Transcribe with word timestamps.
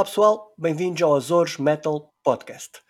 Olá 0.00 0.06
pessoal, 0.06 0.54
bem-vindos 0.56 1.02
ao 1.02 1.14
Azores 1.14 1.58
Metal 1.58 2.10
Podcast. 2.24 2.80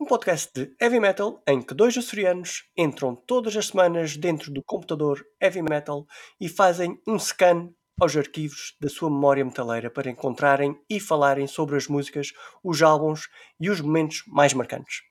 Um 0.00 0.06
podcast 0.06 0.50
de 0.54 0.74
heavy 0.80 0.98
metal 0.98 1.42
em 1.46 1.60
que 1.60 1.74
dois 1.74 1.94
açorianos 1.98 2.64
entram 2.74 3.14
todas 3.14 3.54
as 3.58 3.66
semanas 3.66 4.16
dentro 4.16 4.50
do 4.50 4.62
computador 4.64 5.22
heavy 5.38 5.60
metal 5.60 6.06
e 6.40 6.48
fazem 6.48 6.98
um 7.06 7.18
scan 7.18 7.68
aos 8.00 8.16
arquivos 8.16 8.74
da 8.80 8.88
sua 8.88 9.10
memória 9.10 9.44
metaleira 9.44 9.90
para 9.90 10.08
encontrarem 10.08 10.74
e 10.88 10.98
falarem 10.98 11.46
sobre 11.46 11.76
as 11.76 11.88
músicas, 11.88 12.32
os 12.64 12.80
álbuns 12.80 13.28
e 13.60 13.68
os 13.68 13.82
momentos 13.82 14.22
mais 14.26 14.54
marcantes. 14.54 15.02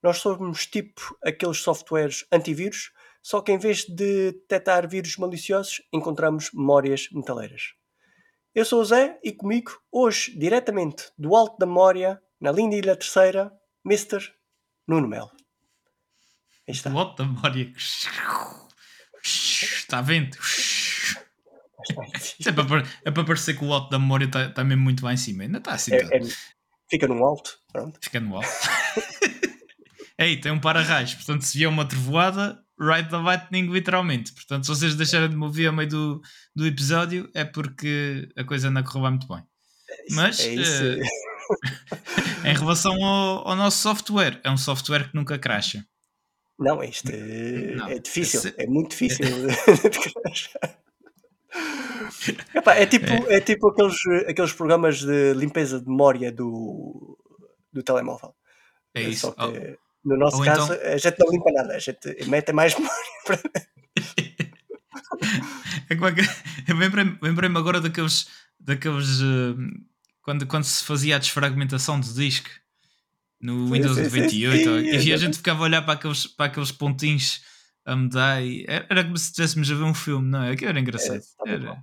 Nós 0.00 0.18
somos 0.18 0.66
tipo 0.66 1.00
aqueles 1.24 1.58
softwares 1.58 2.24
antivírus, 2.30 2.92
só 3.20 3.40
que 3.40 3.50
em 3.50 3.58
vez 3.58 3.78
de 3.78 4.30
detectar 4.30 4.88
vírus 4.88 5.16
maliciosos, 5.16 5.82
encontramos 5.92 6.52
memórias 6.52 7.08
metaleiras. 7.10 7.79
Eu 8.52 8.64
sou 8.64 8.80
o 8.80 8.84
Zé 8.84 9.18
e 9.22 9.32
comigo, 9.32 9.70
hoje, 9.92 10.36
diretamente 10.36 11.04
do 11.16 11.36
Alto 11.36 11.56
da 11.56 11.66
Memória, 11.66 12.20
na 12.40 12.50
linda 12.50 12.74
Ilha 12.74 12.96
Terceira, 12.96 13.52
Mr. 13.86 14.32
Nuno 14.88 15.06
Melo. 15.06 15.30
Aí 16.68 16.74
está. 16.74 16.90
Do 16.90 16.98
Alto 16.98 17.22
da 17.22 17.28
Memória. 17.28 17.72
Está 19.22 20.00
vento. 20.02 20.36
é, 22.44 22.52
para, 22.52 22.84
é 23.04 23.10
para 23.12 23.24
parecer 23.24 23.56
que 23.56 23.64
o 23.64 23.72
alto 23.72 23.88
da 23.90 23.98
memória 23.98 24.24
está, 24.24 24.46
está 24.46 24.64
mesmo 24.64 24.82
muito 24.82 25.04
lá 25.04 25.12
em 25.12 25.16
cima. 25.16 25.44
Ainda 25.44 25.58
está 25.58 25.72
assim. 25.72 25.94
É, 25.94 26.16
é, 26.16 26.20
fica 26.90 27.06
no 27.06 27.22
alto. 27.24 27.56
Pronto. 27.72 27.98
Fica 28.02 28.18
no 28.18 28.36
alto. 28.36 28.48
Ei, 30.18 30.40
tem 30.40 30.50
um 30.50 30.60
para-raios. 30.60 31.14
Portanto, 31.14 31.42
se 31.42 31.56
vier 31.56 31.68
uma 31.68 31.86
trovoada, 31.86 32.62
ride 32.80 33.10
the 33.10 33.18
lightning 33.18 33.70
literalmente. 33.70 34.32
Portanto, 34.32 34.64
se 34.64 34.70
vocês 34.70 34.94
deixarem 34.94 35.28
de 35.28 35.36
me 35.36 35.44
ouvir 35.44 35.68
a 35.68 35.72
meio 35.72 35.88
do, 35.88 36.22
do 36.56 36.66
episódio, 36.66 37.30
é 37.34 37.44
porque 37.44 38.28
a 38.36 38.42
coisa 38.44 38.70
não 38.70 38.82
correu 38.82 39.10
muito 39.10 39.28
bem. 39.28 39.44
Mas, 40.12 40.40
é 40.40 40.54
uh, 40.54 42.46
em 42.48 42.54
relação 42.54 42.92
ao, 43.04 43.48
ao, 43.48 43.56
nosso 43.56 43.78
software, 43.78 44.40
é 44.42 44.50
um 44.50 44.56
software 44.56 45.10
que 45.10 45.14
nunca 45.14 45.38
crasha. 45.38 45.84
Não, 46.58 46.82
isto 46.82 47.10
é, 47.10 47.74
não, 47.74 47.88
é 47.88 47.98
difícil. 47.98 48.40
Esse... 48.40 48.54
É 48.56 48.66
muito 48.66 48.90
difícil 48.90 49.26
de 49.26 50.12
crashar. 50.22 50.78
Epá, 52.54 52.74
é 52.74 52.86
tipo, 52.86 53.06
é. 53.06 53.36
é. 53.36 53.40
tipo 53.40 53.68
aqueles, 53.68 53.96
aqueles 54.28 54.52
programas 54.52 55.00
de 55.00 55.34
limpeza 55.34 55.80
de 55.80 55.88
memória 55.88 56.30
do, 56.30 57.18
do 57.72 57.82
telemóvel. 57.82 58.34
É 58.94 59.02
isso. 59.02 59.32
Só 59.36 59.50
que. 59.50 59.78
No 60.04 60.16
nosso 60.16 60.38
Ou 60.38 60.44
caso 60.44 60.72
então... 60.72 60.92
a 60.92 60.96
gente 60.96 61.18
não 61.18 61.30
limpa 61.30 61.52
nada, 61.52 61.74
a 61.74 61.78
gente 61.78 62.24
mete 62.26 62.52
mais 62.52 62.74
memória 62.74 62.96
para. 63.26 63.40
é 65.90 65.92
é 65.92 65.96
que... 65.96 66.70
Eu 66.70 66.76
lembrei-me 66.76 67.18
lembrei 67.20 67.50
agora 67.50 67.80
daqueles, 67.80 68.28
daqueles 68.58 69.20
uh, 69.20 69.56
quando, 70.22 70.46
quando 70.46 70.64
se 70.64 70.84
fazia 70.84 71.16
a 71.16 71.18
desfragmentação 71.18 72.00
do 72.00 72.12
disco 72.12 72.48
no 73.40 73.66
sim, 73.66 73.72
Windows 73.72 73.96
sim, 73.96 74.04
98 74.04 74.62
sim, 74.62 75.08
e 75.08 75.12
a 75.12 75.16
gente 75.16 75.38
ficava 75.38 75.60
a 75.60 75.64
olhar 75.64 75.82
para 75.82 75.94
aqueles, 75.94 76.26
para 76.26 76.46
aqueles 76.46 76.72
pontinhos 76.72 77.42
a 77.84 77.96
mudar 77.96 78.42
e 78.42 78.64
era 78.68 79.02
como 79.02 79.16
se 79.16 79.26
estivéssemos 79.26 79.70
a 79.70 79.74
ver 79.74 79.84
um 79.84 79.94
filme, 79.94 80.30
não 80.30 80.44
é? 80.44 80.52
Aquilo 80.52 80.70
era 80.70 80.80
engraçado. 80.80 81.22
É, 81.46 81.52
era. 81.52 81.82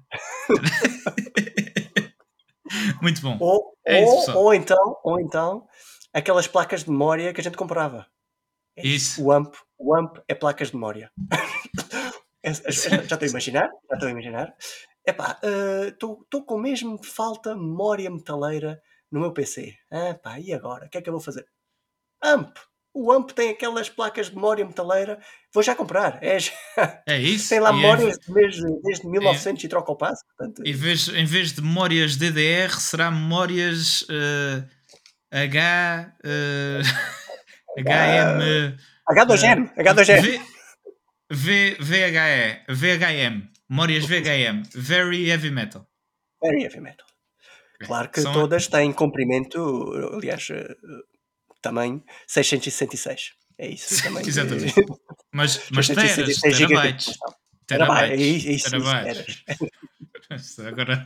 Muito 3.01 3.21
bom. 3.21 3.37
Ou, 3.39 3.73
é 3.85 4.03
isso, 4.03 4.31
ou, 4.31 4.45
ou, 4.45 4.53
então, 4.53 4.97
ou 5.03 5.19
então 5.19 5.67
aquelas 6.13 6.47
placas 6.47 6.83
de 6.83 6.89
memória 6.89 7.33
que 7.33 7.41
a 7.41 7.43
gente 7.43 7.57
comprava. 7.57 8.07
É 8.75 8.85
isso. 8.85 9.23
O 9.23 9.31
AMP, 9.31 9.55
o 9.77 9.95
AMP 9.95 10.19
é 10.27 10.35
placas 10.35 10.69
de 10.69 10.75
memória. 10.75 11.11
já 12.43 12.51
estou 13.01 13.17
a 13.21 13.25
imaginar, 13.25 13.69
já 13.89 13.95
estou 13.95 14.07
a 14.07 14.11
imaginar. 14.11 14.55
Epá, 15.05 15.39
estou 15.87 16.25
uh, 16.33 16.45
com 16.45 16.57
mesmo 16.57 17.01
falta 17.03 17.55
memória 17.55 18.09
metaleira 18.09 18.81
no 19.11 19.19
meu 19.19 19.33
PC. 19.33 19.75
Ah, 19.89 20.13
pá, 20.13 20.39
e 20.39 20.53
agora? 20.53 20.85
O 20.85 20.89
que 20.89 20.97
é 20.97 21.01
que 21.01 21.09
eu 21.09 21.13
vou 21.13 21.21
fazer? 21.21 21.47
AMP! 22.21 22.57
o 22.97 23.11
AMP 23.11 23.31
tem 23.31 23.49
aquelas 23.49 23.89
placas 23.89 24.29
de 24.29 24.35
memória 24.35 24.65
metaleira, 24.65 25.19
vou 25.53 25.61
já 25.61 25.75
comprar. 25.75 26.17
É, 26.21 26.39
já... 26.39 26.51
é 27.05 27.19
isso. 27.19 27.49
Tem 27.49 27.59
lá 27.59 27.71
memórias 27.71 28.17
é... 28.17 28.33
desde, 28.33 28.81
desde 28.81 29.07
1900 29.07 29.63
é... 29.63 29.65
e 29.65 29.69
troca 29.69 29.91
o 29.91 29.95
passo. 29.95 30.23
Portanto... 30.25 30.63
Em, 30.65 30.73
vez, 30.73 31.07
em 31.09 31.25
vez 31.25 31.53
de 31.53 31.61
memórias 31.61 32.15
DDR, 32.15 32.79
será 32.79 33.11
memórias 33.11 34.01
uh, 34.03 34.67
H. 35.31 36.13
Uh, 36.23 36.81
HM. 37.77 38.77
H2M. 39.09 39.71
Uh, 39.71 39.83
H2M. 39.83 40.21
V, 40.21 40.39
v, 41.29 41.75
VHE. 41.79 42.65
VHM. 42.69 43.49
Memórias 43.69 44.05
VHM. 44.05 44.63
Very 44.73 45.29
Heavy 45.29 45.51
Metal. 45.51 45.85
Very 46.41 46.63
Heavy 46.63 46.79
Metal. 46.79 47.05
Claro 47.79 48.09
que 48.09 48.21
São... 48.21 48.33
todas 48.33 48.67
têm 48.67 48.91
comprimento, 48.91 49.93
aliás, 50.13 50.49
eh, 50.49 50.75
tamanho 51.61 52.03
666. 52.25 53.33
É 53.57 53.67
isso. 53.69 54.01
Tamanho 54.03 54.27
Exatamente. 54.27 54.73
Mas, 55.31 55.69
mas 55.71 55.87
teras, 55.87 56.39
terabytes. 56.39 57.17
Terabytes. 57.67 58.63
Terabytes. 58.63 59.43
Agora 60.65 61.05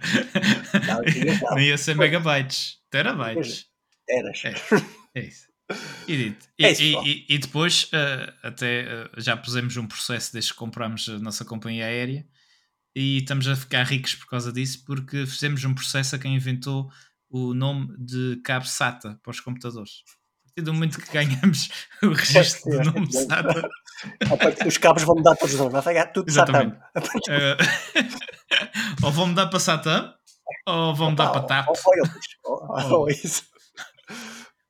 não, 0.87 1.51
não 1.51 1.59
ia 1.59 1.77
ser 1.77 1.95
megabytes, 1.95 2.77
terabytes. 2.89 3.70
Teras. 4.05 4.41
É, 4.45 5.19
é 5.19 5.23
isso. 5.25 5.51
E, 6.07 6.35
e, 6.59 6.65
é 6.65 6.73
e, 6.81 7.25
e, 7.29 7.37
depois 7.37 7.85
uh, 7.93 8.33
até 8.43 8.83
uh, 8.83 9.21
já 9.21 9.37
pusemos 9.37 9.77
um 9.77 9.87
processo 9.87 10.33
desde 10.33 10.51
que 10.51 10.57
compramos 10.57 11.07
a 11.07 11.17
nossa 11.19 11.45
companhia 11.45 11.85
aérea 11.85 12.27
e 12.93 13.19
estamos 13.19 13.47
a 13.47 13.55
ficar 13.55 13.83
ricos 13.83 14.15
por 14.15 14.27
causa 14.27 14.51
disso 14.51 14.83
porque 14.85 15.25
fizemos 15.25 15.63
um 15.63 15.73
processo 15.73 16.13
a 16.13 16.19
quem 16.19 16.35
inventou 16.35 16.91
o 17.29 17.53
nome 17.53 17.95
de 17.97 18.41
cabo 18.43 18.65
SATA 18.65 19.17
para 19.23 19.31
os 19.31 19.39
computadores 19.39 20.03
partir 20.51 20.61
do 20.61 20.73
momento 20.73 20.99
que 20.99 21.11
ganhamos 21.11 21.69
o 22.03 22.09
registro 22.09 22.71
do 22.71 22.91
nome 22.91 23.11
SATA. 23.11 23.69
Os 24.65 24.77
cabos 24.77 25.03
vão 25.03 25.15
mudar 25.15 25.35
todos 25.35 25.53
os 25.53 25.59
nomes, 25.59 25.73
vai 25.73 25.81
ficar 25.81 26.07
tudo 26.07 26.29
Exatamente. 26.29 26.77
Satam. 26.93 27.11
Uh, 27.29 29.05
ou 29.05 29.11
vão 29.11 29.27
mudar 29.27 29.47
para 29.47 29.59
Satam, 29.59 30.13
ou 30.67 30.95
vão 30.95 31.11
mudar 31.11 31.29
para 31.29 31.41
TAP. 31.41 31.67
Ou, 32.43 32.91
ou, 32.91 33.09
isso. 33.09 33.43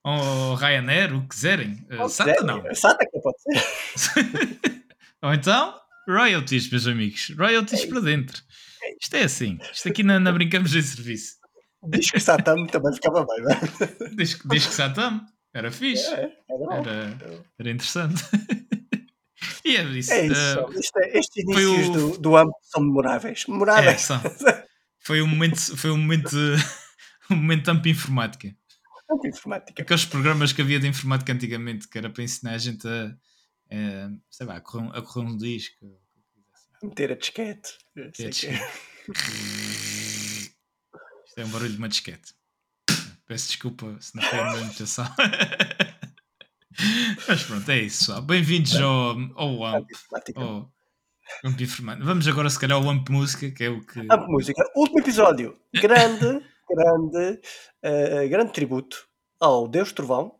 Ou 0.03 0.55
Ryanair, 0.55 1.15
o 1.15 1.21
que 1.21 1.29
quiserem. 1.29 1.85
Uh, 1.91 2.09
Sata 2.09 2.43
não. 2.43 2.63
Sata 2.73 3.05
que 3.05 3.19
pode 3.19 3.37
ser. 3.41 4.59
ou 5.21 5.33
então, 5.33 5.75
royalties, 6.07 6.69
meus 6.69 6.87
amigos. 6.87 7.31
Royalties 7.37 7.83
é 7.83 7.87
para 7.87 7.99
dentro. 7.99 8.41
É 8.83 8.95
Isto 8.99 9.15
é 9.15 9.23
assim. 9.23 9.59
Isto 9.71 9.89
aqui 9.89 10.01
não, 10.03 10.19
não 10.19 10.33
brincamos 10.33 10.75
em 10.75 10.81
serviço. 10.81 11.35
Diz 11.83 12.11
que 12.11 12.19
Satam 12.19 12.65
também 12.67 12.93
ficava 12.93 13.25
bem, 13.25 13.41
não 13.41 13.51
é? 13.51 13.59
Diz, 14.15 14.39
diz 14.45 14.67
que 14.67 14.73
Satam. 14.73 15.21
Era 15.53 15.71
fixe. 15.71 16.07
É, 16.13 16.31
era, 16.49 17.17
era, 17.59 17.69
interessante. 17.69 18.23
e 19.65 19.75
é 19.75 19.83
isso. 19.83 20.13
É 20.13 20.27
isso. 20.27 20.59
Uh, 20.59 20.79
este, 20.79 21.17
estes 21.17 21.43
inícios 21.43 21.89
o... 21.89 21.91
do, 21.91 22.17
do 22.19 22.37
âmbito 22.37 22.57
são 22.63 22.81
memoráveis. 22.81 23.45
Memoráveis. 23.47 24.09
É, 24.11 24.65
foi 24.99 25.21
um 25.21 25.27
momento, 25.27 25.77
foi 25.77 25.91
um 25.91 25.97
momento, 25.97 26.37
um 27.29 27.35
momento 27.35 27.69
amp 27.69 27.85
informática. 27.87 28.55
Amp 29.11 29.25
informática. 29.25 29.81
Aqueles 29.81 30.05
programas 30.05 30.53
que 30.53 30.61
havia 30.61 30.79
de 30.79 30.87
informática 30.87 31.33
antigamente, 31.33 31.87
que 31.87 31.97
era 31.97 32.09
para 32.09 32.23
ensinar 32.23 32.53
a 32.53 32.57
gente 32.57 32.87
a, 32.87 33.07
a 33.69 34.09
sei 34.29 34.45
lá, 34.45 34.55
a 34.55 34.61
correr, 34.61 34.89
a 34.93 35.01
correr 35.01 35.25
um 35.25 35.35
disco. 35.35 35.99
Meter 36.81 37.11
a 37.11 37.15
disquete. 37.15 37.77
A 37.97 38.07
disquete. 38.07 38.61
Isto 41.31 41.39
é 41.39 41.45
um 41.45 41.49
barulho 41.49 41.71
de 41.71 41.77
uma 41.77 41.89
disquete. 41.89 42.33
Peço 43.25 43.47
desculpa 43.47 43.97
se 43.99 44.15
não 44.15 44.23
foi 44.23 44.39
a 44.39 44.51
minha 44.51 44.63
imitação. 44.63 45.05
Mas 47.27 47.43
pronto, 47.43 47.69
é 47.69 47.79
isso, 47.79 47.99
pessoal. 47.99 48.21
Bem-vindos 48.21 48.75
ao, 48.75 49.17
ao 49.35 49.65
AMP. 49.65 49.89
Ao 50.35 50.71
AMP 51.43 51.61
Informático. 51.61 52.05
Vamos 52.05 52.27
agora, 52.27 52.49
se 52.49 52.59
calhar, 52.59 52.77
ao 52.77 52.89
AMP 52.89 53.09
Música, 53.09 53.51
que 53.51 53.63
é 53.63 53.69
o 53.69 53.81
que. 53.85 53.99
AMP 53.99 54.27
Música. 54.27 54.63
Último 54.75 54.99
episódio. 54.99 55.57
Grande, 55.73 56.43
grande, 56.75 57.41
uh, 57.83 58.29
grande 58.29 58.53
tributo 58.53 59.07
ao 59.39 59.67
Deus 59.67 59.91
Trovão. 59.91 60.39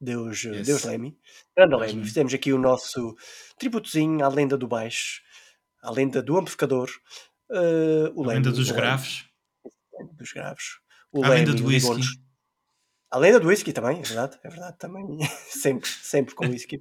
Deus, 0.00 0.42
yes. 0.42 0.66
Deus 0.66 0.84
Leme. 0.84 1.16
Grande 1.56 1.76
Leme. 1.76 2.04
Fizemos 2.04 2.34
aqui 2.34 2.52
o 2.52 2.58
nosso 2.58 3.14
tributozinho 3.56 4.24
à 4.24 4.28
lenda 4.28 4.58
do 4.58 4.66
baixo, 4.66 5.22
à 5.80 5.90
lenda 5.90 6.20
do 6.20 6.36
amplificador. 6.36 6.90
Uh, 7.48 8.12
o 8.14 8.24
a 8.24 8.34
lenda 8.34 8.50
dos 8.50 8.70
graves. 8.70 9.24
Dos 10.14 10.32
graves. 10.32 10.64
O 11.12 11.24
a 11.24 11.28
lenda 11.28 11.54
do 11.54 11.66
whisky. 11.66 12.02
A 13.12 13.18
lenda 13.18 13.38
do 13.38 13.48
whisky 13.48 13.72
também, 13.72 14.00
é 14.00 14.02
verdade, 14.02 14.40
é 14.42 14.48
verdade, 14.48 14.78
também. 14.78 15.18
sempre, 15.48 15.88
sempre 15.88 16.34
com 16.34 16.46
whisky. 16.46 16.80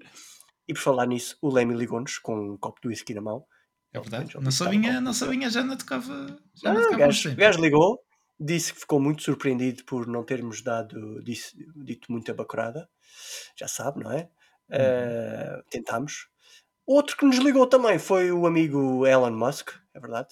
E 0.67 0.73
por 0.73 0.79
falar 0.79 1.05
nisso, 1.05 1.37
o 1.41 1.49
Lemmy 1.49 1.75
ligou-nos 1.75 2.17
com 2.17 2.53
um 2.53 2.57
copo 2.57 2.79
de 2.81 2.87
whisky 2.87 3.13
na 3.13 3.21
mão. 3.21 3.45
É 3.93 3.99
verdade. 3.99 4.33
Não 4.39 4.51
sabia, 4.51 5.01
não 5.01 5.13
sabia, 5.13 5.49
já 5.49 5.63
não 5.63 5.75
tocava. 5.75 6.39
Já 6.55 6.73
não, 6.73 6.75
não 6.75 6.83
tocava 6.83 6.95
o, 6.95 6.97
gajo, 6.97 7.31
o 7.31 7.35
gajo 7.35 7.61
ligou, 7.61 7.99
disse 8.43 8.73
que 8.73 8.79
ficou 8.79 8.99
muito 8.99 9.21
surpreendido 9.21 9.83
por 9.85 10.07
não 10.07 10.23
termos 10.23 10.61
dado, 10.63 11.21
disse, 11.23 11.55
dito 11.75 12.11
muita 12.11 12.33
bacurada. 12.33 12.89
Já 13.55 13.67
sabe, 13.67 14.03
não 14.03 14.11
é? 14.11 14.29
Uhum. 14.69 15.59
Uh, 15.59 15.63
tentámos. 15.69 16.27
Outro 16.85 17.15
que 17.15 17.25
nos 17.25 17.37
ligou 17.37 17.67
também 17.67 17.99
foi 17.99 18.31
o 18.31 18.47
amigo 18.47 19.05
Elon 19.05 19.31
Musk, 19.31 19.71
é 19.93 19.99
verdade. 19.99 20.29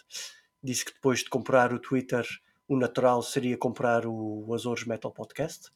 Disse 0.61 0.85
que 0.85 0.93
depois 0.93 1.19
de 1.19 1.29
comprar 1.29 1.71
o 1.71 1.79
Twitter 1.79 2.25
o 2.67 2.77
natural 2.77 3.21
seria 3.21 3.57
comprar 3.57 4.05
o 4.05 4.51
Azores 4.53 4.85
Metal 4.85 5.11
Podcast, 5.11 5.69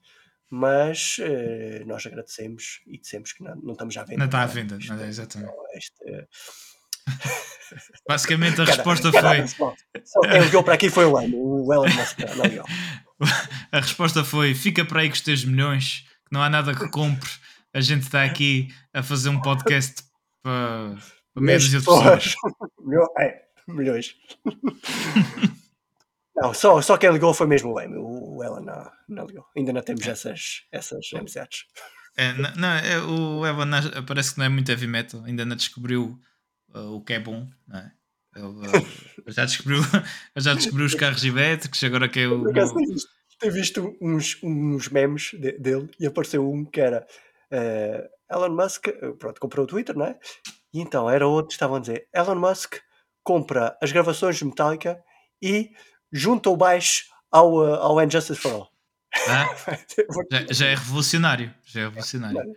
mas 0.49 1.17
uh, 1.19 1.85
nós 1.85 2.05
agradecemos 2.05 2.81
e 2.87 2.97
dissemos 2.97 3.31
que 3.33 3.43
não, 3.43 3.55
não 3.55 3.73
estamos 3.73 3.95
à 3.97 4.03
venda. 4.03 4.19
Não 4.19 4.25
está 4.25 4.41
à 4.41 4.43
é? 4.43 4.47
venda, 4.47 4.77
não, 4.87 4.99
é, 4.99 5.07
exatamente. 5.07 5.53
Este, 5.73 6.27
Basicamente 8.07 8.61
a 8.61 8.65
cada, 8.65 8.75
resposta 8.75 9.11
cada, 9.11 9.47
foi. 9.47 9.73
Só, 10.03 10.21
quem 10.21 10.41
ligou 10.41 10.63
para 10.63 10.73
aqui 10.75 10.89
foi 10.89 11.05
o 11.05 11.19
Elon, 11.19 11.29
o 11.33 11.73
Elon 11.73 11.89
Musk, 11.89 12.19
não 12.35 12.45
ligou. 12.45 12.65
A 13.71 13.79
resposta 13.79 14.23
foi: 14.23 14.53
fica 14.53 14.85
para 14.85 15.01
aí 15.01 15.07
com 15.07 15.15
os 15.15 15.21
teus 15.21 15.43
milhões, 15.45 16.05
que 16.25 16.31
não 16.31 16.41
há 16.41 16.49
nada 16.49 16.75
que 16.75 16.87
compre. 16.89 17.29
A 17.73 17.81
gente 17.81 18.03
está 18.03 18.23
aqui 18.23 18.73
a 18.93 19.01
fazer 19.01 19.29
um 19.29 19.41
podcast 19.41 20.03
para, 20.43 20.95
para 21.33 21.43
meia 21.43 21.57
dúzia 21.57 21.79
de 21.79 21.85
pessoas. 21.85 22.35
é, 23.19 23.41
milhões. 23.67 24.15
não, 26.35 26.53
só, 26.53 26.81
só 26.81 26.97
quem 26.97 27.11
ligou 27.11 27.33
foi 27.33 27.47
mesmo 27.47 27.71
o 27.71 27.79
Amy. 27.79 27.97
O 27.97 28.43
Elon 28.43 28.61
não, 28.61 28.91
não 29.07 29.25
ligou. 29.25 29.45
Ainda 29.57 29.73
não 29.73 29.81
temos 29.81 30.05
essas, 30.05 30.63
essas 30.71 31.09
amizades. 31.15 31.65
É, 32.15 32.31
não, 32.33 32.55
não 32.55 32.67
é, 32.69 32.99
o 32.99 33.45
Evan 33.45 33.71
parece 34.05 34.33
que 34.33 34.37
não 34.37 34.45
é 34.45 34.49
muito 34.49 34.69
heavy 34.69 34.85
metal, 34.85 35.23
ainda 35.25 35.45
não 35.45 35.55
descobriu 35.55 36.19
o 36.73 37.01
que 37.01 37.13
é 37.13 37.19
bom, 37.19 37.49
não 37.67 37.79
é? 37.79 37.91
Ele, 38.35 38.45
uh, 39.27 39.31
já 39.31 39.45
descobriu, 39.45 39.81
já 40.35 40.53
descobriu 40.53 40.85
os 40.85 40.95
carros 40.95 41.23
elétricos, 41.23 41.83
agora 41.83 42.09
que 42.09 42.21
é 42.21 42.27
o. 42.27 42.43
Tenho 43.39 43.53
visto 43.53 43.97
uns, 44.01 44.37
uns 44.41 44.89
memes 44.89 45.31
de, 45.33 45.57
dele 45.59 45.89
e 45.99 46.05
apareceu 46.05 46.49
um 46.49 46.63
que 46.63 46.79
era 46.79 47.05
uh, 47.51 48.35
Elon 48.35 48.55
Musk, 48.55 48.87
pronto, 49.19 49.39
comprou 49.39 49.65
o 49.65 49.67
Twitter, 49.67 49.97
não 49.97 50.05
é? 50.05 50.17
E 50.73 50.79
então 50.79 51.09
era 51.09 51.27
outro 51.27 51.47
que 51.47 51.53
estavam 51.53 51.77
a 51.77 51.79
dizer: 51.79 52.07
Elon 52.13 52.35
Musk 52.35 52.75
compra 53.23 53.77
as 53.81 53.91
gravações 53.91 54.37
de 54.37 54.45
Metallica 54.45 55.01
e 55.41 55.71
junta 56.11 56.49
o 56.49 56.57
baixo 56.57 57.05
ao, 57.31 57.59
ao 57.61 58.03
Injustice 58.03 58.39
for 58.39 58.51
All. 58.51 58.73
Ah, 59.27 59.55
já, 60.31 60.45
já, 60.53 60.65
é 60.67 60.75
revolucionário. 60.75 61.53
Já 61.65 61.81
é 61.81 61.83
revolucionário. 61.83 62.55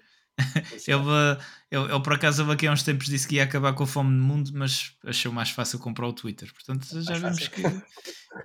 Ele, 0.87 1.39
ele, 1.71 1.85
ele, 1.93 2.01
por 2.01 2.13
acaso 2.13 2.43
ele 2.43 2.53
aqui 2.53 2.67
há 2.67 2.73
uns 2.73 2.83
tempos 2.83 3.07
disse 3.07 3.27
que 3.27 3.37
ia 3.37 3.45
acabar 3.45 3.73
com 3.73 3.85
a 3.85 3.87
fome 3.87 4.11
no 4.11 4.23
mundo, 4.23 4.51
mas 4.55 4.93
achou 5.05 5.33
mais 5.33 5.51
fácil 5.51 5.79
comprar 5.79 6.07
o 6.07 6.13
Twitter. 6.13 6.53
Portanto, 6.53 6.87
já 7.03 7.19
mais 7.19 7.39
vimos 7.39 7.47
fácil. 7.47 7.51
que 7.51 7.83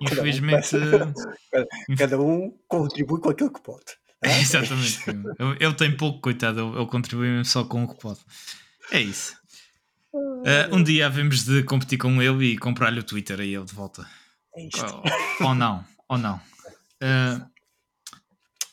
infelizmente 0.00 0.70
cada 1.98 2.20
um 2.20 2.56
contribui 2.66 3.20
com 3.20 3.30
aquilo 3.30 3.52
que 3.52 3.60
pode. 3.60 3.84
É? 4.22 4.38
Exatamente. 4.40 5.10
ele, 5.10 5.56
ele, 5.60 5.74
tem 5.74 5.96
pouco, 5.96 6.20
coitado, 6.20 6.60
ele, 6.60 6.78
ele 6.78 6.86
contribui 6.86 7.44
só 7.44 7.64
com 7.64 7.84
o 7.84 7.88
que 7.88 8.00
pode. 8.00 8.20
É 8.90 9.00
isso. 9.00 9.36
Uh, 10.14 10.74
um 10.74 10.82
dia 10.82 11.06
havemos 11.06 11.44
de 11.44 11.62
competir 11.62 11.98
com 11.98 12.20
ele 12.20 12.52
e 12.52 12.58
comprar-lhe 12.58 13.00
o 13.00 13.02
Twitter 13.02 13.40
a 13.40 13.44
ele 13.44 13.64
de 13.64 13.74
volta. 13.74 14.06
É 14.54 14.66
isto. 14.66 14.84
Ou, 15.40 15.48
ou 15.48 15.54
não, 15.54 15.84
ou 16.08 16.18
não. 16.18 16.36
Uh, 16.36 17.44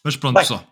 mas 0.03 0.15
pronto, 0.17 0.35
Bem, 0.35 0.43
pessoal. 0.43 0.67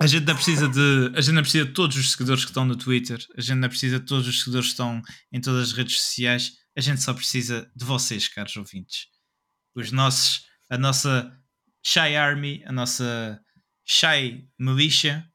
A 0.00 0.06
gente 0.06 0.26
não 0.26 0.34
precisa 0.34 0.68
de. 0.68 1.12
A 1.14 1.20
gente 1.20 1.34
não 1.34 1.42
precisa 1.42 1.64
de 1.66 1.72
todos 1.72 1.96
os 1.96 2.12
seguidores 2.12 2.44
que 2.44 2.50
estão 2.50 2.64
no 2.64 2.76
Twitter. 2.76 3.18
A 3.36 3.40
gente 3.40 3.58
não 3.58 3.68
precisa 3.68 4.00
de 4.00 4.06
todos 4.06 4.26
os 4.26 4.38
seguidores 4.38 4.68
que 4.68 4.72
estão 4.72 5.02
em 5.32 5.40
todas 5.40 5.68
as 5.68 5.72
redes 5.72 6.00
sociais. 6.00 6.52
A 6.76 6.80
gente 6.80 7.02
só 7.02 7.12
precisa 7.12 7.70
de 7.74 7.84
vocês, 7.84 8.28
caros 8.28 8.56
ouvintes. 8.56 9.06
Os 9.74 9.92
nossos. 9.92 10.46
A 10.70 10.78
nossa 10.78 11.30
Shy 11.84 12.16
Army, 12.16 12.62
a 12.66 12.72
nossa 12.72 13.40
Shy 13.84 14.48
Militia. 14.58 15.26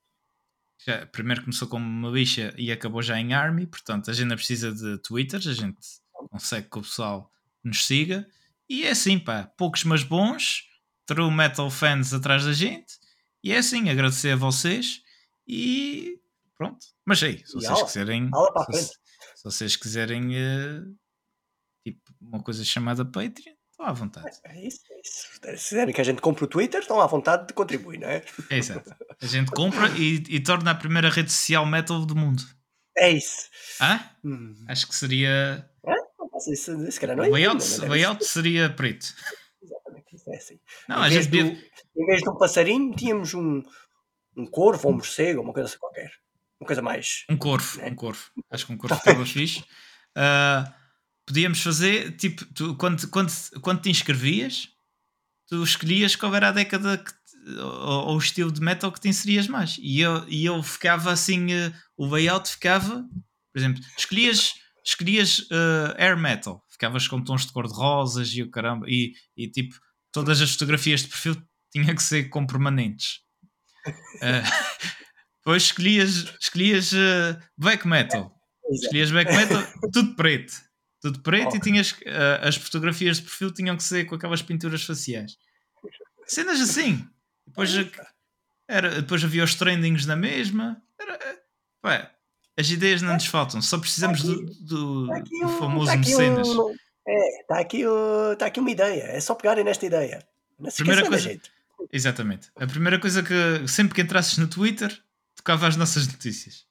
Primeiro 1.11 1.41
começou 1.41 1.67
como 1.67 1.85
Militia 1.85 2.53
e 2.57 2.71
acabou 2.71 3.01
já 3.01 3.19
em 3.19 3.33
Army. 3.33 3.67
Portanto, 3.67 4.09
a 4.09 4.13
gente 4.13 4.27
não 4.27 4.35
precisa 4.35 4.71
de 4.71 4.97
Twitters. 5.01 5.47
A 5.47 5.53
gente 5.53 5.77
consegue 6.31 6.69
que 6.69 6.79
o 6.79 6.81
pessoal 6.81 7.29
nos 7.63 7.85
siga. 7.85 8.25
E 8.69 8.85
é 8.85 8.91
assim, 8.91 9.19
pá. 9.19 9.51
Poucos, 9.57 9.83
mas 9.83 10.03
bons. 10.03 10.63
True 11.05 11.31
Metal 11.31 11.69
fans 11.69 12.13
atrás 12.13 12.43
da 12.43 12.53
gente 12.53 12.97
e 13.43 13.51
é 13.51 13.57
assim, 13.57 13.89
agradecer 13.89 14.31
a 14.31 14.35
vocês 14.35 15.01
e 15.47 16.19
pronto. 16.57 16.85
Mas 17.05 17.21
aí, 17.23 17.45
se 17.45 17.53
vocês 17.53 17.83
quiserem. 17.83 18.29
Se, 18.71 18.83
se, 18.83 19.43
vocês 19.43 19.75
quiserem 19.75 20.35
uh, 20.35 20.95
tipo 21.85 22.01
uma 22.19 22.41
coisa 22.43 22.63
chamada 22.63 23.05
Patreon, 23.05 23.53
estão 23.71 23.85
à 23.85 23.93
vontade. 23.93 24.37
É, 24.43 24.57
é 24.57 24.67
isso, 24.67 24.81
é 24.91 24.99
isso. 24.99 25.57
Se 25.57 25.69
quiserem 25.69 25.93
que 25.93 26.01
a 26.01 26.03
gente 26.03 26.21
compre 26.21 26.43
o 26.43 26.47
Twitter, 26.47 26.81
estão 26.81 26.99
à 26.99 27.07
vontade 27.07 27.47
de 27.47 27.53
contribuir, 27.53 27.99
não 27.99 28.07
é? 28.07 28.23
É 28.49 28.57
exato. 28.57 28.93
A 29.21 29.25
gente 29.25 29.51
compra 29.51 29.87
e, 29.97 30.23
e 30.29 30.39
torna 30.43 30.71
a 30.71 30.75
primeira 30.75 31.09
rede 31.09 31.31
social 31.31 31.65
metal 31.65 32.05
do 32.05 32.15
mundo. 32.15 32.43
É 32.97 33.11
isso. 33.11 33.47
Hã? 33.79 33.99
Hum. 34.23 34.55
Acho 34.67 34.87
que 34.87 34.95
seria. 34.95 35.69
É? 35.85 35.93
Isso, 36.37 36.53
isso, 36.53 36.87
isso, 36.87 37.07
não 37.07 37.23
é 37.23 37.29
o 37.29 37.33
layout, 37.33 37.79
layout 37.81 38.25
seria 38.25 38.69
preto. 38.69 39.07
Assim. 40.35 40.59
Não, 40.87 41.05
em, 41.05 41.09
vez 41.09 41.27
do, 41.27 41.37
em 41.37 42.05
vez 42.05 42.21
de 42.21 42.29
um 42.29 42.37
passarinho, 42.37 42.95
tínhamos 42.95 43.33
um, 43.33 43.61
um 44.35 44.45
corvo 44.45 44.87
ou 44.87 44.93
um 44.93 44.97
morcego, 44.97 45.41
uma 45.41 45.53
coisa 45.53 45.67
assim 45.67 45.79
qualquer. 45.79 46.11
Uma 46.59 46.67
coisa 46.67 46.81
mais. 46.81 47.25
Um 47.29 47.37
corvo, 47.37 47.77
né? 47.79 47.89
um 47.89 47.95
corvo. 47.95 48.23
Acho 48.49 48.65
que 48.65 48.73
um 48.73 48.77
corvo 48.77 48.95
estava 48.97 49.25
fixe. 49.25 49.63
Uh, 50.17 50.71
podíamos 51.25 51.61
fazer, 51.61 52.15
tipo, 52.15 52.45
tu, 52.53 52.75
quando, 52.75 53.07
quando, 53.09 53.31
quando 53.61 53.81
te 53.81 53.89
inscrevias, 53.89 54.69
tu 55.47 55.63
escolhias 55.63 56.15
qual 56.15 56.33
era 56.33 56.49
a 56.49 56.53
década 56.53 56.97
que, 56.97 57.11
ou, 57.59 58.07
ou, 58.09 58.15
o 58.15 58.17
estilo 58.17 58.51
de 58.51 58.61
metal 58.61 58.91
que 58.91 58.99
te 58.99 59.09
inserias 59.09 59.47
mais. 59.47 59.77
E 59.79 60.01
eu, 60.01 60.27
e 60.27 60.45
eu 60.45 60.61
ficava 60.63 61.11
assim, 61.11 61.53
uh, 61.53 61.73
o 61.95 62.07
layout 62.07 62.49
ficava, 62.49 63.05
por 63.53 63.59
exemplo, 63.59 63.83
escolhias, 63.97 64.55
escolhias 64.83 65.39
uh, 65.51 65.93
air 65.97 66.17
metal, 66.17 66.63
ficavas 66.69 67.07
com 67.07 67.23
tons 67.23 67.45
de 67.45 67.51
cor 67.51 67.67
de 67.67 67.73
rosas 67.73 68.29
e 68.33 68.41
o 68.41 68.49
caramba, 68.49 68.85
e, 68.89 69.13
e 69.35 69.49
tipo, 69.49 69.75
todas 70.11 70.41
as 70.41 70.51
fotografias 70.51 71.01
de 71.01 71.07
perfil 71.07 71.35
tinha 71.71 71.95
que 71.95 72.03
ser 72.03 72.29
com 72.29 72.45
permanentes. 72.45 73.21
Uh, 74.17 74.43
depois 75.37 75.63
escolhias, 75.63 76.35
escolhias 76.41 76.91
uh, 76.91 77.39
black 77.57 77.87
metal. 77.87 78.35
Escolhias 78.69 79.11
black 79.11 79.31
metal, 79.33 79.63
tudo 79.93 80.13
preto. 80.13 80.53
Tudo 81.01 81.21
preto 81.21 81.53
oh. 81.53 81.55
e 81.55 81.59
tinhas 81.61 81.91
uh, 81.91 82.41
as 82.41 82.57
fotografias 82.57 83.15
de 83.15 83.23
perfil 83.23 83.53
tinham 83.53 83.77
que 83.77 83.83
ser 83.83 84.03
com 84.03 84.15
aquelas 84.15 84.41
pinturas 84.41 84.83
faciais. 84.83 85.37
Cenas 86.25 86.59
assim. 86.59 87.07
Depois, 87.45 87.71
era, 88.67 89.01
depois 89.01 89.23
havia 89.23 89.43
os 89.43 89.55
trendings 89.55 90.05
na 90.05 90.17
mesma. 90.17 90.81
Era, 90.99 91.17
pá, 91.81 92.11
as 92.57 92.69
ideias 92.69 93.01
não 93.01 93.13
nos 93.13 93.27
faltam, 93.27 93.61
só 93.61 93.77
precisamos 93.77 94.23
do, 94.23 94.45
do, 94.45 95.07
do 95.07 95.49
famoso 95.59 95.95
mecenas. 95.97 96.47
Um, 96.49 96.75
é, 97.07 97.41
está 97.41 97.59
aqui, 97.59 97.83
tá 98.37 98.47
aqui 98.47 98.59
uma 98.59 98.71
ideia. 98.71 99.03
É 99.03 99.19
só 99.19 99.33
pegarem 99.33 99.63
nesta 99.63 99.85
ideia. 99.85 100.21
Não 100.59 100.69
se 100.69 100.77
Primeira 100.77 101.07
coisa, 101.07 101.23
gente. 101.23 101.51
Exatamente. 101.91 102.49
A 102.55 102.67
primeira 102.67 102.99
coisa 102.99 103.23
que 103.23 103.67
sempre 103.67 103.95
que 103.95 104.01
entrasses 104.01 104.37
no 104.37 104.47
Twitter, 104.47 104.95
tocava 105.35 105.67
as 105.67 105.77
nossas 105.77 106.07
notícias. 106.07 106.65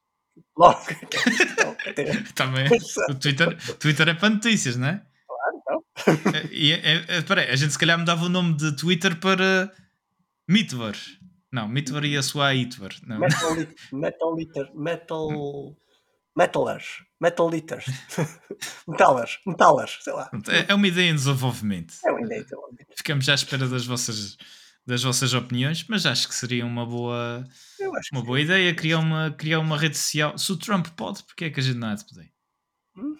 Logo. 0.57 0.79
Também. 2.35 2.67
O 3.09 3.15
Twitter, 3.15 3.57
Twitter 3.79 4.09
é 4.09 4.15
para 4.15 4.31
notícias, 4.31 4.77
não 4.77 4.89
é? 4.89 5.03
Claro, 5.27 5.63
não. 5.67 6.33
É, 6.35 6.47
e, 6.51 6.73
é, 6.73 7.05
é, 7.09 7.23
peraí, 7.23 7.51
a 7.51 7.57
gente 7.57 7.73
se 7.73 7.79
calhar 7.79 7.99
mudava 7.99 8.25
o 8.25 8.29
nome 8.29 8.57
de 8.57 8.77
Twitter 8.77 9.19
para 9.19 9.73
Mitver. 10.49 10.97
Não, 11.51 11.69
Mitver 11.69 12.05
ia 12.05 12.23
soar 12.23 12.55
Itver. 12.55 12.93
Metal, 13.07 14.37
metal, 14.37 14.37
metal, 14.75 15.77
metalers. 16.37 17.03
Metal 17.21 17.49
liters. 17.49 17.87
metalers. 18.87 19.39
Metalers, 19.47 19.99
sei 20.03 20.13
lá. 20.13 20.31
É, 20.49 20.73
é 20.73 20.75
uma 20.75 20.87
ideia 20.87 21.11
em 21.11 21.15
desenvolvimento. 21.15 21.95
É 22.05 22.11
uma 22.11 22.21
ideia 22.21 22.41
em 22.41 22.45
desenvolvimento. 22.45 22.89
Ficamos 22.97 23.29
à 23.29 23.35
espera 23.35 23.67
das 23.67 23.87
vossas 23.87 24.37
das 24.87 25.03
vossas 25.03 25.35
opiniões, 25.35 25.85
mas 25.89 26.07
acho 26.07 26.29
que 26.29 26.35
seria 26.35 26.65
uma 26.65 26.87
boa, 26.87 27.45
uma 28.13 28.23
boa 28.23 28.41
ideia 28.41 28.73
criar 28.73 29.01
uma, 29.01 29.33
criar 29.33 29.59
uma 29.59 29.77
rede 29.77 29.97
social. 29.97 30.39
Se 30.39 30.53
o 30.53 30.57
Trump 30.57 30.87
pode, 30.97 31.25
porque 31.25 31.47
é 31.47 31.51
que 31.51 31.59
a 31.59 31.63
gente 31.63 31.77
não 31.77 31.89
há 31.89 31.95
de 31.97 32.05
poder? 32.05 32.31
Uhum. 32.97 33.17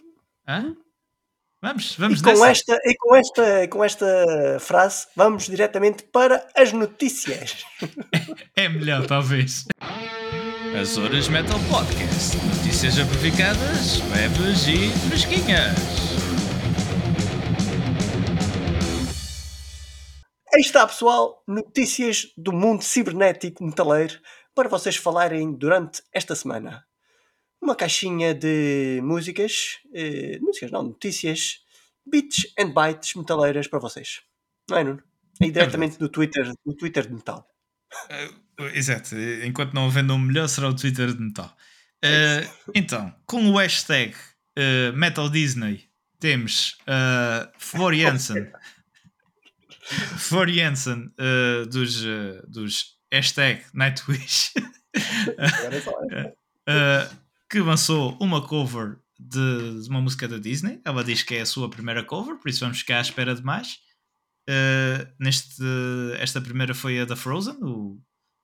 Hã? 0.47 0.77
Vamos, 1.61 1.97
vamos 1.97 2.21
e 2.21 2.23
com 2.23 2.45
esta 2.45 2.79
E 2.85 2.95
com 2.97 3.17
esta, 3.17 3.69
com 3.69 3.85
esta 3.85 4.61
frase, 4.61 5.09
vamos 5.17 5.47
diretamente 5.47 6.05
para 6.05 6.47
as 6.55 6.73
notícias. 6.73 7.65
é 8.55 8.69
melhor, 8.69 9.05
talvez. 9.07 9.65
As 10.79 10.99
Horas 10.99 11.27
Metal 11.29 11.59
Podcast. 11.71 12.37
Notícias 12.37 12.99
amplificadas, 12.99 13.99
leves 14.11 14.69
e 14.69 14.91
fresquinhas. 15.09 15.75
Aí 20.55 20.61
está, 20.61 20.87
pessoal, 20.87 21.43
notícias 21.49 22.31
do 22.37 22.53
mundo 22.53 22.83
cibernético 22.83 23.65
metaleiro 23.65 24.21
para 24.55 24.69
vocês 24.69 24.97
falarem 24.97 25.51
durante 25.51 26.03
esta 26.13 26.35
semana. 26.35 26.85
Uma 27.59 27.75
caixinha 27.75 28.35
de 28.35 29.01
músicas, 29.03 29.79
eh, 29.95 30.39
músicas 30.43 30.71
não, 30.71 30.83
notícias, 30.83 31.65
bits 32.05 32.53
and 32.59 32.75
bytes 32.75 33.15
metaleiras 33.15 33.67
para 33.67 33.79
vocês. 33.79 34.21
Não 34.69 34.77
é, 34.77 34.85
Nuno? 34.85 35.03
Aí 35.41 35.51
diretamente 35.51 35.97
é 35.97 35.99
do 35.99 36.11
Twitter, 36.11 36.53
do 36.67 36.75
Twitter 36.75 37.07
de 37.07 37.15
metal. 37.15 37.49
Uh, 38.59 38.65
exato, 38.75 39.15
enquanto 39.45 39.75
não 39.75 39.85
houver 39.85 40.03
nome 40.03 40.29
melhor 40.29 40.49
será 40.49 40.69
o 40.69 40.75
Twitter 40.75 41.13
de 41.13 41.21
metal. 41.21 41.57
Uh, 42.05 42.71
então, 42.75 43.15
com 43.27 43.49
o 43.51 43.57
hashtag 43.57 44.15
uh, 44.59 44.97
Metal 44.97 45.29
Disney 45.29 45.89
temos 46.19 46.77
uh, 46.83 47.51
Floriansen. 47.59 48.51
For 50.19 50.49
Jensen 50.49 51.13
uh, 51.17 51.65
dos, 51.67 52.03
dos 52.49 52.97
hashtag 53.13 53.63
Nightwish 53.73 54.53
uh, 54.57 54.63
que 57.49 57.61
lançou 57.61 58.17
uma 58.21 58.45
cover 58.45 58.99
de, 59.19 59.83
de, 59.83 59.89
uma 59.89 60.01
música 60.01 60.27
da 60.27 60.39
Disney. 60.39 60.81
Ela 60.85 61.05
diz 61.05 61.23
que 61.23 61.37
é 61.37 61.43
a 61.43 61.47
sua 61.47 61.71
primeira 61.71 62.03
cover, 62.03 62.37
por 62.37 62.49
isso 62.49 62.61
vamos 62.61 62.81
ficar 62.81 62.99
à 62.99 63.01
espera 63.01 63.35
de 63.35 63.43
mais. 63.45 63.79
Neste, 65.19 65.63
esta 66.19 66.41
primeira 66.41 66.75
foi 66.75 67.01
a 67.01 67.05
da 67.05 67.17
Frozen, 67.17 67.59
o 67.63 68.01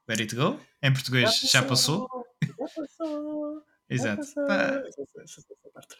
Let 0.08 0.20
It 0.20 0.34
Go. 0.34 0.60
Em 0.82 0.92
português 0.92 1.40
já 1.50 1.62
passou. 1.62 2.08
Já 2.42 2.68
passou. 2.74 3.62
Exato. 3.88 4.22
Está 4.22 4.82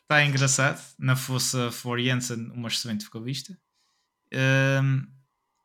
tá 0.08 0.24
engraçado. 0.24 0.80
Na 0.98 1.14
fossa 1.14 1.70
For 1.70 2.00
Jensen, 2.00 2.50
uma 2.54 2.68
excelente 2.68 3.04
vocalista. 3.04 3.56
Um, 4.32 5.06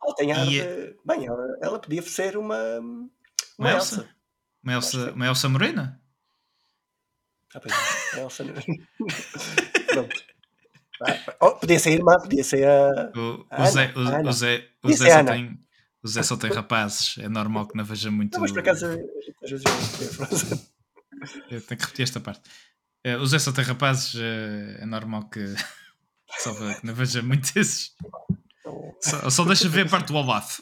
ela 0.03 0.15
tem 0.15 0.31
ar 0.31 0.45
de... 0.45 0.59
É 0.59 0.93
bem, 1.05 1.25
ela, 1.25 1.57
ela, 1.61 1.79
podia 1.79 2.01
ser 2.01 2.37
uma. 2.37 2.79
Uma, 2.79 3.09
uma 3.57 3.71
Elsa. 3.71 3.95
Elsa. 3.95 4.15
Uma 4.63 4.73
Elsa, 4.73 5.11
uma 5.13 5.27
Elsa 5.27 5.49
Morena? 5.49 6.01
Ah, 7.55 7.59
pois 7.61 7.73
é. 7.73 8.19
Elsa. 8.19 8.43
Pronto. 9.87 10.36
Oh, 11.39 11.51
podia 11.51 11.79
ser 11.79 11.89
a 11.89 11.93
irmã, 11.93 12.17
podia 12.19 12.43
ser 12.43 12.67
a. 12.67 13.11
O, 13.15 13.45
o 13.51 13.65
Zé, 13.67 13.93
o, 13.95 14.27
o 14.27 14.31
Zé, 14.31 14.67
o 14.83 14.93
Zé 14.93 15.09
só 15.11 15.23
tem. 15.23 15.59
O 16.03 16.07
Zé 16.07 16.23
só 16.23 16.37
tem 16.37 16.51
rapazes, 16.51 17.17
é 17.19 17.27
normal 17.27 17.67
que 17.67 17.75
não 17.75 17.83
veja 17.83 18.09
muito. 18.09 18.33
Não, 18.33 18.41
mas 18.41 18.51
por 18.51 18.59
acaso, 18.59 18.85
às 19.43 19.49
vezes 19.49 19.63
eu 21.49 21.61
tenho 21.61 21.79
que 21.79 21.85
repetir 21.85 22.03
esta 22.03 22.19
parte. 22.19 22.49
Uh, 23.05 23.17
o 23.21 23.27
Zé 23.27 23.39
só 23.39 23.51
tem 23.51 23.63
rapazes, 23.63 24.13
uh, 24.15 24.81
é 24.81 24.85
normal 24.85 25.29
que 25.29 25.53
só 26.39 26.53
não 26.83 26.93
veja 26.93 27.21
muito 27.21 27.51
esses. 27.55 27.95
Só, 28.99 29.29
só 29.29 29.45
deixa 29.45 29.69
ver 29.69 29.85
a 29.85 29.89
parte 29.89 30.07
do 30.07 30.15
Olaf. 30.15 30.59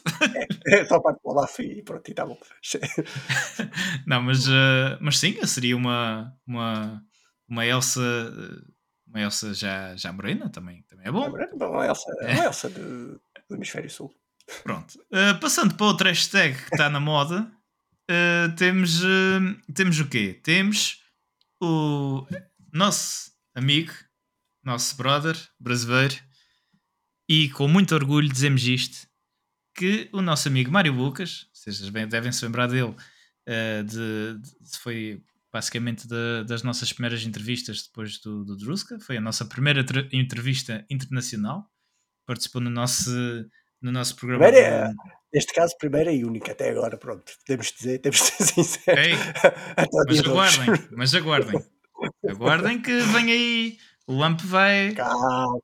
É, 0.66 0.80
é 0.80 0.84
só 0.84 0.96
a 0.96 1.02
parte 1.02 1.20
do 1.22 1.30
Olaf 1.30 1.58
e 1.58 1.82
pronto, 1.82 2.08
e 2.08 2.14
tá 2.14 2.24
bom. 2.24 2.38
não, 4.06 4.22
mas, 4.22 4.46
uh, 4.46 4.98
mas 5.00 5.18
sim, 5.18 5.44
seria 5.46 5.76
uma, 5.76 6.32
uma, 6.46 7.02
uma 7.48 7.66
Elsa. 7.66 8.00
Uma 9.06 9.20
Elsa 9.20 9.54
já, 9.54 9.96
já 9.96 10.12
morena 10.12 10.48
também, 10.50 10.82
também 10.82 11.06
é 11.06 11.10
bom. 11.12 11.28
Uma 11.28 11.86
Elsa, 11.86 12.10
uma 12.20 12.30
Elsa 12.44 12.68
do, 12.68 13.20
do 13.48 13.54
Hemisfério 13.54 13.88
Sul. 13.88 14.14
Pronto. 14.62 14.98
Uh, 15.10 15.38
passando 15.40 15.74
para 15.74 15.86
outra 15.86 16.08
hashtag 16.08 16.56
que 16.56 16.74
está 16.74 16.88
na 16.88 17.00
moda, 17.00 17.50
uh, 18.10 18.54
temos, 18.56 19.02
uh, 19.02 19.72
temos 19.74 19.98
o 19.98 20.08
quê? 20.08 20.38
Temos 20.42 21.02
o 21.60 22.26
nosso 22.72 23.32
amigo, 23.54 23.92
nosso 24.62 24.96
brother 24.96 25.36
brasileiro, 25.58 26.14
e 27.28 27.48
com 27.50 27.66
muito 27.66 27.94
orgulho 27.94 28.28
dizemos 28.28 28.64
isto: 28.64 29.08
que 29.74 30.08
o 30.12 30.22
nosso 30.22 30.48
amigo 30.48 30.70
Mário 30.70 30.92
Lucas, 30.92 31.48
vocês 31.52 31.80
devem 32.08 32.30
se 32.30 32.44
lembrar 32.44 32.68
dele, 32.68 32.94
de, 33.84 34.38
de, 34.38 34.78
foi 34.78 35.22
basicamente 35.52 36.06
de, 36.06 36.44
das 36.44 36.62
nossas 36.62 36.92
primeiras 36.92 37.24
entrevistas 37.24 37.82
depois 37.86 38.18
do, 38.18 38.44
do 38.44 38.56
Druska, 38.56 38.98
foi 39.00 39.16
a 39.16 39.20
nossa 39.20 39.44
primeira 39.44 39.84
entrevista 40.12 40.84
internacional, 40.90 41.70
participou 42.26 42.60
no 42.60 42.70
nosso, 42.70 43.10
no 43.80 43.92
nosso 43.92 44.16
programa. 44.16 44.44
Primeira, 44.44 44.92
neste 45.32 45.54
caso, 45.54 45.76
primeira 45.78 46.12
e 46.12 46.24
única 46.24 46.52
até 46.52 46.70
agora, 46.70 46.96
pronto, 46.96 47.32
podemos 47.46 47.72
dizer, 47.72 47.98
temos 48.00 48.18
de 48.18 48.24
ser 48.24 48.44
sinceros. 48.54 49.18
mas 50.08 50.20
aguardem, 50.20 50.86
mas 50.92 51.14
aguardem. 51.14 51.64
Aguardem 52.28 52.82
que 52.82 52.98
vem 53.00 53.32
aí 53.32 53.78
o 54.08 54.22
AMP 54.22 54.40
vai. 54.42 54.94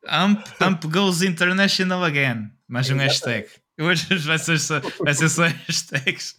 AMP, 0.08 0.44
AMP 0.60 0.86
goes 0.88 1.22
international 1.22 2.02
again. 2.02 2.50
Mais 2.66 2.90
um 2.90 2.96
hashtag. 2.96 3.48
Hoje 3.80 4.16
vai 4.26 4.38
ser 4.38 4.58
só, 4.58 4.80
vai 4.98 5.14
ser 5.14 5.28
só 5.28 5.46
hashtags. 5.46 6.34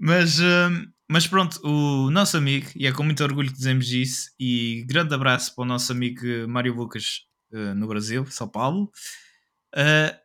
mas, 0.00 0.38
hum, 0.38 0.86
mas 1.10 1.26
pronto, 1.26 1.60
o 1.62 2.10
nosso 2.10 2.36
amigo, 2.36 2.70
e 2.74 2.86
é 2.86 2.92
com 2.92 3.02
muito 3.02 3.22
orgulho 3.22 3.50
que 3.50 3.56
dizemos 3.56 3.90
isso, 3.90 4.30
e 4.40 4.84
grande 4.86 5.14
abraço 5.14 5.54
para 5.54 5.62
o 5.62 5.66
nosso 5.66 5.92
amigo 5.92 6.22
Mário 6.48 6.74
Lucas 6.74 7.26
uh, 7.52 7.74
no 7.74 7.86
Brasil, 7.86 8.24
São 8.26 8.48
Paulo. 8.48 8.90
Uh, 9.74 10.16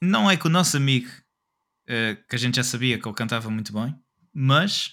não 0.00 0.30
é 0.30 0.36
que 0.36 0.46
o 0.46 0.50
nosso 0.50 0.76
amigo, 0.76 1.08
uh, 1.08 2.16
que 2.28 2.36
a 2.36 2.38
gente 2.38 2.56
já 2.56 2.64
sabia 2.64 2.98
que 2.98 3.06
ele 3.06 3.16
cantava 3.16 3.50
muito 3.50 3.72
bem, 3.72 3.94
mas 4.32 4.92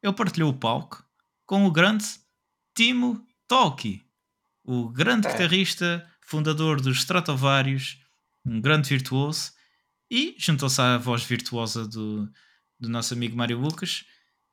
ele 0.00 0.12
partilhou 0.12 0.50
o 0.50 0.58
palco 0.58 1.04
com 1.44 1.66
o 1.66 1.70
grande 1.70 2.04
Timo 2.74 3.26
Tolki, 3.48 4.02
o 4.64 4.88
grande 4.88 5.26
é. 5.26 5.32
guitarrista, 5.32 6.08
fundador 6.20 6.80
dos 6.80 6.98
Stratovarius, 6.98 7.98
um 8.44 8.60
grande 8.60 8.88
virtuoso, 8.88 9.52
e 10.08 10.36
juntou-se 10.38 10.80
à 10.80 10.98
voz 10.98 11.24
virtuosa 11.24 11.86
do, 11.86 12.30
do 12.78 12.88
nosso 12.88 13.12
amigo 13.12 13.36
Mário 13.36 13.58
Lucas 13.58 14.04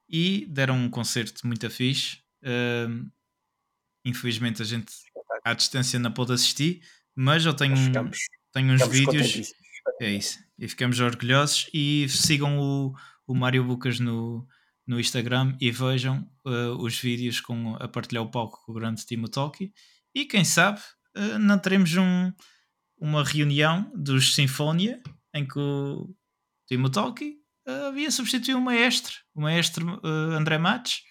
e 0.10 0.46
deram 0.48 0.76
um 0.76 0.90
concerto 0.90 1.46
muito 1.46 1.70
fixe. 1.70 2.18
Uh, 2.44 3.10
infelizmente 4.04 4.62
a 4.62 4.66
gente 4.66 4.92
à 5.46 5.54
distância 5.54 6.00
não 6.00 6.12
pôde 6.12 6.34
assistir, 6.34 6.82
mas 7.16 7.46
eu 7.46 7.54
tenho, 7.54 7.78
ficamos, 7.78 8.18
tenho 8.52 8.74
uns 8.74 8.88
vídeos. 8.88 9.52
É 10.02 10.10
isso. 10.10 10.40
E 10.58 10.68
ficamos 10.68 11.00
orgulhosos 11.00 11.70
e 11.74 12.08
sigam 12.10 12.58
o, 12.60 12.96
o 13.28 13.36
Mário 13.36 13.64
Lucas 13.64 14.00
no, 14.00 14.48
no 14.88 15.00
Instagram 15.00 15.56
e 15.60 15.72
vejam 15.72 16.30
uh, 16.46 16.76
os 16.80 16.98
vídeos 16.98 17.40
com 17.40 17.76
a 17.76 17.88
partilhar 17.88 18.24
o 18.24 18.32
palco 18.32 18.64
com 18.66 18.72
o 18.72 18.76
grande 18.76 19.06
Timo 19.06 19.28
Tolki. 19.28 19.74
E 20.16 20.26
quem 20.26 20.44
sabe 20.44 20.80
uh, 21.18 21.38
não 21.38 21.60
teremos 21.60 21.96
um, 21.96 22.32
uma 22.98 23.24
reunião 23.24 23.92
dos 23.96 24.34
Sinfonia 24.34 25.02
em 25.34 25.46
que 25.46 25.60
o 25.60 26.16
Timo 26.68 26.90
Tolki 26.90 27.39
havia 27.88 28.12
substituído 28.12 28.60
o 28.60 28.62
maestro, 28.62 29.16
o 29.34 29.42
maestro 29.42 30.00
André 30.04 30.58
Matos. 30.58 31.04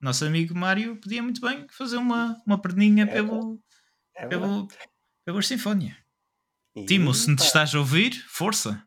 Nosso 0.00 0.24
amigo 0.24 0.54
Mário 0.54 0.96
podia 0.96 1.22
muito 1.22 1.40
bem 1.40 1.66
fazer 1.68 1.98
uma, 1.98 2.40
uma 2.46 2.60
perninha 2.60 3.04
é 3.04 3.06
pelo, 3.06 3.60
é 4.16 4.26
pelo, 4.26 4.66
pelo 5.24 5.42
Sinfonia. 5.42 5.96
Timo, 6.86 7.12
se 7.12 7.34
te 7.36 7.42
estás 7.42 7.74
a 7.74 7.78
ouvir, 7.78 8.12
força. 8.28 8.82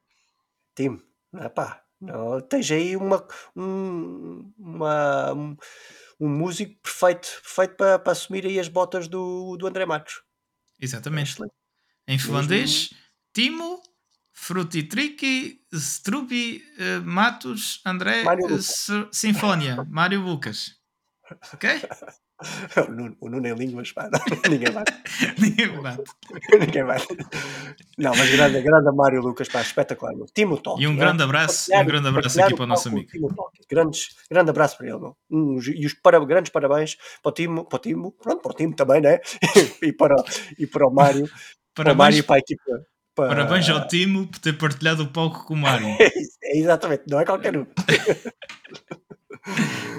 Timo, 0.76 1.02
pá, 1.54 1.84
não, 2.02 2.42
tens 2.42 2.70
aí 2.72 2.98
uma, 2.98 3.26
um, 3.56 4.52
uma, 4.58 5.34
um, 5.34 5.58
um 6.20 6.30
músico 6.30 6.76
perfeito, 6.82 7.28
perfeito 7.44 7.76
para, 7.76 8.00
para 8.00 8.12
assumir 8.12 8.46
aí 8.46 8.60
as 8.60 8.68
botas 8.68 9.08
do, 9.08 9.56
do 9.56 9.68
André 9.68 9.86
Matos. 9.86 10.22
Exatamente. 10.82 11.36
É 12.08 12.14
em 12.14 12.20
finlandês, 12.20 12.90
Timo 13.34 13.73
Frutitriki 14.44 15.62
Strubi 15.72 16.62
uh, 16.78 17.02
Matos 17.06 17.82
André 17.86 18.24
uh, 18.24 19.08
Sinfonia 19.12 19.88
Mário 19.90 20.20
Lucas. 20.20 20.76
Ok? 21.54 21.70
O 22.76 22.92
Nuno, 22.92 23.16
o 23.22 23.30
Nuno 23.30 23.48
em 23.48 23.54
línguas, 23.54 23.94
pá, 23.94 24.10
não, 24.12 24.20
ninguém 24.52 24.70
bate. 24.74 24.92
ninguém 25.40 25.82
bate. 25.82 26.04
ninguém 26.60 26.84
bate. 26.84 27.08
Não, 27.98 28.12
mas 28.14 28.30
grande, 28.30 28.62
grande 28.62 28.92
Mário 28.92 29.22
Lucas, 29.22 29.48
pá, 29.48 29.62
espetacular. 29.62 30.14
Meu. 30.14 30.26
Timo 30.26 30.58
Toque. 30.58 30.84
E 30.84 30.88
um 30.88 30.96
grande 30.98 31.24
abraço, 31.24 31.74
um 31.74 31.86
grande 31.86 32.10
abraço 32.10 32.42
aqui 32.42 32.54
para 32.54 32.64
o 32.64 32.68
nosso 32.68 32.90
amigo. 32.90 33.10
Grandes, 33.70 34.10
grande 34.30 34.50
abraço 34.50 34.78
para 34.78 34.88
ele, 34.88 35.00
meu. 35.00 35.16
E 35.74 35.86
os 35.86 35.94
para, 35.94 36.20
grandes 36.26 36.52
parabéns 36.52 36.98
para 37.22 37.30
o 37.30 37.34
Timo, 37.34 37.66
para 37.66 37.78
o 37.78 37.80
Timo, 37.80 38.12
pronto, 38.12 38.42
para 38.42 38.52
o 38.52 38.56
Timo 38.56 38.76
também, 38.76 39.00
né? 39.00 39.20
e, 39.82 39.94
para, 39.94 40.16
e 40.60 40.68
para 40.68 40.86
o 40.86 40.92
Mário. 40.92 41.30
Parabéns, 41.30 41.74
para 41.74 41.94
o 41.94 41.96
Mário 41.96 42.18
e 42.18 42.24
para 42.24 42.36
a 42.36 42.40
equipa. 42.40 42.93
Para... 43.16 43.30
Parabéns 43.30 43.70
ao 43.70 43.88
Timo 43.88 44.28
por 44.28 44.40
ter 44.40 44.58
partilhado 44.58 45.04
o 45.04 45.08
palco 45.08 45.46
com 45.46 45.54
o 45.54 45.58
Mário. 45.58 45.88
é, 46.44 46.58
exatamente, 46.58 47.04
não 47.08 47.20
é 47.20 47.26
qualquer 47.26 47.56
um. 47.56 47.66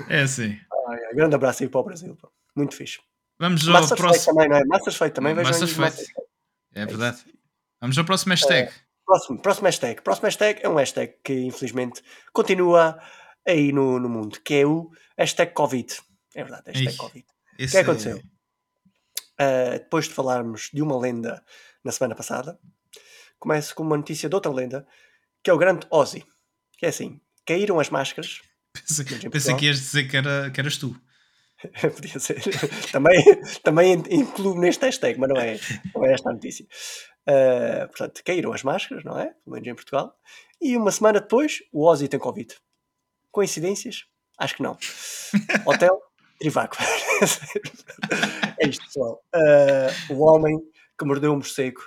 é 0.09 0.23
assim. 0.23 0.59
Ai, 0.89 1.15
grande 1.15 1.35
abraço 1.35 1.63
aí 1.63 1.69
para 1.69 1.81
o 1.81 1.85
Brasil. 1.85 2.19
Muito 2.57 2.75
fixe. 2.75 2.99
Vamos 3.39 3.67
ao 3.67 3.75
Massas 3.75 3.99
próximo. 3.99 4.35
também, 4.35 4.49
não 4.49 4.57
é? 4.57 4.65
Massas 4.65 4.97
feito 4.97 5.15
também. 5.15 5.35
Massas 5.35 5.73
feito. 5.73 6.03
É 6.75 6.87
verdade. 6.87 7.25
Vamos 7.81 7.97
ao 7.99 8.05
próximo 8.05 8.33
hashtag. 8.33 8.69
É, 8.69 8.73
próximo, 9.05 9.39
próximo 9.41 9.67
hashtag. 9.67 10.03
Próximo 10.03 10.27
hashtag 10.27 10.61
é 10.63 10.69
um 10.69 10.75
hashtag 10.75 11.15
que 11.23 11.35
infelizmente 11.45 12.03
continua 12.33 13.01
aí 13.47 13.73
no, 13.73 14.01
no 14.01 14.09
mundo, 14.09 14.41
que 14.41 14.55
é 14.55 14.67
o 14.67 14.91
hashtag 15.17 15.53
Covid. 15.53 16.01
É 16.35 16.43
verdade, 16.43 16.65
hashtag 16.67 16.89
Ixi, 16.89 16.99
Covid. 16.99 17.27
O 17.53 17.57
que 17.71 17.77
é 17.77 17.81
aconteceu? 17.81 18.17
É... 18.17 18.25
Uh, 19.37 19.73
depois 19.73 20.07
de 20.07 20.15
falarmos 20.15 20.71
de 20.73 20.81
uma 20.81 20.99
lenda 20.99 21.45
na 21.83 21.93
semana 21.93 22.15
passada, 22.15 22.59
começo 23.45 23.75
com 23.75 23.83
uma 23.83 23.97
notícia 23.97 24.29
de 24.29 24.35
outra 24.35 24.51
lenda, 24.51 24.87
que 25.43 25.51
é 25.51 25.53
o 25.53 25.59
grande 25.59 25.87
Ozzy. 25.91 26.25
Que 26.79 26.87
é 26.87 26.89
assim, 26.89 27.21
caíram 27.47 27.79
as 27.79 27.91
máscaras 27.91 28.41
Pensei, 28.75 29.31
pensei 29.31 29.55
que 29.55 29.67
ias 29.67 29.79
dizer 29.79 30.09
que, 30.09 30.17
era, 30.17 30.51
que 30.51 30.61
eras 30.61 30.77
tu. 30.77 31.01
Podia 31.95 32.19
ser. 32.19 32.43
também, 32.91 33.23
também 33.63 33.93
incluo 34.11 34.59
neste 34.59 34.85
hashtag, 34.85 35.19
mas 35.19 35.29
não 35.29 35.37
é, 35.37 35.59
não 35.95 36.05
é 36.05 36.13
esta 36.13 36.31
a 36.31 36.33
notícia. 36.33 36.67
Uh, 37.27 37.87
portanto, 37.89 38.23
caíram 38.25 38.53
as 38.53 38.65
máscaras, 38.65 39.05
não 39.05 39.19
é? 39.19 39.27
Pelo 39.27 39.55
menos 39.55 39.69
em 39.69 39.75
Portugal. 39.75 40.15
E 40.61 40.77
uma 40.77 40.91
semana 40.91 41.21
depois, 41.21 41.61
o 41.73 41.87
Ozzy 41.87 42.09
tem 42.09 42.19
Covid. 42.19 42.55
Coincidências? 43.31 44.05
Acho 44.37 44.57
que 44.57 44.63
não. 44.63 44.77
Hotel, 45.65 46.03
Trivaco. 46.41 46.77
é 48.59 48.69
isto, 48.69 48.85
pessoal. 48.85 49.25
Uh, 49.35 50.15
o 50.15 50.25
homem 50.25 50.59
que 50.99 51.05
mordeu 51.05 51.33
um 51.33 51.37
morcego 51.37 51.81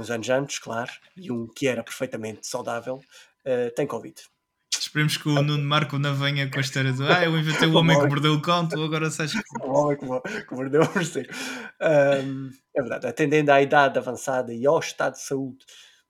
uns 0.00 0.10
anos 0.10 0.28
antes, 0.28 0.58
claro, 0.58 0.90
e 1.16 1.30
um 1.30 1.46
que 1.46 1.66
era 1.66 1.82
perfeitamente 1.82 2.46
saudável, 2.46 2.96
uh, 3.44 3.74
tem 3.74 3.86
Covid. 3.86 4.14
Esperemos 4.78 5.16
que 5.16 5.28
o 5.28 5.42
Nuno 5.42 5.64
Marco 5.64 5.98
não 5.98 6.14
venha 6.14 6.48
com 6.50 6.58
a 6.58 6.60
história 6.60 6.92
do 6.92 7.04
Ah, 7.06 7.24
eu 7.24 7.36
inventei 7.36 7.68
o 7.68 7.74
homem 7.76 7.98
que 7.98 8.06
mordeu 8.06 8.32
o 8.34 8.40
cão, 8.40 8.68
tu 8.68 8.82
agora 8.82 9.10
sabes 9.10 9.32
que. 9.32 9.40
O 9.62 9.72
homem 9.72 9.96
que, 9.96 10.54
mordeu 10.54 10.82
o 10.82 10.94
morcego. 10.94 11.28
Um, 11.80 12.50
é 12.74 12.80
verdade, 12.80 13.06
atendendo 13.06 13.50
à 13.50 13.60
idade 13.60 13.98
avançada 13.98 14.54
e 14.54 14.66
ao 14.66 14.78
estado 14.78 15.14
de 15.14 15.22
saúde 15.22 15.64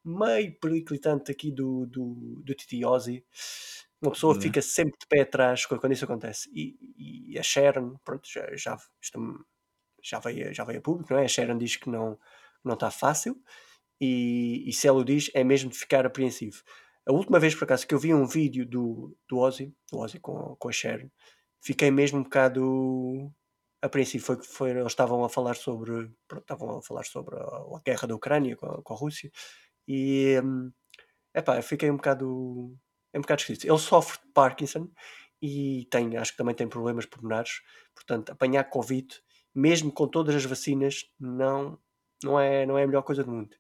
meio 0.05 0.59
periclitante 0.59 1.31
aqui 1.31 1.51
do, 1.51 1.87
do, 1.87 2.43
do 2.45 2.55
Titi 2.55 2.85
Ozzy, 2.85 3.25
uma 4.01 4.13
pessoa 4.13 4.35
uhum. 4.35 4.41
fica 4.41 4.63
sempre 4.63 4.99
de 4.99 5.07
pé 5.07 5.23
atrás 5.23 5.67
quando 5.67 5.93
isso 5.93 6.05
acontece. 6.05 6.49
E, 6.53 6.77
e 7.33 7.39
a 7.39 7.43
Sharon, 7.43 7.97
pronto, 8.05 8.29
já, 8.31 8.47
já, 8.55 8.79
isto, 9.03 9.47
já, 10.03 10.19
veio, 10.21 10.55
já 10.55 10.65
veio 10.65 10.79
a 10.79 10.83
público, 10.83 11.13
não 11.13 11.21
é? 11.21 11.25
A 11.25 11.29
Sharon 11.29 11.59
diz 11.59 11.77
que 11.77 11.91
não, 11.91 12.19
não 12.65 12.75
está 12.75 12.91
fácil 12.91 13.37
e, 14.01 14.69
e 14.69 14.73
se 14.73 14.87
ela 14.87 14.99
o 14.99 15.05
diz, 15.05 15.31
é 15.35 15.43
mesmo 15.45 15.71
de 15.71 15.79
ficar 15.79 16.07
apreensivo. 16.07 16.63
A 17.07 17.13
última 17.13 17.39
vez, 17.41 17.55
por 17.55 17.65
acaso, 17.65 17.87
que 17.87 17.95
eu 17.95 17.99
vi 17.99 18.13
um 18.13 18.27
vídeo 18.27 18.67
do, 18.67 19.17
do 19.29 19.39
Ozzy, 19.39 19.75
do 19.91 19.99
Ozzy 19.99 20.21
com, 20.21 20.55
com 20.57 20.69
a 20.69 20.73
Sharon, 20.73 21.09
fiquei 21.61 21.91
mesmo 21.91 22.19
um 22.21 22.23
bocado 22.23 23.33
apreensivo. 23.83 24.25
Foi 24.25 24.43
foi, 24.43 24.71
eles 24.71 24.87
estavam 24.87 25.25
a 25.25 25.29
falar 25.29 25.57
sobre, 25.57 26.11
pronto, 26.27 26.43
estavam 26.43 26.79
a 26.79 26.83
falar 26.83 27.05
sobre 27.05 27.37
a, 27.37 27.41
a 27.41 27.81
guerra 27.85 28.07
da 28.09 28.15
Ucrânia 28.15 28.57
com 28.57 28.67
a, 28.67 28.83
com 28.83 28.95
a 28.95 28.97
Rússia 28.97 29.31
e, 29.87 30.39
hum, 30.45 30.71
epá, 31.35 31.61
fiquei 31.63 31.91
um 31.91 31.97
bocado, 31.97 32.77
é 33.13 33.19
um 33.19 33.23
bocado 33.23 33.41
esquisito. 33.41 33.65
Ele 33.67 33.79
sofre 33.79 34.19
de 34.25 34.33
Parkinson 34.33 34.91
e 35.41 35.87
tem, 35.91 36.17
acho 36.17 36.33
que 36.33 36.39
também 36.39 36.55
tem 36.55 36.69
problemas 36.69 37.07
pulmonares, 37.07 37.63
portanto, 37.95 38.31
apanhar 38.31 38.65
Covid, 38.65 39.09
mesmo 39.55 39.93
com 39.93 40.07
todas 40.09 40.35
as 40.35 40.45
vacinas, 40.45 41.05
não, 41.19 41.79
não, 42.23 42.39
é, 42.39 42.67
não 42.67 42.79
é 42.79 42.85
a 42.85 42.87
melhor 42.87 43.03
coisa 43.03 43.25
do 43.25 43.31
mundo. 43.31 43.51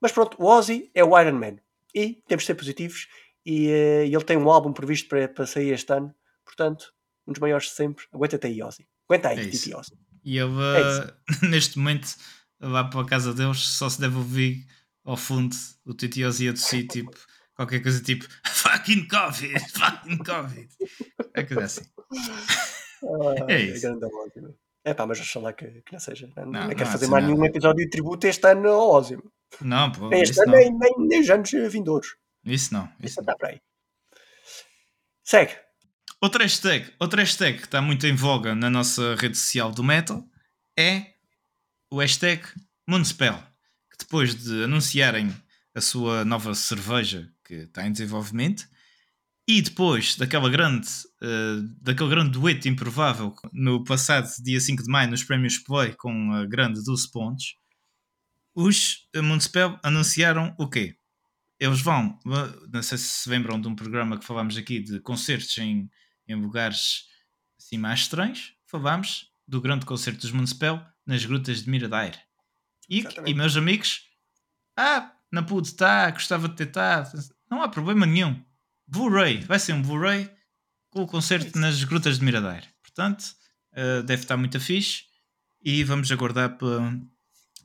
Mas 0.00 0.12
pronto, 0.12 0.36
o 0.40 0.46
Ozzy 0.46 0.90
é 0.94 1.04
o 1.04 1.18
Iron 1.18 1.38
Man 1.38 1.56
e 1.94 2.22
temos 2.26 2.42
de 2.42 2.46
ser 2.46 2.54
positivos. 2.54 3.08
E 3.44 3.68
uh, 3.68 4.04
ele 4.04 4.24
tem 4.24 4.36
um 4.36 4.50
álbum 4.50 4.72
previsto 4.72 5.08
para, 5.08 5.28
para 5.28 5.46
sair 5.46 5.72
este 5.72 5.92
ano, 5.92 6.14
portanto, 6.44 6.92
um 7.26 7.32
dos 7.32 7.40
maiores 7.40 7.66
de 7.66 7.72
sempre. 7.72 8.04
Aguenta-te 8.12 8.46
aí, 8.46 8.62
Ozzy. 8.62 8.86
Aguenta 9.08 9.28
aí, 9.28 9.40
é 9.40 9.48
Titi 9.48 9.74
Ozzy. 9.74 9.98
E 10.24 10.38
ele, 10.38 10.52
é 10.52 11.46
neste 11.48 11.78
momento, 11.78 12.08
lá 12.60 12.84
para 12.84 13.00
a 13.00 13.06
casa 13.06 13.32
deles, 13.32 13.60
só 13.60 13.88
se 13.88 14.00
deve 14.00 14.16
ouvir 14.16 14.66
ao 15.04 15.16
fundo 15.16 15.54
o 15.84 15.94
Titi 15.94 16.24
Ozzy 16.24 16.48
a 16.48 16.52
tossir, 16.52 16.86
tipo, 16.88 17.16
qualquer 17.54 17.82
coisa 17.82 18.02
tipo 18.02 18.26
fucking 18.46 19.08
Covid, 19.08 19.58
fucking 19.72 20.18
Covid. 20.18 20.68
É 21.34 21.42
que 21.42 21.54
é 21.54 21.62
assim. 21.62 21.84
Ah, 23.02 23.46
é 23.48 23.60
isso. 23.62 23.86
É 24.90 24.94
pá, 24.94 25.06
mas 25.06 25.20
oxalá 25.20 25.52
que, 25.52 25.66
que 25.82 25.92
não 25.92 26.00
seja. 26.00 26.28
Não, 26.36 26.46
não, 26.46 26.66
não 26.66 26.74
quero 26.74 26.90
fazer 26.90 27.06
mais 27.06 27.24
nenhum 27.24 27.44
episódio 27.44 27.84
de 27.84 27.90
tributo 27.90 28.26
este 28.26 28.44
ano 28.48 28.68
ao 28.68 28.90
Ozzy. 28.90 29.16
Não, 29.60 29.92
pô. 29.92 30.12
Este 30.12 30.40
ano, 30.40 30.52
nem, 30.52 30.76
nem, 30.76 30.94
nem 30.98 31.20
os 31.20 31.30
anos 31.30 31.50
vindouros. 31.72 32.16
Isso 32.44 32.74
não. 32.74 32.90
Isso 33.00 33.20
está 33.20 33.36
para 33.36 33.50
aí. 33.50 33.60
Segue. 35.22 35.52
Outra 36.20 36.42
hashtag, 36.42 36.92
outra 36.98 37.22
hashtag 37.22 37.58
que 37.58 37.64
está 37.66 37.80
muito 37.80 38.04
em 38.04 38.16
voga 38.16 38.52
na 38.54 38.68
nossa 38.68 39.14
rede 39.14 39.38
social 39.38 39.70
do 39.70 39.84
Metal 39.84 40.24
é 40.76 41.14
o 41.88 42.00
hashtag 42.00 42.42
Moonspell, 42.86 43.38
que 43.90 43.98
depois 44.00 44.34
de 44.34 44.64
anunciarem 44.64 45.32
a 45.72 45.80
sua 45.80 46.24
nova 46.24 46.52
cerveja 46.54 47.30
que 47.44 47.54
está 47.54 47.86
em 47.86 47.92
desenvolvimento 47.92 48.68
e 49.50 49.60
depois 49.60 50.14
daquela 50.14 50.48
grande, 50.48 50.86
uh, 51.20 51.62
daquele 51.82 52.08
grande 52.08 52.30
dueto 52.30 52.68
improvável 52.68 53.34
no 53.52 53.82
passado 53.82 54.30
dia 54.44 54.60
5 54.60 54.84
de 54.84 54.88
maio 54.88 55.10
nos 55.10 55.24
prémios 55.24 55.58
Play 55.58 55.92
com 55.94 56.32
a 56.32 56.46
grande 56.46 56.84
12 56.84 57.10
pontos, 57.10 57.56
os 58.54 59.08
Municipal 59.16 59.76
anunciaram 59.82 60.54
o 60.56 60.68
quê? 60.68 60.94
Eles 61.58 61.80
vão, 61.80 62.16
não 62.72 62.80
sei 62.80 62.96
se 62.96 63.08
se 63.08 63.28
lembram 63.28 63.60
de 63.60 63.66
um 63.66 63.74
programa 63.74 64.16
que 64.16 64.24
falámos 64.24 64.56
aqui 64.56 64.78
de 64.78 65.00
concertos 65.00 65.58
em, 65.58 65.90
em 66.28 66.34
lugares 66.36 67.06
assim 67.58 67.76
mais 67.76 68.00
estranhos. 68.02 68.54
Falámos 68.68 69.32
do 69.48 69.60
grande 69.60 69.84
concerto 69.84 70.20
dos 70.20 70.30
Municipal 70.30 70.86
nas 71.04 71.24
grutas 71.24 71.64
de 71.64 71.70
Miradair. 71.70 72.16
E, 72.88 73.04
e 73.26 73.34
meus 73.34 73.56
amigos, 73.56 74.02
ah, 74.76 75.12
não 75.30 75.44
pude 75.44 75.66
estar, 75.66 76.12
gostava 76.12 76.48
de 76.48 76.54
ter 76.54 76.68
estado. 76.68 77.18
Não 77.50 77.64
há 77.64 77.68
problema 77.68 78.06
nenhum. 78.06 78.40
Blu-ray, 78.90 79.40
vai 79.42 79.58
ser 79.58 79.72
um 79.72 79.82
Blu-ray 79.82 80.30
com 80.90 81.02
o 81.02 81.06
concerto 81.06 81.58
nas 81.58 81.82
grutas 81.84 82.18
de 82.18 82.24
Miradair. 82.24 82.68
Portanto, 82.82 83.22
uh, 83.72 84.02
deve 84.02 84.22
estar 84.22 84.36
muito 84.36 84.58
fixe 84.58 85.04
e 85.62 85.84
vamos 85.84 86.10
aguardar 86.10 86.58
para 86.58 86.98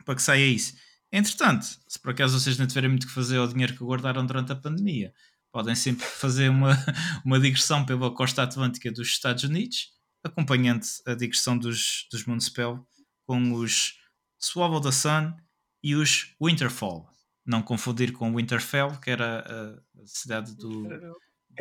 para 0.05 0.15
que 0.15 0.21
saia 0.21 0.45
isso. 0.45 0.75
Entretanto, 1.11 1.65
se 1.87 1.99
por 1.99 2.11
acaso 2.11 2.39
vocês 2.39 2.57
não 2.57 2.67
tiverem 2.67 2.89
muito 2.89 3.05
o 3.05 3.07
que 3.07 3.13
fazer 3.13 3.37
ao 3.37 3.47
dinheiro 3.47 3.73
que 3.73 3.83
guardaram 3.83 4.25
durante 4.25 4.51
a 4.51 4.55
pandemia, 4.55 5.13
podem 5.51 5.75
sempre 5.75 6.05
fazer 6.05 6.49
uma, 6.49 6.77
uma 7.25 7.39
digressão 7.39 7.85
pela 7.85 8.13
costa 8.13 8.43
atlântica 8.43 8.91
dos 8.91 9.07
Estados 9.07 9.43
Unidos, 9.43 9.89
acompanhando 10.23 10.85
a 11.07 11.15
digressão 11.15 11.57
dos, 11.57 12.07
dos 12.11 12.25
Municipal 12.25 12.87
com 13.25 13.53
os 13.53 13.95
Swallow 14.39 14.79
the 14.79 14.91
Sun 14.91 15.33
e 15.83 15.95
os 15.95 16.35
Winterfall. 16.41 17.09
Não 17.45 17.61
confundir 17.61 18.11
com 18.11 18.35
Winterfell, 18.35 18.99
que 18.99 19.11
era 19.11 19.79
a 19.95 20.05
cidade 20.05 20.55
do, 20.55 20.87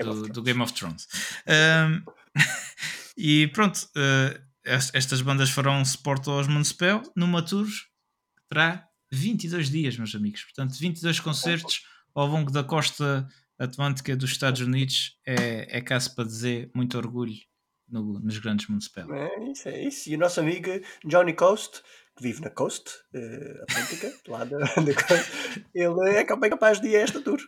do, 0.03 0.29
do 0.29 0.43
Game 0.43 0.61
of 0.63 0.73
Thrones. 0.73 1.07
Um, 1.47 2.03
e 3.17 3.49
pronto, 3.49 3.77
uh, 3.97 4.43
estas 4.65 5.21
bandas 5.21 5.51
farão 5.51 5.85
suporte 5.85 6.29
aos 6.31 6.49
Municipal 6.49 7.03
numa 7.15 7.43
tour 7.43 7.69
terá 8.49 8.89
22 9.13 9.71
dias, 9.71 9.97
meus 9.97 10.15
amigos. 10.15 10.43
Portanto, 10.45 10.75
22 10.79 11.21
concertos 11.21 11.83
ao 12.15 12.27
longo 12.27 12.51
da 12.51 12.65
costa 12.65 13.29
atlântica 13.59 14.17
dos 14.17 14.31
Estados 14.31 14.61
Unidos 14.61 15.19
é, 15.27 15.79
é 15.79 15.81
caso 15.81 16.15
para 16.15 16.25
dizer 16.25 16.71
muito 16.75 16.97
orgulho 16.97 17.37
no, 17.89 18.19
nos 18.21 18.39
grandes 18.39 18.67
municipais. 18.69 19.09
É 19.11 19.51
isso, 19.51 19.69
é 19.69 19.83
isso. 19.85 20.11
E 20.11 20.15
o 20.15 20.19
nosso 20.19 20.41
amigo 20.41 20.71
Johnny 21.05 21.35
Coast, 21.35 21.83
que 22.17 22.23
vive 22.23 22.41
na 22.41 22.51
coast 22.51 22.91
uh, 23.15 23.63
atlântica, 23.63 24.13
lá 24.29 24.45
da, 24.45 24.59
da 24.59 24.95
coast, 24.95 25.67
ele 25.75 26.11
é 26.11 26.37
bem 26.37 26.51
capaz 26.51 26.81
de 26.81 26.89
ir 26.89 26.97
a 26.97 27.01
esta 27.01 27.21
tour. 27.21 27.41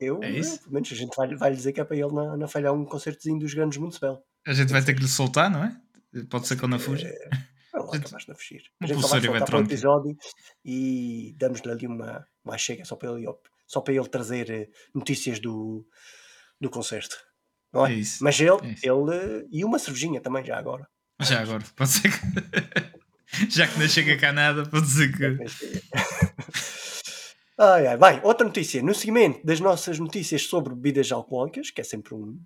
Eu, 0.00 0.22
é 0.22 0.30
isso? 0.30 0.58
pelo 0.60 0.74
menos 0.74 0.90
a 0.90 0.94
gente 0.94 1.14
vai, 1.16 1.34
vai 1.36 1.52
dizer 1.52 1.72
que 1.72 1.80
é 1.80 1.84
para 1.84 1.96
ele 1.96 2.12
não, 2.12 2.36
não 2.36 2.48
falhar 2.48 2.72
um 2.72 2.84
concertozinho 2.84 3.38
dos 3.38 3.54
grandes 3.54 3.78
municipais. 3.78 4.18
A 4.46 4.52
gente 4.52 4.72
vai 4.72 4.82
ter 4.82 4.94
que 4.94 5.00
lhe 5.00 5.08
soltar, 5.08 5.50
não 5.50 5.64
é? 5.64 5.76
Pode 6.28 6.46
ser 6.46 6.56
que 6.56 6.64
eu 6.64 6.68
não 6.68 6.78
fuja. 6.78 7.08
É, 7.74 7.76
é 7.76 7.80
lá 7.80 7.98
capaz 7.98 8.24
de 8.24 8.34
fugir. 8.34 8.62
A 8.80 8.86
gente 8.86 9.00
só 9.00 9.08
vai 9.08 9.20
soltar 9.20 9.56
um 9.56 9.64
episódio 9.64 10.16
e 10.64 11.34
damos-lhe 11.36 11.72
ali 11.72 11.88
uma, 11.88 12.24
uma 12.44 12.56
chega 12.56 12.84
só 12.84 12.94
para 12.94 13.10
ele, 13.10 13.26
só 13.66 13.80
para 13.80 13.94
ele 13.94 14.08
trazer 14.08 14.48
eh, 14.48 14.68
notícias 14.94 15.40
do, 15.40 15.84
do 16.60 16.70
concerto. 16.70 17.16
Não 17.72 17.84
é? 17.84 17.92
é 17.92 17.96
isso, 17.96 18.22
Mas 18.22 18.38
ele, 18.38 18.50
é 18.50 18.88
ele 18.88 19.48
e 19.50 19.64
uma 19.64 19.80
cervejinha 19.80 20.20
também, 20.20 20.44
já 20.44 20.56
agora. 20.56 20.88
Já 21.20 21.40
agora, 21.40 21.64
pode 21.74 21.90
ser 21.90 22.12
que. 22.12 22.94
já 23.48 23.66
que 23.66 23.78
não 23.78 23.88
chega 23.88 24.16
cá 24.16 24.32
nada, 24.32 24.64
pode 24.64 24.86
dizer 24.86 25.12
que. 25.16 25.24
ai, 27.58 27.86
ai. 27.86 27.96
Bem, 27.96 28.20
outra 28.22 28.46
notícia. 28.46 28.82
No 28.82 28.94
seguimento 28.94 29.44
das 29.44 29.60
nossas 29.60 29.98
notícias 29.98 30.42
sobre 30.42 30.74
bebidas 30.74 31.10
alcoólicas, 31.10 31.70
que 31.70 31.80
é 31.80 31.84
sempre 31.84 32.14
um, 32.14 32.38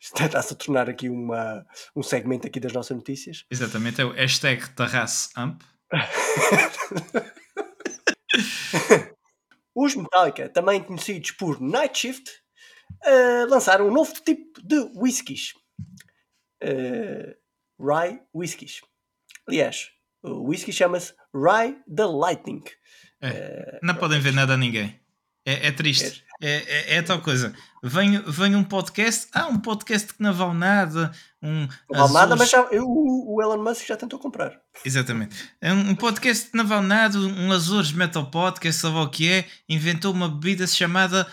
está-se 0.00 0.52
a 0.52 0.56
tornar 0.56 0.88
aqui 0.88 1.08
uma, 1.08 1.64
um 1.94 2.02
segmento 2.02 2.46
aqui 2.46 2.58
das 2.58 2.72
nossas 2.72 2.96
notícias. 2.96 3.44
Exatamente, 3.50 4.00
é 4.00 4.04
o 4.04 4.10
hashtag 4.10 4.68
TarraceAmp. 4.70 5.62
Os 9.74 9.94
Metallica, 9.94 10.48
também 10.50 10.82
conhecidos 10.82 11.30
por 11.32 11.60
Night 11.60 11.98
Shift, 11.98 12.30
uh, 13.04 13.46
lançaram 13.48 13.88
um 13.88 13.92
novo 13.92 14.12
tipo 14.22 14.60
de 14.62 14.76
whiskies. 14.94 15.54
Uh, 16.62 17.34
rye 17.78 18.20
whiskies. 18.34 18.80
Aliás, 19.48 19.90
o 20.22 20.48
whisky 20.48 20.72
chama-se 20.72 21.12
Rye 21.34 21.76
the 21.94 22.04
Lightning. 22.06 22.62
É, 23.20 23.78
uh, 23.82 23.86
não 23.86 23.94
podem 23.94 24.20
ver 24.20 24.32
nada 24.32 24.54
a 24.54 24.56
ninguém. 24.56 25.00
É, 25.44 25.68
é 25.68 25.72
triste. 25.72 26.24
É, 26.40 26.94
é, 26.94 26.96
é, 26.96 27.02
tal 27.02 27.20
coisa. 27.20 27.54
Vem, 27.82 28.20
vem 28.22 28.56
um 28.56 28.64
podcast, 28.64 29.28
ah, 29.32 29.46
um 29.46 29.58
podcast 29.58 30.12
que 30.14 30.22
não 30.22 30.32
vale 30.32 30.54
nada. 30.54 31.12
Um, 31.42 31.68
não 31.90 32.00
vale 32.00 32.12
nada, 32.12 32.36
mas 32.36 32.50
já, 32.50 32.60
eu, 32.70 32.84
o 32.88 33.40
Elon 33.40 33.62
Musk 33.62 33.86
já 33.86 33.96
tentou 33.96 34.18
comprar. 34.18 34.60
Exatamente. 34.84 35.36
É 35.60 35.72
um, 35.72 35.90
um 35.90 35.94
podcast 35.94 36.50
que 36.50 36.56
não 36.56 36.66
vale 36.66 36.86
nada, 36.86 37.18
um 37.18 37.52
Azores 37.52 37.92
Metal 37.92 38.28
Podcast, 38.30 38.80
sabe 38.80 38.96
o 38.96 39.08
que 39.08 39.30
é? 39.30 39.44
Inventou 39.68 40.12
uma 40.12 40.28
bebida 40.28 40.66
chamada 40.66 41.26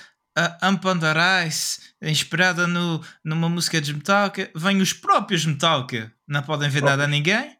a 0.62 1.46
Ice, 1.46 1.80
inspirada 2.02 2.68
no, 2.68 3.02
numa 3.24 3.50
música 3.50 3.82
de 3.82 3.94
Metallica. 3.94 4.50
Vem 4.56 4.82
os 4.82 4.94
próprios 4.94 5.46
Metallica, 5.46 6.12
não 6.28 6.42
podem 6.44 6.70
ver 6.70 6.84
nada 6.84 7.04
a 7.04 7.08
ninguém. 7.08 7.58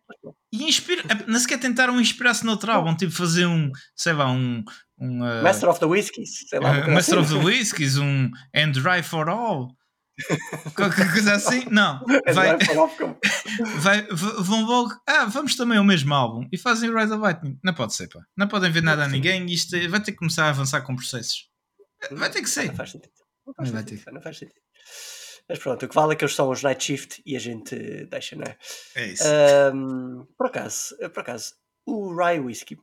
E 0.52 0.64
inspira, 0.64 1.04
nem 1.28 1.40
sequer 1.40 1.60
tentaram 1.60 2.02
inspirar-se 2.02 2.46
noutro 2.46 2.72
álbum, 2.72 2.96
tipo 2.96 3.12
fazer 3.12 3.46
um, 3.46 3.72
sei 3.96 4.14
lá, 4.14 4.32
um, 4.32 4.64
um 5.00 5.22
uh, 5.22 5.44
Master 5.44 5.70
of 5.70 5.80
the 5.80 5.86
Whiskies, 5.86 6.48
sei 6.50 6.60
lá. 6.60 6.88
Uh, 6.88 6.92
Master 6.92 7.20
of 7.20 7.32
the 7.32 7.40
Whiskies, 7.40 7.98
um 7.98 8.32
And 8.56 8.72
Dry 8.72 9.04
for 9.04 9.30
All. 9.30 9.78
Qualquer 10.76 11.10
coisa 11.14 11.36
assim? 11.36 11.66
Não. 11.70 12.04
Vai, 12.34 12.58
vai, 13.80 14.08
vão 14.40 14.66
logo. 14.66 14.92
Ah, 15.08 15.26
vamos 15.26 15.56
também 15.56 15.78
ao 15.78 15.84
mesmo 15.84 16.14
álbum 16.14 16.48
e 16.52 16.58
fazem 16.58 16.94
Ride 16.94 17.14
of 17.14 17.22
Lightning. 17.22 17.58
Não 17.64 17.74
pode 17.74 17.94
ser, 17.94 18.08
pá. 18.08 18.20
Não 18.36 18.48
podem 18.48 18.72
ver 18.72 18.84
nada 18.84 19.06
a 19.06 19.08
ninguém 19.08 19.46
e 19.48 19.54
isto 19.54 19.78
vai 19.90 20.02
ter 20.02 20.12
que 20.12 20.18
começar 20.18 20.46
a 20.46 20.50
avançar 20.50 20.82
com 20.82 20.96
processos. 20.96 21.48
Vai 22.12 22.30
ter 22.30 22.42
que 22.42 22.50
ser. 22.50 22.68
Não 22.68 22.76
faz 22.76 22.92
sentido. 22.92 23.14
Não 23.46 23.54
faz, 23.54 23.70
sentido, 23.70 24.12
não 24.12 24.22
faz 24.22 24.38
sentido. 24.38 24.62
Mas 25.48 25.58
pronto, 25.58 25.84
o 25.84 25.90
que 25.90 25.96
vale 25.96 26.14
é 26.14 26.16
que 26.16 26.24
eles 26.24 26.36
são 26.36 26.50
os 26.50 26.62
Night 26.62 26.84
Shift 26.84 27.24
e 27.26 27.36
a 27.36 27.40
gente 27.40 27.76
deixa, 28.06 28.36
não 28.36 28.44
é? 28.44 28.58
É 28.96 29.06
isso. 29.08 29.24
Um, 29.74 30.28
por 30.38 30.48
acaso, 30.48 30.96
por 31.12 31.22
acaso, 31.22 31.56
o 31.86 32.16
Rye 32.16 32.40
Whisky. 32.40 32.78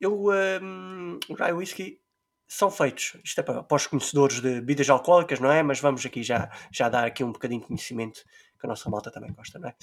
Eu, 0.00 0.28
um, 0.62 1.20
o 1.28 1.34
Rye 1.34 1.52
Whisky 1.52 2.00
são 2.48 2.70
feitos, 2.70 3.16
isto 3.22 3.38
é 3.38 3.42
para, 3.44 3.62
para 3.62 3.76
os 3.76 3.86
conhecedores 3.86 4.40
de 4.40 4.54
bebidas 4.54 4.88
alcoólicas, 4.88 5.38
não 5.38 5.52
é? 5.52 5.62
Mas 5.62 5.78
vamos 5.78 6.04
aqui 6.04 6.22
já, 6.22 6.50
já 6.72 6.88
dar 6.88 7.04
aqui 7.04 7.22
um 7.22 7.30
bocadinho 7.30 7.60
de 7.60 7.66
conhecimento 7.66 8.24
que 8.58 8.66
a 8.66 8.68
nossa 8.68 8.88
malta 8.90 9.10
também 9.10 9.32
gosta, 9.32 9.58
não 9.58 9.68
é? 9.68 9.74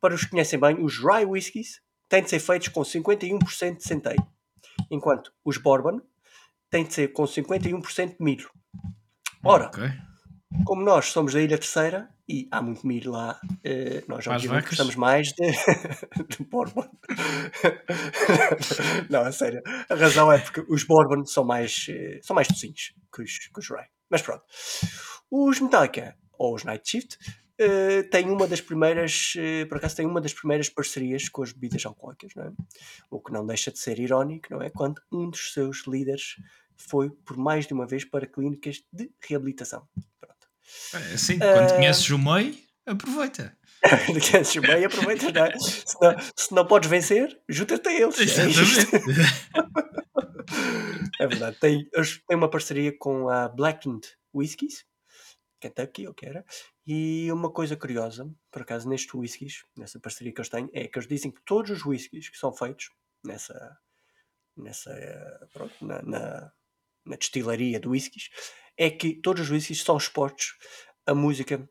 Para 0.00 0.14
os 0.14 0.24
que 0.24 0.30
conhecem 0.30 0.58
bem, 0.58 0.82
os 0.82 0.98
Rye 0.98 1.26
Whiskies 1.26 1.80
têm 2.08 2.22
de 2.22 2.30
ser 2.30 2.40
feitos 2.40 2.68
com 2.68 2.80
51% 2.80 3.76
de 3.76 3.84
centeio, 3.84 4.26
enquanto 4.90 5.32
os 5.44 5.58
Bourbon 5.58 6.00
têm 6.70 6.84
de 6.84 6.94
ser 6.94 7.08
com 7.08 7.24
51% 7.24 8.08
de 8.08 8.16
milho. 8.20 8.50
Ora, 9.44 9.66
okay. 9.66 9.90
como 10.64 10.82
nós 10.82 11.06
somos 11.06 11.32
da 11.32 11.40
Ilha 11.40 11.58
Terceira 11.58 12.08
e 12.28 12.46
há 12.50 12.60
muito 12.60 12.86
milho 12.86 13.12
lá, 13.12 13.40
eh, 13.64 14.04
nós 14.06 14.26
obviamente 14.26 14.68
gostamos 14.68 14.96
mais 14.96 15.28
de, 15.28 15.50
de 16.28 16.44
Bourbon. 16.44 16.88
Não, 19.08 19.22
a 19.22 19.32
sério. 19.32 19.62
A 19.88 19.94
razão 19.94 20.30
é 20.30 20.38
porque 20.38 20.64
os 20.68 20.84
Bourbon 20.84 21.24
são 21.24 21.44
mais, 21.44 21.86
eh, 21.88 22.20
são 22.22 22.34
mais 22.34 22.48
docinhos 22.48 22.92
que 23.14 23.22
os, 23.22 23.38
que 23.38 23.58
os 23.58 23.70
Rye. 23.70 23.86
Mas 24.10 24.20
pronto. 24.20 24.42
Os 25.30 25.60
Metallica, 25.60 26.16
ou 26.38 26.54
os 26.54 26.64
Night 26.64 26.88
Shift, 26.88 27.18
uh, 27.60 28.10
têm 28.10 28.30
uma 28.30 28.46
das 28.46 28.60
primeiras, 28.60 29.34
uh, 29.36 29.66
por 29.68 29.78
acaso, 29.78 29.96
têm 29.96 30.06
uma 30.06 30.20
das 30.20 30.32
primeiras 30.32 30.68
parcerias 30.68 31.28
com 31.28 31.42
as 31.42 31.52
bebidas 31.52 31.84
alcoólicas, 31.84 32.32
não 32.34 32.44
é? 32.44 32.52
O 33.10 33.20
que 33.20 33.32
não 33.32 33.46
deixa 33.46 33.70
de 33.70 33.78
ser 33.78 33.98
irónico, 33.98 34.48
não 34.50 34.62
é? 34.62 34.70
Quando 34.70 35.00
um 35.12 35.28
dos 35.30 35.52
seus 35.52 35.86
líderes 35.86 36.36
foi 36.76 37.10
por 37.10 37.36
mais 37.36 37.66
de 37.66 37.74
uma 37.74 37.86
vez 37.86 38.04
para 38.04 38.26
clínicas 38.26 38.82
de 38.92 39.10
reabilitação. 39.20 39.86
Pronto. 40.20 40.48
É 40.94 41.14
assim, 41.14 41.38
quando 41.38 41.70
uh... 41.70 41.74
conheces 41.74 42.10
o 42.10 42.18
MEI, 42.18 42.64
aproveita. 42.86 43.56
conheces 44.06 44.54
o 44.54 44.62
MEI, 44.62 44.84
aproveita, 44.84 45.32
não 45.32 45.44
é? 45.44 45.58
Se 45.58 46.00
não, 46.00 46.16
se 46.36 46.54
não 46.54 46.66
podes 46.66 46.88
vencer, 46.88 47.40
junta-te 47.48 47.88
a 47.88 47.92
eles. 47.92 48.18
É 48.18 48.22
Exatamente. 48.22 49.20
É, 51.18 51.24
é 51.24 51.26
verdade. 51.26 51.56
Tem, 51.60 51.88
tem 52.26 52.36
uma 52.36 52.48
parceria 52.48 52.96
com 52.96 53.28
a 53.28 53.48
Blackened 53.48 54.06
Whiskies, 54.32 54.84
Kentucky, 55.60 56.06
ou 56.06 56.14
que 56.14 56.26
era, 56.26 56.44
e 56.90 57.30
uma 57.30 57.52
coisa 57.52 57.76
curiosa, 57.76 58.34
por 58.50 58.62
acaso, 58.62 58.88
neste 58.88 59.14
whiskies, 59.14 59.62
nessa 59.76 60.00
parceria 60.00 60.32
que 60.32 60.40
eles 60.40 60.48
têm, 60.48 60.70
é 60.72 60.88
que 60.88 60.98
eles 60.98 61.06
dizem 61.06 61.30
que 61.30 61.42
todos 61.42 61.70
os 61.70 61.84
whiskies 61.84 62.30
que 62.30 62.38
são 62.38 62.50
feitos 62.50 62.88
nessa, 63.22 63.78
nessa 64.56 64.90
pronto, 65.52 65.74
na, 65.84 66.00
na, 66.00 66.52
na 67.04 67.16
destilaria 67.16 67.78
de 67.78 67.86
whiskies, 67.86 68.30
é 68.74 68.88
que 68.88 69.20
todos 69.20 69.42
os 69.42 69.50
whiskies 69.50 69.82
são 69.82 69.98
expostos 69.98 70.56
a 71.04 71.14
música 71.14 71.68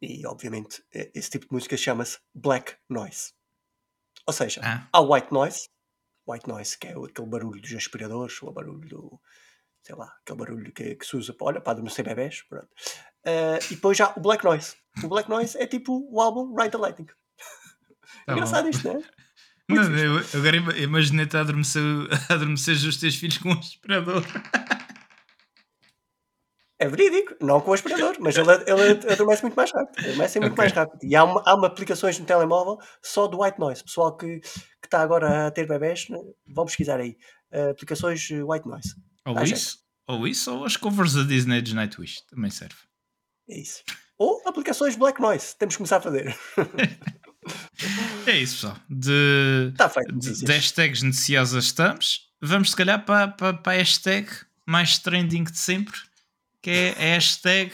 e 0.00 0.26
obviamente 0.26 0.82
esse 0.90 1.28
tipo 1.28 1.46
de 1.46 1.52
música 1.52 1.76
chama-se 1.76 2.18
black 2.34 2.78
noise. 2.88 3.34
Ou 4.26 4.32
seja, 4.32 4.62
ah. 4.64 4.88
há 4.94 5.00
white 5.02 5.30
noise, 5.30 5.68
white 6.26 6.48
noise 6.48 6.78
que 6.78 6.86
é 6.86 6.92
aquele 6.92 7.28
barulho 7.28 7.60
dos 7.60 7.74
aspiradores, 7.74 8.42
ou 8.42 8.48
o 8.48 8.52
barulho 8.52 8.88
do, 8.88 9.20
sei 9.82 9.94
lá, 9.94 10.06
aquele 10.22 10.38
barulho 10.38 10.72
que, 10.72 10.94
que 10.94 11.04
se 11.04 11.18
usa 11.18 11.34
para, 11.34 11.46
olha, 11.48 11.60
para 11.60 11.72
adormecer 11.72 12.02
bebés, 12.02 12.40
pronto. 12.48 12.70
Uh, 13.26 13.58
e 13.70 13.74
depois 13.74 13.96
já 13.96 14.12
o 14.16 14.20
Black 14.20 14.44
Noise. 14.44 14.74
O 15.02 15.08
Black 15.08 15.28
Noise 15.28 15.56
é 15.58 15.66
tipo 15.66 16.06
o 16.10 16.20
álbum 16.20 16.54
Ride 16.54 16.70
the 16.70 16.78
Lightning. 16.78 17.06
Tá 18.26 18.32
Engraçado 18.32 18.68
isto, 18.68 18.84
não 18.88 18.98
é? 18.98 19.02
Não, 19.68 19.96
eu, 19.96 20.18
agora 20.34 20.56
imaginei-te 20.78 21.36
a 21.36 21.40
adormecer, 21.40 21.82
a 22.28 22.34
adormecer 22.34 22.74
os 22.74 22.96
teus 22.96 23.14
filhos 23.14 23.38
com 23.38 23.50
um 23.50 23.58
aspirador. 23.58 24.22
É 26.78 26.88
verídico, 26.88 27.36
não 27.40 27.60
com 27.60 27.70
o 27.70 27.74
aspirador, 27.74 28.16
mas 28.18 28.36
ele, 28.36 28.50
ele 28.66 29.12
adormece 29.12 29.42
muito 29.42 29.54
mais 29.54 29.70
rápido. 29.70 30.04
Adormece 30.04 30.40
muito 30.40 30.52
okay. 30.52 30.62
mais 30.64 30.72
rápido. 30.72 30.98
E 31.04 31.14
há, 31.14 31.22
uma, 31.22 31.40
há 31.46 31.54
uma 31.54 31.68
aplicações 31.68 32.18
no 32.18 32.26
telemóvel 32.26 32.76
só 33.00 33.28
do 33.28 33.40
white 33.40 33.58
noise. 33.60 33.84
Pessoal 33.84 34.16
que, 34.16 34.40
que 34.40 34.86
está 34.86 35.00
agora 35.00 35.46
a 35.46 35.50
ter 35.52 35.68
bebés, 35.68 36.08
né, 36.08 36.18
vão 36.48 36.66
pesquisar 36.66 36.98
aí. 36.98 37.16
Uh, 37.52 37.70
aplicações 37.70 38.28
white 38.30 38.66
noise. 38.66 38.96
Ou 39.24 39.38
ah, 39.38 39.44
isso, 39.44 39.78
ou 40.08 40.26
isso, 40.26 40.52
ou 40.52 40.64
as 40.64 40.76
covers 40.76 41.14
da 41.14 41.22
Disney 41.22 41.62
de 41.62 41.72
Nightwish 41.72 42.26
também 42.26 42.50
serve. 42.50 42.74
É 43.48 43.58
isso. 43.58 43.82
Ou 44.18 44.42
aplicações 44.46 44.96
Black 44.96 45.20
Noise, 45.20 45.56
temos 45.56 45.74
que 45.74 45.78
começar 45.78 45.96
a 45.96 46.00
fazer. 46.00 46.36
é 48.26 48.38
isso, 48.38 48.54
pessoal. 48.54 48.76
De, 48.88 49.72
tá 49.76 49.88
feito, 49.88 50.16
de, 50.16 50.44
de 50.44 50.52
hashtags 50.52 51.02
noticiosas 51.02 51.64
estamos. 51.64 52.30
Vamos, 52.40 52.70
se 52.70 52.76
calhar, 52.76 53.04
para, 53.04 53.28
para, 53.28 53.54
para 53.54 53.72
a 53.72 53.76
hashtag 53.76 54.28
mais 54.66 54.98
trending 54.98 55.44
de 55.44 55.58
sempre, 55.58 55.98
que 56.60 56.70
é 56.70 56.90
a 56.90 57.14
hashtag 57.14 57.72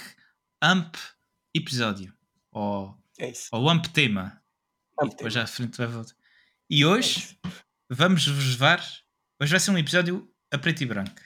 AMP 0.60 0.96
episódio. 1.54 2.12
Ou, 2.50 2.96
é 3.18 3.30
isso. 3.30 3.48
ou 3.52 3.68
AMP 3.68 3.88
tema. 3.88 4.40
AMP 5.00 5.12
e 5.12 5.16
depois 5.16 5.32
já 5.32 5.42
à 5.42 5.46
frente 5.46 5.76
vai 5.76 5.86
voltar. 5.86 6.14
E 6.70 6.84
hoje 6.84 7.38
é 7.44 7.48
vamos 7.90 8.26
vos 8.26 8.50
levar. 8.52 8.84
Hoje 9.40 9.50
vai 9.50 9.60
ser 9.60 9.70
um 9.70 9.78
episódio 9.78 10.28
a 10.50 10.58
preto 10.58 10.82
e 10.82 10.86
branco. 10.86 11.20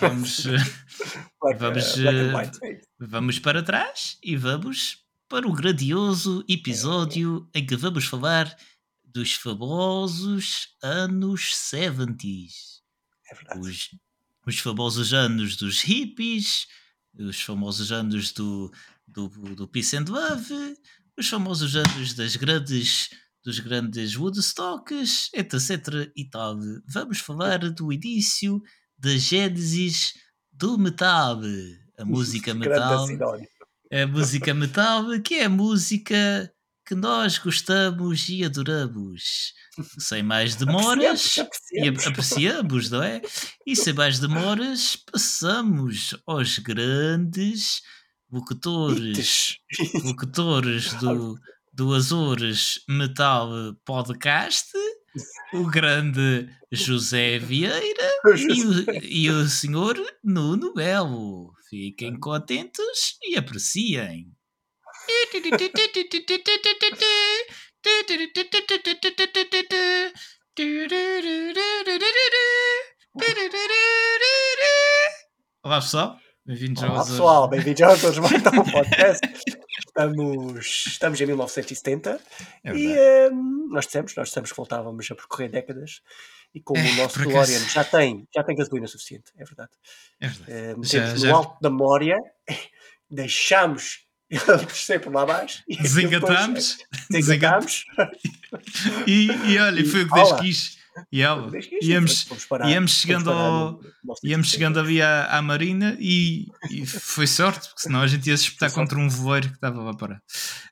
Vamos, 0.00 0.42
vamos, 1.58 1.96
uh, 1.96 2.76
vamos 2.98 3.38
para 3.38 3.62
trás 3.62 4.18
e 4.22 4.36
vamos 4.36 4.98
para 5.28 5.46
o 5.46 5.52
grandioso 5.52 6.44
episódio 6.48 7.48
em 7.54 7.64
que 7.64 7.76
vamos 7.76 8.06
falar 8.06 8.56
dos 9.04 9.34
famosos 9.34 10.68
anos 10.82 11.54
70s. 11.54 12.82
É 13.30 13.58
os, 13.58 13.90
os 14.44 14.58
famosos 14.58 15.14
anos 15.14 15.56
dos 15.56 15.80
hippies, 15.82 16.66
os 17.16 17.40
famosos 17.40 17.92
anos 17.92 18.32
do, 18.32 18.72
do, 19.06 19.28
do 19.54 19.68
Peace 19.68 19.96
and 19.96 20.06
Love, 20.08 20.76
os 21.16 21.28
famosos 21.28 21.76
anos 21.76 22.14
das 22.14 22.34
grandes 22.34 23.10
dos 23.44 23.58
grandes 23.58 24.16
Woodstocks, 24.16 25.30
etc 25.34 26.10
e 26.16 26.24
tal. 26.24 26.58
Vamos 26.86 27.18
falar 27.18 27.58
do 27.58 27.92
início 27.92 28.62
da 29.02 29.16
gênesis 29.16 30.14
do 30.52 30.78
metal, 30.78 31.40
a 31.98 32.04
música 32.04 32.54
metal, 32.54 33.06
a 33.90 34.06
música 34.06 34.54
metal, 34.54 35.20
que 35.20 35.34
é 35.34 35.46
a 35.46 35.50
música 35.50 36.54
que 36.86 36.94
nós 36.94 37.36
gostamos 37.36 38.28
e 38.28 38.44
adoramos. 38.44 39.54
Sem 39.98 40.22
mais 40.22 40.54
demoras, 40.54 41.36
apreciamos, 41.38 42.06
apreciamos. 42.06 42.06
e 42.06 42.08
apreciamos, 42.08 42.90
não 42.90 43.02
é? 43.02 43.20
E 43.66 43.74
sem 43.74 43.92
mais 43.92 44.20
demoras, 44.20 44.96
passamos 44.96 46.14
aos 46.24 46.58
grandes 46.58 47.82
locutores, 48.30 49.56
locutores 50.04 50.92
do, 50.94 51.36
do 51.74 51.92
Azores 51.92 52.80
Metal 52.88 53.74
Podcast 53.84 54.70
o 55.52 55.66
grande 55.66 56.48
José 56.70 57.38
Vieira 57.38 58.10
e 58.48 58.64
o, 58.64 59.04
e 59.04 59.30
o 59.30 59.48
senhor 59.48 59.96
Nuno 60.24 60.72
Belo. 60.72 61.52
Fiquem 61.68 62.18
contentes 62.18 63.18
e 63.22 63.36
apreciem. 63.36 64.32
Olá 75.64 75.80
pessoal, 75.80 76.16
bem-vindos 76.44 76.82
Olá 76.82 77.04
pessoal, 77.04 77.48
bem-vindos 77.48 78.00
Todos 78.00 78.18
Mais 78.18 78.42
um 78.46 78.70
Podcast. 78.70 79.20
Estamos, 79.94 80.86
estamos 80.86 81.20
em 81.20 81.26
1970 81.26 82.18
é 82.64 82.74
e 82.74 83.30
um, 83.30 83.68
nós 83.68 83.84
dissemos, 83.84 84.14
nós 84.16 84.28
dissemos 84.28 84.50
que 84.50 84.56
voltávamos 84.56 85.10
a 85.10 85.14
percorrer 85.14 85.50
décadas 85.50 86.00
e 86.54 86.62
como 86.62 86.80
é, 86.80 86.92
o 86.92 86.96
nosso 86.96 87.18
DeLorean 87.18 87.60
já 87.68 87.84
tem, 87.84 88.26
já 88.34 88.42
tem 88.42 88.56
gasolina 88.56 88.86
suficiente, 88.86 89.32
é 89.36 89.44
verdade. 89.44 89.70
É 90.18 90.28
verdade. 90.28 90.80
Uh, 90.80 90.84
já, 90.84 91.14
já... 91.14 91.28
no 91.28 91.36
alto 91.36 91.60
da 91.60 91.68
memória, 91.68 92.16
deixámos 93.10 94.06
ele 94.30 94.64
descer 94.64 94.98
por 94.98 95.12
lá 95.12 95.24
abaixo 95.24 95.62
desengatamos, 95.68 96.78
desengatamos. 97.10 97.84
e, 99.06 99.26
e 99.26 99.58
olha, 99.58 99.84
foi 99.84 100.04
o 100.04 100.08
que 100.08 100.14
Deus 100.14 100.40
quis 100.40 100.81
e 101.10 101.22
ela, 101.22 101.50
íamos, 101.80 102.26
íamos 102.68 102.90
chegando, 102.92 103.30
ao, 103.30 103.80
íamos 104.22 104.50
chegando 104.50 104.78
ali 104.78 105.00
à, 105.00 105.26
à 105.26 105.42
Marina 105.42 105.96
e, 105.98 106.46
e, 106.70 106.86
foi 106.86 107.26
sorte, 107.26 107.68
porque 107.68 107.82
senão 107.82 108.00
a 108.00 108.06
gente 108.06 108.28
ia 108.28 108.36
se 108.36 108.44
espetar 108.44 108.72
contra 108.72 108.98
um 108.98 109.08
voeiro 109.08 109.48
que 109.48 109.54
estava 109.54 109.82
lá 109.82 109.94
para. 109.94 110.22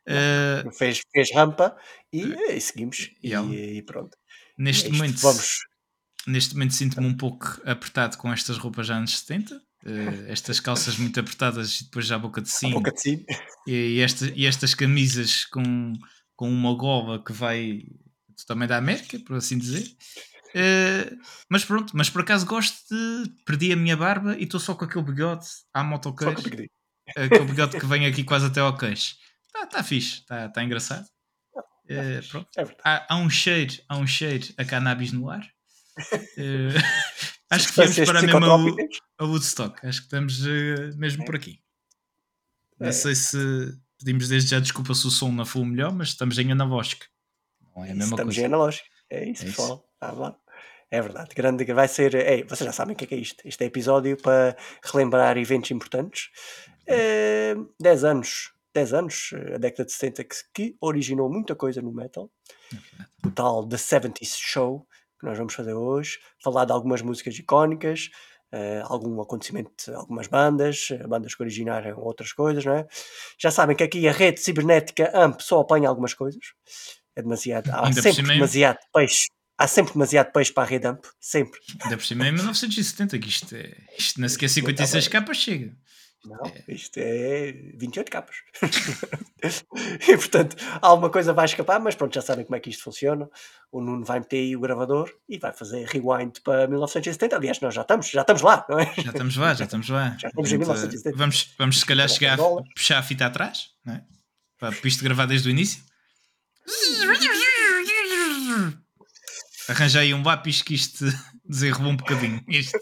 Uh, 0.06 0.72
fez, 0.72 1.00
fez 1.12 1.28
rampa 1.34 1.76
e, 2.12 2.34
e 2.50 2.60
seguimos 2.60 3.10
e, 3.22 3.34
e, 3.34 3.82
pronto. 3.82 4.16
Neste 4.58 4.88
é 4.88 4.92
momento, 4.92 5.20
vamos. 5.20 5.58
Neste 6.26 6.54
momento 6.54 6.74
sinto-me 6.74 7.06
um 7.06 7.16
pouco 7.16 7.60
apertado 7.64 8.18
com 8.18 8.32
estas 8.32 8.58
roupas 8.58 8.86
já 8.86 8.96
anos 8.96 9.18
70. 9.20 9.56
Uh, 9.56 10.28
estas 10.28 10.60
calças 10.60 10.98
muito 10.98 11.18
apertadas 11.18 11.80
e 11.80 11.84
depois 11.84 12.04
já 12.04 12.16
a 12.16 12.18
boca 12.18 12.42
de 12.42 12.48
sino. 12.50 12.74
boca 12.74 12.92
de. 12.92 13.24
E, 13.66 13.72
e, 13.72 14.00
esta, 14.00 14.30
e 14.34 14.44
estas 14.44 14.74
camisas 14.74 15.46
com, 15.46 15.94
com 16.36 16.50
uma 16.50 16.74
gola 16.74 17.24
que 17.24 17.32
vai 17.32 17.84
também 18.46 18.68
da 18.68 18.76
América, 18.76 19.18
por 19.20 19.36
assim 19.36 19.58
dizer. 19.58 19.86
Uh, 20.50 21.16
mas 21.48 21.64
pronto, 21.64 21.96
mas 21.96 22.10
por 22.10 22.22
acaso 22.22 22.46
gosto 22.46 22.76
de. 22.90 23.30
Perdi 23.44 23.72
a 23.72 23.76
minha 23.76 23.96
barba 23.96 24.36
e 24.36 24.44
estou 24.44 24.58
só 24.58 24.74
com 24.74 24.84
aquele 24.84 25.04
bigode 25.04 25.46
à 25.72 25.82
motoqueijo. 25.82 26.42
Aquele 27.16 27.44
bigode 27.44 27.78
que 27.78 27.86
vem 27.86 28.06
aqui 28.06 28.24
quase 28.24 28.46
até 28.46 28.60
ao 28.60 28.76
queixo. 28.76 29.16
Está 29.46 29.66
tá 29.66 29.82
fixe, 29.82 30.20
está 30.20 30.48
tá 30.48 30.62
engraçado. 30.62 31.06
Uh, 31.56 32.28
pronto. 32.30 32.48
É 32.56 32.62
há, 32.84 33.14
há, 33.14 33.16
um 33.16 33.28
cheiro, 33.28 33.74
há 33.88 33.96
um 33.96 34.06
cheiro 34.06 34.46
a 34.56 34.64
cannabis 34.64 35.12
no 35.12 35.28
ar. 35.28 35.44
Uh, 36.36 36.74
acho 37.50 37.68
que 37.68 37.74
viemos 37.74 37.96
para 37.98 38.22
mesmo 38.22 38.44
a, 39.18 39.24
a 39.24 39.26
Woodstock. 39.26 39.86
Acho 39.86 40.00
que 40.00 40.06
estamos 40.06 40.44
uh, 40.46 40.96
mesmo 40.96 41.24
por 41.24 41.36
aqui. 41.36 41.60
Não 42.78 42.88
é. 42.88 42.92
sei 42.92 43.14
se 43.14 43.36
pedimos 43.98 44.28
desde 44.28 44.50
já 44.50 44.60
desculpa 44.60 44.94
se 44.94 45.06
o 45.06 45.10
som 45.10 45.30
não 45.30 45.44
foi 45.44 45.62
o 45.62 45.66
melhor, 45.66 45.92
mas 45.92 46.08
estamos 46.08 46.38
em 46.38 46.50
analógico. 46.50 47.04
Não 47.80 47.86
é 47.86 47.90
a 47.90 47.94
mesma 47.94 48.14
estamos 48.14 48.34
coisa. 48.34 48.40
em 48.40 48.44
analógico. 48.44 48.88
É 49.08 49.24
isso, 49.24 49.42
é 49.42 49.46
pessoal. 49.46 49.84
Ah, 50.00 50.34
é 50.90 51.00
verdade. 51.00 51.34
Grande, 51.34 51.64
vai 51.72 51.88
ser. 51.88 52.14
Ei, 52.14 52.42
vocês 52.44 52.66
já 52.66 52.72
sabem 52.72 52.94
o 52.94 52.96
que 52.96 53.04
é, 53.04 53.06
que 53.08 53.14
é 53.14 53.18
isto. 53.18 53.46
Este 53.46 53.64
é 53.64 53.66
episódio 53.66 54.16
para 54.16 54.56
relembrar 54.82 55.38
eventos 55.38 55.70
importantes. 55.70 56.30
10 56.86 58.04
anos 58.04 58.52
10 58.72 58.92
anos, 58.94 59.30
a 59.54 59.58
década 59.58 59.84
de 59.84 59.92
70, 59.92 60.24
que, 60.24 60.36
que 60.54 60.76
originou 60.80 61.28
muita 61.28 61.54
coisa 61.54 61.82
no 61.82 61.92
metal. 61.92 62.30
O 63.24 63.30
tal 63.30 63.66
The 63.66 63.76
70s 63.76 64.36
Show, 64.36 64.86
que 65.18 65.26
nós 65.26 65.36
vamos 65.36 65.54
fazer 65.54 65.74
hoje, 65.74 66.18
falar 66.42 66.64
de 66.64 66.72
algumas 66.72 67.02
músicas 67.02 67.36
icónicas, 67.36 68.10
uh, 68.52 68.84
algum 68.84 69.20
acontecimento 69.20 69.72
de 69.84 69.94
algumas 69.94 70.28
bandas, 70.28 70.88
bandas 71.08 71.34
que 71.34 71.42
originaram 71.42 71.98
outras 71.98 72.32
coisas, 72.32 72.64
não 72.64 72.74
é? 72.74 72.86
Já 73.38 73.50
sabem 73.50 73.76
que 73.76 73.82
aqui 73.82 74.06
a 74.08 74.12
rede 74.12 74.40
cibernética 74.40 75.10
AMP 75.14 75.40
só 75.42 75.60
apanha 75.60 75.88
algumas 75.88 76.14
coisas. 76.14 76.54
É 77.16 77.22
demasiado, 77.22 77.70
há 77.70 77.86
Ainda 77.86 78.02
sempre 78.02 78.22
demasiado 78.22 78.78
peixe. 78.92 79.26
Há 79.58 79.66
sempre 79.66 79.92
demasiado 79.92 80.32
peixe 80.32 80.52
para 80.52 80.62
a 80.62 80.66
rede 80.66 80.86
AMP, 80.86 81.04
sempre. 81.20 81.60
Ainda 81.82 81.96
por 81.98 82.04
cima 82.04 82.26
é 82.26 82.32
1970, 82.32 83.18
que 83.18 83.28
isto, 83.28 83.54
é, 83.54 83.76
isto 83.98 84.18
nem 84.18 84.28
sequer 84.28 84.48
56 84.48 85.08
capas 85.08 85.36
chega. 85.36 85.76
Não, 86.24 86.38
é. 86.44 86.64
isto 86.68 86.98
é 86.98 87.52
28 87.76 88.10
capas. 88.10 88.36
e 90.08 90.16
portanto, 90.16 90.56
alguma 90.82 91.08
coisa 91.08 91.32
vai 91.32 91.46
escapar, 91.46 91.80
mas 91.80 91.94
pronto, 91.94 92.14
já 92.14 92.20
sabem 92.20 92.44
como 92.44 92.56
é 92.56 92.60
que 92.60 92.68
isto 92.68 92.84
funciona. 92.84 93.28
O 93.72 93.80
Nuno 93.80 94.04
vai 94.04 94.20
meter 94.20 94.36
aí 94.36 94.54
o 94.54 94.60
gravador 94.60 95.10
e 95.28 95.38
vai 95.38 95.52
fazer 95.52 95.86
rewind 95.86 96.40
para 96.44 96.66
1970. 96.66 97.36
Aliás, 97.36 97.60
nós 97.60 97.74
já 97.74 97.82
estamos, 97.82 98.10
já 98.10 98.20
estamos 98.20 98.42
lá, 98.42 98.66
não 98.68 98.78
é? 98.78 98.92
Já 98.96 99.10
estamos 99.10 99.36
lá, 99.36 99.54
já 99.54 99.64
estamos 99.64 99.88
lá. 99.88 100.16
Já 100.18 100.28
estamos 100.28 100.52
em 100.52 100.58
1970. 100.58 101.16
Vamos, 101.16 101.54
vamos 101.58 101.80
se 101.80 101.86
calhar 101.86 102.08
chegar 102.08 102.38
a 102.38 102.62
puxar 102.74 102.98
a 102.98 103.02
fita 103.02 103.24
atrás, 103.24 103.70
não 103.84 103.94
é? 103.94 104.04
Para 104.58 104.74
isto 104.84 105.02
gravar 105.02 105.24
desde 105.24 105.48
o 105.48 105.50
início. 105.50 105.82
Arranjei 109.68 110.12
um 110.14 110.22
lápis 110.22 110.62
que 110.62 110.74
isto 110.74 111.04
desenrolou 111.44 111.92
um 111.92 111.96
bocadinho. 111.96 112.42
Isto. 112.48 112.78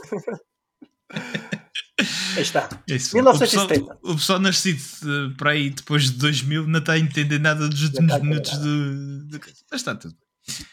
Aí 2.37 2.43
está. 2.43 2.69
Isso. 2.87 3.15
1970. 3.15 3.75
O 3.75 3.87
pessoal, 3.87 3.99
o 4.03 4.15
pessoal 4.17 4.39
nascido 4.39 4.81
uh, 5.03 5.37
para 5.37 5.51
aí 5.51 5.71
depois 5.71 6.05
de 6.05 6.19
2000 6.19 6.67
não 6.67 6.79
está 6.81 6.93
a 6.93 6.99
entender 6.99 7.39
nada 7.39 7.69
dos 7.69 7.83
últimos 7.83 8.21
minutos 8.23 8.57
do, 8.59 9.27
do. 9.27 9.41
Mas 9.71 9.81
está 9.81 9.95
tudo. 9.95 10.17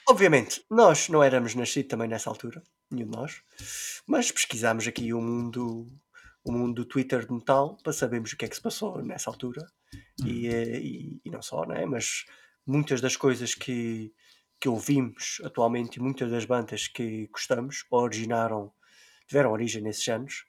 Obviamente, 0.08 0.63
nós 0.70 1.10
não 1.10 1.24
éramos 1.24 1.56
nascidos 1.56 1.89
também 1.89 2.08
nessa 2.08 2.30
altura, 2.30 2.63
nenhum 2.89 3.10
de 3.10 3.18
nós, 3.18 3.41
mas 4.08 4.32
pesquisámos 4.32 4.88
aqui 4.88 5.13
o 5.13 5.22
mundo, 5.22 5.91
o 6.44 6.52
mundo 6.52 6.76
do 6.76 6.86
Twitter 6.86 7.26
de 7.26 7.34
metal 7.34 7.78
para 7.84 7.91
sabermos 7.91 8.32
o 8.32 8.38
que 8.38 8.46
é 8.46 8.48
que 8.48 8.56
se 8.56 8.62
passou 8.62 9.04
nessa 9.04 9.30
altura 9.30 9.65
hum. 10.22 10.28
e, 10.28 10.48
eh, 10.48 10.80
e, 10.80 11.22
e, 11.26 11.30
não 11.30 11.41
só, 11.41 11.65
né? 11.65 11.86
mas 11.86 12.24
muitas 12.65 13.01
das 13.01 13.15
coisas 13.15 13.54
que, 13.54 14.13
que 14.60 14.69
ouvimos 14.69 15.41
atualmente 15.43 15.97
e 15.97 16.01
muitas 16.01 16.30
das 16.32 16.45
bandas 16.45 16.88
que 16.88 17.28
gostamos 17.28 17.86
originaram, 17.89 18.73
tiveram 19.28 19.51
origem 19.51 19.82
nesses 19.82 20.08
anos 20.08 20.45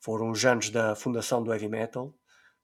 foram 0.00 0.30
os 0.30 0.44
anos 0.44 0.70
da 0.70 0.94
fundação 0.94 1.42
do 1.42 1.52
heavy 1.52 1.68
metal, 1.68 2.14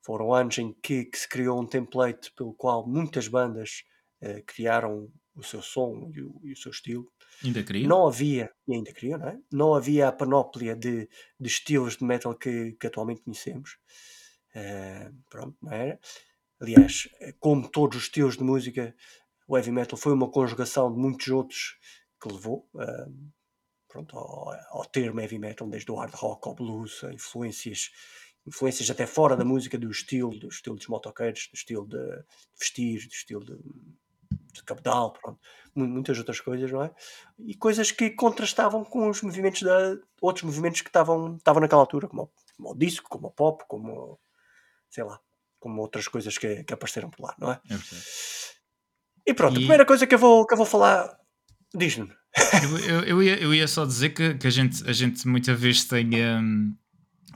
foram 0.02 0.32
anos 0.32 0.58
em 0.58 0.72
que, 0.72 1.04
que 1.06 1.18
se 1.18 1.28
criou 1.28 1.60
um 1.60 1.66
template 1.66 2.32
pelo 2.32 2.54
qual 2.54 2.86
muitas 2.86 3.28
bandas 3.28 3.82
uh, 4.22 4.42
criaram 4.46 5.10
o 5.34 5.42
seu 5.42 5.60
som 5.60 6.10
e 6.14 6.22
o, 6.22 6.40
e 6.44 6.52
o 6.52 6.56
seu 6.56 6.70
estilo. 6.70 7.10
Ainda 7.42 7.62
criam? 7.64 7.88
Não 7.88 8.06
havia, 8.06 8.52
e 8.68 8.74
ainda 8.74 8.92
criam, 8.92 9.18
não 9.18 9.28
é? 9.28 9.38
Não 9.50 9.74
havia 9.74 10.08
a 10.08 10.12
panóplia 10.12 10.76
de, 10.76 11.08
de 11.40 11.48
estilos 11.48 11.96
de 11.96 12.04
metal 12.04 12.34
que, 12.34 12.72
que 12.78 12.86
atualmente 12.86 13.22
conhecemos. 13.22 13.76
Uh, 14.54 15.12
pronto, 15.28 15.56
não 15.60 15.72
era? 15.72 15.98
Aliás, 16.64 17.10
eh, 17.20 17.34
como 17.38 17.68
todos 17.68 17.98
os 17.98 18.02
estilos 18.04 18.38
de 18.38 18.42
música, 18.42 18.96
o 19.46 19.54
heavy 19.54 19.70
metal 19.70 19.98
foi 19.98 20.14
uma 20.14 20.30
conjugação 20.30 20.90
de 20.90 20.98
muitos 20.98 21.28
outros 21.28 21.78
que 22.18 22.26
levou. 22.26 22.66
Uh, 22.72 23.32
pronto, 23.86 24.16
ao, 24.16 24.50
ao 24.70 24.84
termo 24.86 25.20
heavy 25.20 25.38
metal, 25.38 25.68
desde 25.68 25.92
o 25.92 25.96
hard 25.96 26.14
rock 26.14 26.48
ao 26.48 26.54
blues, 26.54 27.02
influências, 27.12 27.90
influências 28.46 28.88
até 28.88 29.06
fora 29.06 29.36
da 29.36 29.44
música, 29.44 29.76
do 29.76 29.90
estilo, 29.90 30.38
do 30.38 30.48
estilo 30.48 30.76
dos 30.76 30.86
motoqueiros, 30.88 31.48
do 31.52 31.54
estilo 31.54 31.86
de 31.86 32.24
vestir, 32.58 33.06
do 33.06 33.12
estilo 33.12 33.44
de, 33.44 33.58
de 34.54 34.64
cabedal, 34.64 35.12
pronto, 35.12 35.38
muitas 35.74 36.16
outras 36.16 36.40
coisas, 36.40 36.72
não 36.72 36.82
é? 36.82 36.90
E 37.40 37.54
coisas 37.54 37.92
que 37.92 38.08
contrastavam 38.08 38.82
com 38.82 39.10
os 39.10 39.20
movimentos 39.20 39.60
da 39.60 39.98
outros 40.18 40.44
movimentos 40.44 40.80
que 40.80 40.88
estavam, 40.88 41.36
estavam 41.36 41.60
naquela 41.60 41.82
altura, 41.82 42.08
como, 42.08 42.32
como 42.56 42.70
o 42.70 42.74
disco, 42.74 43.06
como 43.10 43.26
o 43.28 43.30
pop, 43.30 43.62
como 43.68 44.18
sei 44.88 45.04
lá, 45.04 45.20
como 45.64 45.80
outras 45.80 46.06
coisas 46.06 46.36
que, 46.36 46.62
que 46.62 46.74
apareceram 46.74 47.08
por 47.08 47.22
lá, 47.22 47.34
não 47.38 47.50
é? 47.50 47.58
é 47.70 47.78
e 49.26 49.32
pronto, 49.32 49.54
e... 49.54 49.56
a 49.56 49.60
primeira 49.60 49.86
coisa 49.86 50.06
que 50.06 50.14
eu 50.14 50.18
vou, 50.18 50.46
que 50.46 50.52
eu 50.52 50.58
vou 50.58 50.66
falar, 50.66 51.10
diz-me. 51.74 52.12
Eu, 52.62 52.78
eu, 52.78 53.00
eu, 53.04 53.22
ia, 53.22 53.40
eu 53.40 53.54
ia 53.54 53.66
só 53.66 53.86
dizer 53.86 54.10
que, 54.10 54.34
que 54.34 54.46
a, 54.46 54.50
gente, 54.50 54.86
a 54.86 54.92
gente 54.92 55.26
muitas 55.26 55.58
vezes 55.58 55.84
tem, 55.86 56.06
um, 56.22 56.76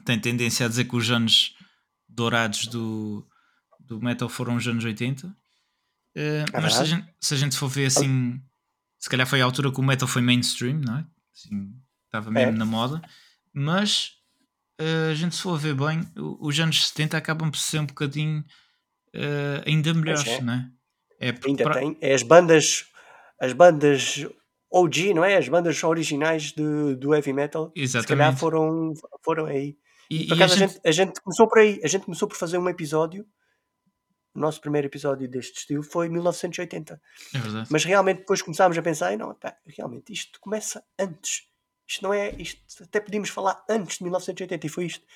tem 0.05 0.21
tendência 0.21 0.67
a 0.67 0.69
dizer 0.69 0.85
que 0.85 0.95
os 0.95 1.11
anos 1.11 1.55
dourados 2.07 2.67
do, 2.67 3.27
do 3.81 3.99
metal 3.99 4.29
foram 4.29 4.57
os 4.57 4.69
anos 4.69 4.85
80. 4.85 5.27
Uh, 5.27 5.33
é 6.15 6.61
mas 6.61 6.75
se 6.75 6.83
a, 6.83 6.85
gente, 6.85 7.09
se 7.19 7.33
a, 7.33 7.37
gente, 7.39 7.57
for 7.57 7.69
ver 7.69 7.87
assim, 7.87 8.39
se 8.99 9.09
calhar 9.09 9.27
foi 9.27 9.41
a 9.41 9.45
altura 9.47 9.73
que 9.73 9.81
o 9.81 9.83
metal 9.83 10.07
foi 10.07 10.21
mainstream, 10.21 10.81
não 10.81 10.99
é? 10.99 11.07
Assim, 11.35 11.73
estava 12.05 12.31
mesmo 12.31 12.53
é. 12.53 12.59
na 12.59 12.67
moda. 12.67 13.01
Mas 13.55 14.18
a 14.79 15.15
gente, 15.15 15.35
se 15.35 15.43
for 15.43 15.59
ver 15.59 15.75
bem, 15.75 16.01
os 16.17 16.59
anos 16.61 16.89
70 16.89 17.17
acabam 17.17 17.51
por 17.51 17.59
ser 17.59 17.81
um 17.81 17.87
bocadinho 17.87 18.45
uh, 19.15 19.63
ainda 19.67 19.93
melhores, 19.93 20.27
é. 20.27 20.41
não 20.41 20.53
é? 20.53 20.71
é 21.21 21.35
ainda 21.45 21.65
pra... 21.65 21.75
tem. 21.75 21.97
É 22.01 22.15
as 22.15 22.23
bandas, 22.23 22.87
as 23.41 23.53
bandas 23.53 24.27
OG, 24.71 25.15
não 25.15 25.25
é? 25.25 25.37
As 25.37 25.49
bandas 25.49 25.83
originais 25.83 26.53
do, 26.53 26.97
do 26.97 27.15
heavy 27.15 27.33
metal. 27.33 27.73
Exatamente. 27.75 28.03
Se 28.03 28.09
calhar 28.09 28.37
foram, 28.37 28.93
foram 29.25 29.47
aí. 29.47 29.77
E, 30.11 30.27
por 30.27 30.35
acaso, 30.35 30.55
a, 30.55 30.57
gente... 30.57 30.81
A, 30.85 30.91
gente, 30.91 31.21
começou 31.21 31.49
por 31.49 31.59
aí. 31.59 31.81
A 31.83 31.89
gente 31.89 32.05
começou 32.05 32.29
por 32.29 32.37
fazer 32.37 32.59
um 32.59 32.69
episódio. 32.69 33.27
O 34.35 34.41
nosso 34.41 34.61
primeiro 34.61 34.87
episódio 34.87 35.29
deste 35.29 35.59
estilo 35.59 35.83
foi 35.83 36.07
em 36.07 36.11
1980. 36.11 37.01
É 37.35 37.39
verdade. 37.39 37.69
Mas 37.71 37.85
realmente 37.85 38.19
depois 38.19 38.43
começámos 38.43 38.79
a 38.79 38.83
pensar, 38.83 39.17
não, 39.17 39.35
pá, 39.35 39.57
realmente 39.67 40.13
isto 40.13 40.39
começa 40.41 40.85
antes. 40.99 41.49
Isto 41.89 42.03
não 42.03 42.13
é, 42.13 42.35
isto 42.37 42.85
até 42.85 43.01
podíamos 43.01 43.31
falar 43.31 43.65
antes 43.69 43.97
de 43.97 44.05
1980 44.05 44.67
e 44.67 44.69
foi 44.69 44.85
isto. 44.85 45.07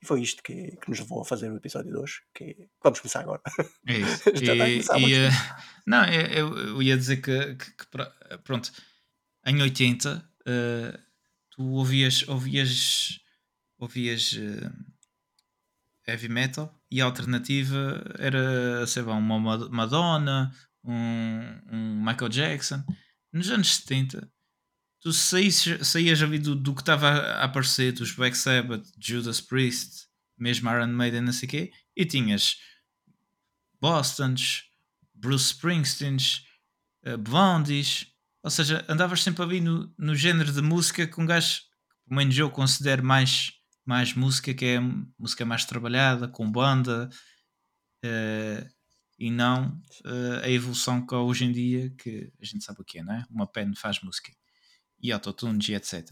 E 0.00 0.06
foi 0.06 0.22
isto 0.22 0.42
que, 0.42 0.76
que 0.76 0.88
nos 0.88 0.98
levou 0.98 1.20
a 1.20 1.24
fazer 1.24 1.52
o 1.52 1.56
episódio 1.56 1.92
de 1.92 1.98
hoje. 1.98 2.22
Que 2.34 2.68
vamos 2.82 3.00
começar 3.00 3.20
agora. 3.20 3.42
É 3.86 3.98
isso. 3.98 4.28
e, 4.98 5.10
e, 5.10 5.28
uh, 5.28 5.30
não, 5.86 6.04
eu, 6.06 6.58
eu, 6.58 6.82
ia 6.82 6.96
dizer 6.96 7.18
que, 7.18 7.54
que, 7.54 7.70
que 7.72 7.86
pronto, 8.42 8.72
em 9.44 9.60
80 9.60 10.16
uh, 10.16 10.22
eh, 10.46 10.98
tu 11.50 11.62
ouvias, 11.72 12.26
ouvias, 12.26 13.20
ouvias 13.78 14.32
uh, 14.32 14.72
heavy 16.06 16.28
metal 16.28 16.74
e 16.90 17.00
a 17.00 17.04
alternativa 17.04 18.02
era, 18.18 18.86
sei 18.86 19.02
lá, 19.02 19.14
uma 19.14 19.38
Madonna, 19.68 20.50
um, 20.82 21.60
um 21.70 22.04
Michael 22.04 22.30
Jackson. 22.30 22.82
Nos 23.32 23.50
anos 23.50 23.76
70 23.76 24.31
tu 25.02 25.12
saías, 25.12 25.64
saías 25.82 26.22
ali 26.22 26.38
do, 26.38 26.54
do 26.54 26.74
que 26.74 26.80
estava 26.80 27.08
a 27.08 27.44
aparecer, 27.44 27.92
dos 27.92 28.12
Black 28.12 28.38
Sabbath, 28.38 28.86
Judas 28.98 29.40
Priest, 29.40 30.06
mesmo 30.38 30.70
Iron 30.70 30.86
Maiden, 30.86 31.22
não 31.22 31.32
sei 31.32 31.46
o 31.48 31.50
quê, 31.50 31.72
e 31.96 32.06
tinhas 32.06 32.58
Bostons, 33.80 34.64
Bruce 35.12 35.46
Springsteens, 35.46 36.46
uh, 37.04 37.18
Blondies, 37.18 38.06
ou 38.44 38.50
seja, 38.50 38.84
andavas 38.88 39.22
sempre 39.22 39.42
ali 39.42 39.60
no, 39.60 39.92
no 39.98 40.14
género 40.14 40.52
de 40.52 40.62
música 40.62 41.06
que 41.06 41.20
um 41.20 41.26
gajo, 41.26 41.62
pelo 42.06 42.16
menos 42.16 42.38
eu 42.38 42.48
considero 42.48 43.04
mais, 43.04 43.52
mais 43.84 44.14
música, 44.14 44.54
que 44.54 44.64
é 44.64 44.80
música 45.18 45.44
mais 45.44 45.64
trabalhada, 45.64 46.28
com 46.28 46.50
banda, 46.50 47.10
uh, 48.04 48.72
e 49.18 49.30
não 49.30 49.80
uh, 50.04 50.44
a 50.44 50.48
evolução 50.48 51.04
que 51.04 51.14
há 51.14 51.18
hoje 51.18 51.44
em 51.44 51.52
dia, 51.52 51.90
que 51.90 52.32
a 52.40 52.44
gente 52.44 52.64
sabe 52.64 52.80
o 52.80 52.84
que 52.84 53.00
é, 53.00 53.02
não 53.02 53.14
é? 53.14 53.26
Uma 53.28 53.48
pen 53.48 53.74
faz 53.74 54.00
música, 54.00 54.32
e 55.02 55.10
autotunes 55.10 55.68
e 55.68 55.74
etc. 55.74 56.08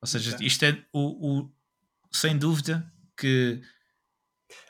Ou 0.00 0.06
seja, 0.06 0.36
isto 0.40 0.64
é 0.64 0.82
o, 0.92 1.40
o 1.40 1.50
sem 2.10 2.36
dúvida 2.36 2.90
que. 3.16 3.60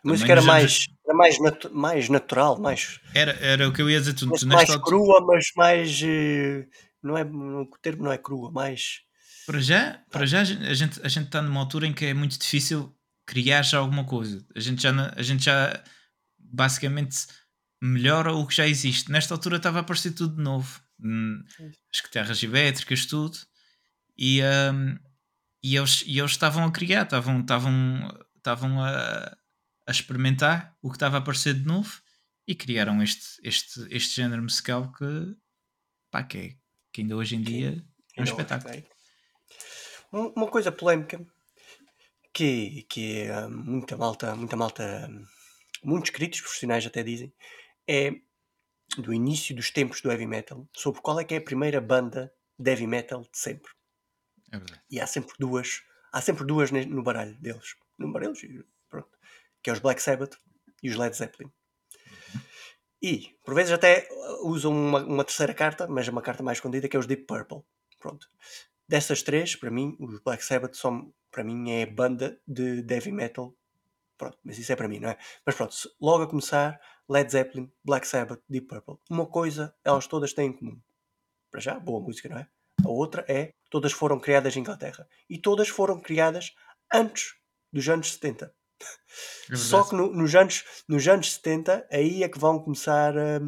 A 0.04 0.08
música 0.08 0.32
era 0.32 0.42
mais, 0.42 0.88
era 1.06 1.16
mais, 1.16 1.40
natu 1.40 1.74
mais 1.74 2.08
natural, 2.08 2.60
mais. 2.60 3.00
Era, 3.14 3.32
era 3.40 3.68
o 3.68 3.72
que 3.72 3.80
eu 3.80 3.88
ia 3.88 4.00
dizer. 4.00 4.14
Tu, 4.14 4.28
tu 4.28 4.46
mais 4.46 4.74
crua, 4.76 5.24
mas 5.24 5.52
mais. 5.56 6.02
Eh, 6.02 6.66
não 7.02 7.16
é, 7.16 7.22
o 7.22 7.66
termo 7.80 8.04
não 8.04 8.12
é 8.12 8.18
crua, 8.18 8.50
mais. 8.50 9.00
Para 9.46 9.60
já, 9.60 10.02
para 10.10 10.26
já 10.26 10.40
a 10.40 10.44
gente 10.44 11.00
a 11.02 11.08
gente 11.08 11.26
está 11.26 11.40
numa 11.40 11.60
altura 11.60 11.86
em 11.86 11.92
que 11.92 12.06
é 12.06 12.14
muito 12.14 12.38
difícil 12.38 12.94
criar 13.26 13.62
já 13.62 13.78
alguma 13.78 14.04
coisa. 14.04 14.44
A 14.54 14.60
gente 14.60 14.82
já, 14.82 14.90
a 15.16 15.22
gente 15.22 15.44
já 15.44 15.82
basicamente 16.38 17.26
melhora 17.82 18.32
o 18.32 18.46
que 18.46 18.54
já 18.54 18.66
existe. 18.66 19.10
Nesta 19.10 19.34
altura 19.34 19.56
estava 19.56 19.78
a 19.78 19.80
aparecer 19.80 20.12
tudo 20.12 20.36
de 20.36 20.42
novo. 20.42 20.80
Hum, 21.02 21.42
as 21.94 22.00
guitarras 22.00 22.42
elétricas, 22.42 23.06
tudo. 23.06 23.38
E, 24.20 24.42
um, 24.42 24.98
e, 25.62 25.76
eles, 25.76 26.04
e 26.06 26.18
eles 26.18 26.32
estavam 26.32 26.64
a 26.64 26.70
criar, 26.70 27.04
estavam, 27.04 27.40
estavam, 27.40 28.18
estavam 28.36 28.84
a, 28.84 29.34
a 29.86 29.90
experimentar 29.90 30.76
o 30.82 30.90
que 30.90 30.96
estava 30.96 31.16
a 31.16 31.20
aparecer 31.20 31.54
de 31.54 31.64
novo 31.64 32.02
e 32.46 32.54
criaram 32.54 33.02
este, 33.02 33.40
este, 33.42 33.86
este 33.90 34.16
género 34.16 34.42
musical 34.42 34.92
que, 34.92 35.34
pá, 36.10 36.22
que, 36.22 36.38
é, 36.38 36.56
que 36.92 37.00
ainda 37.00 37.16
hoje 37.16 37.36
em 37.36 37.40
dia 37.40 37.82
é 38.14 38.20
um 38.20 38.24
espetáculo. 38.24 38.84
Uma 40.12 40.48
coisa 40.48 40.70
polémica 40.70 41.24
que, 42.34 42.82
que 42.90 43.26
hum, 43.30 43.64
muita 43.64 43.96
malta, 43.96 44.36
muita 44.36 44.56
malta, 44.56 45.08
hum, 45.10 45.24
muitos 45.82 46.10
críticos 46.10 46.42
profissionais 46.42 46.84
até 46.84 47.02
dizem, 47.02 47.32
é 47.88 48.12
do 48.98 49.14
início 49.14 49.54
dos 49.54 49.70
tempos 49.70 50.02
do 50.02 50.10
heavy 50.10 50.26
metal, 50.26 50.68
sobre 50.76 51.00
qual 51.00 51.20
é 51.20 51.24
que 51.24 51.34
é 51.34 51.38
a 51.38 51.42
primeira 51.42 51.80
banda 51.80 52.30
de 52.58 52.70
heavy 52.70 52.86
metal 52.86 53.22
de 53.22 53.38
sempre. 53.38 53.72
É 54.50 54.58
verdade. 54.58 54.82
E 54.90 55.00
há 55.00 55.06
sempre 55.06 55.34
duas, 55.38 55.82
há 56.12 56.20
sempre 56.20 56.44
duas 56.44 56.70
no 56.70 57.02
baralho 57.02 57.36
deles, 57.40 57.76
no 57.98 58.12
baralho, 58.12 58.34
pronto, 58.88 59.18
que 59.62 59.70
é 59.70 59.72
os 59.72 59.78
Black 59.78 60.02
Sabbath 60.02 60.36
e 60.82 60.90
os 60.90 60.96
Led 60.96 61.16
Zeppelin. 61.16 61.50
E, 63.02 63.34
por 63.44 63.54
vezes, 63.54 63.72
até 63.72 64.08
usam 64.42 64.72
uma, 64.72 65.02
uma, 65.02 65.24
terceira 65.24 65.54
carta, 65.54 65.86
mas 65.88 66.06
é 66.06 66.10
uma 66.10 66.20
carta 66.20 66.42
mais 66.42 66.58
escondida, 66.58 66.88
que 66.88 66.96
é 66.96 67.00
os 67.00 67.06
Deep 67.06 67.24
Purple. 67.24 67.62
Pronto. 67.98 68.28
Dessas 68.86 69.22
três, 69.22 69.56
para 69.56 69.70
mim, 69.70 69.96
os 69.98 70.20
Black 70.20 70.44
Sabbath 70.44 70.74
são, 70.74 71.12
para 71.30 71.42
mim, 71.42 71.70
é 71.70 71.86
banda 71.86 72.38
de 72.46 72.84
heavy 72.90 73.12
metal. 73.12 73.54
Pronto, 74.18 74.36
mas 74.44 74.58
isso 74.58 74.70
é 74.70 74.76
para 74.76 74.86
mim, 74.86 75.00
não 75.00 75.08
é? 75.08 75.16
Mas 75.46 75.54
pronto, 75.54 75.74
logo 75.98 76.24
a 76.24 76.26
começar, 76.26 76.78
Led 77.08 77.30
Zeppelin, 77.32 77.72
Black 77.82 78.06
Sabbath, 78.06 78.42
Deep 78.46 78.66
Purple. 78.66 78.96
Uma 79.08 79.26
coisa 79.26 79.74
elas 79.82 80.06
todas 80.06 80.34
têm 80.34 80.48
em 80.48 80.52
comum. 80.52 80.78
Para 81.50 81.60
já, 81.60 81.78
boa 81.78 82.00
música, 82.00 82.28
não 82.28 82.36
é? 82.36 82.46
A 82.84 82.88
outra 82.88 83.24
é, 83.26 83.54
todas 83.70 83.92
foram 83.92 84.18
criadas 84.18 84.56
em 84.56 84.60
Inglaterra. 84.60 85.08
E 85.28 85.38
todas 85.38 85.68
foram 85.68 86.00
criadas 86.00 86.54
antes 86.92 87.34
dos 87.72 87.88
anos 87.88 88.12
70. 88.12 88.52
É 89.50 89.56
Só 89.56 89.84
que 89.84 89.94
no, 89.94 90.12
nos, 90.12 90.34
anos, 90.34 90.64
nos 90.88 91.06
anos 91.06 91.32
70, 91.34 91.86
aí 91.90 92.22
é 92.22 92.28
que 92.28 92.38
vão 92.38 92.58
começar 92.58 93.16
a, 93.16 93.40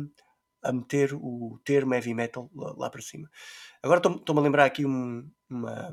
a 0.62 0.72
meter 0.72 1.14
o 1.14 1.60
termo 1.64 1.94
heavy 1.94 2.14
metal 2.14 2.50
lá, 2.54 2.74
lá 2.76 2.90
para 2.90 3.02
cima. 3.02 3.28
Agora 3.82 3.98
estou-me 3.98 4.40
a 4.40 4.42
lembrar 4.42 4.64
aqui 4.64 4.86
um, 4.86 5.28
uma, 5.50 5.90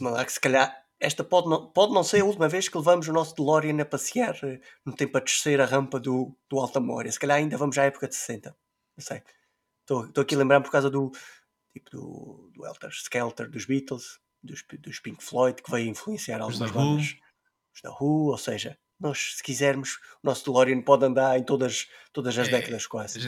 uma. 0.00 0.24
que 0.24 0.32
se 0.32 0.40
calhar 0.40 0.74
esta 1.00 1.22
pode 1.22 1.48
não, 1.48 1.70
pode 1.70 1.92
não 1.92 2.02
ser 2.02 2.22
a 2.22 2.24
última 2.24 2.48
vez 2.48 2.68
que 2.68 2.76
levamos 2.76 3.06
o 3.06 3.12
nosso 3.12 3.34
DeLorean 3.36 3.80
a 3.80 3.84
passear 3.84 4.36
eh, 4.42 4.60
no 4.84 4.92
tempo 4.92 5.16
a 5.16 5.20
descer 5.20 5.60
a 5.60 5.64
rampa 5.64 6.00
do, 6.00 6.36
do 6.50 6.58
Alta 6.58 6.80
Memória. 6.80 7.12
Se 7.12 7.20
calhar 7.20 7.36
ainda 7.36 7.56
vamos 7.56 7.78
à 7.78 7.84
época 7.84 8.08
de 8.08 8.16
60. 8.16 8.56
Não 8.96 9.04
sei. 9.04 9.22
Estou 9.80 10.20
aqui 10.20 10.34
a 10.34 10.38
lembrar 10.38 10.60
por 10.60 10.70
causa 10.70 10.90
do 10.90 11.12
tipo 11.78 11.90
do, 11.90 12.50
do 12.54 12.66
Elter 12.66 12.90
Skelter 12.90 13.50
dos 13.50 13.64
Beatles, 13.64 14.18
dos, 14.42 14.62
dos 14.80 15.00
Pink 15.00 15.22
Floyd, 15.22 15.62
que 15.62 15.70
veio 15.70 15.88
influenciar 15.88 16.40
algumas 16.40 16.70
bandas. 16.70 17.14
Os 17.74 17.82
da 17.82 17.90
Who, 17.90 18.30
ou 18.30 18.38
seja, 18.38 18.76
nós, 19.00 19.36
se 19.36 19.42
quisermos, 19.42 19.98
o 20.22 20.26
nosso 20.26 20.44
DeLorean 20.44 20.82
pode 20.82 21.04
andar 21.04 21.38
em 21.38 21.44
todas, 21.44 21.86
todas 22.12 22.36
as 22.36 22.48
é, 22.48 22.50
décadas 22.50 22.86
quase. 22.86 23.18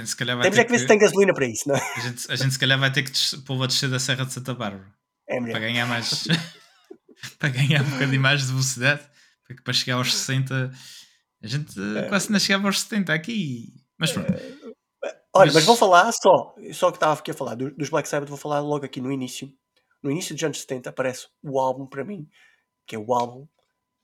Temos 0.43 0.59
é 0.59 0.65
que 0.65 0.73
ver 0.73 0.79
se 0.81 0.87
tem 0.87 0.99
gasolina 0.99 1.33
para 1.33 1.47
isso, 1.47 1.69
não 1.69 1.77
é? 1.77 1.81
A 1.97 2.01
gente, 2.01 2.33
a 2.33 2.37
gente 2.37 2.53
se 2.53 2.59
calhar 2.59 2.79
vai 2.79 2.93
ter 2.93 3.05
que 3.05 3.13
pô-lo 3.47 3.63
a 3.63 3.67
descer 3.67 3.89
da 3.89 4.01
Serra 4.01 4.25
de 4.25 4.33
Santa 4.33 4.55
Bárbara. 4.55 4.93
É 5.29 5.41
para 5.41 5.61
ganhar 5.61 5.87
mais 5.87 6.25
para 7.39 7.49
ganhar 7.51 7.83
um 7.83 7.91
bocadinho 7.91 8.21
mais 8.21 8.41
de 8.41 8.49
velocidade 8.49 9.03
porque 9.47 9.63
para 9.63 9.73
chegar 9.73 9.95
aos 9.95 10.13
60 10.13 10.73
a 11.43 11.47
gente 11.47 11.81
é. 11.99 12.09
quase 12.09 12.33
não 12.33 12.39
chegava 12.41 12.67
aos 12.67 12.81
70 12.81 13.15
aqui 13.15 13.69
mas 13.97 14.11
pronto 14.11 14.33
é. 14.33 14.60
Olha, 15.33 15.53
mas... 15.53 15.65
vou 15.65 15.77
falar 15.77 16.11
só, 16.13 16.55
só 16.73 16.91
que 16.91 16.97
estava 16.97 17.13
aqui 17.13 17.31
a 17.31 17.35
falar 17.35 17.55
dos 17.55 17.89
Black 17.89 18.09
Sabbath, 18.09 18.29
vou 18.29 18.39
falar 18.39 18.61
logo 18.61 18.85
aqui 18.85 19.01
no 19.01 19.13
início. 19.13 19.53
No 20.03 20.11
início 20.11 20.35
dos 20.35 20.43
anos 20.43 20.61
70 20.61 20.91
aparece 20.91 21.29
o 21.43 21.61
álbum 21.61 21.87
para 21.87 22.05
mim, 22.05 22.29
que 22.87 22.97
é 22.97 22.99
o 22.99 23.13
álbum 23.15 23.47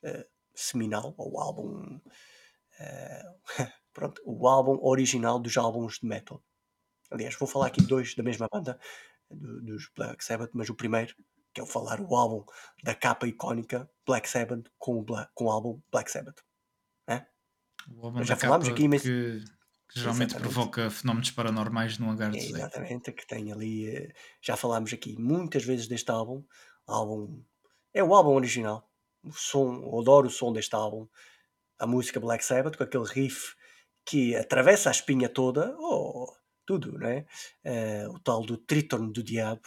uh, 0.04 0.24
seminal, 0.54 1.14
ou 1.16 1.34
o 1.34 1.40
álbum. 1.40 2.00
Uh, 2.78 3.32
pronto, 3.92 4.22
o 4.24 4.46
álbum 4.46 4.78
original 4.82 5.38
dos 5.40 5.56
álbuns 5.56 5.98
de 5.98 6.06
metal. 6.06 6.42
Aliás, 7.10 7.34
vou 7.36 7.48
falar 7.48 7.68
aqui 7.68 7.82
dois 7.82 8.14
da 8.14 8.22
mesma 8.22 8.48
banda, 8.50 8.78
do, 9.30 9.62
dos 9.62 9.90
Black 9.96 10.22
Sabbath, 10.22 10.50
mas 10.52 10.68
o 10.68 10.74
primeiro, 10.74 11.14
que 11.52 11.60
é 11.60 11.64
o 11.64 11.66
falar 11.66 12.00
o 12.00 12.14
álbum 12.14 12.44
da 12.84 12.94
capa 12.94 13.26
icónica 13.26 13.90
Black 14.06 14.28
Sabbath 14.28 14.70
com 14.78 14.98
o, 14.98 15.02
Black, 15.02 15.30
com 15.34 15.46
o 15.46 15.50
álbum 15.50 15.80
Black 15.90 16.10
Sabbath. 16.10 16.40
É? 17.08 17.24
já 18.22 18.36
falámos 18.36 18.68
aqui, 18.68 18.86
mas. 18.86 19.02
Que 19.02 19.55
que 19.88 20.00
geralmente 20.00 20.30
Exatamente. 20.30 20.54
provoca 20.54 20.90
fenómenos 20.90 21.30
paranormais 21.30 21.98
no 21.98 22.10
hangar 22.10 22.30
de 22.30 22.40
Zé. 22.40 22.48
Exatamente, 22.48 23.12
que 23.12 23.26
tem 23.26 23.52
ali. 23.52 23.88
Eh, 23.88 24.12
já 24.42 24.56
falámos 24.56 24.92
aqui 24.92 25.16
muitas 25.18 25.64
vezes 25.64 25.86
deste 25.86 26.10
álbum. 26.10 26.42
álbum 26.86 27.42
é 27.94 28.02
o 28.02 28.14
álbum 28.14 28.34
original. 28.34 28.90
O 29.22 29.32
som, 29.32 29.74
eu 29.82 30.00
adoro 30.00 30.26
o 30.26 30.30
som 30.30 30.52
deste 30.52 30.74
álbum. 30.74 31.08
A 31.78 31.86
música 31.86 32.20
Black 32.20 32.44
Sabbath, 32.44 32.76
com 32.76 32.84
aquele 32.84 33.04
riff 33.04 33.54
que 34.04 34.36
atravessa 34.36 34.88
a 34.88 34.92
espinha 34.92 35.28
toda, 35.28 35.74
oh, 35.78 36.32
tudo, 36.64 36.98
né? 36.98 37.26
Uh, 37.64 38.14
o 38.14 38.20
tal 38.20 38.42
do 38.42 38.56
Triton 38.56 39.10
do 39.10 39.22
Diabo, 39.22 39.66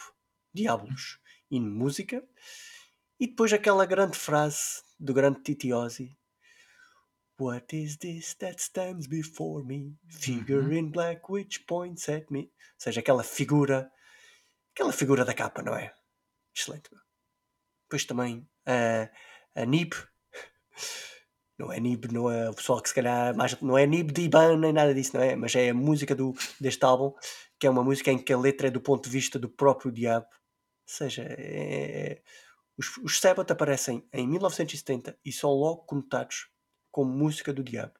Diablos, 0.52 1.18
em 1.50 1.60
música. 1.60 2.22
E 3.18 3.26
depois 3.26 3.52
aquela 3.52 3.84
grande 3.84 4.16
frase 4.16 4.82
do 4.98 5.12
grande 5.12 5.42
Titi 5.42 5.72
Ozzy, 5.72 6.16
What 7.40 7.74
is 7.74 7.96
this 7.96 8.34
that 8.34 8.60
stands 8.60 9.06
before 9.06 9.64
me? 9.64 9.96
Figure 10.06 10.60
uhum. 10.60 10.72
in 10.72 10.90
black 10.90 11.30
which 11.30 11.64
points 11.66 12.06
at 12.10 12.30
me. 12.30 12.40
Ou 12.40 12.76
seja, 12.76 13.00
aquela 13.00 13.22
figura, 13.22 13.90
aquela 14.74 14.92
figura 14.92 15.24
da 15.24 15.32
capa, 15.32 15.62
não 15.62 15.74
é? 15.74 15.90
Excelente. 16.54 16.90
Depois 17.84 18.04
também 18.04 18.46
uh, 18.68 19.08
a 19.54 19.64
Nib, 19.64 19.94
não 21.58 21.72
é 21.72 21.80
Nib, 21.80 22.12
não 22.12 22.30
é 22.30 22.50
o 22.50 22.54
pessoal 22.54 22.82
que 22.82 22.90
se 22.90 22.94
calhar 22.94 23.34
mais, 23.34 23.58
não 23.62 23.78
é 23.78 23.86
Nib 23.86 24.10
de 24.10 24.22
Iban 24.22 24.58
nem 24.58 24.74
nada 24.74 24.94
disso, 24.94 25.16
não 25.16 25.22
é? 25.22 25.34
Mas 25.34 25.54
é 25.54 25.70
a 25.70 25.74
música 25.74 26.14
do, 26.14 26.34
deste 26.60 26.84
álbum, 26.84 27.14
que 27.58 27.66
é 27.66 27.70
uma 27.70 27.82
música 27.82 28.12
em 28.12 28.18
que 28.18 28.34
a 28.34 28.38
letra 28.38 28.68
é 28.68 28.70
do 28.70 28.82
ponto 28.82 29.04
de 29.04 29.10
vista 29.10 29.38
do 29.38 29.48
próprio 29.48 29.90
diabo. 29.90 30.26
Ou 30.26 30.94
seja, 30.94 31.22
é, 31.22 32.18
é 32.18 32.22
os, 32.76 32.98
os 32.98 33.18
Sabbath 33.18 33.50
aparecem 33.50 34.06
em 34.12 34.28
1970 34.28 35.18
e 35.24 35.32
são 35.32 35.50
logo 35.50 35.84
conotados 35.84 36.50
como 36.90 37.12
música 37.12 37.52
do 37.52 37.64
diabo. 37.64 37.94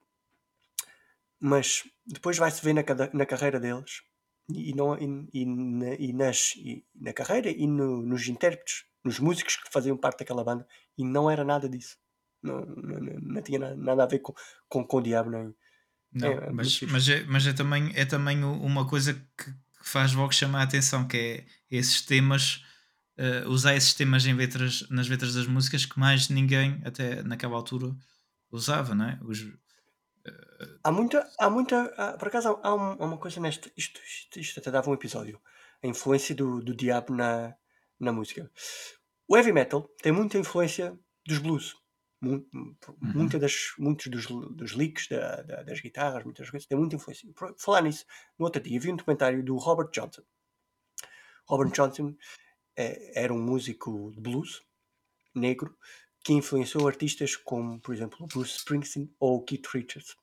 Mas 1.39 1.83
depois 2.05 2.37
vai-se 2.37 2.63
ver 2.63 2.73
na, 2.73 2.83
na 3.13 3.25
carreira 3.25 3.59
deles 3.59 4.03
e, 4.49 4.73
não, 4.75 4.97
e, 4.97 5.29
e, 5.33 5.45
na, 5.45 5.93
e 5.95 6.13
nas, 6.13 6.53
e 6.55 6.85
na 6.95 7.13
carreira 7.13 7.49
e 7.49 7.67
no, 7.67 8.01
nos 8.01 8.27
intérpretes, 8.27 8.83
nos 9.03 9.19
músicos 9.19 9.55
que 9.55 9.71
faziam 9.71 9.97
parte 9.97 10.19
daquela 10.19 10.43
banda, 10.43 10.67
e 10.97 11.03
não 11.03 11.29
era 11.29 11.43
nada 11.43 11.67
disso. 11.67 11.97
Não, 12.43 12.65
não, 12.65 12.99
não, 12.99 13.19
não 13.19 13.41
tinha 13.41 13.59
nada, 13.59 13.75
nada, 13.75 14.03
a 14.03 14.07
ver 14.07 14.19
com, 14.19 14.33
com, 14.67 14.83
com 14.83 14.97
o 14.97 15.01
diabo, 15.01 15.29
nem. 15.29 15.53
Não, 16.13 16.27
é, 16.27 16.51
mas, 16.51 16.81
mas, 16.81 17.07
é, 17.07 17.23
mas 17.23 17.47
é, 17.47 17.53
também, 17.53 17.91
é 17.95 18.03
também 18.03 18.43
uma 18.43 18.87
coisa 18.87 19.13
que 19.13 19.53
faz 19.81 20.13
logo 20.13 20.33
chamar 20.33 20.59
a 20.59 20.63
atenção, 20.63 21.07
que 21.07 21.17
é 21.17 21.45
esses 21.69 22.01
temas, 22.01 22.63
uh, 23.17 23.49
usar 23.49 23.75
esses 23.75 23.93
temas 23.93 24.25
em 24.25 24.33
letras, 24.33 24.87
nas 24.89 25.07
letras 25.07 25.33
das 25.33 25.47
músicas 25.47 25.85
que 25.85 25.97
mais 25.97 26.27
ninguém, 26.29 26.81
até 26.83 27.23
naquela 27.23 27.55
altura, 27.55 27.95
usava, 28.51 28.93
não 28.93 29.05
é? 29.05 29.19
Os, 29.23 29.41
uh... 29.41 29.57
Há 30.83 30.91
muita, 30.91 31.29
há 31.39 31.49
muita, 31.49 31.85
há, 31.97 32.17
por 32.17 32.27
acaso 32.27 32.59
há, 32.61 32.73
uma, 32.73 32.93
há 32.93 33.05
uma 33.05 33.17
coisa 33.17 33.39
neste, 33.39 33.71
isto, 33.75 33.99
isto, 34.03 34.39
isto, 34.39 34.59
até 34.59 34.69
dava 34.69 34.89
um 34.89 34.93
episódio, 34.93 35.41
a 35.83 35.87
influência 35.87 36.35
do, 36.35 36.61
do 36.61 36.75
diabo 36.75 37.15
na, 37.15 37.55
na 37.99 38.11
música. 38.11 38.51
O 39.27 39.37
heavy 39.37 39.51
metal 39.51 39.89
tem 40.01 40.11
muita 40.11 40.37
influência 40.37 40.97
dos 41.25 41.37
blues. 41.37 41.75
Uhum. 42.23 42.75
Muita 43.01 43.39
das, 43.39 43.73
muitos 43.79 44.07
dos, 44.07 44.27
dos 44.27 44.71
licks 44.73 45.07
da, 45.07 45.41
da, 45.41 45.63
das 45.63 45.79
guitarras, 45.79 46.23
muitas 46.23 46.49
coisas, 46.51 46.67
tem 46.67 46.77
muita 46.77 46.95
influência. 46.95 47.27
Por 47.33 47.55
falar 47.57 47.81
nisso, 47.81 48.05
no 48.37 48.45
outro 48.45 48.61
dia 48.61 48.79
vi 48.79 48.91
um 48.91 48.95
documentário 48.95 49.43
do 49.43 49.55
Robert 49.57 49.89
Johnson. 49.91 50.21
Robert 51.47 51.71
Johnson 51.71 52.15
é, 52.75 53.23
era 53.23 53.33
um 53.33 53.41
músico 53.41 54.11
de 54.11 54.21
blues 54.21 54.61
negro 55.33 55.75
que 56.23 56.33
influenciou 56.33 56.87
artistas 56.87 57.35
como, 57.35 57.79
por 57.79 57.93
exemplo, 57.95 58.27
Bruce 58.27 58.57
Springsteen 58.57 59.13
ou 59.19 59.43
Keith 59.43 59.67
Richards, 59.67 60.15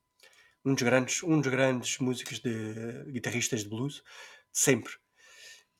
um 0.64 0.74
dos 0.74 0.82
grandes, 0.82 1.22
um 1.22 1.40
dos 1.40 1.50
grandes 1.50 1.98
músicos 1.98 2.40
de 2.40 3.04
guitarristas 3.10 3.62
de 3.62 3.68
blues, 3.68 4.02
sempre. 4.52 4.92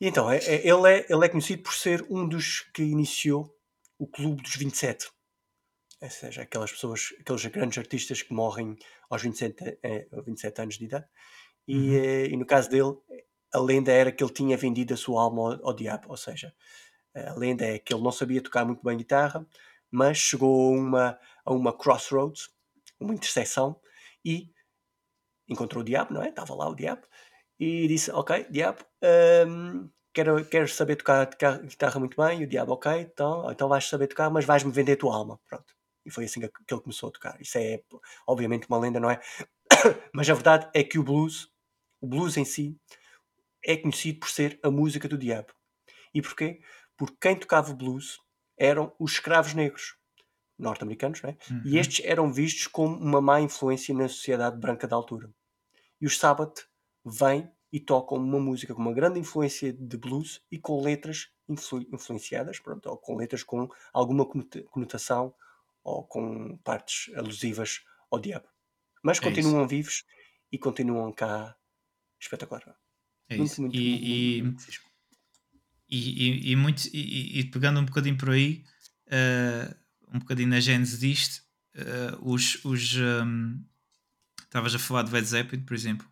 E 0.01 0.07
então, 0.09 0.31
é, 0.31 0.39
é, 0.39 0.67
ele, 0.67 0.89
é, 0.89 1.07
ele 1.09 1.25
é 1.25 1.29
conhecido 1.29 1.63
por 1.63 1.75
ser 1.75 2.05
um 2.09 2.29
dos 2.29 2.61
que 2.73 2.83
iniciou 2.83 3.53
o 3.99 4.07
Clube 4.07 4.43
dos 4.43 4.57
27. 4.57 5.09
Ou 6.01 6.11
seja, 6.11 6.43
aquelas 6.43 6.71
pessoas, 6.71 7.13
aqueles 7.21 7.45
grandes 7.47 7.79
artistas 7.79 8.23
que 8.23 8.33
morrem 8.33 8.77
aos 9.11 9.23
27, 9.23 9.79
eh, 9.83 10.07
27 10.25 10.61
anos 10.63 10.79
de 10.79 10.85
idade. 10.85 11.07
E, 11.67 11.75
Uhum. 11.77 11.95
eh, 11.97 12.27
e 12.29 12.37
no 12.37 12.47
caso 12.47 12.71
dele, 12.71 12.97
a 13.53 13.59
lenda 13.61 13.93
era 13.93 14.13
que 14.13 14.23
ele 14.23 14.33
tinha 14.33 14.57
vendido 14.57 14.95
a 14.95 14.97
sua 14.97 15.23
alma 15.23 15.55
ao, 15.57 15.69
ao 15.69 15.75
diabo. 15.75 16.07
Ou 16.11 16.17
seja, 16.17 16.55
a 17.15 17.35
lenda 17.35 17.65
é 17.67 17.79
que 17.81 17.93
ele 17.93 18.03
não 18.03 18.13
sabia 18.13 18.41
tocar 18.43 18.65
muito 18.65 18.83
bem 18.85 18.97
guitarra, 18.97 19.45
mas 19.91 20.19
chegou 20.19 20.75
a 20.75 20.79
uma, 20.79 21.19
a 21.45 21.53
uma 21.53 21.77
crossroads, 21.77 22.51
uma 23.01 23.15
interseção, 23.15 23.81
e 24.25 24.51
encontrou 25.49 25.83
o 25.83 25.85
diabo, 25.85 26.13
não 26.15 26.23
é? 26.23 26.29
Estava 26.29 26.55
lá 26.55 26.69
o 26.69 26.75
diabo, 26.75 27.07
e 27.59 27.89
disse: 27.89 28.11
Ok, 28.13 28.47
diabo, 28.51 28.85
hum, 29.47 29.91
quero, 30.13 30.45
quero 30.47 30.69
saber 30.69 30.97
tocar, 30.97 31.27
guitarra 31.63 31.99
muito 31.99 32.17
bem. 32.17 32.41
E 32.41 32.45
o 32.45 32.49
diabo, 32.49 32.73
ok, 32.73 32.93
então, 33.01 33.51
então 33.51 33.69
vais 33.69 33.89
saber 33.89 34.07
tocar, 34.09 34.31
mas 34.31 34.45
vais-me 34.45 34.73
vender 34.73 34.93
a 34.93 34.97
tua 34.97 35.15
alma. 35.15 35.41
Pronto. 35.49 35.75
E 36.05 36.11
foi 36.11 36.25
assim 36.25 36.41
que 36.41 36.47
ele 36.47 36.81
começou 36.81 37.09
a 37.09 37.13
tocar. 37.13 37.41
Isso 37.41 37.59
é, 37.59 37.83
obviamente, 38.27 38.67
uma 38.69 38.79
lenda, 38.79 39.01
não 39.01 39.11
é? 39.11 39.21
mas 40.15 40.29
a 40.31 40.35
verdade 40.35 40.71
é 40.75 40.83
que 40.83 40.99
o 40.99 41.03
blues, 41.03 41.49
o 42.01 42.07
blues 42.07 42.37
em 42.37 42.45
si, 42.45 42.77
é 43.65 43.77
conhecido 43.77 44.21
por 44.21 44.31
ser 44.31 44.59
a 44.63 44.71
música 44.71 45.09
do 45.09 45.19
diabo. 45.19 45.53
E 46.15 46.23
porquê? 46.23 46.61
Porque 46.97 47.17
quem 47.21 47.37
tocava 47.37 47.75
blues 47.75 48.19
eram 48.59 48.93
os 48.99 49.13
escravos 49.13 49.55
negros 49.55 49.97
norte-americanos, 50.59 51.23
não 51.23 51.31
é? 51.31 51.37
Uhum. 51.51 51.63
E 51.65 51.79
estes 51.79 52.05
eram 52.05 52.33
vistos 52.33 52.67
como 52.67 52.97
uma 52.97 53.21
má 53.21 53.41
influência 53.41 53.95
na 53.95 54.09
sociedade 54.09 54.59
branca 54.59 54.89
da 54.89 54.97
altura. 54.97 55.31
E 56.01 56.07
os 56.07 56.19
Sabbath 56.19 56.69
vêm 57.05 57.51
e 57.73 57.79
tocam 57.81 58.19
uma 58.19 58.41
música 58.41 58.75
com 58.75 58.81
uma 58.81 58.93
grande 58.93 59.21
influência 59.21 59.73
de 59.73 59.97
blues 59.97 60.43
e 60.51 60.59
com 60.59 60.81
letras 60.83 61.31
influ 61.49 61.87
influenciadas, 61.93 62.59
pronto, 62.59 62.89
ou 62.89 62.97
com 62.99 63.17
letras 63.17 63.43
com 63.43 63.69
alguma 63.93 64.27
conotação 64.71 65.35
ou 65.85 66.05
com 66.05 66.57
partes 66.59 67.15
alusivas 67.15 67.85
ao 68.11 68.19
diabo. 68.19 68.49
Mas 69.03 69.19
É 69.19 69.21
continuam 69.21 69.67
vivos 69.67 70.05
e 70.51 70.59
continuam 70.59 71.13
cá 71.13 71.57
espetacular. 72.21 72.77
É 73.29 73.37
Muito, 73.37 73.61
muito, 73.61 73.77
e, 73.77 73.91
muito, 73.91 74.05
e, 74.05 74.43
muito 74.43 74.63
fixe. 74.65 74.88
E, 75.89 76.51
e, 76.51 76.53
e 76.53 76.57
muito, 76.57 76.85
e, 76.93 77.41
e 77.41 77.45
pegando 77.45 77.81
um 77.81 77.85
bocadinho 77.85 78.17
por 78.17 78.31
aí, 78.31 78.65
eh, 79.07 79.75
um 80.13 80.19
bocadinho 80.19 80.49
na 80.49 80.61
gênese 80.61 80.99
disto, 80.99 81.43
eh, 81.75 82.17
os. 82.21 82.65
os 82.65 82.95
um, 82.97 83.65
Estavas 84.45 84.75
a 84.75 84.79
falar 84.79 85.03
de 85.03 85.13
Led 85.13 85.27
Zeppelin, 85.27 85.63
por 85.63 85.75
exemplo, 85.75 86.09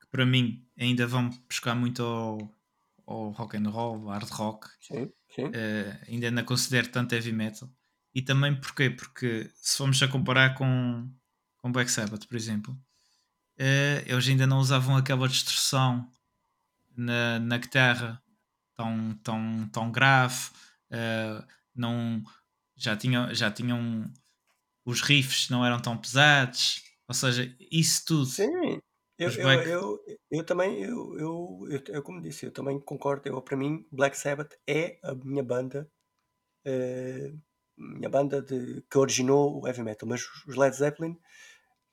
que 0.00 0.08
para 0.08 0.26
mim 0.26 0.66
ainda 0.76 1.06
vão 1.06 1.30
buscar 1.48 1.72
muito 1.76 2.02
ao, 2.02 2.52
ao 3.06 3.30
rock 3.30 3.56
and 3.56 3.68
roll, 3.70 4.06
hard 4.08 4.28
rock, 4.30 4.66
Sim, 4.80 5.12
sim. 5.32 5.50
eh, 5.52 5.96
ainda 6.08 6.30
não 6.32 6.44
considero 6.44 6.88
tanto 6.88 7.14
heavy 7.14 7.32
metal. 7.32 7.70
E 8.12 8.22
também 8.22 8.56
porquê? 8.60 8.90
Porque 8.90 9.48
se 9.54 9.76
formos 9.76 10.02
a 10.02 10.08
comparar 10.08 10.54
com, 10.54 11.08
com 11.58 11.70
Black 11.70 11.90
Sabbath, 11.90 12.26
por 12.26 12.36
exemplo, 12.36 12.76
eles 14.06 14.26
ainda 14.28 14.46
não 14.46 14.58
usavam 14.58 14.96
aquela 14.96 15.28
distorção 15.28 16.10
na, 16.96 17.38
na 17.38 17.58
guitarra 17.58 18.20
tão, 18.76 19.14
tão, 19.22 19.68
tão 19.70 19.92
grave, 19.92 20.50
eh, 20.90 21.44
não, 21.74 22.22
já, 22.76 22.96
tinham, 22.96 23.34
já 23.34 23.50
tinham 23.50 24.04
os 24.84 25.02
riffs 25.02 25.50
não 25.50 25.64
eram 25.64 25.80
tão 25.80 25.96
pesados, 25.98 26.82
ou 27.08 27.14
seja, 27.14 27.54
isso 27.72 28.04
tudo. 28.06 28.30
Sim, 28.30 28.80
eu, 29.18 29.30
eu, 29.36 29.50
Black- 29.50 29.66
eu, 29.66 30.04
eu 30.30 30.44
também, 30.44 30.82
eu, 30.82 31.18
eu, 31.18 31.82
eu, 31.88 32.02
como 32.02 32.20
disse, 32.20 32.46
eu 32.46 32.52
também 32.52 32.80
concordo. 32.80 33.28
Eu, 33.28 33.40
para 33.42 33.56
mim, 33.56 33.86
Black 33.90 34.16
Sabbath 34.18 34.54
é 34.66 34.98
a 35.02 35.14
minha 35.14 35.42
banda, 35.44 35.90
eh, 36.64 37.34
minha 37.78 38.10
banda 38.10 38.42
de, 38.42 38.82
que 38.90 38.98
originou 38.98 39.60
o 39.62 39.68
heavy 39.68 39.82
metal. 39.84 40.08
Mas 40.08 40.22
os 40.48 40.56
Led 40.56 40.76
Zeppelin, 40.76 41.18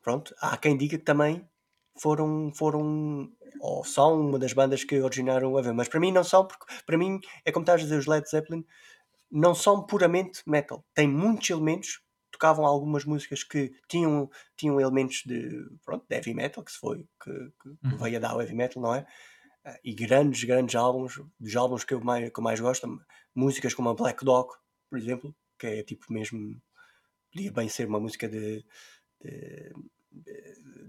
pronto, 0.02 0.36
há 0.40 0.58
quem 0.58 0.78
diga 0.78 0.98
que 1.00 1.06
também 1.06 1.50
foram, 1.98 2.52
foram 2.54 3.32
ou 3.60 3.84
são 3.86 4.20
uma 4.20 4.40
das 4.40 4.54
bandas 4.54 4.84
que 4.84 5.00
originaram 5.02 5.52
o 5.52 5.58
heavy 5.58 5.70
metal. 5.70 5.76
Mas 5.78 5.88
para 5.90 6.00
mim 6.00 6.12
não 6.12 6.24
são, 6.24 6.48
porque 6.48 6.66
para 6.86 6.98
mim 6.98 7.20
é 7.46 7.52
como 7.52 7.64
estás 7.64 7.82
a 7.82 7.84
dizer, 7.84 7.98
os 7.98 8.08
Led 8.08 8.30
Zeppelin 8.30 8.66
não 9.32 9.56
são 9.56 9.86
puramente 9.86 10.42
metal. 10.48 10.86
Tem 10.94 11.08
muitos 11.08 11.50
elementos. 11.50 12.02
Tocavam 12.32 12.66
algumas 12.66 13.06
músicas 13.06 13.44
que 13.44 13.72
tinham, 13.88 14.30
tinham 14.58 14.82
elementos 14.82 15.24
de, 15.26 15.68
pronto, 15.86 16.06
de 16.10 16.16
heavy 16.16 16.34
metal, 16.34 16.64
que 16.64 16.72
se 16.72 16.80
foi, 16.80 17.08
que, 17.24 17.32
que 17.62 17.70
Uhum. 17.84 17.98
veio 17.98 18.18
a 18.18 18.20
dar 18.20 18.36
o 18.36 18.42
heavy 18.42 18.56
metal, 18.56 18.82
não 18.82 18.96
é? 18.96 19.06
E 19.84 19.94
grandes, 19.94 20.44
grandes 20.44 20.76
álbuns, 20.76 21.22
dos 21.40 21.56
álbuns 21.56 21.84
que 21.86 21.94
eu 21.94 22.02
mais, 22.02 22.30
que 22.32 22.40
eu 22.40 22.44
mais 22.44 22.60
gosto, 22.60 22.88
músicas 23.36 23.74
como 23.74 23.90
a 23.90 23.94
Black 23.94 24.26
Dog, 24.26 24.50
por 24.90 24.98
exemplo, 25.00 25.36
que 25.58 25.68
é 25.68 25.84
tipo 25.84 26.12
mesmo, 26.12 26.62
podia 27.32 27.52
bem 27.52 27.70
ser 27.70 27.88
uma 27.88 28.00
música 28.00 28.30
de- 28.30 28.66
de 29.24 29.74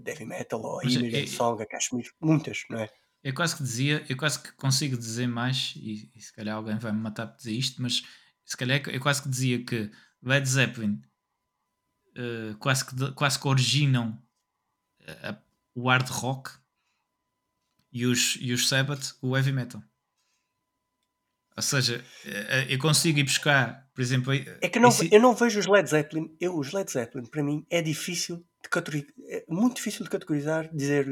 heavy 0.05 0.25
metal, 0.25 0.61
ou 0.61 0.79
a 0.79 0.83
Mas 0.83 0.95
é- 0.95 0.99
Immigrant 0.99 1.23
é- 1.23 1.27
Song, 1.27 1.61
a 1.61 1.65
Kashmir, 1.65 2.11
muitas, 2.21 2.63
não 2.69 2.79
é? 2.79 2.89
Eu 3.23 3.33
quase 3.33 3.55
que 3.55 3.63
dizia, 3.63 4.05
eu 4.07 4.15
quase 4.17 4.39
que 4.39 4.51
consigo 4.53 4.95
dizer 4.97 5.25
mais, 5.27 5.73
e, 5.77 6.11
e 6.13 6.21
se 6.21 6.31
calhar 6.31 6.55
alguém 6.55 6.77
vai 6.77 6.91
me 6.91 6.99
matar 6.99 7.25
por 7.27 7.37
dizer 7.37 7.53
isto, 7.53 7.81
mas 7.81 8.03
se 8.45 8.55
calhar 8.55 8.81
eu 8.89 8.99
quase 9.01 9.23
que 9.23 9.29
dizia 9.29 9.63
que 9.65 9.89
Led 10.21 10.47
Zeppelin 10.47 11.01
eh, 12.15 12.55
quase, 12.59 12.85
que, 12.85 13.11
quase 13.13 13.39
que 13.39 13.47
originam 13.47 14.21
eh, 15.01 15.29
a- 15.29 15.41
o 15.73 15.89
hard 15.89 16.07
rock 16.09 16.51
e 17.91 18.05
os, 18.05 18.37
e 18.39 18.53
os 18.53 18.67
Sabbath 18.69 19.15
o 19.23 19.35
heavy 19.35 19.51
metal. 19.51 19.81
Ou 21.57 21.63
seja, 21.63 22.03
eh, 22.25 22.67
eu 22.69 22.77
consigo 22.79 23.17
ir 23.19 23.23
buscar, 23.23 23.89
por 23.93 24.01
exemplo, 24.01 24.33
É 24.33 24.69
que 24.69 24.77
eu 24.77 24.81
não, 24.81 24.89
esse- 24.89 25.09
eu 25.11 25.21
não 25.21 25.33
vejo 25.33 25.59
os 25.59 25.65
Led 25.67 25.89
Zeppelin, 25.89 26.35
eu, 26.39 26.57
os 26.57 26.71
Led 26.73 26.91
Zeppelin, 26.91 27.25
para 27.25 27.41
mim, 27.43 27.65
é 27.69 27.81
difícil 27.81 28.45
de 28.69 29.13
é 29.29 29.45
muito 29.49 29.75
difícil 29.77 30.03
de 30.03 30.09
categorizar, 30.09 30.69
dizer 30.73 31.05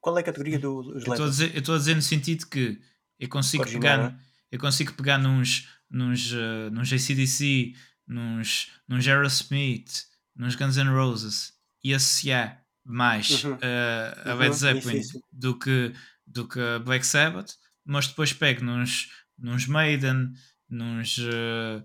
qual 0.00 0.16
é 0.18 0.20
a 0.20 0.24
categoria 0.24 0.58
dos 0.58 0.86
Eu 0.88 0.92
Led 0.94 1.08
estou 1.10 1.24
a 1.26 1.28
Zeppelin. 1.28 1.30
dizer, 1.30 1.54
eu 1.54 1.58
estou 1.60 1.74
a 1.74 1.78
dizer 1.78 1.94
no 1.96 2.02
sentido 2.02 2.46
que 2.46 2.80
eu 3.18 3.28
consigo 3.28 3.64
pegar, 3.64 4.18
eu 4.50 4.58
consigo 4.58 4.92
pegar 4.94 5.18
nos, 5.18 5.68
nos, 5.90 6.32
uh, 6.32 6.70
nos 6.72 6.92
ACDC, 6.92 7.74
nos, 8.06 8.70
nos 8.88 9.06
Aerosmith, 9.06 10.04
nos 10.36 10.54
Guns 10.56 10.76
N' 10.76 10.88
Roses 10.90 11.52
e 11.82 11.94
associar 11.94 12.62
mais 12.84 13.44
Uhum. 13.44 13.54
uh, 13.54 14.28
a 14.28 14.32
Uhum, 14.32 14.38
Led 14.38 14.50
isso, 14.50 14.60
Zeppelin 14.60 14.96
isso. 14.98 15.20
do 15.32 15.58
que, 15.58 15.92
do 16.26 16.46
que 16.48 16.60
a 16.60 16.78
Black 16.78 17.06
Sabbath, 17.06 17.52
mas 17.84 18.06
depois 18.08 18.32
pego 18.32 18.64
nos, 18.64 19.08
nos 19.38 19.66
Maiden, 19.66 20.32
nos. 20.68 21.18
uh, 21.18 21.82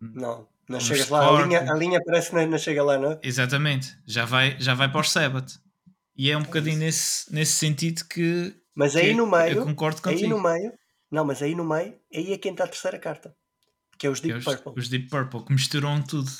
Não, 0.00 0.48
não 0.68 0.78
Uns 0.78 0.84
chegas 0.86 1.08
lá, 1.08 1.28
a 1.28 1.42
linha, 1.42 1.60
a 1.72 1.74
linha 1.74 2.00
parece 2.04 2.30
que 2.30 2.46
não, 2.46 2.58
chega 2.58 2.82
lá, 2.82 2.98
não 2.98 3.12
é? 3.12 3.20
exatamente, 3.22 3.96
já 4.06 4.24
vai, 4.24 4.56
já 4.60 4.74
vai 4.74 4.90
para 4.90 5.00
os 5.00 5.10
Sabbath. 5.10 5.60
E 6.16 6.30
é 6.30 6.36
um 6.36 6.42
bocadinho 6.42 6.78
nesse, 6.78 7.32
nesse 7.32 7.52
sentido 7.52 8.04
que, 8.08 8.54
Mas 8.74 8.92
que 8.92 8.98
aí 8.98 9.14
no 9.14 9.24
eu 9.24 9.30
meio, 9.30 9.64
concordo 9.64 10.00
aí 10.04 10.14
contigo. 10.14 10.30
no 10.30 10.42
meio, 10.42 10.72
não, 11.10 11.24
mas 11.24 11.42
aí 11.42 11.54
no 11.54 11.64
meio, 11.64 11.98
aí 12.12 12.32
é 12.32 12.38
quem 12.38 12.52
está 12.52 12.64
a 12.64 12.68
terceira 12.68 12.98
carta, 12.98 13.36
que 13.98 14.06
é 14.06 14.10
os 14.10 14.20
que 14.20 14.30
é 14.30 14.34
Deep 14.34 14.48
os, 14.48 14.56
Purple. 14.56 14.72
os 14.76 14.88
Deep 14.88 15.08
Purple, 15.08 15.44
que 15.44 15.52
misturam 15.52 16.02
tudo. 16.02 16.30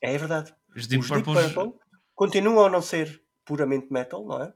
É 0.00 0.16
verdade. 0.16 0.54
Os 0.74 0.86
Deep 0.86 1.02
os 1.02 1.10
Deep 1.10 1.24
Purple. 1.24 1.52
Purple 1.52 1.80
continuam 2.14 2.66
a 2.66 2.70
não 2.70 2.80
ser 2.82 3.22
puramente 3.44 3.92
metal, 3.92 4.24
não 4.24 4.42
é? 4.42 4.52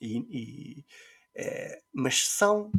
E, 0.00 0.18
e, 0.30 0.84
é, 1.34 1.82
mas 1.92 2.26
são, 2.28 2.70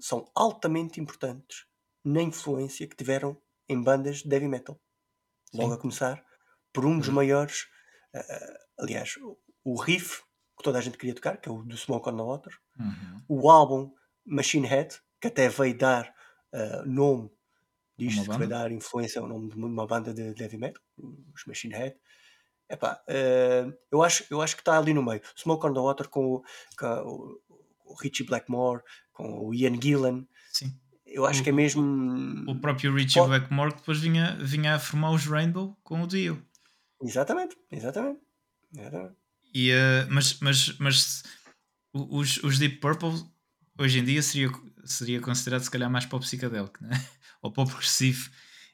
são 0.00 0.30
altamente 0.34 1.00
importantes 1.00 1.64
na 2.04 2.22
influência 2.22 2.86
que 2.86 2.96
tiveram 2.96 3.40
em 3.68 3.80
bandas 3.82 4.22
de 4.22 4.34
heavy 4.34 4.48
metal. 4.48 4.80
Logo 5.54 5.70
Sim. 5.70 5.74
a 5.74 5.80
começar 5.80 6.24
por 6.72 6.84
um 6.86 6.98
dos 6.98 7.08
Uhum. 7.08 7.14
maiores, 7.14 7.66
ah, 8.14 8.58
aliás, 8.80 9.14
o- 9.64 9.80
riff 9.82 10.22
que 10.56 10.62
toda 10.64 10.78
a 10.78 10.82
gente 10.82 10.98
queria 10.98 11.14
tocar, 11.14 11.36
que 11.38 11.48
é 11.48 11.52
o 11.52 11.62
do 11.62 11.76
Smoke 11.76 12.08
on 12.08 12.16
the 12.16 12.22
Water, 12.22 12.58
Uhum. 12.78 13.24
o 13.28 13.50
álbum 13.50 13.92
Machine 14.24 14.66
Head, 14.66 14.96
que 15.20 15.28
até 15.28 15.48
veio 15.48 15.76
dar 15.76 16.12
ah, 16.54 16.82
nome 16.86 17.30
disto, 17.96 18.30
que 18.30 18.36
veio 18.38 18.50
dar 18.50 18.70
influência 18.72 19.20
ao 19.20 19.28
nome 19.28 19.48
de 19.50 19.56
uma 19.56 19.86
banda 19.86 20.12
de, 20.12 20.34
de 20.34 20.42
heavy 20.42 20.58
metal, 20.58 20.82
os 21.34 21.44
Machine 21.46 21.74
Head. 21.74 21.96
Epá, 22.68 23.02
ah, 23.08 23.72
eu, 23.90 24.02
acho, 24.02 24.24
eu 24.30 24.40
acho 24.42 24.56
que 24.56 24.62
está 24.62 24.78
ali 24.78 24.92
no 24.94 25.02
meio. 25.02 25.20
Smoke 25.36 25.66
on 25.66 25.74
the 25.74 25.80
Water 25.80 26.08
com, 26.08 26.24
o- 26.36 26.42
com 26.78 26.86
o, 26.86 27.40
o 27.86 27.94
Richie 28.00 28.24
Blackmore, 28.26 28.82
com 29.12 29.46
o 29.46 29.54
Ian 29.54 29.80
Gillan. 29.80 30.26
Sim. 30.52 30.78
Eu 31.12 31.26
acho 31.26 31.40
O- 31.40 31.44
que 31.44 31.50
é 31.50 31.52
mesmo. 31.52 32.50
O 32.50 32.58
próprio 32.60 32.92
Richie 32.94 33.14
Pode- 33.20 33.28
Blackmore 33.28 33.72
que 33.72 33.78
depois 33.80 33.98
vinha, 34.00 34.36
vinha 34.40 34.74
a 34.74 34.78
formar 34.78 35.10
os 35.12 35.26
Rainbow 35.26 35.76
com 35.82 36.02
o 36.02 36.06
Dio. 36.06 36.42
Exatamente, 37.02 37.56
exatamente. 37.70 38.20
exatamente. 38.76 39.14
E, 39.54 39.70
eh, 39.70 40.06
mas 40.10 40.38
mas, 40.40 40.78
mas 40.78 41.22
os, 41.92 42.38
os 42.42 42.58
Deep 42.58 42.76
Purple 42.78 43.22
hoje 43.78 43.98
em 43.98 44.04
dia 44.04 44.22
seria, 44.22 44.50
seria 44.84 45.20
considerado 45.20 45.62
se 45.62 45.70
calhar 45.70 45.90
mais 45.90 46.06
pop 46.06 46.24
psicadélico, 46.24 46.78
né? 46.82 46.90
ou 47.42 47.52
pop 47.52 47.68
progressivo. 47.70 48.30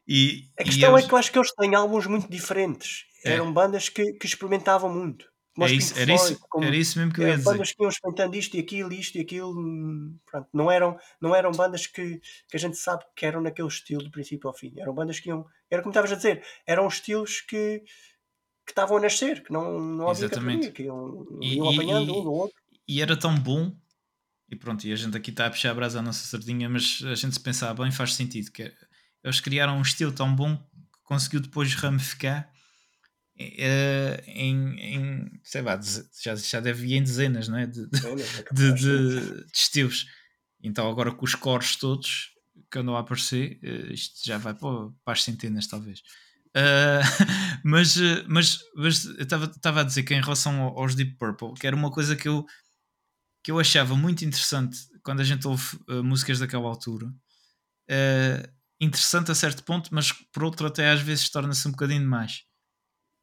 E, 0.06 0.48
A 0.58 0.62
e 0.62 0.64
questão 0.66 0.92
eles- 0.92 1.04
é 1.04 1.08
que 1.08 1.14
eu 1.14 1.18
acho 1.18 1.32
que 1.32 1.38
eles 1.38 1.52
têm 1.54 1.74
álbuns 1.74 2.06
muito 2.06 2.30
diferentes. 2.30 3.04
É. 3.24 3.32
Eram 3.32 3.52
bandas 3.52 3.88
que, 3.88 4.12
que 4.14 4.26
experimentavam 4.26 4.92
muito. 4.92 5.26
É 5.66 5.72
isso, 5.72 5.98
era, 5.98 6.16
Floyd, 6.16 6.32
isso, 6.32 6.46
como, 6.48 6.64
era 6.64 6.76
isso 6.76 6.98
mesmo 6.98 7.12
que 7.12 7.20
eu 7.20 7.28
ia 7.28 7.36
dizer. 7.36 7.50
Bandas 7.50 7.72
que 7.72 7.82
iam 7.82 7.88
experimentando 7.88 8.36
isto 8.36 8.56
e 8.56 8.60
aquilo, 8.60 8.92
isto 8.92 9.18
e 9.18 9.20
aquilo, 9.20 9.58
hum, 9.58 10.16
pronto, 10.26 10.48
não 10.52 10.70
eram, 10.70 10.98
não 11.20 11.34
eram 11.34 11.50
bandas 11.52 11.86
que, 11.86 12.20
que 12.48 12.56
a 12.56 12.58
gente 12.58 12.76
sabe 12.76 13.04
que 13.16 13.26
eram 13.26 13.40
naquele 13.40 13.68
estilo 13.68 14.02
do 14.02 14.10
princípio 14.10 14.48
ao 14.48 14.54
fim. 14.54 14.72
Eram 14.76 14.94
bandas 14.94 15.18
que 15.20 15.28
iam, 15.28 15.46
era 15.70 15.82
como 15.82 15.90
estavas 15.90 16.12
a 16.12 16.16
dizer, 16.16 16.44
eram 16.66 16.86
estilos 16.86 17.40
que, 17.40 17.82
que 18.64 18.72
estavam 18.72 18.96
a 18.98 19.00
nascer, 19.00 19.42
que 19.42 19.52
não, 19.52 19.80
não 19.80 20.08
havia 20.08 20.26
Exatamente. 20.26 20.70
que 20.70 20.84
iam, 20.84 21.26
e, 21.40 21.56
iam 21.56 21.70
apanhando 21.70 22.08
e, 22.08 22.10
um 22.10 22.22
do 22.22 22.32
outro. 22.32 22.56
E 22.86 23.02
era 23.02 23.16
tão 23.16 23.34
bom, 23.34 23.74
e 24.48 24.56
pronto, 24.56 24.84
e 24.84 24.92
a 24.92 24.96
gente 24.96 25.16
aqui 25.16 25.30
está 25.30 25.46
a 25.46 25.50
puxar 25.50 25.70
a 25.70 25.74
brasa 25.74 25.98
à 25.98 26.02
nossa 26.02 26.24
sardinha, 26.24 26.68
mas 26.68 27.02
a 27.04 27.14
gente 27.14 27.34
se 27.34 27.40
pensar 27.40 27.74
bem 27.74 27.90
faz 27.90 28.14
sentido, 28.14 28.50
que 28.52 28.62
é, 28.62 28.72
eles 29.24 29.40
criaram 29.40 29.76
um 29.76 29.82
estilo 29.82 30.12
tão 30.12 30.34
bom 30.34 30.56
que 30.56 31.02
conseguiu 31.04 31.40
depois 31.40 31.74
ramificar 31.74 32.50
Uh, 33.40 34.20
em, 34.26 34.80
em, 34.80 35.40
sei 35.44 35.62
lá, 35.62 35.78
já, 36.20 36.34
já 36.34 36.58
deve 36.58 36.88
ir 36.88 36.94
em 36.94 37.02
dezenas 37.04 37.46
não 37.46 37.56
é? 37.56 37.66
de, 37.66 37.86
de, 37.86 38.00
de, 38.52 38.72
de, 38.72 39.44
de 39.44 39.52
estilos. 39.54 40.06
Então, 40.60 40.90
agora 40.90 41.12
com 41.12 41.24
os 41.24 41.36
cores 41.36 41.76
todos 41.76 42.32
que 42.68 42.78
andam 42.80 42.96
a 42.96 43.00
aparecer, 43.00 43.60
uh, 43.62 43.92
isto 43.92 44.26
já 44.26 44.38
vai 44.38 44.54
para, 44.54 44.90
para 45.04 45.12
as 45.12 45.22
centenas, 45.22 45.68
talvez. 45.68 46.00
Uh, 46.48 46.98
mas, 47.62 47.96
mas, 48.26 48.58
mas 48.74 49.04
eu 49.04 49.22
estava 49.22 49.82
a 49.82 49.84
dizer 49.84 50.02
que 50.02 50.14
em 50.14 50.20
relação 50.20 50.60
aos 50.60 50.96
Deep 50.96 51.16
Purple, 51.16 51.54
que 51.54 51.66
era 51.66 51.76
uma 51.76 51.92
coisa 51.92 52.16
que 52.16 52.26
eu, 52.26 52.44
que 53.44 53.52
eu 53.52 53.60
achava 53.60 53.94
muito 53.94 54.24
interessante 54.24 54.76
quando 55.04 55.20
a 55.20 55.24
gente 55.24 55.46
ouve 55.46 55.78
músicas 56.02 56.40
daquela 56.40 56.66
altura. 56.66 57.06
interessante 58.80 59.30
a 59.30 59.34
certo 59.34 59.62
ponto, 59.62 59.94
mas 59.94 60.10
por 60.32 60.42
outro, 60.42 60.66
até 60.66 60.90
às 60.90 61.00
vezes 61.00 61.30
torna-se 61.30 61.68
um 61.68 61.70
bocadinho 61.70 62.00
demais 62.00 62.47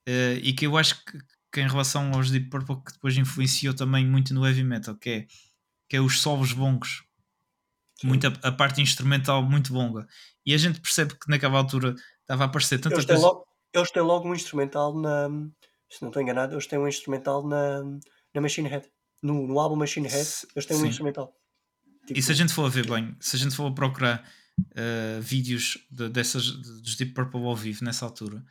Uh, 0.08 0.38
e 0.42 0.54
que 0.54 0.68
eu 0.68 0.78
acho 0.78 1.04
que, 1.04 1.18
que, 1.52 1.62
em 1.62 1.68
relação 1.68 2.14
aos 2.14 2.30
Deep 2.30 2.50
Purple 2.50 2.84
que 2.84 2.94
depois 2.94 3.18
influenciou 3.18 3.74
também 3.74 4.06
muito 4.06 4.34
no 4.34 4.46
heavy 4.46 4.64
metal, 4.64 4.96
que 4.96 5.10
é, 5.10 5.28
que 5.90 5.96
é 5.96 6.02
os 6.02 6.22
solos 6.22 6.54
bongos. 6.54 7.04
Muito 8.04 8.28
a, 8.28 8.34
a, 8.44 8.52
parte 8.52 8.82
instrumental 8.82 9.42
muito 9.42 9.74
longa. 9.74 10.06
E 10.46 10.54
a 10.54 10.58
gente 10.58 10.82
percebe 10.82 11.16
que 11.16 11.30
naquela 11.30 11.58
altura 11.58 11.96
estava 12.22 12.44
a 12.44 12.48
aparecer 12.48 12.80
tanta 12.80 12.96
eles 12.96 13.06
coisa. 13.06 13.22
Têm 13.22 13.30
logo, 13.30 13.46
eles 13.74 13.92
têm 13.92 14.04
logo 14.04 14.30
um 14.30 14.36
instrumental 14.36 15.00
na. 15.00 15.30
Se 15.90 16.02
não 16.02 16.10
estou 16.10 16.22
enganado, 16.22 16.54
eles 16.54 16.68
têm 16.68 16.78
um 16.78 16.88
instrumental 16.88 17.48
na, 17.48 17.84
na 18.34 18.42
Machine 18.42 18.68
Head. 18.68 18.88
No, 19.24 19.48
no 19.48 19.60
álbum 19.60 19.76
Machine 19.76 20.08
Head, 20.08 20.30
eles 20.56 20.66
têm 20.66 20.78
Sim. 20.78 20.84
um 20.84 20.88
instrumental. 20.88 21.34
Tipo, 22.06 22.20
e 22.20 22.22
se 22.22 22.32
a 22.32 22.36
gente 22.36 22.54
for 22.54 22.66
a 22.66 22.70
ver 22.70 22.88
bem, 22.88 23.16
se 23.20 23.36
a 23.36 23.40
gente 23.40 23.56
for 23.56 23.68
a 23.68 23.74
procurar 23.74 24.28
uh, 24.60 25.22
vídeos 25.22 25.78
de, 25.90 26.10
dessas, 26.10 26.52
dos 26.52 26.96
Deep 26.96 27.14
Purple 27.14 27.44
ao 27.44 27.56
vivo 27.56 27.84
nessa 27.84 28.06
altura, 28.06 28.44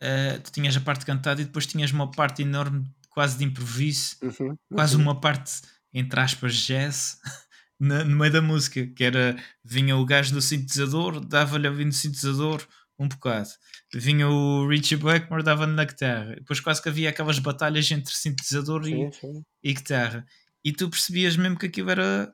uh, 0.00 0.40
tu 0.40 0.52
tinhas 0.52 0.76
a 0.76 0.80
parte 0.80 1.04
cantada 1.04 1.40
e 1.40 1.44
depois 1.44 1.66
tinhas 1.66 1.92
uma 1.92 2.10
parte 2.10 2.42
enorme, 2.42 2.84
quase 3.10 3.38
de 3.38 3.44
improviso, 3.44 4.16
uhum, 4.22 4.56
quase 4.72 4.96
uhum. 4.96 5.02
uma 5.02 5.20
parte, 5.20 5.62
entre 5.92 6.20
aspas, 6.20 6.54
jazz. 6.54 7.18
No, 7.82 8.04
no 8.04 8.14
meio 8.14 8.30
da 8.30 8.42
música, 8.42 8.86
que 8.88 9.02
era 9.02 9.42
vinha 9.64 9.96
o 9.96 10.04
gajo 10.04 10.34
do 10.34 10.42
sintetizador, 10.42 11.18
dava-lhe 11.18 11.66
a 11.66 11.70
no 11.70 11.90
sintetizador 11.90 12.62
um 12.98 13.08
bocado. 13.08 13.48
Vinha 13.94 14.28
o 14.28 14.68
Richie 14.68 14.98
Blackmore, 14.98 15.42
dava-lhe 15.42 15.72
na 15.72 15.86
guitarra. 15.86 16.34
Depois 16.34 16.60
quase 16.60 16.82
que 16.82 16.90
havia 16.90 17.08
aquelas 17.08 17.38
batalhas 17.38 17.90
entre 17.90 18.14
sintetizador 18.14 18.84
sim, 18.84 19.08
e, 19.08 19.12
sim. 19.14 19.44
e 19.62 19.72
guitarra. 19.72 20.26
E 20.62 20.72
tu 20.72 20.90
percebias 20.90 21.38
mesmo 21.38 21.58
que 21.58 21.66
aquilo 21.66 21.90
era, 21.90 22.30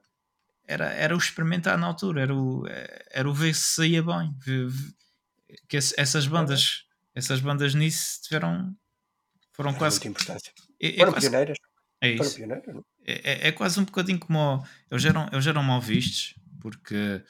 era, 0.66 0.86
era 0.86 1.14
o 1.14 1.18
experimentar 1.18 1.78
na 1.78 1.86
altura, 1.86 2.22
era 2.22 2.34
o, 2.34 2.64
era 3.12 3.30
o 3.30 3.32
ver 3.32 3.54
se 3.54 3.76
saía 3.76 4.02
bem. 4.02 4.34
Que 5.68 5.76
essas 5.76 6.26
bandas 6.26 6.85
essas 7.16 7.40
bandas 7.40 7.74
nisso 7.74 8.20
tiveram. 8.22 8.76
Foram 9.52 9.70
é 9.70 9.74
quase. 9.74 10.06
Importância. 10.06 10.52
É, 10.80 10.88
é 10.88 10.96
foram 10.98 11.12
quase, 11.12 11.30
pioneiras. 11.30 11.58
É 12.02 12.10
isso. 12.10 12.24
Foram 12.24 12.36
pioneiras, 12.36 12.84
é? 13.06 13.12
é, 13.12 13.48
é, 13.48 13.52
quase 13.52 13.80
um 13.80 13.84
bocadinho 13.84 14.18
como. 14.18 14.62
Eles 14.90 15.04
eram, 15.06 15.26
eles 15.32 15.46
eram 15.46 15.62
mal 15.62 15.80
vistos, 15.80 16.34
porque 16.60 17.24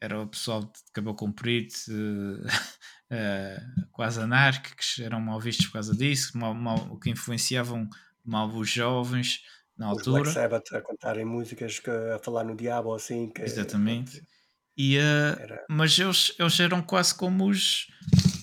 era 0.00 0.20
o 0.20 0.26
pessoal 0.26 0.62
de 0.62 0.72
cabelo 0.92 1.14
comprido, 1.14 1.72
uh, 1.88 2.46
quase 3.92 4.20
anárquicos, 4.20 4.98
eram 4.98 5.20
mal 5.20 5.40
vistos 5.40 5.66
por 5.66 5.74
causa 5.74 5.96
disso, 5.96 6.36
mal, 6.36 6.52
mal, 6.52 6.98
que 6.98 7.08
influenciavam 7.08 7.88
mal 8.24 8.48
os 8.48 8.68
jovens 8.68 9.40
na 9.78 9.92
os 9.92 9.98
altura. 9.98 10.22
Black 10.22 10.34
Sabbath 10.34 10.74
a 10.74 10.82
cantarem 10.82 11.24
músicas 11.24 11.78
que, 11.78 11.90
a 11.90 12.18
falar 12.18 12.42
no 12.42 12.56
diabo 12.56 12.92
assim. 12.92 13.30
Que, 13.30 13.42
Exatamente. 13.42 14.20
E, 14.76 14.98
uh, 14.98 15.40
era... 15.40 15.64
Mas 15.70 15.98
eles, 15.98 16.34
eles 16.38 16.60
eram 16.60 16.82
quase 16.82 17.14
como 17.14 17.48
os, 17.48 17.86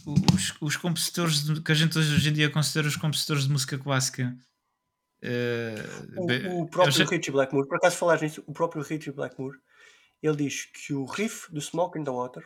os, 0.06 0.56
os 0.62 0.78
compositores 0.78 1.44
de, 1.44 1.62
que 1.62 1.72
a 1.72 1.76
gente 1.76 1.98
hoje 1.98 2.30
em 2.30 2.34
dia 2.34 2.50
considera 2.50 2.88
os 2.88 2.96
compositores 2.96 3.44
de 3.44 3.52
música 3.52 3.78
clássica. 3.78 4.36
Uh, 5.24 6.20
o, 6.20 6.62
o, 6.64 6.68
próprio 6.68 6.98
eles... 6.98 7.10
Richie 7.10 7.32
Blackmore, 7.32 7.68
por 7.68 7.78
acaso 7.78 7.98
falares 7.98 8.22
nisso, 8.22 8.44
o 8.46 8.54
próprio 8.54 8.84
Richie 8.84 9.12
Blackmore, 9.12 9.58
ele 10.22 10.36
diz 10.36 10.66
que 10.66 10.94
o 10.94 11.06
riff 11.06 11.52
do 11.52 11.62
Smoke 11.62 11.98
in 11.98 12.04
the 12.04 12.12
Water 12.12 12.46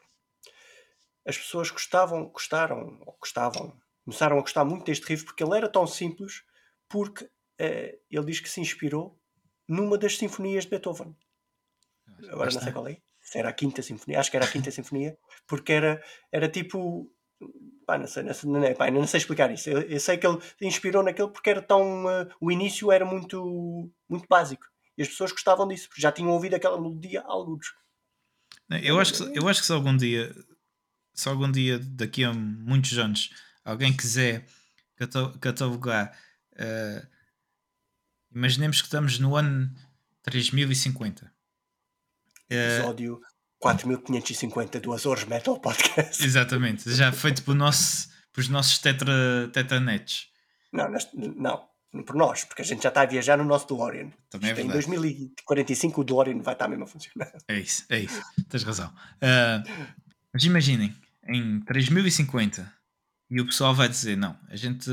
as 1.26 1.38
pessoas 1.38 1.70
gostavam, 1.70 2.30
gostaram, 2.30 3.02
ou 3.06 3.18
gostavam, 3.20 3.78
começaram 4.06 4.38
a 4.38 4.42
gostar 4.42 4.64
muito 4.64 4.86
deste 4.86 5.06
riff 5.08 5.26
porque 5.26 5.44
ele 5.44 5.58
era 5.58 5.68
tão 5.68 5.86
simples 5.86 6.44
porque 6.88 7.26
uh, 7.26 8.00
ele 8.10 8.26
diz 8.26 8.40
que 8.40 8.50
se 8.50 8.62
inspirou 8.62 9.20
numa 9.68 9.98
das 9.98 10.18
sinfonias 10.18 10.64
de 10.64 10.70
Beethoven. 10.70 11.14
Agora 12.30 12.50
não 12.50 12.62
sei 12.62 12.72
qual 12.72 12.88
é 12.88 12.98
era 13.36 13.50
a 13.50 13.54
quinta 13.54 13.82
sinfonia, 13.82 14.20
acho 14.20 14.32
que 14.32 14.38
era 14.38 14.46
a 14.46 14.50
quinta 14.50 14.72
sinfonia, 14.72 15.18
porque 15.46 15.74
era, 15.74 16.02
era 16.32 16.48
tipo. 16.48 17.12
Pá, 17.88 17.98
não 17.98 18.06
sei, 18.06 18.22
não 18.22 18.34
sei, 18.34 18.76
pá, 18.76 18.92
não 18.92 19.08
sei 19.08 19.18
explicar 19.20 19.50
isso. 19.50 19.70
Eu, 19.70 19.82
eu, 19.84 19.98
sei 19.98 20.18
que 20.18 20.28
ele 20.28 20.38
inspirou 20.62 21.02
naquele 21.02 21.30
porque 21.30 21.50
era 21.50 21.62
tão. 21.62 22.06
Uh, 22.06 22.30
o 22.42 22.52
início 22.52 22.92
era 22.92 23.06
muito, 23.06 23.90
muito 24.10 24.28
básico. 24.28 24.68
E 24.98 25.02
as 25.02 25.08
pessoas 25.08 25.32
gostavam 25.32 25.66
disso, 25.66 25.88
porque 25.88 26.02
já 26.02 26.12
tinham 26.12 26.32
ouvido 26.32 26.56
aquela 26.56 26.80
melodia 26.80 27.22
há 27.22 27.32
alguns. 27.32 27.74
Eu 28.84 29.00
acho, 29.00 29.14
que, 29.14 29.40
eu 29.40 29.48
acho 29.48 29.62
que 29.62 29.66
se 29.66 29.72
algum 29.72 29.96
dia, 29.96 30.36
se 31.14 31.30
algum 31.30 31.50
dia, 31.50 31.80
daqui 31.80 32.26
a 32.26 32.34
muitos 32.34 32.98
anos, 32.98 33.30
alguém 33.64 33.96
quiser 33.96 34.46
catalogar, 35.40 36.14
uh, 36.56 37.08
imaginemos 38.36 38.82
que 38.82 38.88
estamos 38.88 39.18
no 39.18 39.38
ano 39.38 39.74
3050 40.24 41.32
Episódio 42.50 43.22
4550 43.60 44.80
do 44.80 44.94
Azores 44.94 45.26
Metal 45.26 45.60
Podcast. 45.60 46.24
Exatamente, 46.24 46.94
já 46.94 47.12
feito 47.12 47.44
por 47.44 47.56
nosso, 47.56 48.10
pelos 48.34 48.50
nossos 48.50 48.78
tetra, 48.78 49.50
tetranetes. 49.52 50.28
Não, 50.72 50.88
não, 51.36 52.04
por 52.04 52.16
nós, 52.16 52.44
porque 52.44 52.62
a 52.62 52.66
gente 52.66 52.84
já 52.84 52.90
está 52.90 53.02
a 53.02 53.06
viajar 53.06 53.38
no 53.38 53.44
nosso 53.44 53.68
DeLorean. 53.68 54.12
Também 54.30 54.52
é 54.52 54.62
Em 54.62 54.68
2045 54.68 56.02
o 56.02 56.04
DeLorean 56.04 56.42
vai 56.42 56.54
estar 56.54 56.68
mesmo 56.68 56.84
a 56.84 56.88
funcionar. 56.88 57.32
É 57.48 57.60
isso, 57.60 57.86
é 57.90 58.00
isso, 58.00 58.22
tens 58.50 58.64
razão. 58.64 58.90
Uh, 58.90 59.94
mas 60.34 60.44
imaginem, 60.44 60.96
em 61.28 61.60
3050 61.62 62.78
e 63.30 63.42
o 63.42 63.46
pessoal 63.46 63.74
vai 63.74 63.90
dizer, 63.90 64.16
não, 64.16 64.38
a 64.50 64.56
gente, 64.56 64.90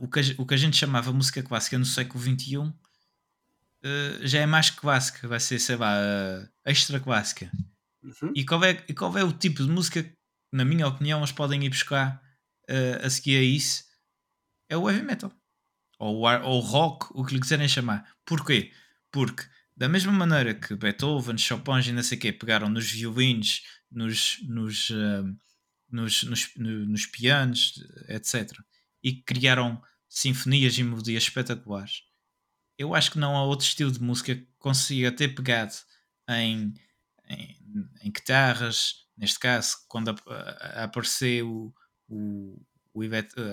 o 0.00 0.08
que 0.08 0.20
a, 0.20 0.22
o 0.38 0.46
que 0.46 0.54
a 0.54 0.56
gente 0.56 0.76
chamava 0.76 1.12
música 1.12 1.42
clássica 1.42 1.78
no 1.78 1.84
século 1.84 2.22
XXI 2.22 2.56
uh, 2.56 2.74
já 4.22 4.40
é 4.40 4.46
mais 4.46 4.70
clássica, 4.70 5.28
vai 5.28 5.40
ser, 5.40 5.58
sei 5.58 5.76
lá, 5.76 5.94
uh, 5.94 6.48
extra 6.64 6.98
clássica. 6.98 7.50
Uhum. 8.02 8.32
E, 8.34 8.44
qual 8.44 8.64
é, 8.64 8.74
qual 8.74 9.16
é 9.16 9.24
o 9.24 9.32
tipo 9.32 9.62
de 9.62 9.68
música 9.68 10.02
que, 10.02 10.16
na 10.52 10.64
minha 10.64 10.86
opinião, 10.86 11.20
eles 11.20 11.32
podem 11.32 11.64
ir 11.64 11.68
buscar 11.68 12.22
uh, 12.68 13.06
a 13.06 13.10
seguir 13.10 13.36
a 13.36 13.42
isso? 13.42 13.84
É 14.68 14.76
o 14.76 14.88
heavy 14.88 15.04
metal. 15.04 15.32
Ou, 15.98 16.22
o 16.22 16.60
rock, 16.60 17.06
o 17.10 17.24
que 17.24 17.34
lhe 17.34 17.40
quiserem 17.40 17.68
chamar. 17.68 18.10
Porquê? 18.24 18.72
Porque, 19.12 19.44
da 19.76 19.88
mesma 19.88 20.12
maneira 20.12 20.54
que 20.54 20.74
Beethoven, 20.74 21.36
Chopin 21.36 21.80
e 21.86 21.92
não 21.92 22.02
sei 22.02 22.16
o 22.16 22.20
quê 22.20 22.32
pegaram 22.32 22.68
nos 22.68 22.90
violinos, 22.90 23.62
nos, 23.90 24.38
nos, 24.42 24.90
uh, 24.90 25.36
nos, 25.90 26.22
nos, 26.22 26.50
nos, 26.56 27.06
pianos, 27.06 27.74
etc., 28.08 28.58
e 29.02 29.14
criaram 29.22 29.82
sinfonias 30.08 30.76
e 30.78 30.82
melodias 30.82 31.24
espetaculares, 31.24 32.02
eu 32.78 32.94
acho 32.94 33.10
que 33.12 33.18
não 33.18 33.36
há 33.36 33.44
outro 33.44 33.66
estilo 33.66 33.90
de 33.90 34.00
música 34.00 34.34
que 34.34 34.46
consiga 34.58 35.12
ter 35.12 35.34
pegado 35.34 35.74
em, 36.28 36.72
em, 37.30 37.56
em 38.02 38.10
guitarras, 38.10 39.06
neste 39.16 39.38
caso, 39.38 39.76
quando 39.88 40.14
apareceu 40.74 41.72
o, 42.08 42.62
o, 42.94 43.02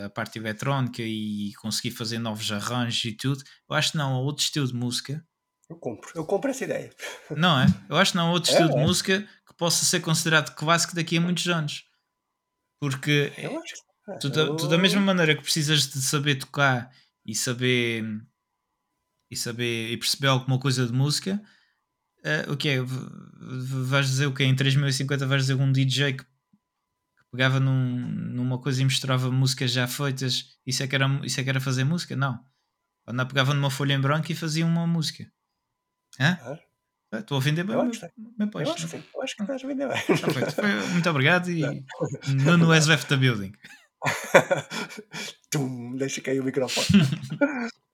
a 0.06 0.10
parte 0.10 0.40
eletrónica 0.40 1.02
e 1.02 1.54
conseguir 1.62 1.92
fazer 1.92 2.20
novos 2.20 2.52
arranjos 2.52 3.06
e 3.06 3.12
tudo, 3.14 3.44
eu 3.70 3.76
acho 3.76 3.92
que 3.92 3.98
não 3.98 4.16
há 4.16 4.20
outro 4.20 4.44
estilo 4.44 4.68
de 4.68 4.74
música. 4.74 5.26
Eu 5.70 5.76
compro, 5.76 6.10
eu 6.16 6.26
compro 6.26 6.50
essa 6.50 6.64
ideia. 6.64 6.90
Não 7.36 7.60
é? 7.60 7.66
Eu 7.90 7.98
acho 7.98 8.12
que 8.12 8.18
não 8.18 8.28
há 8.28 8.32
outro 8.32 8.50
é, 8.50 8.54
estilo 8.54 8.72
é. 8.72 8.80
de 8.80 8.88
música 8.88 9.28
que 9.46 9.54
possa 9.56 9.86
ser 9.86 10.00
considerado 10.00 10.56
clássico 10.56 10.96
daqui 10.96 11.18
a 11.18 11.22
muitos 11.22 11.48
anos. 11.48 11.86
Porque 12.80 13.34
tu, 14.22 14.30
da, 14.30 14.56
tu, 14.56 14.68
da 14.68 14.78
mesma 14.78 15.02
maneira 15.02 15.36
que 15.36 15.42
precisas 15.42 15.88
de 15.88 16.02
saber 16.02 16.36
tocar 16.36 16.92
e 17.26 17.36
saber 17.36 18.06
e 19.30 19.36
saber 19.36 19.92
e 19.92 19.98
perceber 19.98 20.28
alguma 20.28 20.58
coisa 20.58 20.86
de 20.86 20.94
música, 20.94 21.42
uh, 22.28 22.52
o 22.52 22.58
que 22.58 22.70
é? 22.70 22.78
Vais 22.82 24.08
dizer 24.08 24.26
o 24.28 24.34
que 24.34 24.44
Em 24.44 24.56
3050 24.56 25.26
vais 25.26 25.44
dizer 25.44 25.56
um 25.56 25.72
DJ 25.72 26.14
que, 26.14 26.26
pegava 27.32 27.60
num, 27.60 28.08
numa 28.34 28.60
coisa 28.60 28.82
e 28.82 28.86
misturava 28.86 29.32
músicas 29.32 29.72
já 29.72 29.88
feitas. 29.88 30.58
Isso 30.66 30.84
é, 30.84 30.88
que 30.88 30.96
era, 30.96 31.08
isso 31.24 31.40
é 31.40 31.44
que 31.44 31.50
era 31.50 31.60
fazer 31.60 31.84
música? 31.84 32.16
Não. 32.16 32.44
Quando 33.06 33.26
pegava 33.28 33.54
numa 33.54 33.70
folha 33.70 33.94
em 33.94 34.02
branco 34.02 34.32
e 34.32 34.36
fazia 34.36 34.66
uma 34.66 34.86
música. 34.88 35.32
Hã? 36.20 36.38
Ah, 37.12 37.20
estou 37.20 37.38
a 37.38 37.42
vender 37.42 37.64
bem. 37.64 37.76
Eu 37.76 37.82
acho, 37.82 38.02
meu, 38.38 38.50
eu 38.54 38.72
acho, 38.72 38.88
sim. 38.88 39.04
eu 39.14 39.22
acho 39.22 39.36
que 39.36 39.44
estás 39.44 39.64
a 39.64 39.68
vender 39.68 39.88
bem. 39.88 40.04
Tá 40.56 40.88
muito 40.92 41.10
obrigado 41.10 41.50
e 41.50 41.62
Nuno 42.44 42.74
SVF 42.74 43.08
da 43.08 43.18
Building. 43.18 43.54
Tum, 45.50 45.96
deixa 45.96 46.22
cair 46.22 46.42
o 46.42 46.44
microfone. 46.44 46.88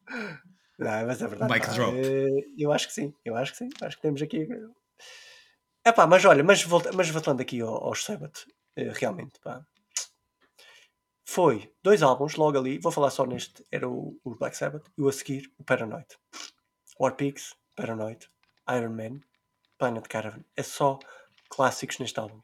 Não, 0.84 1.08
mas 1.08 1.22
é 1.22 1.28
verdade. 1.28 1.54
Mic 1.54 1.70
drop. 1.70 1.98
Eh, 1.98 2.46
eu 2.58 2.72
acho 2.72 2.88
que 2.88 2.94
sim, 2.94 3.14
eu 3.24 3.36
acho 3.36 3.54
que 3.54 3.58
sim. 3.58 3.70
Acho 3.82 3.96
que 3.96 4.02
temos 4.02 4.22
aqui. 4.22 4.48
É 5.86 5.92
pá, 5.92 6.06
mas 6.06 6.24
olha, 6.26 6.44
mas, 6.44 6.64
volta, 6.64 6.92
mas 6.94 7.10
voltando 7.10 7.42
aqui 7.42 7.62
ao, 7.62 7.84
aos 7.86 8.04
Sabbath, 8.04 8.46
eh, 8.76 8.92
realmente, 8.94 9.40
pá. 9.42 9.66
Foi 11.26 11.74
dois 11.82 12.04
álbuns 12.04 12.36
logo 12.36 12.58
ali, 12.58 12.80
vou 12.80 12.92
falar 12.92 13.10
só 13.10 13.26
neste, 13.26 13.66
era 13.72 13.88
o, 13.88 14.20
o 14.24 14.36
Black 14.36 14.56
Sabbath 14.56 14.86
e 14.98 15.02
o 15.02 15.08
a 15.08 15.12
seguir, 15.12 15.52
o 15.58 15.64
Paranoid. 15.64 16.08
War 17.00 17.16
Pigs, 17.16 17.56
Paranoid, 17.76 18.30
Iron 18.70 18.92
Man, 18.92 19.22
Planet 19.78 20.08
Caravan. 20.08 20.44
É 20.56 20.64
só 20.64 21.00
clássicos 21.50 22.00
neste 22.00 22.20
álbum. 22.20 22.42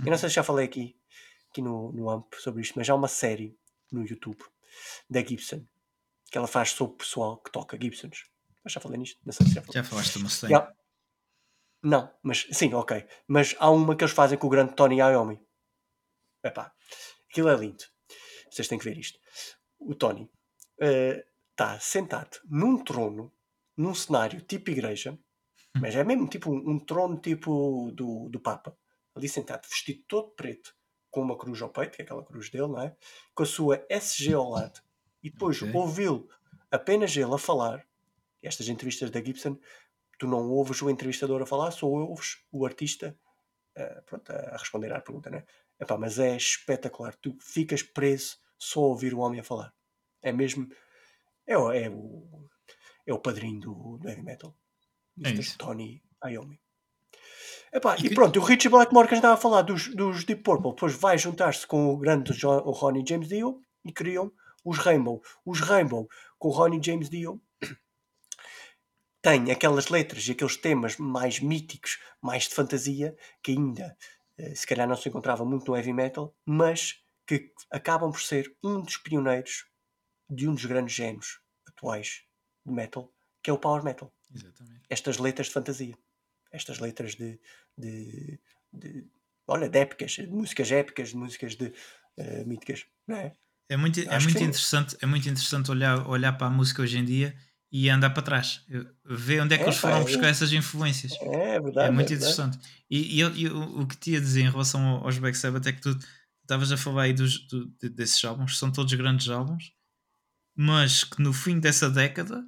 Eu 0.00 0.10
não 0.10 0.18
sei 0.18 0.28
se 0.28 0.36
já 0.36 0.42
falei 0.42 0.66
aqui, 0.66 0.96
aqui 1.50 1.60
no, 1.60 1.92
no 1.92 2.08
AMP 2.08 2.34
sobre 2.36 2.62
isto, 2.62 2.74
mas 2.76 2.88
há 2.88 2.94
uma 2.94 3.08
série 3.08 3.56
no 3.90 4.06
YouTube 4.06 4.42
da 5.10 5.20
Gibson 5.20 5.66
que 6.32 6.38
ela 6.38 6.46
faz 6.46 6.70
sobre 6.70 6.94
o 6.94 6.96
pessoal 6.96 7.36
que 7.36 7.52
toca 7.52 7.78
Gibsons. 7.78 8.24
Mas 8.64 8.72
já 8.72 8.80
falei 8.80 8.98
nisto, 8.98 9.20
não 9.24 9.32
sei 9.34 9.46
se 9.46 9.52
já 9.52 9.60
falei. 9.60 9.82
Já 9.82 9.84
falaste 9.84 10.16
uma 10.16 10.24
Mustang? 10.24 10.54
Há... 10.54 10.74
Não, 11.82 12.14
mas 12.22 12.48
sim, 12.50 12.72
ok. 12.72 13.06
Mas 13.28 13.54
há 13.58 13.70
uma 13.70 13.94
que 13.94 14.02
eles 14.02 14.14
fazem 14.14 14.38
com 14.38 14.46
o 14.46 14.50
grande 14.50 14.74
Tony 14.74 14.98
Iommi. 14.98 15.38
Epá, 16.42 16.72
aquilo 17.28 17.50
é 17.50 17.56
lindo. 17.56 17.84
Vocês 18.50 18.66
têm 18.66 18.78
que 18.78 18.84
ver 18.84 18.96
isto. 18.96 19.18
O 19.78 19.94
Tony 19.94 20.30
está 20.78 21.76
uh, 21.76 21.80
sentado 21.80 22.38
num 22.48 22.82
trono, 22.82 23.30
num 23.76 23.94
cenário 23.94 24.40
tipo 24.40 24.70
igreja, 24.70 25.18
mas 25.78 25.94
é 25.94 26.02
mesmo 26.02 26.28
tipo 26.28 26.50
um, 26.50 26.70
um 26.70 26.78
trono 26.78 27.20
tipo 27.20 27.90
do, 27.92 28.28
do 28.30 28.40
Papa, 28.40 28.76
ali 29.14 29.28
sentado, 29.28 29.68
vestido 29.68 30.02
todo 30.08 30.30
preto, 30.30 30.74
com 31.10 31.20
uma 31.20 31.36
cruz 31.36 31.60
ao 31.60 31.68
peito, 31.68 31.96
que 31.96 32.02
é 32.02 32.04
aquela 32.04 32.24
cruz 32.24 32.48
dele, 32.48 32.68
não 32.68 32.80
é? 32.80 32.96
Com 33.34 33.42
a 33.42 33.46
sua 33.46 33.84
SG 33.90 34.32
ao 34.32 34.48
lado. 34.48 34.80
E 35.22 35.30
depois 35.30 35.60
okay. 35.62 35.74
ouvi-lo 35.74 36.28
apenas 36.70 37.16
ele 37.16 37.34
a 37.34 37.38
falar, 37.38 37.86
estas 38.42 38.68
entrevistas 38.68 39.10
da 39.10 39.22
Gibson, 39.22 39.58
tu 40.18 40.26
não 40.26 40.50
ouves 40.50 40.80
o 40.82 40.90
entrevistador 40.90 41.42
a 41.42 41.46
falar, 41.46 41.70
só 41.70 41.86
ouves 41.86 42.44
o 42.50 42.64
artista 42.64 43.16
uh, 43.76 44.02
pronto, 44.04 44.30
a 44.30 44.56
responder 44.56 44.92
à 44.92 45.00
pergunta, 45.00 45.30
né? 45.30 45.44
Epá, 45.78 45.96
mas 45.98 46.18
é 46.18 46.36
espetacular, 46.36 47.14
tu 47.16 47.36
ficas 47.40 47.82
preso 47.82 48.38
só 48.58 48.80
a 48.80 48.86
ouvir 48.86 49.14
o 49.14 49.18
homem 49.18 49.40
a 49.40 49.44
falar. 49.44 49.72
É 50.22 50.32
mesmo. 50.32 50.68
É, 51.46 51.54
é, 51.54 51.90
o, 51.90 52.48
é 53.06 53.12
o 53.12 53.18
padrinho 53.18 53.60
do, 53.60 53.98
do 53.98 54.08
heavy 54.08 54.22
metal. 54.22 54.54
Mr. 55.18 55.54
É 55.54 55.58
Tony 55.58 56.02
Iommi. 56.24 56.60
Epá, 57.72 57.96
e, 57.96 58.06
e 58.06 58.14
pronto, 58.14 58.38
o 58.38 58.42
Richie 58.42 58.68
Blackmore 58.68 59.08
que 59.08 59.14
estava 59.14 59.34
a 59.34 59.36
falar 59.36 59.62
dos, 59.62 59.94
dos 59.94 60.24
Deep 60.24 60.42
Purple, 60.42 60.70
depois 60.70 60.94
vai 60.94 61.18
juntar-se 61.18 61.66
com 61.66 61.92
o 61.92 61.96
grande 61.96 62.32
John, 62.34 62.58
o 62.64 62.70
Ronnie 62.70 63.04
James 63.06 63.28
Dio 63.28 63.60
e 63.84 63.92
criam 63.92 64.30
os 64.64 64.78
Rainbow. 64.78 65.22
Os 65.44 65.60
Rainbow, 65.60 66.08
com 66.38 66.48
o 66.48 66.50
Ronnie 66.50 66.82
James 66.82 67.08
Dio, 67.08 67.42
têm 69.20 69.50
aquelas 69.50 69.88
letras 69.88 70.26
e 70.26 70.32
aqueles 70.32 70.56
temas 70.56 70.96
mais 70.96 71.40
míticos, 71.40 71.98
mais 72.20 72.44
de 72.44 72.54
fantasia, 72.54 73.16
que 73.42 73.52
ainda 73.52 73.96
eh, 74.38 74.54
se 74.54 74.66
calhar 74.66 74.88
não 74.88 74.96
se 74.96 75.08
encontrava 75.08 75.44
muito 75.44 75.70
no 75.70 75.76
heavy 75.76 75.92
metal, 75.92 76.36
mas 76.44 77.02
que 77.26 77.52
acabam 77.70 78.10
por 78.10 78.20
ser 78.20 78.54
um 78.62 78.80
dos 78.80 78.96
pioneiros 78.96 79.66
de 80.28 80.48
um 80.48 80.54
dos 80.54 80.64
grandes 80.64 80.94
géneros 80.94 81.40
atuais 81.66 82.24
de 82.64 82.72
metal, 82.72 83.12
que 83.42 83.50
é 83.50 83.52
o 83.52 83.58
power 83.58 83.84
metal. 83.84 84.12
Exatamente. 84.34 84.82
Estas 84.88 85.18
letras 85.18 85.48
de 85.48 85.52
fantasia 85.52 85.96
estas 86.52 86.78
letras 86.78 87.14
de, 87.14 87.40
de, 87.76 88.38
de 88.72 89.06
olha, 89.46 89.68
de 89.68 89.78
épicas, 89.78 90.12
de 90.12 90.28
músicas 90.28 90.70
épicas, 90.70 91.08
de 91.08 91.16
músicas 91.16 91.56
de 91.56 91.66
uh, 92.18 92.46
míticas, 92.46 92.86
não 93.06 93.16
é? 93.16 93.36
É 93.72 93.76
muito, 93.76 94.00
é 94.00 94.18
muito 94.18 94.38
interessante, 94.38 94.96
é 95.00 95.06
muito 95.06 95.26
interessante 95.28 95.70
olhar, 95.70 96.06
olhar 96.06 96.32
para 96.34 96.46
a 96.46 96.50
música 96.50 96.82
hoje 96.82 96.98
em 96.98 97.04
dia 97.04 97.34
e 97.70 97.88
andar 97.88 98.10
para 98.10 98.22
trás, 98.22 98.60
ver 99.02 99.40
onde 99.40 99.54
é 99.54 99.56
que 99.56 99.64
é, 99.64 99.66
eles 99.66 99.78
foram 99.78 99.96
é, 99.96 100.02
buscar 100.02 100.26
essas 100.26 100.52
influências. 100.52 101.12
É, 101.22 101.58
verdade. 101.58 101.88
É 101.88 101.90
muito 101.90 102.12
é 102.12 102.16
interessante. 102.16 102.58
E, 102.90 103.18
e, 103.18 103.20
e, 103.20 103.48
o 103.48 103.86
que 103.86 103.96
te 103.96 104.10
ia 104.10 104.20
dizer 104.20 104.42
em 104.42 104.50
relação 104.50 104.82
aos 105.02 105.16
Black 105.16 105.38
Sabbath 105.38 105.66
é 105.66 105.72
que 105.72 105.80
tu 105.80 105.98
estavas 106.42 106.70
a 106.70 106.76
falar 106.76 107.04
aí 107.04 107.14
dos, 107.14 107.46
do, 107.46 107.66
desses 107.88 108.22
álbuns, 108.22 108.58
são 108.58 108.70
todos 108.70 108.92
grandes 108.92 109.30
álbuns, 109.30 109.72
mas 110.54 111.02
que 111.02 111.22
no 111.22 111.32
fim 111.32 111.58
dessa 111.58 111.88
década 111.88 112.44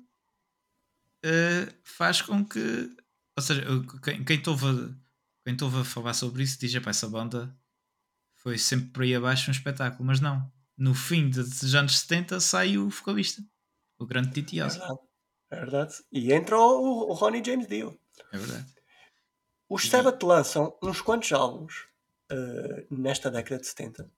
uh, 1.25 1.75
faz 1.83 2.21
com 2.21 2.45
que 2.45 2.91
ou 3.37 3.43
seja, 3.43 3.63
quem, 4.03 4.23
quem 4.25 4.37
esteve 4.37 4.95
quem 5.45 5.57
a 5.81 5.85
falar 5.85 6.13
sobre 6.13 6.43
isso 6.43 6.59
diz: 6.59 6.77
que 6.77 6.89
essa 6.89 7.09
banda 7.09 7.57
foi 8.37 8.59
sempre 8.59 8.91
por 8.91 9.03
aí 9.03 9.15
abaixo 9.15 9.51
um 9.51 9.53
espetáculo, 9.53 10.05
mas 10.05 10.21
não. 10.21 10.53
No 10.77 10.95
fim 10.95 11.31
dos 11.31 11.75
anos 11.75 12.01
70 12.01 12.41
sai 12.41 12.77
o 12.77 12.89
vocalista, 12.89 13.43
o 13.99 14.07
grande 14.07 14.33
Titi 14.33 14.61
É 14.61 14.67
verdade. 14.67 14.99
É 15.51 15.57
verdade. 15.57 15.95
E 16.11 16.33
entra 16.33 16.59
o, 16.59 17.11
o 17.11 17.13
Ronnie 17.13 17.45
James 17.45 17.69
Dio. 17.69 17.99
É 18.33 18.39
verdade. 18.39 18.75
Os 19.69 19.89
Sabbath 19.89 20.23
lançam 20.23 20.77
uns 20.83 21.01
quantos 21.01 21.33
álbuns 21.33 21.87
uh, 22.31 22.95
nesta 22.95 23.31
década 23.31 23.61
de 23.61 23.67
70. 23.67 24.05
Uh, 24.05 24.09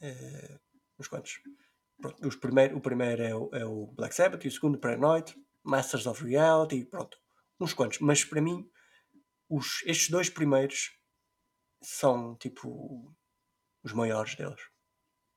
eh, 0.00 0.60
uns 0.98 1.08
quantos. 1.08 1.40
Pronto, 2.00 2.28
os 2.28 2.36
primeiro, 2.36 2.76
o 2.76 2.80
primeiro 2.80 3.22
é 3.22 3.34
o, 3.34 3.50
é 3.52 3.64
o 3.64 3.86
Black 3.92 4.14
Sabbath 4.14 4.44
e 4.44 4.48
o 4.48 4.52
segundo 4.52 4.78
Paranoid, 4.78 5.34
Masters 5.62 6.06
of 6.06 6.24
Reality, 6.24 6.84
pronto 6.84 7.22
uns 7.62 7.72
quantos, 7.72 7.98
mas 8.00 8.24
para 8.24 8.40
mim 8.40 8.68
os, 9.48 9.82
estes 9.86 10.10
dois 10.10 10.28
primeiros 10.28 10.90
são 11.82 12.36
tipo 12.36 13.14
os 13.82 13.92
maiores 13.92 14.34
deles. 14.34 14.60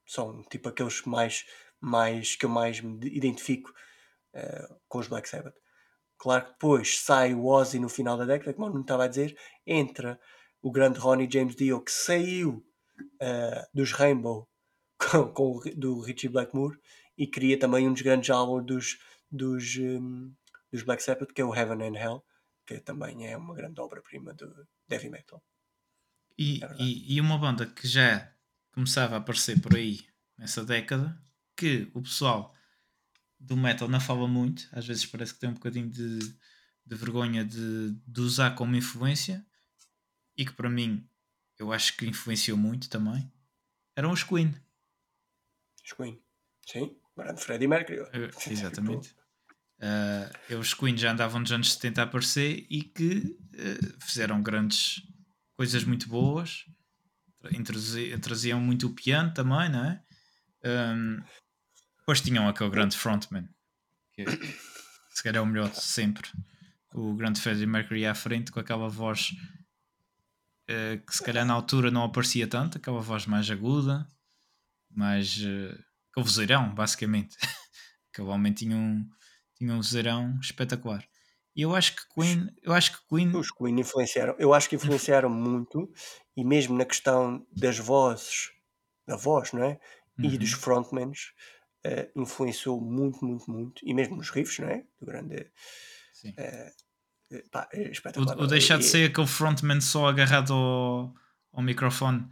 São 0.05 0.43
tipo 0.43 0.69
aqueles 0.69 1.01
mais, 1.03 1.45
mais 1.79 2.35
que 2.35 2.45
eu 2.45 2.49
mais 2.49 2.81
me 2.81 3.07
identifico 3.07 3.71
uh, 4.35 4.79
com 4.87 4.99
os 4.99 5.07
Black 5.07 5.27
Sabbath. 5.27 5.55
Claro 6.17 6.45
que 6.45 6.51
depois 6.51 6.99
sai 6.99 7.33
o 7.33 7.45
Ozzy 7.45 7.79
no 7.79 7.89
final 7.89 8.17
da 8.17 8.25
década, 8.25 8.53
como 8.53 8.67
eu 8.67 8.73
não 8.73 8.81
estava 8.81 9.03
a 9.05 9.07
dizer, 9.07 9.37
entra 9.65 10.19
o 10.61 10.71
grande 10.71 10.99
Ronnie 10.99 11.29
James 11.31 11.55
Dio 11.55 11.83
que 11.83 11.91
saiu 11.91 12.65
uh, 13.21 13.67
dos 13.73 13.91
Rainbow 13.91 14.49
com, 14.97 15.31
com, 15.33 15.61
do 15.75 16.01
Richie 16.01 16.29
Blackmore 16.29 16.79
e 17.17 17.27
cria 17.27 17.59
também 17.59 17.87
um 17.87 17.93
dos 17.93 18.01
grandes 18.01 18.29
álbuns 18.29 18.65
dos, 18.65 18.97
dos, 19.31 19.77
um, 19.77 20.33
dos 20.71 20.83
Black 20.83 21.03
Sabbath, 21.03 21.33
que 21.33 21.41
é 21.41 21.45
o 21.45 21.53
Heaven 21.53 21.87
and 21.87 21.99
Hell, 21.99 22.25
que 22.65 22.79
também 22.79 23.27
é 23.27 23.37
uma 23.37 23.53
grande 23.53 23.79
obra-prima 23.79 24.33
do 24.33 24.67
heavy 24.89 25.09
metal. 25.09 25.43
E, 26.37 26.61
é 26.63 26.75
e, 26.79 27.15
e, 27.15 27.21
uma 27.21 27.37
banda 27.37 27.65
que 27.65 27.87
já 27.87 28.34
começava 28.75 29.15
a 29.15 29.17
aparecer 29.17 29.59
por 29.61 29.75
aí 29.75 30.05
nessa 30.37 30.63
década, 30.63 31.17
que 31.55 31.89
o 31.93 32.01
pessoal 32.01 32.53
do 33.39 33.55
metal 33.55 33.87
não 33.87 34.01
fala 34.01 34.27
muito, 34.27 34.67
às 34.73 34.85
vezes 34.85 35.05
parece 35.05 35.33
que 35.33 35.39
tem 35.39 35.49
um 35.49 35.53
bocadinho 35.53 35.89
de, 35.89 36.19
de 36.19 36.95
vergonha 36.95 37.43
de, 37.43 37.91
de 38.05 38.21
usar 38.21 38.51
como 38.51 38.75
influência, 38.75 39.45
e 40.37 40.45
que 40.45 40.51
para 40.51 40.69
mim 40.69 41.09
eu 41.57 41.71
acho 41.71 41.95
que 41.95 42.05
influenciou 42.05 42.57
muito 42.57 42.89
também, 42.89 43.31
eram 43.95 44.11
os 44.11 44.23
Queen. 44.23 44.53
Os 45.83 45.93
Queen, 45.93 46.21
sim, 46.67 46.97
Freddie 47.37 47.67
Mercury. 47.67 48.01
Uh, 48.01 48.29
exatamente. 48.51 49.15
Uh, 49.79 50.57
os 50.59 50.73
Queen 50.73 50.97
já 50.97 51.13
andavam 51.13 51.39
nos 51.39 51.51
anos 51.51 51.73
70 51.73 52.01
a 52.01 52.03
aparecer 52.03 52.65
e 52.69 52.81
que 52.81 53.37
uh, 53.53 54.05
fizeram 54.05 54.43
grandes 54.43 55.01
coisas 55.55 55.85
muito 55.85 56.09
boas, 56.09 56.65
traziam, 57.63 58.19
traziam 58.19 58.59
muito 58.59 58.87
o 58.87 58.93
piano 58.93 59.33
também, 59.33 59.69
não 59.69 59.85
é? 59.85 60.01
Um, 60.63 61.21
depois 61.99 62.21
tinham 62.21 62.47
aquele 62.47 62.69
grande 62.69 62.97
frontman, 62.97 63.47
que 64.13 64.25
se 65.09 65.23
calhar 65.23 65.37
é 65.37 65.41
o 65.41 65.45
melhor 65.45 65.69
de 65.69 65.81
sempre, 65.81 66.29
o 66.93 67.13
grande 67.13 67.41
Freddie 67.41 67.65
Mercury 67.65 68.05
à 68.05 68.15
frente 68.15 68.51
com 68.51 68.59
aquela 68.59 68.87
voz 68.87 69.31
uh, 70.69 71.05
que 71.05 71.15
se 71.15 71.23
calhar 71.23 71.45
na 71.45 71.53
altura 71.53 71.91
não 71.91 72.03
aparecia 72.03 72.47
tanto, 72.47 72.77
aquela 72.77 73.01
voz 73.01 73.25
mais 73.25 73.49
aguda, 73.49 74.07
mais 74.89 75.37
uh, 75.37 75.71
aquele 76.11 76.25
vozeirão, 76.25 76.73
basicamente. 76.73 77.35
Aquele 78.11 78.29
homem 78.29 78.53
tinha 78.53 78.77
um 78.77 79.05
tinha 79.57 79.73
um 79.73 79.83
zerão 79.83 80.39
espetacular. 80.39 81.05
E 81.55 81.61
eu 81.61 81.73
acho 81.73 81.95
que 81.95 82.01
Queen, 82.13 82.49
eu 82.61 82.73
acho 82.73 82.91
que 82.91 83.07
Queen... 83.07 83.33
Os 83.35 83.49
Queen 83.49 83.79
influenciaram, 83.79 84.35
eu 84.37 84.53
acho 84.53 84.67
que 84.67 84.75
influenciaram 84.75 85.29
muito, 85.29 85.89
e 86.35 86.43
mesmo 86.43 86.77
na 86.77 86.83
questão 86.83 87.45
das 87.51 87.77
vozes, 87.77 88.51
da 89.07 89.15
voz, 89.15 89.53
não 89.53 89.63
é? 89.63 89.79
E 90.19 90.27
uhum. 90.27 90.37
dos 90.37 90.51
frontmans, 90.51 91.31
uh, 91.85 92.21
influenciou 92.21 92.81
muito, 92.81 93.23
muito, 93.23 93.49
muito, 93.49 93.81
e 93.85 93.93
mesmo 93.93 94.17
nos 94.17 94.29
riffs, 94.29 94.59
não 94.59 94.67
é? 94.67 94.83
Do 94.99 95.05
grande. 95.05 95.49
Sim. 96.13 96.29
Uh, 96.31 97.49
pá, 97.49 97.69
é 97.71 97.89
espetacular. 97.89 98.37
O, 98.37 98.43
o 98.43 98.47
deixar 98.47 98.77
de 98.77 98.85
ser 98.85 99.09
aquele 99.09 99.27
frontman 99.27 99.79
só 99.79 100.07
agarrado 100.07 100.53
ao, 100.53 101.13
ao 101.53 101.63
microfone 101.63 102.27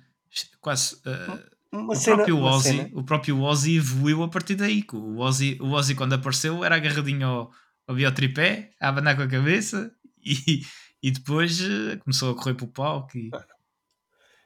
quase. 0.59 0.95
Uh, 0.95 1.53
o, 1.89 1.95
cena, 1.95 2.17
próprio 2.17 2.39
Ozzy, 2.39 2.91
o 2.93 3.03
próprio 3.03 3.41
Ozzy 3.41 3.77
evoluiu 3.77 4.23
a 4.23 4.27
partir 4.27 4.55
daí. 4.55 4.85
O 4.93 5.19
Ozzy, 5.19 5.57
o 5.61 5.71
Ozzy 5.71 5.95
quando 5.95 6.13
apareceu, 6.13 6.63
era 6.63 6.75
agarradinho 6.75 7.25
ao, 7.27 7.51
ao 7.87 7.95
biotripé, 7.95 8.71
a 8.79 8.89
abanar 8.89 9.15
com 9.15 9.23
a 9.23 9.27
cabeça 9.27 9.93
e, 10.23 10.61
e 11.01 11.11
depois 11.11 11.59
uh, 11.61 11.97
começou 11.99 12.31
a 12.31 12.35
correr 12.35 12.55
para 12.55 12.65
o 12.65 12.71
palco. 12.71 13.17
E, 13.17 13.31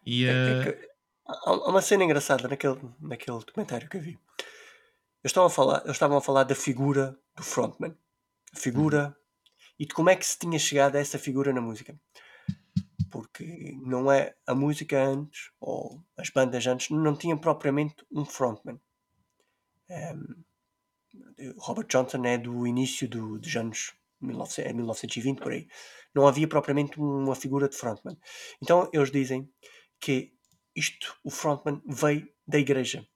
e 0.06 0.26
uh... 0.26 0.30
é, 0.30 0.60
é 0.60 0.72
que, 0.74 0.90
há 1.26 1.70
uma 1.70 1.82
cena 1.82 2.04
engraçada 2.04 2.48
naquele, 2.48 2.80
naquele 3.00 3.40
documentário 3.40 3.90
que 3.90 3.98
eu 3.98 4.02
vi. 4.02 4.20
Eles 5.24 5.32
estavam 5.32 5.48
a 5.48 5.52
falar, 5.52 5.82
eles 5.84 5.96
estavam 5.96 6.18
a 6.18 6.22
falar 6.22 6.44
da 6.44 6.56
figura 6.56 7.18
do 7.36 7.44
frontman. 7.44 7.96
A 8.54 8.60
figura 8.60 9.08
uhum 9.08 9.28
e 9.80 9.86
de 9.86 9.94
como 9.94 10.10
é 10.10 10.16
que 10.16 10.26
se 10.26 10.38
tinha 10.40 10.58
chegado 10.58 10.96
a 10.96 11.00
essa 11.00 11.20
figura 11.20 11.54
na 11.54 11.62
música. 11.62 12.00
Porque 13.12 13.74
não 13.84 14.12
é 14.12 14.36
a 14.46 14.54
música 14.54 15.02
antes, 15.02 15.52
ou 15.60 16.04
as 16.18 16.30
bandas 16.30 16.66
antes, 16.68 16.90
não 16.90 17.16
tinham 17.16 17.38
propriamente 17.38 18.06
um 18.12 18.26
frontman. 18.26 18.80
Um, 19.90 20.44
Robert 21.58 21.88
Johnson 21.88 22.26
é 22.26 22.38
do 22.38 22.66
início 22.66 23.08
do, 23.08 23.40
dos 23.40 23.56
anos 23.56 23.94
1920 24.22 25.40
por 25.40 25.52
aí. 25.52 25.68
Não 26.14 26.28
havia 26.28 26.48
propriamente 26.48 27.00
uma 27.00 27.36
figura 27.36 27.70
de 27.70 27.76
frontman. 27.76 28.18
Então 28.62 28.90
eles 28.92 29.12
dizem 29.12 29.50
que 30.00 30.34
isto, 30.76 31.16
o 31.24 31.30
frontman, 31.30 31.82
veio 31.86 32.28
da 32.48 32.58
igreja. 32.58 33.08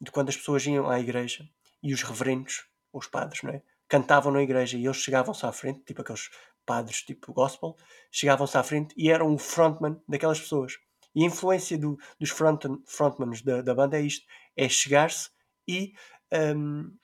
De 0.00 0.10
quando 0.10 0.28
as 0.28 0.36
pessoas 0.36 0.64
iam 0.66 0.88
à 0.88 0.98
igreja 0.98 1.48
e 1.82 1.92
os 1.92 2.02
reverendos, 2.02 2.66
os 2.92 3.06
padres, 3.06 3.42
não 3.42 3.50
é? 3.50 3.62
cantavam 3.88 4.32
na 4.32 4.40
igreja 4.40 4.78
e 4.78 4.84
eles 4.84 4.98
chegavam-se 4.98 5.44
à 5.44 5.52
frente, 5.52 5.82
tipo 5.84 6.00
aqueles 6.00 6.30
padres 6.64 7.02
tipo 7.02 7.32
gospel, 7.32 7.76
chegavam-se 8.10 8.56
à 8.56 8.62
frente 8.62 8.94
e 8.96 9.10
eram 9.10 9.34
o 9.34 9.38
frontman 9.38 10.00
daquelas 10.08 10.40
pessoas. 10.40 10.78
E 11.12 11.24
a 11.24 11.26
influência 11.26 11.76
do, 11.76 11.98
dos 12.18 12.30
front, 12.30 12.62
frontmans 12.86 13.42
da, 13.42 13.60
da 13.62 13.74
banda 13.74 13.98
é 13.98 14.02
isto: 14.02 14.24
é 14.56 14.68
chegar-se 14.68 15.30
e. 15.66 15.92
Um, 16.32 16.96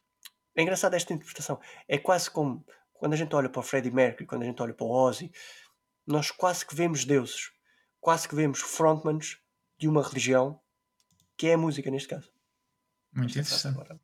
é 0.57 0.63
engraçado 0.63 0.95
esta 0.95 1.13
interpretação. 1.13 1.61
É 1.87 1.99
quase 1.99 2.31
como 2.31 2.65
quando 2.95 3.13
a 3.13 3.17
gente 3.17 3.35
olha 3.35 3.49
para 3.49 3.61
o 3.61 3.63
Freddie 3.63 3.91
Mercury, 3.91 4.27
quando 4.27 4.43
a 4.43 4.47
gente 4.47 4.61
olha 4.63 4.73
para 4.73 4.87
o 4.87 4.91
Ozzy, 4.91 5.31
nós 6.07 6.31
quase 6.31 6.65
que 6.65 6.75
vemos 6.75 7.05
deuses, 7.05 7.51
quase 8.01 8.27
que 8.27 8.35
vemos 8.35 8.61
frontmans 8.61 9.37
de 9.79 9.87
uma 9.87 10.03
religião 10.03 10.59
que 11.37 11.49
é 11.49 11.55
a 11.55 11.59
música 11.59 11.91
neste 11.91 12.09
caso. 12.09 12.31
Muito 13.13 13.39
interessante. 13.39 14.01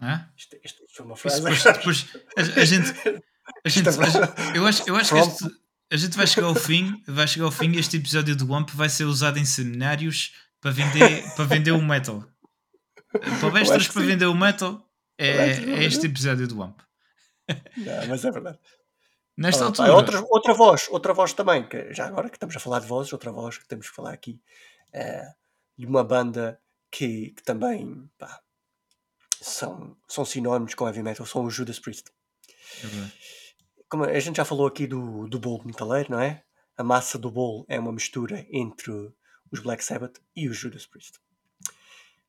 Ah? 0.00 0.28
Isto, 0.36 0.56
isto 0.64 0.82
foi 0.92 1.06
uma 1.06 1.16
frase. 1.16 1.40
Depois, 1.40 1.62
depois 1.62 2.16
a, 2.36 2.60
a, 2.60 2.64
gente. 2.64 3.22
A 3.64 3.68
gente 3.68 3.88
a, 3.88 4.56
eu 4.56 4.66
acho, 4.66 4.88
eu 4.88 4.96
acho 4.96 5.14
que 5.14 5.20
este, 5.20 5.44
a 5.92 5.96
gente 5.96 6.16
vai 6.16 6.26
chegar 6.26 6.48
ao 6.48 6.54
fim. 6.56 7.00
Vai 7.06 7.28
chegar 7.28 7.44
ao 7.44 7.52
fim 7.52 7.70
e 7.70 7.78
este 7.78 7.96
episódio 7.96 8.34
do 8.34 8.46
Wamp 8.48 8.70
vai 8.70 8.88
ser 8.88 9.04
usado 9.04 9.38
em 9.38 9.44
seminários 9.44 10.34
para 10.60 10.72
vender, 10.72 11.32
para 11.36 11.44
vender 11.44 11.70
o 11.70 11.80
metal. 11.80 12.24
Palestras 13.40 13.86
para 13.86 14.02
vender 14.02 14.26
o 14.26 14.34
metal 14.34 14.91
é, 15.26 15.80
é 15.80 15.84
este 15.84 16.06
episódio 16.06 16.46
do 16.48 16.58
Wamp. 16.58 16.80
Não, 17.76 18.08
mas 18.08 18.24
é 18.24 18.30
verdade. 18.30 18.58
Nesta 19.36 19.64
ah, 19.64 19.66
altura. 19.66 19.88
Pá, 19.88 19.94
outra, 19.94 20.24
outra 20.28 20.54
voz, 20.54 20.88
outra 20.90 21.14
voz 21.14 21.32
também, 21.32 21.66
que 21.66 21.92
já 21.92 22.06
agora 22.06 22.28
que 22.28 22.36
estamos 22.36 22.56
a 22.56 22.60
falar 22.60 22.80
de 22.80 22.86
vozes, 22.86 23.12
outra 23.12 23.32
voz 23.32 23.58
que 23.58 23.66
temos 23.66 23.88
que 23.88 23.96
falar 23.96 24.12
aqui, 24.12 24.40
é, 24.92 25.26
de 25.76 25.86
uma 25.86 26.04
banda 26.04 26.60
que, 26.90 27.30
que 27.30 27.42
também 27.42 28.08
pá, 28.18 28.40
são, 29.40 29.96
são 30.06 30.24
sinónimos 30.24 30.74
com 30.74 30.86
heavy 30.86 31.02
metal, 31.02 31.26
são 31.26 31.44
o 31.44 31.50
Judas 31.50 31.78
Priest. 31.78 32.10
Uhum. 32.84 33.10
Como 33.88 34.04
a 34.04 34.20
gente 34.20 34.36
já 34.36 34.44
falou 34.44 34.66
aqui 34.66 34.86
do, 34.86 35.26
do 35.28 35.38
bolo 35.38 35.64
metaleiro, 35.64 36.12
não 36.12 36.20
é? 36.20 36.44
A 36.76 36.84
massa 36.84 37.18
do 37.18 37.30
bolo 37.30 37.64
é 37.68 37.78
uma 37.78 37.92
mistura 37.92 38.46
entre 38.50 38.92
os 39.50 39.60
Black 39.60 39.84
Sabbath 39.84 40.18
e 40.34 40.48
os 40.48 40.56
Judas 40.56 40.86
Priest. 40.86 41.18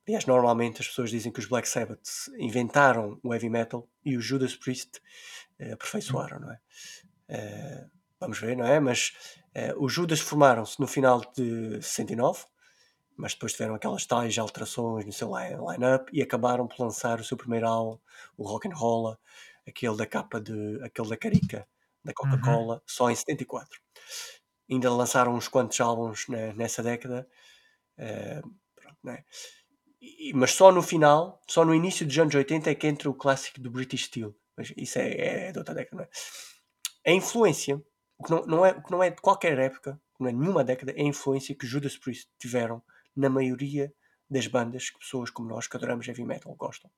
Aliás, 0.06 0.26
normalmente 0.26 0.82
as 0.82 0.88
pessoas 0.88 1.10
dizem 1.10 1.32
que 1.32 1.40
os 1.40 1.46
Black 1.46 1.68
Sabbath 1.68 2.28
inventaram 2.38 3.18
o 3.22 3.32
heavy 3.32 3.48
metal 3.48 3.88
e 4.04 4.16
os 4.16 4.24
Judas 4.24 4.54
Priest 4.54 4.98
uh, 5.60 5.72
aperfeiçoaram, 5.72 6.40
não 6.40 6.52
é? 6.52 6.60
Uh, 7.30 7.90
vamos 8.20 8.38
ver, 8.38 8.56
não 8.56 8.66
é? 8.66 8.78
Mas 8.78 9.12
uh, 9.56 9.82
os 9.82 9.92
Judas 9.92 10.20
formaram-se 10.20 10.78
no 10.78 10.86
final 10.86 11.20
de 11.34 11.80
69 11.82 12.44
mas 13.16 13.32
depois 13.32 13.52
tiveram 13.52 13.74
aquelas 13.74 14.04
tais 14.06 14.36
alterações 14.38 15.04
no 15.04 15.12
seu 15.12 15.30
line-up 15.30 16.10
e 16.12 16.22
acabaram 16.22 16.66
por 16.66 16.80
lançar 16.82 17.20
o 17.20 17.24
seu 17.24 17.36
primeiro 17.36 17.68
álbum, 17.68 17.98
o 18.36 18.46
Rock 18.46 18.68
and 18.68 18.74
Roll, 18.74 19.16
aquele 19.66 19.96
da 19.96 20.06
capa 20.06 20.40
de 20.40 20.80
aquele 20.82 21.08
da 21.08 21.16
carica 21.16 21.66
da 22.04 22.12
Coca-Cola, 22.12 22.74
uhum. 22.74 22.80
só 22.86 23.10
em 23.10 23.14
74. 23.14 23.80
Ainda 24.70 24.92
lançaram 24.92 25.34
uns 25.34 25.48
quantos 25.48 25.80
álbuns 25.80 26.26
nessa 26.54 26.82
década, 26.82 27.26
uh, 27.98 28.54
pronto, 28.74 28.98
né? 29.02 29.24
e, 29.24 29.63
mas 30.34 30.52
só 30.52 30.72
no 30.72 30.82
final, 30.82 31.40
só 31.46 31.64
no 31.64 31.74
início 31.74 32.06
dos 32.06 32.18
anos 32.18 32.34
80 32.34 32.70
é 32.70 32.74
que 32.74 32.86
entra 32.86 33.10
o 33.10 33.14
clássico 33.14 33.60
do 33.60 33.70
British 33.70 34.04
Steel. 34.06 34.34
Mas 34.56 34.72
isso 34.76 34.98
é, 34.98 35.48
é 35.48 35.52
de 35.52 35.58
outra 35.58 35.74
década, 35.74 35.96
não 35.96 36.04
é? 36.04 36.08
A 37.06 37.14
influência, 37.14 37.82
o 38.16 38.24
que 38.24 38.30
não, 38.30 38.46
não, 38.46 38.66
é, 38.66 38.70
o 38.72 38.82
que 38.82 38.90
não 38.90 39.02
é 39.02 39.10
de 39.10 39.20
qualquer 39.20 39.58
época, 39.58 40.00
não 40.18 40.28
é 40.28 40.32
nenhuma 40.32 40.64
década, 40.64 40.92
é 40.92 41.00
a 41.00 41.04
influência 41.04 41.54
que 41.54 41.66
Judas 41.66 41.96
Priest 41.96 42.28
tiveram 42.38 42.82
na 43.14 43.28
maioria 43.28 43.92
das 44.30 44.46
bandas 44.46 44.90
que 44.90 44.98
pessoas 44.98 45.30
como 45.30 45.48
nós 45.48 45.66
que 45.66 45.76
adoramos 45.76 46.08
heavy 46.08 46.24
metal 46.24 46.54
gostam. 46.54 46.90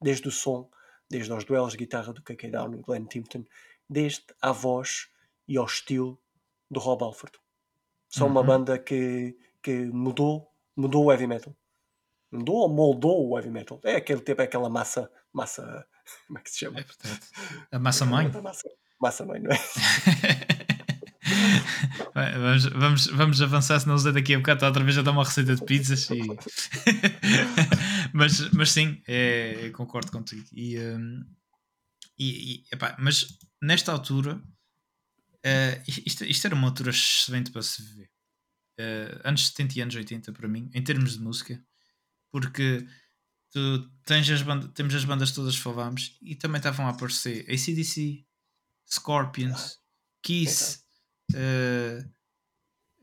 Desde 0.00 0.28
o 0.28 0.30
som, 0.30 0.70
desde 1.10 1.32
aos 1.32 1.44
duelos 1.44 1.72
de 1.72 1.78
guitarra 1.78 2.12
do 2.12 2.22
KK 2.22 2.50
Down 2.50 2.74
e 2.74 2.82
Glenn 2.82 3.06
Tipton, 3.06 3.44
desde 3.88 4.24
à 4.40 4.52
voz 4.52 5.08
e 5.48 5.56
ao 5.56 5.66
estilo 5.66 6.18
do 6.70 6.80
Rob 6.80 7.02
Alford. 7.02 7.38
São 8.08 8.26
uhum. 8.26 8.32
uma 8.32 8.42
banda 8.42 8.78
que, 8.78 9.36
que 9.62 9.86
mudou, 9.86 10.50
mudou 10.76 11.06
o 11.06 11.12
heavy 11.12 11.26
metal. 11.26 11.54
Mudou 12.32 12.56
ou 12.56 12.68
moldou 12.68 13.28
o 13.28 13.36
heavy 13.36 13.50
metal. 13.50 13.80
É 13.84 13.96
aquele 13.96 14.20
tipo, 14.20 14.40
é 14.40 14.44
aquela 14.44 14.70
massa, 14.70 15.10
massa, 15.32 15.86
como 16.26 16.38
é 16.38 16.42
que 16.42 16.50
se 16.50 16.60
chama? 16.60 16.80
É, 16.80 16.86
a 17.70 17.78
massa 17.78 18.06
mãe. 18.06 18.28
Massa, 18.30 18.68
massa 19.00 19.26
mãe, 19.26 19.40
não 19.40 19.50
é? 19.50 19.58
vamos, 22.14 22.64
vamos, 22.66 23.06
vamos 23.06 23.42
avançar, 23.42 23.80
senão 23.80 23.94
usei 23.94 24.12
daqui 24.12 24.34
a 24.34 24.38
bocado 24.38 24.58
está 24.58 24.66
outra 24.66 24.84
vez 24.84 24.98
a 24.98 25.02
dar 25.02 25.12
uma 25.12 25.24
receita 25.24 25.54
de 25.54 25.64
pizzas. 25.64 26.08
E... 26.10 26.20
mas, 28.12 28.50
mas 28.52 28.70
sim, 28.70 29.02
é, 29.06 29.70
concordo 29.70 30.10
contigo. 30.10 30.46
E, 30.52 30.78
um, 30.78 31.24
e, 32.18 32.54
e 32.54 32.64
epá, 32.72 32.96
mas 32.98 33.38
nesta 33.62 33.92
altura, 33.92 34.36
uh, 34.36 35.82
isto, 35.86 36.24
isto 36.24 36.46
era 36.46 36.54
uma 36.54 36.68
altura 36.68 36.90
excelente 36.90 37.50
para 37.50 37.62
se 37.62 37.82
viver. 37.82 38.10
Uh, 38.80 39.20
anos 39.24 39.48
70 39.48 39.78
e 39.78 39.82
anos 39.82 39.94
80 39.94 40.32
para 40.32 40.48
mim, 40.48 40.70
em 40.72 40.82
termos 40.82 41.14
de 41.14 41.20
música, 41.20 41.62
porque 42.32 42.84
tu 43.50 43.88
tens 44.04 44.28
as 44.28 44.42
bandas, 44.42 44.70
temos 44.74 44.94
as 44.94 45.04
bandas 45.04 45.30
todas 45.30 45.54
que 45.54 45.62
falámos 45.62 46.18
e 46.20 46.34
também 46.34 46.58
estavam 46.58 46.86
a 46.86 46.90
aparecer 46.90 47.44
ACDC, 47.48 48.26
Scorpions, 48.90 49.78
Kiss, 50.22 50.82
Uh, 51.32 52.04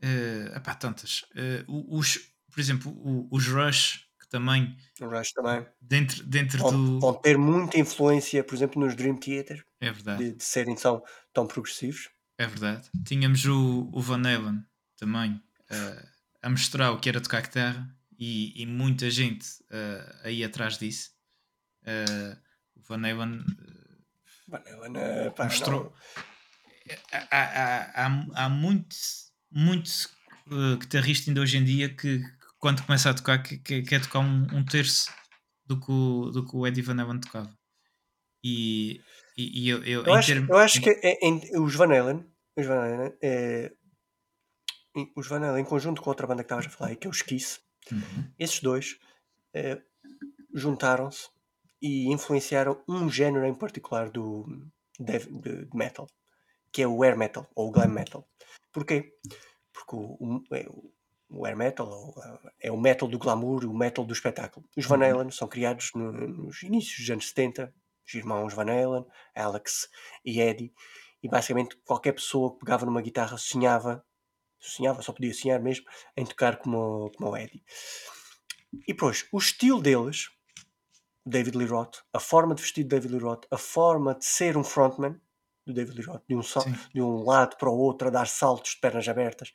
uh, 0.04 0.56
epá, 0.56 0.74
tantas. 0.74 1.24
Uh, 1.68 1.98
os, 1.98 2.18
por 2.50 2.60
exemplo, 2.60 3.28
os 3.30 3.46
Rush, 3.46 4.06
que 4.20 4.28
também. 4.28 4.76
O 5.00 5.06
Rush 5.06 5.32
também. 5.32 5.66
Dentro, 5.80 6.24
dentro 6.24 6.58
vão, 6.58 6.70
do. 6.70 7.00
Vão 7.00 7.14
ter 7.14 7.36
muita 7.36 7.78
influência, 7.78 8.44
por 8.44 8.54
exemplo, 8.54 8.80
nos 8.80 8.94
Dream 8.94 9.16
Theater. 9.16 9.64
É 9.80 9.90
verdade. 9.90 10.24
De, 10.24 10.36
de 10.36 10.44
serem 10.44 10.74
tão, 10.74 11.02
tão 11.32 11.46
progressivos. 11.46 12.08
É 12.38 12.46
verdade. 12.46 12.88
Tínhamos 13.04 13.44
o, 13.44 13.90
o 13.92 14.00
Van 14.00 14.22
Halen 14.22 14.64
também 14.96 15.32
uh, 15.32 16.08
a 16.42 16.48
mostrar 16.48 16.92
o 16.92 16.98
que 16.98 17.08
era 17.08 17.20
tocar 17.20 17.42
guitarra 17.42 17.94
e, 18.20 18.62
e 18.62 18.66
muita 18.66 19.10
gente 19.10 19.46
uh, 19.70 20.20
aí 20.22 20.44
atrás 20.44 20.78
disso. 20.78 21.10
Uh, 21.82 22.36
o 22.76 22.82
Van 22.82 22.96
Halen. 22.98 23.42
Halen 24.52 25.30
pá, 25.34 25.44
mostrou. 25.44 25.84
Não 25.84 25.92
há, 27.30 28.06
há, 28.06 28.44
há 28.44 28.48
muito, 28.48 28.96
muito 29.50 29.88
uh, 30.48 30.76
guitarrista 30.78 31.30
ainda 31.30 31.40
hoje 31.40 31.56
em 31.56 31.64
dia 31.64 31.94
que 31.94 32.20
quando 32.58 32.84
começa 32.84 33.10
a 33.10 33.14
tocar 33.14 33.42
que, 33.42 33.58
que 33.58 33.82
quer 33.82 34.02
tocar 34.02 34.20
um, 34.20 34.46
um 34.52 34.64
terço 34.64 35.10
do 35.64 35.80
que, 35.80 35.90
o, 35.90 36.30
do 36.30 36.46
que 36.46 36.56
o 36.56 36.66
Eddie 36.66 36.82
Van 36.82 37.00
Halen 37.00 37.20
tocava. 37.20 37.50
E, 38.44 39.00
e, 39.36 39.64
e 39.64 39.68
eu, 39.68 39.82
eu, 39.84 40.04
eu, 40.04 40.14
acho, 40.14 40.32
eu 40.32 40.56
acho 40.56 40.80
que 40.80 40.90
em, 41.22 41.40
os 41.60 41.74
Van 41.74 41.94
Halen, 41.94 42.26
os 42.56 42.66
Van 42.66 42.80
Halen, 42.80 43.12
é, 43.22 43.72
os 45.16 45.26
Van 45.28 45.46
Halen 45.46 45.62
em 45.62 45.64
conjunto 45.64 46.02
com 46.02 46.10
outra 46.10 46.26
banda 46.26 46.42
que 46.42 46.46
estavas 46.46 46.66
a 46.66 46.70
falar, 46.70 46.96
que 46.96 47.06
é 47.06 47.10
os 47.10 47.22
Kiss, 47.22 47.60
uhum. 47.90 48.32
esses 48.38 48.60
dois 48.60 48.98
é, 49.52 49.80
juntaram-se 50.54 51.28
e 51.80 52.08
influenciaram 52.12 52.82
um 52.88 53.08
género 53.08 53.46
em 53.46 53.54
particular 53.54 54.10
do 54.10 54.46
de, 54.98 55.18
de, 55.18 55.64
de 55.66 55.76
metal 55.76 56.06
que 56.72 56.82
é 56.82 56.86
o 56.86 57.02
air 57.02 57.16
metal 57.16 57.48
ou 57.54 57.68
o 57.68 57.70
glam 57.70 57.88
metal. 57.88 58.28
Porquê? 58.72 59.12
Porque 59.72 59.96
o, 59.96 60.16
o, 60.20 60.54
é 60.54 60.66
o 61.28 61.46
air 61.46 61.56
metal 61.56 62.14
é 62.60 62.70
o 62.70 62.80
metal 62.80 63.08
do 63.08 63.18
glamour, 63.18 63.64
o 63.64 63.76
metal 63.76 64.04
do 64.04 64.12
espetáculo. 64.12 64.66
Os 64.76 64.86
Van 64.86 64.98
uhum. 64.98 65.04
Halen 65.04 65.30
são 65.30 65.48
criados 65.48 65.92
no, 65.94 66.12
nos 66.12 66.62
inícios 66.62 66.98
dos 66.98 67.10
anos 67.10 67.28
70, 67.28 67.72
os 68.06 68.14
irmãos 68.14 68.54
Van 68.54 68.70
Halen, 68.70 69.06
Alex 69.34 69.88
e 70.24 70.40
Eddie, 70.40 70.72
e 71.22 71.28
basicamente 71.28 71.76
qualquer 71.84 72.12
pessoa 72.12 72.52
que 72.52 72.60
pegava 72.60 72.86
numa 72.86 73.02
guitarra 73.02 73.36
sonhava 73.36 74.04
sonhava, 74.68 75.02
só 75.02 75.12
podia 75.12 75.32
sonhar 75.32 75.60
mesmo 75.60 75.86
em 76.16 76.24
tocar 76.24 76.56
como, 76.56 77.10
como 77.16 77.30
o 77.30 77.36
Eddie. 77.36 77.62
E 78.72 78.92
depois, 78.92 79.26
o 79.32 79.38
estilo 79.38 79.80
deles, 79.80 80.28
David 81.26 81.56
Lee 81.56 81.66
Roth, 81.66 81.98
a 82.12 82.20
forma 82.20 82.54
de 82.54 82.62
vestir 82.62 82.84
de 82.84 82.90
David 82.90 83.12
Lee 83.12 83.22
Roth, 83.22 83.46
a 83.50 83.58
forma 83.58 84.14
de 84.14 84.24
ser 84.24 84.56
um 84.56 84.64
frontman 84.64 85.20
do 85.66 85.72
David 85.72 85.96
Lee 85.96 86.06
Roth, 86.06 86.22
de 86.28 86.34
um, 86.34 86.40
de 86.94 87.02
um 87.02 87.24
lado 87.24 87.56
para 87.56 87.68
o 87.68 87.76
outro, 87.76 88.08
a 88.08 88.10
dar 88.10 88.26
saltos 88.26 88.72
de 88.72 88.80
pernas 88.80 89.08
abertas, 89.08 89.52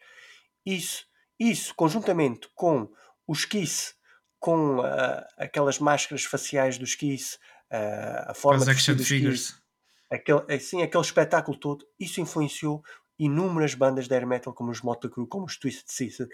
isso, 0.66 1.06
isso 1.40 1.74
conjuntamente 1.76 2.50
com 2.56 2.92
os 3.28 3.46
Kiss, 3.46 3.94
com 4.40 4.80
uh, 4.80 5.26
aquelas 5.38 5.80
máscaras 5.80 6.24
faciais 6.24 6.78
dos 6.78 6.96
Kiss, 6.96 7.38
uh, 7.72 8.30
a 8.30 8.34
forma 8.34 8.60
As 8.60 8.66
de 8.66 8.72
action 8.72 8.98
figures. 8.98 9.52
Kiss, 9.52 9.66
aquele, 10.12 10.54
assim, 10.54 10.82
aquele 10.82 11.04
espetáculo 11.04 11.58
todo, 11.58 11.86
isso 12.00 12.22
influenciou 12.22 12.84
inúmeras 13.18 13.74
bandas 13.74 14.08
de 14.08 14.14
air 14.14 14.28
metal, 14.28 14.54
como 14.54 14.72
os 14.72 14.82
Motley 14.82 15.12
Crue, 15.12 15.28
como 15.28 15.46
os 15.46 15.58
Twisted 15.58 15.90
Sister, 15.90 16.28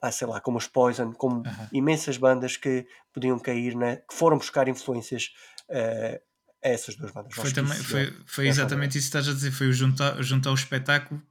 ah, 0.00 0.12
sei 0.12 0.26
lá, 0.26 0.40
como 0.40 0.58
os 0.58 0.66
Poison, 0.66 1.12
como 1.12 1.42
imensas 1.72 2.16
bandas 2.18 2.56
que 2.56 2.86
podiam 3.12 3.38
cair, 3.38 3.74
né, 3.74 3.96
que 3.96 4.14
foram 4.14 4.36
buscar 4.36 4.68
influências 4.68 5.30
uh, 5.70 6.20
a 6.62 6.68
essas 6.68 6.96
duas 6.96 7.12
bandas. 7.12 7.34
Foi, 7.34 7.52
também, 7.52 7.72
isso, 7.72 7.84
foi, 7.84 8.14
foi 8.26 8.48
exatamente 8.48 8.98
isso 8.98 9.10
que 9.10 9.16
estás 9.16 9.28
a 9.28 9.32
dizer, 9.32 9.50
foi 9.50 9.68
o 9.68 9.72
juntar, 9.72 10.22
juntar 10.22 10.50
o 10.50 10.54
espetáculo 10.54 11.22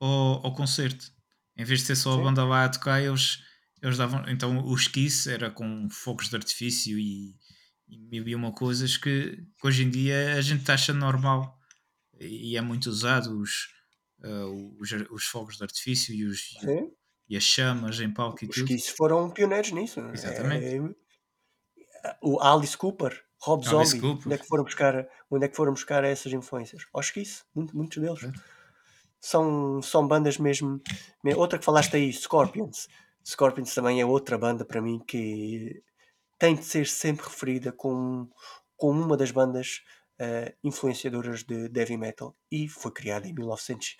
ao, 0.00 0.46
ao 0.46 0.54
concerto. 0.54 1.12
Em 1.56 1.64
vez 1.64 1.80
de 1.80 1.86
ser 1.86 1.96
só 1.96 2.14
Sim. 2.14 2.20
a 2.20 2.24
banda 2.24 2.44
lá 2.44 2.64
a 2.64 2.68
tocar, 2.68 3.00
eles, 3.00 3.42
eles 3.82 3.96
davam. 3.96 4.24
Então 4.28 4.64
os 4.66 4.86
Kiss 4.86 5.30
era 5.30 5.50
com 5.50 5.88
fogos 5.90 6.28
de 6.28 6.36
artifício 6.36 6.98
e, 6.98 7.36
mil 7.88 8.26
e 8.26 8.34
uma 8.34 8.52
coisas 8.52 8.96
que, 8.96 9.36
que, 9.36 9.66
hoje 9.66 9.82
em 9.82 9.90
dia 9.90 10.34
a 10.34 10.40
gente 10.40 10.70
acha 10.70 10.92
normal 10.92 11.58
e 12.20 12.56
é 12.56 12.60
muito 12.60 12.90
usado 12.90 13.40
os, 13.40 13.68
uh, 14.24 14.76
os, 14.80 14.92
os, 15.10 15.24
fogos 15.24 15.56
de 15.56 15.62
artifício 15.62 16.14
e, 16.14 16.24
os, 16.24 16.56
e 17.28 17.36
as 17.36 17.42
chamas 17.42 18.00
em 18.00 18.12
palco 18.12 18.44
e 18.44 18.48
os 18.48 18.54
tudo. 18.54 18.74
Os 18.74 18.88
foram 18.88 19.30
pioneiros 19.30 19.72
nisso. 19.72 20.00
Exatamente. 20.12 20.94
É, 22.04 22.16
o 22.22 22.40
Alice 22.40 22.76
Cooper, 22.76 23.20
Rob 23.40 23.66
Alice 23.66 23.90
Zombie, 23.92 24.00
Cooper. 24.00 24.26
onde 24.26 24.34
é 24.34 24.38
que 24.38 24.46
foram 24.46 24.64
buscar, 24.64 25.08
onde 25.30 25.44
é 25.44 25.48
que 25.48 25.56
foram 25.56 25.72
buscar 25.72 26.04
essas 26.04 26.32
influências? 26.32 26.86
Acho 26.96 27.12
que 27.12 27.20
isso, 27.20 27.44
muito, 27.54 27.76
muitos 27.76 27.98
deles. 27.98 28.22
É. 28.22 28.32
São, 29.20 29.82
são 29.82 30.06
bandas 30.06 30.38
mesmo. 30.38 30.80
Outra 31.36 31.58
que 31.58 31.64
falaste 31.64 31.96
aí, 31.96 32.12
Scorpions. 32.12 32.88
Scorpions 33.26 33.74
também 33.74 34.00
é 34.00 34.06
outra 34.06 34.38
banda 34.38 34.64
para 34.64 34.80
mim 34.80 35.00
que 35.06 35.82
tem 36.38 36.54
de 36.54 36.64
ser 36.64 36.86
sempre 36.86 37.26
referida 37.26 37.72
como, 37.72 38.30
como 38.76 39.02
uma 39.02 39.16
das 39.16 39.32
bandas 39.32 39.80
uh, 40.20 40.52
influenciadoras 40.62 41.42
de 41.44 41.70
heavy 41.74 41.96
metal 41.96 42.36
e 42.50 42.68
foi 42.68 42.92
criada 42.92 43.26
em, 43.26 43.32
1900, 43.32 43.96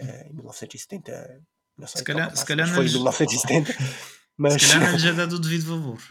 uh, 0.00 0.02
em 0.28 0.34
1970. 0.34 1.42
Não 1.78 1.86
sei 1.86 1.98
se 1.98 2.04
calhar, 2.04 2.36
se 2.36 2.44
calhar 2.44 2.68
foi 2.68 2.86
em 2.86 2.92
1970. 2.92 3.72
mas... 4.36 4.62
Se 4.62 4.72
calhar 4.72 5.06
é 5.06 5.12
dado 5.12 5.36
o 5.36 5.38
devido 5.38 5.66
valor. 5.66 6.02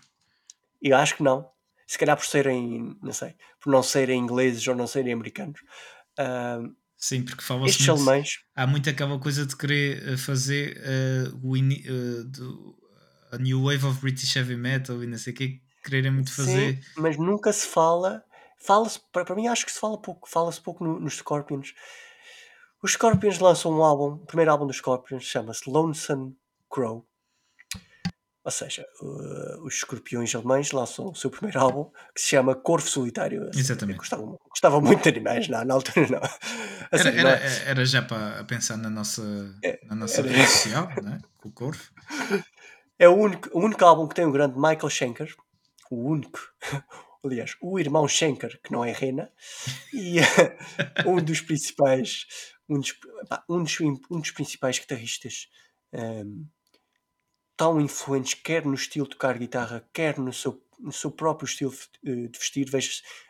Eu 0.82 0.98
acho 0.98 1.16
que 1.16 1.24
não. 1.24 1.50
Se 1.86 1.98
calhar 1.98 2.16
por 2.16 2.26
serem, 2.26 2.98
não 3.04 3.12
sei, 3.12 3.36
por 3.60 3.70
não 3.70 3.84
serem 3.84 4.20
ingleses 4.20 4.66
ou 4.68 4.76
não 4.76 4.88
serem 4.88 5.14
americanos. 5.14 5.60
Uh, 6.18 6.74
Sim, 6.98 7.24
porque 7.24 7.44
fala-se 7.44 7.80
muito, 7.80 7.92
alemães. 7.92 8.30
Há 8.56 8.68
muito 8.68 8.90
aquela 8.90 9.20
coisa 9.20 9.46
de 9.46 9.58
querer 9.58 10.08
eh, 10.08 10.18
fazer 10.18 10.78
uh, 10.78 11.40
o 11.44 11.58
uh, 11.58 12.24
do, 12.26 12.78
a 13.32 13.38
New 13.40 13.64
Wave 13.64 13.88
of 13.88 14.00
British 14.00 14.36
Heavy 14.36 14.56
Metal 14.56 15.04
e 15.04 15.08
não 15.08 15.18
sei 15.18 15.34
o 15.34 15.36
que, 15.36 15.62
quererem 15.84 16.12
muito 16.12 16.32
fazer. 16.32 16.76
Sim, 16.76 16.82
mas 16.98 17.18
nunca 17.18 17.52
se 17.52 17.66
fala. 17.66 18.24
Fala-se, 18.66 19.00
para, 19.12 19.36
mim 19.36 19.48
acho 19.48 19.66
que 19.66 19.72
se 19.72 19.80
fala 19.80 20.00
pouco, 20.00 20.30
fala-se 20.30 20.62
pouco 20.62 20.84
no, 20.84 21.00
nos 21.00 21.18
Scorpions. 21.18 21.74
Os 22.84 22.94
Scorpions 22.94 23.40
lançam 23.40 23.72
um 23.72 23.84
álbum, 23.84 24.16
o 24.16 24.26
primeiro 24.26 24.52
álbum 24.52 24.68
dos 24.68 24.78
Scorpions 24.78 25.24
chama-se 25.24 25.70
Lonesome 25.70 26.36
Crow. 26.70 27.06
Ou 28.44 28.52
seja, 28.52 28.84
uh, 29.02 29.64
os 29.64 29.76
escorpiões 29.76 30.34
alemães 30.34 30.72
lançam 30.72 31.10
o 31.10 31.16
seu 31.16 31.30
primeiro 31.30 31.60
álbum 31.60 31.92
que 32.16 32.22
se 32.22 32.30
chama 32.30 32.56
Corvo 32.56 32.88
Solitário. 32.88 33.52
Exatamente. 33.54 33.98
Gostavam, 33.98 34.40
gostavam 34.50 34.82
muito 34.82 35.04
de 35.04 35.10
animais 35.10 35.48
na, 35.48 35.64
na 35.64 35.76
altura, 35.76 36.08
não. 36.10 36.22
Assim, 36.92 37.10
era, 37.10 37.20
era, 37.20 37.40
não. 37.40 37.68
era, 37.68 37.86
já 37.86 38.02
para 38.02 38.44
pensar 38.46 38.78
na 38.78 38.90
nossa, 38.90 39.22
é, 39.64 39.80
na 39.86 39.96
nossa 39.96 40.24
rede 40.24 40.48
social, 40.48 40.90
né? 41.04 41.20
com 41.38 41.50
o 41.50 41.52
Corvo. 41.52 41.84
É 42.98 43.08
o 43.08 43.16
único, 43.16 43.50
o 43.54 43.64
único 43.64 43.86
álbum 43.86 44.08
que 44.08 44.16
tem 44.16 44.26
o 44.26 44.32
grande 44.32 44.56
Michael 44.56 44.90
Schenker, 44.90 45.36
o 45.92 46.10
único, 46.10 46.40
aliás, 47.24 47.56
o 47.62 47.80
irmão 47.80 48.08
Schenker, 48.08 48.60
que 48.62 48.72
não 48.72 48.84
é 48.84 48.92
Rena, 48.92 49.32
e 49.94 50.18
um 51.06 51.24
dos 51.24 51.42
principais, 51.42 52.26
um 52.68 52.80
dos, 52.80 52.94
um 53.50 53.64
dos, 53.64 53.80
um 53.82 54.20
dos 54.20 54.32
principais 54.32 54.80
guitarristas. 54.80 55.50
Um, 55.94 56.48
tão 57.58 57.80
influentes, 57.80 58.34
quer 58.34 58.66
no 58.66 58.74
estilo 58.74 59.06
de 59.06 59.12
tocar 59.12 59.38
guitarra, 59.38 59.88
quer 59.94 60.18
no 60.18 60.34
seu, 60.34 60.60
no 60.80 60.92
seu 60.92 61.12
próprio 61.12 61.46
estilo 61.46 61.72
de 62.04 62.32
vestir. 62.40 62.68
Veja 62.68 62.90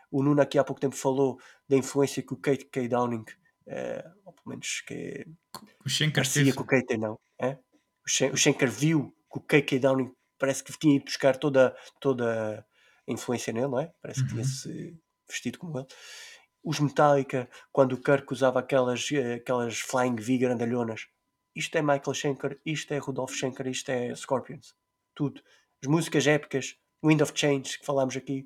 o 0.10 0.24
Nuno 0.24 0.42
aqui 0.42 0.58
há 0.58 0.64
pouco 0.64 0.80
tempo 0.80 0.96
falou 0.96 1.38
da 1.68 1.76
influência 1.76 2.24
que 2.24 2.34
o 2.34 2.38
Kate 2.38 2.66
K. 2.66 2.88
Downing, 2.88 3.26
uh, 3.68 4.12
ou 4.24 4.34
pelo 4.34 4.48
menos 4.48 4.82
que 4.88 5.26
o 5.86 5.90
Schenker 5.90 6.30
teve. 6.32 6.54
com 6.54 6.64
o 6.64 6.66
Kate, 6.66 6.98
não. 6.98 7.20
É? 7.40 7.58
O, 8.32 8.38
Schenker 8.38 8.70
viu 8.70 9.14
que 9.32 9.38
o 9.38 9.42
K.K. 9.42 9.80
Downing 9.80 10.14
parece 10.38 10.64
que 10.64 10.78
tinha 10.78 10.96
ido 10.96 11.06
buscar 11.06 11.38
toda, 11.38 11.76
toda 12.00 12.66
influência 13.12 13.54
nele, 13.54 13.68
não 13.68 13.80
é? 13.80 13.92
Parece 14.02 14.22
que 14.22 14.30
uhum. 14.30 14.42
tinha-se 14.42 15.00
vestido 15.28 15.60
como 15.60 15.80
ele. 15.80 15.88
Os 16.64 16.80
Metallica, 16.80 17.50
quando 17.72 17.94
o 17.94 18.02
Kirk 18.02 18.32
usava 18.32 18.60
aquelas, 18.60 19.10
eh, 19.12 19.36
aquelas 19.36 19.80
Flying 19.80 20.16
V 20.16 20.38
grandalhonas, 20.38 21.08
isto 21.56 21.76
é 21.76 21.82
Michael 21.82 22.14
Schenker, 22.14 22.62
isto 22.66 22.94
é 22.94 22.98
Rudolf 22.98 23.34
Schenker, 23.34 23.68
isto 23.68 23.90
é 23.90 24.16
Scorpions. 24.16 24.76
Tudo. 25.16 25.42
As 25.84 25.90
músicas 25.90 26.28
épicas, 26.28 26.78
Wind 27.04 27.22
of 27.22 27.34
Change, 27.36 27.80
que 27.80 27.86
falámos 27.86 28.16
aqui. 28.16 28.46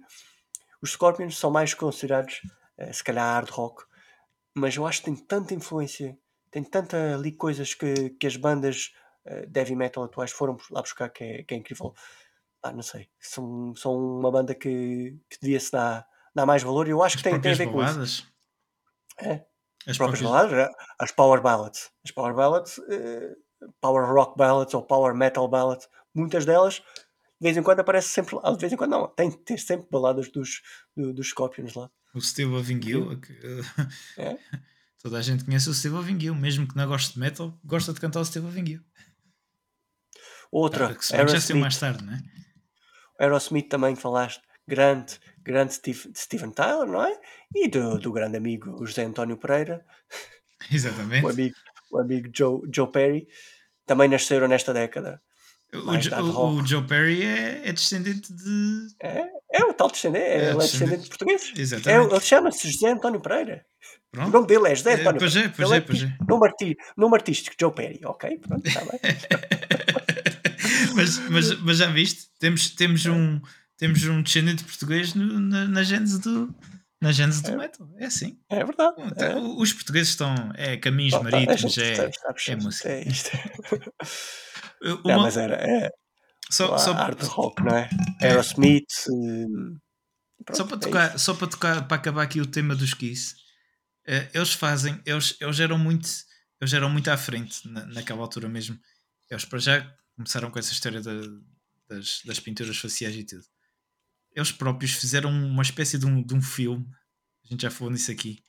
Os 0.82 0.92
Scorpions 0.92 1.38
são 1.38 1.52
mais 1.52 1.74
considerados, 1.74 2.40
uh, 2.80 2.94
se 2.94 3.04
calhar, 3.04 3.26
hard 3.26 3.50
rock, 3.50 3.84
mas 4.56 4.76
eu 4.76 4.88
acho 4.88 5.00
que 5.00 5.06
tem 5.06 5.16
tanta 5.16 5.54
influência, 5.54 6.18
tem 6.50 6.64
tanta 6.64 7.16
ali 7.16 7.34
coisas 7.34 7.74
que, 7.74 8.12
que 8.12 8.26
as 8.26 8.38
bandas 8.38 8.94
uh, 9.26 9.46
de 9.46 9.60
heavy 9.60 9.76
metal 9.76 10.06
atuais 10.06 10.32
foram 10.32 10.58
lá 10.72 10.82
buscar 10.82 11.10
que 11.10 11.24
é, 11.24 11.44
que 11.44 11.54
é 11.54 11.58
incrível. 11.58 11.94
Ah, 12.66 12.74
não 12.74 12.82
sei. 12.82 13.08
São, 13.20 13.76
são 13.76 13.96
uma 13.96 14.32
banda 14.32 14.56
que, 14.56 15.16
que 15.30 15.38
devia-se 15.40 15.72
dar, 15.72 16.04
dar 16.34 16.48
mais 16.48 16.64
valor 16.64 16.88
e 16.88 16.90
eu 16.90 17.04
acho 17.04 17.16
que 17.18 17.24
tem, 17.24 17.40
tem 17.40 17.52
a 17.52 17.56
ver 17.56 17.72
com 17.72 17.84
isso. 17.84 18.28
É, 19.20 19.46
as 19.86 19.96
próprias 19.98 20.20
baladas, 20.20 20.52
é, 20.52 20.72
as 20.98 21.12
power 21.12 21.44
ballads. 21.44 21.92
As 22.04 22.10
power 22.10 22.34
ballads, 22.34 22.80
uh, 22.80 23.72
power 23.80 24.12
rock 24.12 24.36
ballads 24.36 24.74
ou 24.74 24.82
power 24.82 25.14
metal 25.14 25.48
ballads, 25.48 25.88
muitas 26.12 26.44
delas, 26.44 26.78
de 26.78 27.44
vez 27.44 27.56
em 27.56 27.62
quando 27.62 27.82
aparece 27.82 28.10
sempre 28.10 28.36
lá, 28.36 28.52
de 28.52 28.58
vez 28.58 28.74
em 28.74 28.78
quando 28.78 28.90
não, 28.90 29.08
tem 29.10 29.30
que 29.30 29.38
ter 29.38 29.60
sempre 29.60 29.88
baladas 29.92 30.32
dos, 30.32 30.64
do, 30.98 31.14
dos 31.14 31.28
Scorpions 31.28 31.76
lá. 31.76 31.88
O 32.16 32.20
Steve 32.20 32.58
Avinguil, 32.58 33.22
é? 34.18 34.40
toda 35.04 35.20
a 35.20 35.22
gente 35.22 35.46
conhece 35.46 35.70
o 35.70 35.74
Steve 35.76 35.98
Avinguil, 35.98 36.34
mesmo 36.34 36.68
que 36.68 36.76
não 36.76 36.88
goste 36.88 37.14
de 37.14 37.20
metal, 37.20 37.56
gosta 37.64 37.94
de 37.94 38.00
cantar 38.00 38.22
o 38.22 38.26
Steve 38.26 38.48
Avinguil. 38.48 38.82
Outra, 40.52 40.88
ah, 40.88 41.16
Aerosmith. 41.16 41.60
mais 41.60 41.78
tarde, 41.78 42.04
né? 42.04 42.24
Aerosmith 43.20 43.70
também 43.70 43.96
falaste, 43.96 44.42
grande, 44.68 45.20
grande 45.44 45.74
Steve, 45.74 46.12
Steven 46.16 46.52
Tyler, 46.52 46.88
não 46.88 47.04
é? 47.04 47.20
E 47.54 47.68
do, 47.68 47.98
do 47.98 48.12
grande 48.12 48.38
amigo 48.38 48.86
José 48.86 49.04
António 49.04 49.38
Pereira. 49.38 49.86
Exatamente. 50.72 51.26
o 51.26 51.30
amigo, 51.30 51.56
o 51.92 52.00
amigo 52.00 52.30
Joe, 52.34 52.62
Joe 52.74 52.92
Perry. 52.92 53.28
Também 53.86 54.10
nasceram 54.10 54.48
nesta 54.48 54.74
década. 54.74 55.22
O, 55.74 55.98
jo, 55.98 56.16
o, 56.16 56.56
o, 56.56 56.66
Joe 56.66 56.84
Perry 56.84 57.24
é, 57.24 57.68
é, 57.68 57.74
descendente 57.74 58.34
de. 58.34 58.88
É, 59.02 59.26
é 59.52 59.64
o 59.66 59.74
tal 59.74 59.90
descendente, 59.90 60.26
é, 60.26 60.36
é, 60.36 60.40
descendente, 60.40 60.72
descendente 60.72 61.04
de 61.04 61.10
portugueses. 61.10 61.54
Exatamente. 61.56 62.12
É, 62.12 62.16
ele 62.16 62.22
chama-se 62.22 62.72
José 62.72 62.92
António 62.92 63.20
Pereira. 63.20 63.66
Pronto. 64.12 64.30
O 64.30 64.32
nome 64.32 64.48
dele 64.48 64.72
é 64.72 64.76
José 64.76 64.92
é, 64.92 64.94
António 65.02 65.20
Pereira. 65.20 65.54
Pois 65.56 65.72
é, 65.72 65.72
pois 65.72 65.72
é, 65.72 65.82
pois 65.82 66.04
é. 66.04 66.18
Nome, 66.28 66.48
arti, 66.48 66.78
nome 66.96 67.16
artístico, 67.16 67.56
Joe 67.60 67.74
Perry, 67.74 68.00
ok? 68.06 68.38
Pronto, 68.40 68.66
está 68.66 68.82
bem. 68.82 69.00
mas, 70.96 71.20
mas, 71.30 71.60
mas 71.60 71.78
já 71.78 71.88
viste? 71.88 72.30
Temos, 72.40 72.70
temos 72.70 73.06
um 73.06 73.42
temos 73.78 74.04
um 74.06 74.22
descendente 74.22 74.64
português 74.64 75.14
no, 75.14 75.40
na, 75.40 75.68
na 75.68 75.84
gênese 75.84 76.20
do 76.22 76.54
na 77.02 77.12
gênese 77.12 77.44
do 77.44 77.52
é, 77.52 77.58
metal. 77.58 77.90
É 77.98 78.06
assim. 78.06 78.40
É 78.50 78.64
verdade. 78.64 78.96
Então, 79.00 79.28
é. 79.28 79.62
Os 79.62 79.74
portugueses 79.74 80.10
estão. 80.10 80.34
É 80.56 80.78
caminhos 80.78 81.14
oh, 81.14 81.24
marítimos, 81.24 81.78
é, 81.78 82.10
é 82.48 82.56
música. 82.56 82.90
É 82.90 83.08
isto. 83.08 83.30
Uma, 84.82 85.16
não, 85.16 85.22
mas 85.22 85.38
era. 85.38 85.56
É, 85.56 85.90
só, 86.50 86.78
só, 86.78 86.94
art 86.94 87.22
rock, 87.24 87.64
não 87.64 87.76
é? 87.76 87.90
é. 88.22 88.28
Aerosmith. 88.28 89.08
Hum, 89.10 89.78
pronto, 90.46 90.58
só, 90.58 90.64
para 90.64 90.76
é 90.76 90.80
tocar, 90.80 91.20
só 91.20 91.34
para 91.34 91.48
tocar, 91.48 91.88
para 91.88 91.98
acabar 91.98 92.24
aqui 92.24 92.40
o 92.40 92.46
tema 92.46 92.76
dos 92.76 92.94
Kiss, 92.94 93.36
eh, 94.08 94.30
eles 94.34 94.54
fazem, 94.54 95.02
eles, 95.06 95.36
eles 95.40 95.60
eram 95.60 95.78
muito, 95.78 96.08
eles 96.62 96.74
eram 96.74 96.90
muito 96.90 97.10
à 97.10 97.18
frente 97.18 97.68
na, 97.68 97.86
naquela 97.88 98.22
altura 98.22 98.48
mesmo. 98.48 98.80
Eles 99.30 99.46
para 99.46 99.60
já 99.60 99.96
começaram 100.16 100.50
com 100.50 100.60
essa 100.60 100.72
história 100.72 101.02
da, 101.02 101.14
das, 101.90 102.22
das 102.26 102.40
pinturas 102.40 102.78
faciais 102.78 103.16
e 103.16 103.24
tudo 103.24 103.46
eles 104.36 104.52
próprios 104.52 104.92
fizeram 104.92 105.32
uma 105.32 105.64
espécie 105.64 105.98
de 105.98 106.06
um, 106.06 106.22
de 106.22 106.36
um 106.36 106.42
filme, 106.42 106.86
a 107.46 107.48
gente 107.48 107.62
já 107.62 107.72
falou 107.72 107.92
nisso 107.92 108.12
aqui, 108.12 108.44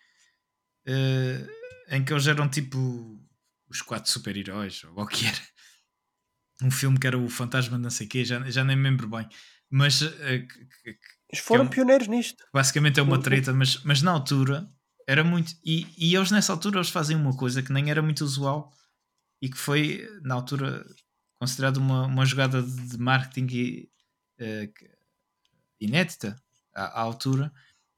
uh, 0.89 1.95
em 1.95 2.05
que 2.05 2.12
eles 2.12 2.27
eram 2.27 2.49
tipo 2.49 3.23
os 3.69 3.81
quatro 3.83 4.11
super-heróis, 4.11 4.83
ou 4.85 5.01
o 5.01 5.07
que 5.07 5.27
era. 5.27 5.39
Um 6.62 6.71
filme 6.71 6.99
que 6.99 7.07
era 7.07 7.19
o 7.19 7.29
Fantasma 7.29 7.79
não 7.79 7.91
sei 7.91 8.07
o 8.07 8.09
quê, 8.09 8.25
já, 8.25 8.43
já 8.51 8.64
nem 8.64 8.77
me 8.77 8.85
lembro 8.85 9.07
bem. 9.09 9.29
Mas. 9.71 10.01
Uh, 10.01 10.47
eles 11.29 11.43
foram 11.45 11.64
é 11.64 11.67
um, 11.67 11.71
pioneiros 11.71 12.09
nisto. 12.09 12.45
Basicamente 12.53 12.99
é 12.99 13.03
uma 13.03 13.21
treta, 13.21 13.53
mas, 13.53 13.83
mas 13.85 14.01
na 14.01 14.11
altura 14.11 14.69
era 15.07 15.23
muito. 15.23 15.53
E, 15.64 15.87
e 15.99 16.17
eles 16.17 16.31
nessa 16.31 16.53
altura 16.53 16.79
eles 16.79 16.89
fazem 16.89 17.17
uma 17.17 17.37
coisa 17.37 17.62
que 17.62 17.73
nem 17.73 17.91
era 17.91 18.01
muito 18.01 18.25
usual 18.25 18.73
e 19.43 19.51
que 19.51 19.59
foi 19.59 20.09
na 20.23 20.35
altura 20.35 20.85
considerado 21.39 21.78
uma, 21.78 22.07
uma 22.07 22.24
jogada 22.24 22.62
de 22.62 22.99
marketing 22.99 23.89
uh, 24.41 24.97
inédita 25.80 26.37
à, 26.74 26.84
à, 26.84 27.01
altura, 27.01 27.53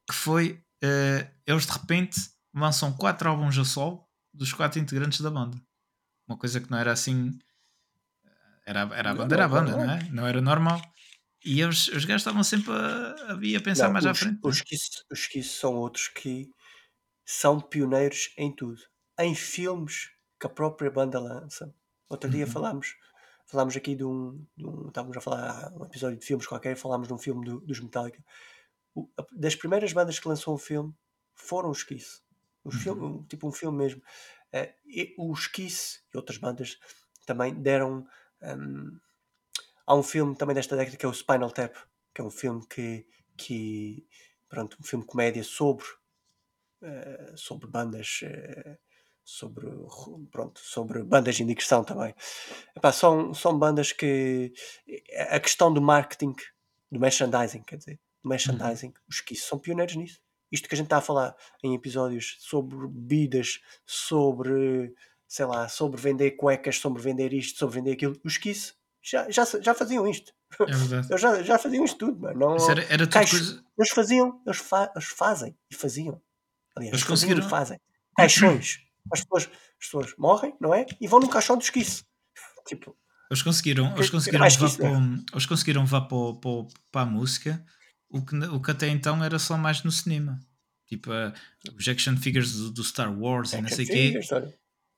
que 0.09 0.15
foi 0.15 0.63
uh, 0.83 1.31
eles 1.47 1.67
de 1.67 1.73
repente 1.73 2.21
lançam 2.55 2.93
quatro 2.93 3.29
álbuns 3.29 3.59
a 3.59 3.65
sol 3.65 4.09
dos 4.33 4.53
quatro 4.53 4.81
integrantes 4.81 5.21
da 5.21 5.31
banda. 5.31 5.61
Uma 6.27 6.37
coisa 6.37 6.61
que 6.61 6.71
não 6.71 6.79
era 6.79 6.93
assim. 6.93 7.39
Era, 8.67 8.81
era 8.95 9.11
a 9.11 9.15
banda, 9.15 9.35
era 9.35 9.45
a 9.45 9.49
banda, 9.49 9.73
não 9.73 9.91
é? 9.91 10.09
Não 10.11 10.27
era 10.27 10.41
normal. 10.41 10.81
E 11.45 11.65
os, 11.65 11.89
os 11.89 12.05
gajos 12.05 12.23
estavam 12.23 12.43
sempre 12.43 12.73
a, 12.73 13.15
a, 13.31 13.33
a 13.33 13.63
pensar 13.63 13.85
não, 13.85 13.93
mais 13.93 14.05
os, 14.05 14.11
à 14.11 14.15
frente. 14.15 14.39
Os 14.43 14.61
que, 14.61 14.77
os 15.11 15.27
que 15.27 15.43
são 15.43 15.75
outros 15.75 16.09
que 16.09 16.51
são 17.25 17.61
pioneiros 17.61 18.31
em 18.37 18.55
tudo. 18.55 18.81
Em 19.19 19.35
filmes 19.35 20.11
que 20.39 20.47
a 20.47 20.51
própria 20.51 20.91
banda 20.91 21.19
lança. 21.19 21.75
Outro 22.09 22.29
dia 22.29 22.45
uhum. 22.45 22.51
falámos, 22.51 22.95
falámos 23.49 23.75
aqui 23.77 23.95
de 23.95 24.05
um, 24.05 24.47
de 24.57 24.67
um, 24.67 24.89
Estávamos 24.89 25.17
a 25.17 25.21
falar 25.21 25.73
um 25.75 25.85
episódio 25.85 26.19
de 26.19 26.25
filmes 26.25 26.47
qualquer, 26.47 26.77
falámos 26.77 27.09
de 27.09 27.15
um 27.15 27.19
filme 27.19 27.45
do, 27.45 27.61
dos 27.61 27.81
Metallica. 27.81 28.23
O, 28.95 29.09
a, 29.19 29.25
das 29.33 29.57
primeiras 29.57 29.93
bandas 29.93 30.19
que 30.19 30.29
lançou 30.29 30.55
um 30.55 30.59
filme 30.59 30.95
foram 31.35 31.71
os 31.71 31.83
Kiss. 31.83 32.21
Um 32.65 32.71
uhum. 32.71 32.79
filme, 32.79 33.27
tipo 33.27 33.49
um 33.49 33.53
filme 33.53 33.79
mesmo. 33.79 34.03
Uh, 34.55 34.73
e, 34.87 35.15
os 35.19 35.47
Kiss 35.47 36.01
e 36.13 36.17
outras 36.17 36.37
bandas 36.37 36.79
também 37.27 37.55
deram. 37.55 38.07
Um, 38.43 39.01
há 39.87 39.95
um 39.95 40.03
filme 40.03 40.37
também 40.37 40.55
desta 40.55 40.77
década 40.77 40.97
que 40.97 41.07
é 41.07 41.09
o 41.09 41.15
Spinal 41.15 41.51
Tap, 41.51 41.75
que 42.15 42.21
é 42.21 42.25
um 42.25 42.31
filme 42.31 42.65
que. 42.69 43.07
que 43.37 44.07
pronto, 44.49 44.77
um 44.79 44.85
filme 44.85 45.07
comédia 45.07 45.43
sobre. 45.43 45.87
Uh, 46.83 47.37
sobre 47.37 47.67
bandas. 47.67 48.21
Uh, 48.23 48.88
sobre, 49.29 49.69
pronto, 50.33 50.59
sobre 50.59 51.03
bandas 51.05 51.37
de 51.37 51.43
indicação 51.43 51.85
também. 51.85 52.15
Epá, 52.75 52.91
são, 52.91 53.35
são 53.35 53.59
bandas 53.59 53.93
que 53.93 54.55
a 55.29 55.39
questão 55.39 55.71
do 55.73 55.83
marketing, 55.83 56.35
do 56.91 56.99
merchandising, 56.99 57.61
quer 57.61 57.77
dizer, 57.77 58.01
do 58.23 58.29
merchandising, 58.31 58.87
uhum. 58.87 59.03
os 59.07 59.21
que 59.21 59.37
são 59.37 59.59
pioneiros 59.59 59.97
nisso. 59.97 60.19
Isto 60.51 60.67
que 60.67 60.75
a 60.75 60.79
gente 60.79 60.87
está 60.87 60.97
a 60.97 61.03
falar 61.03 61.37
em 61.63 61.75
episódios 61.75 62.39
sobre 62.41 62.79
bebidas, 62.89 63.61
sobre, 63.85 64.95
sei 65.27 65.45
lá, 65.45 65.69
sobre 65.69 66.01
vender 66.01 66.31
cuecas, 66.31 66.79
sobre 66.79 67.03
vender 67.03 67.35
isto, 67.35 67.59
sobre 67.59 67.75
vender 67.75 67.93
aquilo, 67.93 68.19
os 68.25 68.39
Kiss 68.39 68.73
já, 69.03 69.31
já, 69.31 69.45
já 69.45 69.75
faziam 69.75 70.09
isto. 70.09 70.33
É 70.59 70.65
verdade. 70.65 71.09
Eles 71.13 71.21
já, 71.21 71.43
já 71.43 71.59
faziam 71.59 71.85
isto 71.85 71.99
tudo, 71.99 72.19
mano. 72.19 72.39
Não, 72.39 72.71
era, 72.71 72.83
era 72.85 73.07
coisa... 73.07 73.63
Eles 73.79 73.91
faziam, 73.91 74.41
eles, 74.47 74.59
fa 74.59 74.91
eles 74.97 75.09
fazem 75.09 75.55
e 75.71 75.75
faziam. 75.75 76.19
Aliás, 76.75 76.95
eles 76.95 77.05
conseguiram. 77.05 77.47
fazem. 77.47 77.79
Caixões 78.17 78.88
as 79.13 79.21
pessoas, 79.23 79.45
as 79.45 79.87
pessoas 79.87 80.15
morrem, 80.19 80.55
não 80.61 80.75
é? 80.75 80.87
E 81.01 81.07
vão 81.07 81.21
no 81.21 81.29
caixão 81.29 81.57
de 81.57 81.65
esquice. 81.65 82.05
tipo, 82.67 82.97
eles 83.31 83.43
conseguiram, 83.43 83.95
eles 83.95 84.11
conseguiram, 84.11 84.45
levar, 84.45 84.67
isso, 84.67 84.79
para, 84.79 85.01
né? 85.01 85.25
eles 85.33 85.47
conseguiram 85.47 85.83
levar 85.83 86.03
para, 86.03 86.35
para, 86.35 86.67
para 86.91 87.01
a 87.03 87.07
música 87.07 87.65
o 88.09 88.25
que, 88.25 88.35
o 88.37 88.61
que 88.61 88.71
até 88.71 88.89
então 88.89 89.23
era 89.23 89.39
só 89.39 89.59
mais 89.59 89.83
no 89.83 89.93
cinema. 89.93 90.41
Tipo, 90.87 91.11
uh, 91.11 91.33
os 91.77 91.87
action 91.87 92.17
figures 92.17 92.55
do, 92.55 92.71
do 92.71 92.83
Star 92.85 93.13
Wars 93.13 93.53
e 93.53 93.61
não 93.61 93.69
sei 93.69 93.85
o 93.85 93.89
quê. 93.89 94.21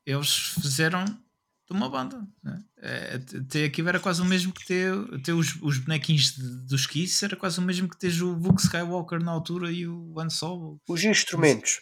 Eles 0.07 0.35
fizeram 0.61 1.05
de 1.05 1.77
uma 1.77 1.89
banda. 1.89 2.25
Né? 2.43 2.65
É, 2.79 3.19
ter 3.49 3.65
aquilo 3.65 3.89
era 3.89 3.99
quase 3.99 4.23
o 4.23 4.25
mesmo 4.25 4.53
que 4.53 4.65
ter, 4.65 4.93
ter 5.23 5.33
os, 5.33 5.57
os 5.61 5.79
bonequinhos 5.79 6.37
dos 6.39 6.87
Kiss, 6.87 7.25
era 7.25 7.35
quase 7.35 7.59
o 7.59 7.63
mesmo 7.63 7.89
que 7.89 7.99
ter 7.99 8.13
o 8.23 8.33
Luke 8.33 8.63
Skywalker 8.63 9.21
na 9.21 9.33
altura 9.33 9.73
e 9.73 9.89
o 9.89 10.19
Han 10.19 10.31
Solo. 10.31 10.81
Os 10.89 11.03
instrumentos. 11.03 11.81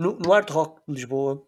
No, 0.00 0.18
no 0.18 0.32
Art 0.32 0.48
Rock 0.48 0.80
de 0.88 0.94
Lisboa, 0.94 1.46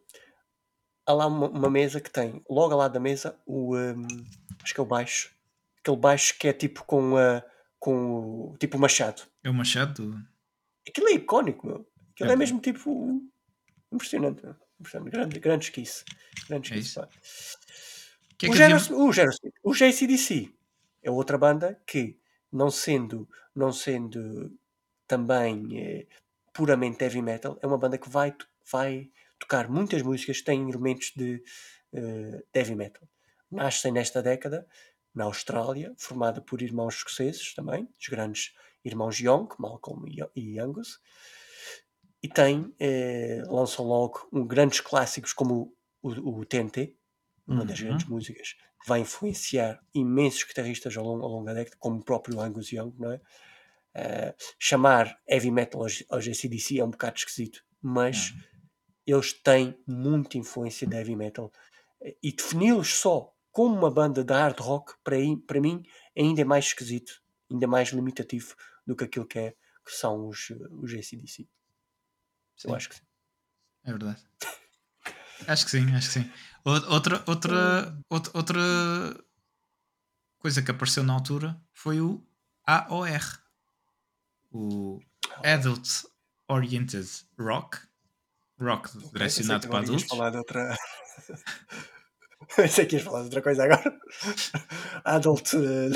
há 1.07 1.13
lá 1.15 1.27
uma, 1.27 1.49
uma 1.49 1.71
mesa 1.71 2.03
que 2.03 2.11
tem, 2.11 2.43
logo 2.51 2.75
ao 2.75 2.81
lado 2.81 2.93
da 2.93 3.01
mesa, 3.01 3.41
o. 3.47 3.75
Um, 3.75 4.07
acho 4.63 4.75
que 4.75 4.79
é 4.79 4.83
o 4.83 4.87
baixo. 4.87 5.35
Aquele 5.79 5.97
baixo 5.97 6.39
que 6.39 6.49
é 6.49 6.53
tipo 6.53 6.85
com, 6.85 7.15
uh, 7.15 7.43
com 7.79 8.51
o. 8.51 8.57
tipo 8.59 8.77
o 8.77 8.81
machado. 8.81 9.23
É 9.43 9.49
o 9.49 9.55
machado? 9.55 10.23
Aquilo 10.87 11.09
é 11.09 11.13
icónico, 11.13 11.67
meu. 11.67 11.91
Aquilo 12.11 12.29
é, 12.29 12.35
é 12.35 12.37
mesmo 12.37 12.61
tipo. 12.61 13.23
Impressionante, 13.91 14.45
meu. 14.45 14.55
Impressionante. 14.79 15.13
Grande, 15.13 15.41
grande 15.41 15.65
esquice. 15.65 16.05
Grande 16.47 16.69
esquice, 16.69 17.01
é 17.01 17.09
que 18.37 18.47
é 18.47 18.77
o, 18.77 19.07
o, 19.07 19.71
o 19.71 19.75
JCDC 19.75 20.53
é 21.03 21.11
outra 21.11 21.39
banda 21.39 21.81
que, 21.87 22.19
não 22.53 22.71
sendo, 22.71 23.27
não 23.55 23.73
sendo 23.73 24.53
também 25.07 25.79
eh, 25.81 26.07
puramente 26.53 27.03
heavy 27.03 27.23
metal, 27.23 27.59
é 27.63 27.67
uma 27.67 27.79
banda 27.79 27.99
que 27.99 28.09
vai, 28.09 28.35
vai 28.71 29.11
tocar 29.39 29.69
muitas 29.69 30.03
músicas 30.03 30.39
que 30.39 30.45
têm 30.45 30.69
elementos 30.69 31.13
de, 31.17 31.43
uh, 31.93 32.39
de 32.53 32.59
heavy 32.59 32.75
metal. 32.75 33.09
Nascem 33.51 33.93
nesta 33.93 34.23
década 34.23 34.67
na 35.15 35.25
Austrália, 35.25 35.95
formada 35.99 36.41
por 36.41 36.63
irmãos 36.63 36.95
escoceses 36.95 37.55
também, 37.55 37.89
os 38.01 38.09
grandes 38.09 38.55
irmãos 38.85 39.19
Young, 39.21 39.49
Malcolm 39.59 40.07
e 40.35 40.59
Angus, 40.59 40.99
e 42.23 42.29
tem, 42.29 42.73
eh, 42.79 43.43
lançam 43.47 43.85
logo 43.85 44.29
um, 44.33 44.47
grandes 44.47 44.81
clássicos 44.81 45.33
como 45.33 45.75
o, 46.01 46.11
o, 46.11 46.41
o 46.41 46.47
TNT, 46.47 46.97
uma 47.47 47.65
das 47.65 47.81
uhum. 47.81 47.89
grandes 47.89 48.07
músicas 48.07 48.55
que 48.81 48.89
vai 48.89 49.01
influenciar 49.01 49.81
imensos 49.93 50.45
guitarristas 50.45 50.97
ao 50.97 51.05
longo, 51.05 51.25
ao 51.25 51.31
longo 51.31 51.45
da 51.45 51.55
década, 51.55 51.77
como 51.79 51.99
o 51.99 52.05
próprio 52.05 52.41
Angus 52.41 52.73
Young, 52.73 52.95
não 52.99 53.13
é? 53.13 53.21
Uh, 53.95 54.33
chamar 54.59 55.19
heavy 55.29 55.51
metal 55.51 55.83
aos 55.83 56.27
ACDC 56.27 56.79
é 56.79 56.85
um 56.85 56.91
bocado 56.91 57.19
esquisito, 57.19 57.63
mas 57.81 58.31
uhum. 58.31 58.41
eles 59.07 59.33
têm 59.35 59.79
muita 59.87 60.39
influência 60.39 60.87
de 60.87 60.97
heavy 60.97 61.15
metal 61.15 61.53
e 62.23 62.33
defini-los 62.33 62.95
só 62.95 63.35
como 63.51 63.77
uma 63.77 63.91
banda 63.91 64.25
de 64.25 64.33
hard 64.33 64.59
rock 64.61 64.95
para, 65.05 65.17
para 65.47 65.61
mim 65.61 65.85
ainda 66.17 66.41
é 66.41 66.45
mais 66.45 66.67
esquisito, 66.67 67.23
ainda 67.51 67.67
mais 67.67 67.91
limitativo 67.91 68.55
do 68.87 68.97
que 68.97 69.05
aquilo 69.05 69.27
que, 69.27 69.39
é, 69.39 69.51
que 69.85 69.93
são 69.93 70.27
os, 70.27 70.51
os 70.71 70.93
ACDC. 70.93 71.47
Sim. 72.57 72.69
Eu 72.69 72.75
acho 72.75 72.89
que 72.89 72.97
sim. 72.97 73.03
É 73.85 73.91
verdade. 73.91 74.23
acho 75.47 75.65
que 75.65 75.71
sim, 75.71 75.95
acho 75.95 76.09
que 76.09 76.15
sim. 76.21 76.33
Outra, 76.65 77.25
outra, 77.27 77.99
outra, 78.09 78.31
outra 78.33 79.25
coisa 80.39 80.63
que 80.63 80.71
apareceu 80.71 81.03
na 81.03 81.13
altura 81.13 81.61
foi 81.73 82.01
o 82.01 82.25
AOR 82.67 83.42
o 84.53 85.01
Adult 85.45 86.05
Oriented 86.49 87.09
Rock, 87.39 87.79
rock 88.61 88.91
direcionado 89.13 89.69
para 89.69 89.79
adultos. 89.79 90.07
falar 90.07 90.31
de 90.31 90.37
outra. 90.39 90.77
Pensei 92.57 92.87
que 92.87 92.97
ias 92.97 93.05
falar 93.05 93.21
de 93.21 93.25
outra 93.27 93.43
coisa 93.43 93.65
agora. 93.65 94.01
Adult. 95.05 95.55
Eh, 95.55 95.91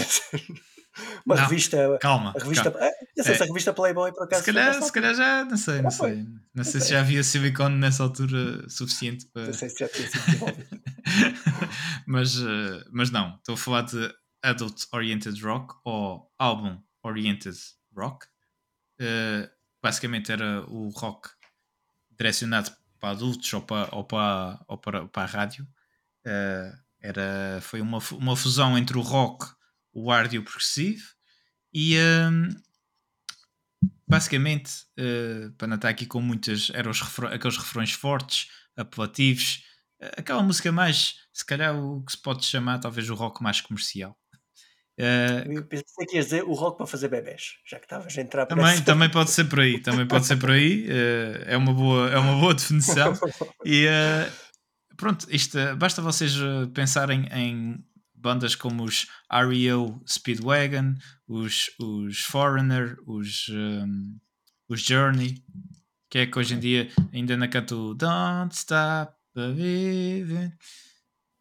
uma 1.27 1.37
não, 1.37 1.43
revista. 1.43 1.99
Calma. 2.01 2.33
A 2.35 2.43
revista, 2.43 2.71
calma. 2.71 2.87
Eh, 2.87 2.93
não 3.17 3.25
sei 3.25 3.35
é. 3.35 3.37
se 3.37 3.43
a 3.43 3.47
revista 3.47 3.73
Playboy 3.73 4.13
por 4.13 4.25
acaso. 4.25 4.45
Se 4.45 4.53
calhar, 4.53 4.83
se 4.83 4.93
calhar 4.93 5.15
já, 5.15 5.45
não 5.45 5.57
sei, 5.57 5.83
não, 5.83 5.91
sei. 5.91 6.15
Não, 6.17 6.41
não 6.55 6.65
sei, 6.65 6.81
se 6.81 6.91
já 6.91 7.01
havia 7.01 7.23
Silicon 7.23 7.69
nessa 7.69 8.03
altura 8.03 8.69
suficiente 8.69 9.27
para. 9.27 9.47
Não 9.47 9.53
sei 9.53 9.69
se 9.69 9.79
já 9.79 9.89
tinha 9.89 10.09
sido 10.09 10.23
mas, 12.07 12.39
eh, 12.39 12.85
mas 12.91 13.11
não, 13.11 13.37
estou 13.37 13.55
a 13.55 13.59
falar 13.59 13.83
de 13.83 14.15
Adult 14.43 14.85
Oriented 14.93 15.43
Rock 15.43 15.75
ou 15.85 16.31
Album 16.39 16.81
Oriented 17.03 17.57
Rock 17.95 18.27
uh, 19.01 19.51
basicamente 19.83 20.33
era 20.33 20.65
o 20.69 20.89
rock 20.91 21.31
direcionado 22.11 22.71
para 22.99 23.11
adultos 23.11 23.53
ou 23.53 23.63
para, 23.63 23.95
ou 23.95 24.05
para, 24.05 24.65
ou 24.69 24.79
para, 24.79 25.09
para 25.09 25.23
a 25.23 25.27
rádio. 25.27 25.67
Uh, 26.27 26.77
era, 27.01 27.61
foi 27.63 27.81
uma, 27.81 27.99
uma 28.13 28.37
fusão 28.37 28.77
entre 28.77 28.99
o 28.99 29.03
rock, 29.03 29.47
o 29.93 30.11
hard 30.11 30.33
e 30.33 30.39
o 30.39 30.43
progressivo. 30.43 31.05
E 31.73 31.97
um, 31.99 32.49
basicamente, 34.09 34.73
uh, 34.99 35.53
para 35.53 35.69
não 35.69 35.77
estar 35.77 35.89
aqui 35.89 36.07
com 36.07 36.21
muitas, 36.21 36.71
eram 36.75 36.91
aqueles 37.33 37.57
refrões 37.59 37.93
fortes, 37.93 38.51
apelativos, 38.77 39.65
aquela 40.17 40.43
música 40.43 40.71
mais, 40.71 41.17
se 41.33 41.45
calhar, 41.45 41.75
o 41.77 42.03
que 42.05 42.13
se 42.13 42.19
pode 42.19 42.45
chamar 42.45 42.79
talvez 42.79 43.09
o 43.09 43.15
rock 43.15 43.43
mais 43.43 43.61
comercial. 43.61 44.19
Uh, 44.99 45.53
eu 45.53 45.65
pensei 45.65 46.07
que 46.07 46.17
ias 46.17 46.27
dizer 46.27 46.43
o 46.45 46.55
rock 46.55 46.79
para 46.79 46.87
fazer 46.87 47.09
bebés, 47.09 47.57
já 47.67 47.79
que 47.79 47.85
estavas 47.85 48.17
a 48.17 48.21
entrar 48.21 48.47
também, 48.47 48.83
também 48.83 49.11
pode 49.11 49.31
ser 49.31 49.45
por 49.45 49.61
aí, 49.61 49.79
também 49.79 50.07
pode 50.07 50.25
ser 50.25 50.37
por 50.37 50.51
aí, 50.51 50.87
uh, 50.87 51.45
é, 51.45 51.57
uma 51.57 51.75
boa, 51.75 52.09
é 52.09 52.19
uma 52.19 52.41
boa 52.41 52.55
definição. 52.55 53.13
E 53.65 53.87
uh, 53.87 54.33
pronto, 54.97 55.27
isto, 55.29 55.59
basta 55.77 56.01
vocês 56.01 56.35
pensarem 56.73 57.27
em 57.33 57.85
bandas 58.15 58.55
como 58.55 58.85
os 58.85 59.07
REO 59.31 60.03
Speedwagon, 60.09 60.95
os, 61.29 61.71
os 61.79 62.21
Foreigner, 62.21 62.97
os, 63.07 63.49
um, 63.51 64.19
os 64.69 64.81
Journey, 64.83 65.45
que 66.09 66.19
é 66.19 66.27
que 66.27 66.39
hoje 66.39 66.55
em 66.55 66.59
dia 66.59 66.89
ainda 67.13 67.37
na 67.37 67.49
canto 67.49 67.95
Don't 67.95 68.55
Stop 68.55 69.13
Vive. 69.35 70.53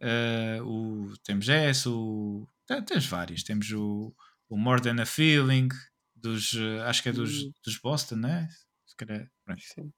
Uh, 0.01 0.61
o, 0.63 1.13
temos 1.23 1.47
esse, 1.47 1.87
o, 1.87 2.47
tens 2.65 3.05
vários. 3.05 3.43
Temos 3.43 3.71
o, 3.71 4.13
o 4.49 4.57
More 4.57 4.81
Than 4.81 5.01
a 5.01 5.05
Feeling, 5.05 5.69
dos, 6.15 6.53
uh, 6.53 6.81
acho 6.85 7.03
que 7.03 7.09
é 7.09 7.11
dos, 7.11 7.43
hum. 7.43 7.51
dos 7.63 7.77
Boston, 7.77 8.15
né? 8.15 8.49
Se 8.85 8.95
calhar, 8.95 9.29
Sim. 9.59 9.91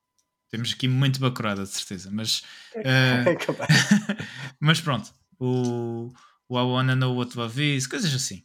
Temos 0.49 0.74
aqui 0.74 0.88
muito 0.88 1.20
bacurada, 1.20 1.63
de 1.63 1.70
certeza. 1.70 2.09
Mas, 2.11 2.41
uh, 2.76 3.36
mas 4.59 4.80
pronto, 4.80 5.13
o, 5.39 6.13
o 6.47 6.59
I 6.59 6.63
Wanna 6.63 6.95
Know 6.95 7.15
What 7.15 7.38
Love 7.38 7.76
Is, 7.76 7.88
coisas 7.88 8.13
assim. 8.13 8.43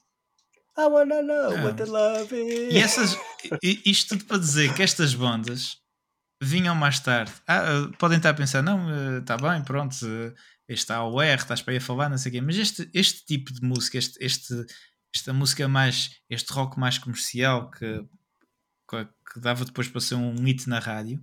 I 0.76 0.86
wanna 0.86 1.22
know 1.22 1.50
what 1.64 1.76
the 1.76 1.84
love 1.84 2.34
is. 2.34 2.72
E 2.72 2.78
essas, 2.78 3.16
isto 3.84 4.16
tudo 4.16 4.24
para 4.24 4.38
dizer 4.38 4.74
que 4.74 4.82
estas 4.82 5.14
bandas 5.14 5.76
vinham 6.42 6.74
mais 6.74 6.98
tarde. 6.98 7.32
Ah, 7.46 7.88
podem 7.98 8.16
estar 8.16 8.30
a 8.30 8.34
pensar, 8.34 8.62
não, 8.62 9.18
está 9.18 9.36
bem, 9.36 9.62
pronto, 9.62 9.94
está 10.68 11.04
o 11.04 11.20
R, 11.20 11.40
estás 11.40 11.62
para 11.62 11.72
aí 11.72 11.78
a 11.78 11.80
falar, 11.80 12.08
não 12.08 12.18
sei 12.18 12.30
o 12.30 12.32
quê, 12.32 12.40
mas 12.40 12.56
este, 12.56 12.88
este 12.94 13.24
tipo 13.24 13.52
de 13.52 13.62
música, 13.62 13.98
este, 13.98 14.22
este, 14.24 14.54
esta 15.14 15.32
música 15.32 15.68
mais, 15.68 16.20
este 16.28 16.52
rock 16.52 16.78
mais 16.78 16.98
comercial 16.98 17.70
que, 17.70 18.06
que 18.88 19.40
dava 19.40 19.64
depois 19.64 19.88
para 19.88 20.00
ser 20.00 20.14
um 20.14 20.34
hit 20.44 20.68
na 20.68 20.78
rádio, 20.78 21.22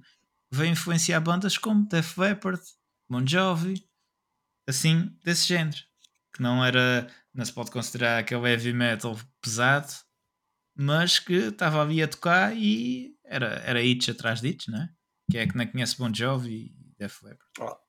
veio 0.52 0.72
influenciar 0.72 1.20
bandas 1.20 1.58
como 1.58 1.88
Def 1.88 2.18
Leppard, 2.18 2.62
Bon 3.10 3.26
Jovi, 3.26 3.88
assim, 4.68 5.16
desse 5.24 5.48
género, 5.48 5.78
que 6.34 6.42
não 6.42 6.64
era, 6.64 7.10
não 7.34 7.44
se 7.44 7.54
pode 7.54 7.72
considerar 7.72 8.20
aquele 8.20 8.48
heavy 8.48 8.74
metal 8.74 9.20
pesado, 9.42 9.92
mas 10.76 11.20
que 11.20 11.34
estava 11.34 11.82
ali 11.82 12.02
a 12.02 12.08
tocar 12.08 12.56
e 12.56 13.16
era, 13.26 13.56
era 13.66 13.82
hits 13.82 14.10
atrás 14.10 14.42
de 14.42 14.50
hits, 14.50 14.68
não 14.68 14.82
é? 14.82 14.90
Que 15.32 15.38
é 15.38 15.48
que 15.48 15.58
não 15.58 15.68
conhece 15.68 15.98
Bon 15.98 16.14
Jovi 16.14 16.74
e 16.74 16.96
Def 16.98 17.22
Leppard. 17.24 17.80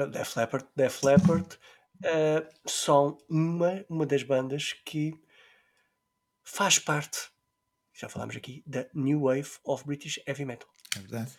Oh 0.00 0.06
Def 0.06 0.36
Leppard, 0.36 0.66
Def 0.74 1.02
Leppard 1.04 1.58
uh, 2.04 2.68
são 2.68 3.18
uma, 3.28 3.84
uma 3.88 4.06
das 4.06 4.22
bandas 4.22 4.72
que 4.72 5.12
faz 6.42 6.78
parte, 6.78 7.30
já 7.92 8.08
falámos 8.08 8.34
aqui, 8.34 8.62
da 8.66 8.86
New 8.94 9.22
Wave 9.22 9.50
of 9.64 9.84
British 9.84 10.18
Heavy 10.26 10.46
Metal. 10.46 10.68
É 10.96 11.00
verdade. 11.00 11.38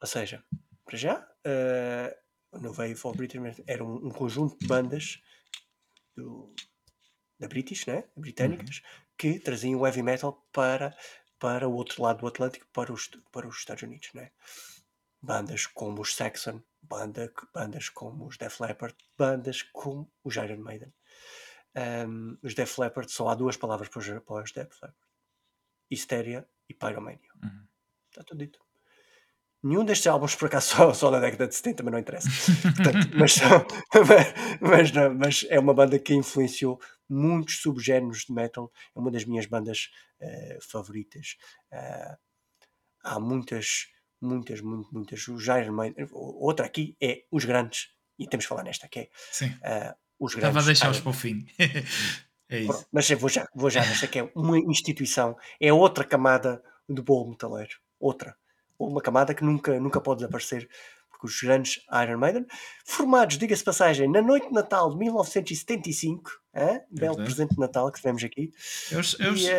Ou 0.00 0.06
seja, 0.06 0.44
para 0.84 0.96
já, 0.96 1.18
uh, 1.18 2.56
a 2.56 2.58
New 2.60 2.72
Wave 2.72 3.00
of 3.02 3.16
British 3.16 3.40
Metal 3.40 3.64
era 3.66 3.84
um, 3.84 4.06
um 4.06 4.10
conjunto 4.10 4.56
de 4.58 4.66
bandas 4.68 5.20
do, 6.16 6.54
da 7.38 7.48
British, 7.48 7.84
né? 7.86 8.04
britânicas, 8.16 8.76
uhum. 8.76 9.04
que 9.16 9.40
traziam 9.40 9.80
o 9.80 9.86
heavy 9.86 10.02
metal 10.02 10.46
para, 10.52 10.96
para 11.38 11.68
o 11.68 11.72
outro 11.72 12.02
lado 12.02 12.20
do 12.20 12.26
Atlântico, 12.28 12.66
para 12.72 12.92
os, 12.92 13.08
para 13.32 13.48
os 13.48 13.56
Estados 13.56 13.82
Unidos. 13.82 14.10
Né? 14.14 14.30
Bandas 15.20 15.66
como 15.66 16.00
os 16.00 16.14
Saxon, 16.14 16.62
banda, 16.82 17.32
bandas 17.52 17.88
como 17.88 18.26
os 18.26 18.36
Def 18.36 18.60
Leppard, 18.60 18.96
bandas 19.16 19.62
como 19.62 20.10
os 20.24 20.36
Iron 20.36 20.58
Maiden. 20.58 20.92
Um, 21.76 22.38
os 22.42 22.54
Def 22.54 22.78
Leppard, 22.78 23.10
só 23.10 23.28
há 23.28 23.34
duas 23.34 23.56
palavras 23.56 23.88
para 23.88 23.98
os, 24.00 24.06
para 24.24 24.42
os 24.42 24.52
Def 24.52 24.72
Leppard: 24.82 24.96
Hysteria 25.90 26.48
e 26.68 26.74
Pyromania. 26.74 27.30
Uhum. 27.42 27.66
Está 28.10 28.22
tudo 28.22 28.38
dito. 28.38 28.60
Nenhum 29.62 29.84
destes 29.84 30.06
álbuns, 30.06 30.36
por 30.36 30.46
acaso, 30.46 30.68
só, 30.76 30.94
só 30.94 31.10
na 31.10 31.18
década 31.18 31.48
de 31.48 31.54
70, 31.54 31.82
mas 31.82 31.92
não 31.92 31.98
interessa. 31.98 32.28
Portanto, 32.62 33.10
mas, 33.18 33.36
mas, 34.60 34.92
mas, 34.92 35.16
mas, 35.16 35.46
é 35.48 35.58
uma 35.58 35.74
banda 35.74 35.98
que 35.98 36.14
influenciou 36.14 36.80
muitos 37.08 37.60
subgéneros 37.60 38.24
de 38.24 38.32
metal. 38.32 38.72
É 38.94 38.98
uma 38.98 39.10
das 39.10 39.24
minhas 39.24 39.46
bandas 39.46 39.90
uh, 40.20 40.62
favoritas. 40.70 41.36
Uh, 41.72 42.16
há 43.02 43.18
muitas 43.18 43.88
muitas, 44.20 44.60
muito, 44.60 44.88
muitas. 44.92 45.26
O 45.28 45.38
Iron 45.40 45.72
Maiden, 45.72 46.08
outra 46.12 46.66
aqui 46.66 46.96
é 47.00 47.24
os 47.30 47.44
grandes, 47.44 47.90
e 48.18 48.26
temos 48.26 48.44
que 48.44 48.48
falar 48.48 48.62
nesta, 48.62 48.88
que 48.88 49.00
é 49.00 49.08
Sim. 49.30 49.46
Uh, 49.46 49.94
os 50.18 50.34
grandes. 50.34 50.48
Estava 50.48 50.60
a 50.60 50.66
deixá-los 50.66 51.00
para 51.00 51.10
o 51.10 51.12
fim. 51.12 51.46
é 52.48 52.60
isso. 52.60 52.86
Mas 52.92 53.08
eu 53.10 53.18
vou 53.18 53.28
já, 53.28 53.48
vou 53.54 53.70
já 53.70 53.80
nesta, 53.80 54.06
que 54.06 54.18
é 54.18 54.30
uma 54.34 54.58
instituição, 54.58 55.36
é 55.60 55.72
outra 55.72 56.04
camada 56.04 56.62
do 56.88 57.02
bolo 57.02 57.30
metaleiro, 57.30 57.76
outra. 58.00 58.36
Uma 58.78 59.00
camada 59.00 59.34
que 59.34 59.44
nunca, 59.44 59.78
nunca 59.80 60.00
pode 60.00 60.20
desaparecer 60.20 60.68
porque 61.18 61.26
os 61.26 61.40
grandes 61.40 61.80
Iron 62.04 62.18
Maiden, 62.18 62.46
formados, 62.84 63.36
diga-se 63.36 63.64
passagem, 63.64 64.08
na 64.08 64.22
noite 64.22 64.46
de 64.46 64.54
Natal 64.54 64.90
de 64.90 64.98
1975, 64.98 66.30
hein? 66.58 66.80
belo 66.90 67.16
presente 67.16 67.54
de 67.54 67.58
Natal 67.58 67.90
que 67.90 67.98
tivemos 67.98 68.22
aqui. 68.24 68.52
Eles, 68.90 69.16
eles, 69.18 69.42
e, 69.42 69.50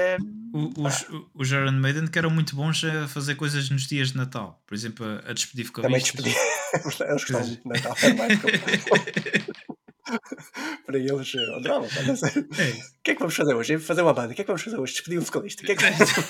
uh, 0.58 0.74
os, 0.78 1.06
os 1.34 1.52
Iron 1.52 1.72
Maiden 1.72 2.08
que 2.08 2.18
eram 2.18 2.30
muito 2.30 2.56
bons 2.56 2.84
a 2.84 3.08
fazer 3.08 3.36
coisas 3.36 3.70
nos 3.70 3.88
dias 3.88 4.12
de 4.12 4.18
Natal, 4.18 4.62
por 4.66 4.76
exemplo, 4.76 5.06
a, 5.26 5.34
despedir 5.34 5.66
vocalistas. 5.66 6.12
Também 6.12 6.34
despedir, 6.34 6.36
eles 7.10 7.24
gostam 7.26 7.48
muito 7.48 7.64
de 7.64 7.70
Natal, 7.70 7.96
é 8.02 8.14
mais 8.14 8.40
para 10.86 10.98
eles, 10.98 11.36
oh, 11.36 11.62
drama, 11.62 11.86
é 11.86 12.12
o 12.12 13.04
que 13.04 13.12
é 13.12 13.14
que 13.14 13.20
vamos 13.20 13.36
fazer 13.36 13.54
hoje? 13.54 13.78
Fazer 13.80 14.02
uma 14.02 14.14
banda, 14.14 14.34
o 14.34 14.36
que 14.36 14.42
é 14.42 14.44
que 14.44 14.48
vamos 14.48 14.64
fazer 14.64 14.78
hoje? 14.78 14.94
Despedir 14.94 15.20
um 15.20 15.24
vocalista, 15.24 15.64
o 15.64 15.66
que 15.66 15.72
é 15.72 15.76
que 15.76 15.84
vamos 15.84 15.98
fazer? 16.12 16.28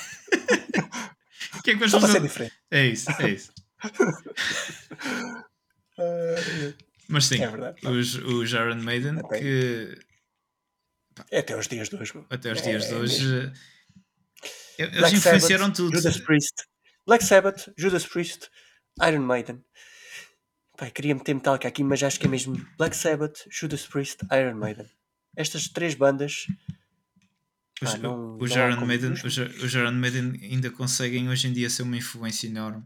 O 1.57 1.63
que 1.63 1.71
é 1.71 1.73
que 1.73 1.79
vamos 1.79 1.91
fazer? 1.91 2.21
diferente. 2.21 2.53
É 2.71 2.85
isso, 2.85 3.11
é 3.19 3.29
isso. 3.29 3.51
Mas 7.07 7.25
sim, 7.25 7.41
é 7.41 7.47
verdade, 7.47 7.87
os, 7.87 8.15
os 8.15 8.51
Iron 8.51 8.75
Maiden 8.75 9.19
até, 9.19 9.39
que. 9.39 10.08
É 11.31 11.39
até 11.39 11.57
os 11.57 11.67
dias 11.67 11.89
de 11.89 11.95
hoje. 11.95 12.13
Até 12.29 12.51
os 12.51 12.61
dias 12.61 12.85
é, 12.85 12.87
de 12.87 12.93
hoje. 12.95 13.53
É 14.77 14.83
eles 14.83 14.97
Black 14.97 15.15
influenciaram 15.15 15.65
Sabbath, 15.65 15.75
tudo. 15.75 15.95
Judas 15.97 16.17
Priest. 16.19 16.55
Black 17.05 17.23
Sabbath, 17.23 17.69
Judas 17.77 18.05
Priest, 18.05 18.49
Iron 19.07 19.21
Maiden. 19.21 19.63
Pai, 20.77 20.91
queria 20.91 21.13
meter 21.13 21.33
Metallica 21.33 21.67
aqui, 21.67 21.83
mas 21.83 22.01
acho 22.01 22.19
que 22.19 22.27
é 22.27 22.29
mesmo 22.29 22.55
Black 22.77 22.95
Sabbath, 22.95 23.45
Judas 23.49 23.85
Priest, 23.85 24.19
Iron 24.31 24.55
Maiden. 24.55 24.89
Estas 25.35 25.67
três 25.67 25.95
bandas. 25.95 26.45
Os, 27.81 27.93
ah, 27.93 27.97
não, 27.97 28.37
os, 28.37 28.55
não 28.55 28.69
Iron 28.69 28.85
Maiden, 28.85 29.11
os, 29.11 29.23
os 29.23 29.73
Iron 29.73 29.91
Maiden 29.91 30.39
ainda 30.41 30.69
conseguem 30.69 31.29
hoje 31.29 31.47
em 31.47 31.53
dia 31.53 31.69
ser 31.69 31.83
uma 31.83 31.97
influência 31.97 32.47
enorme 32.47 32.83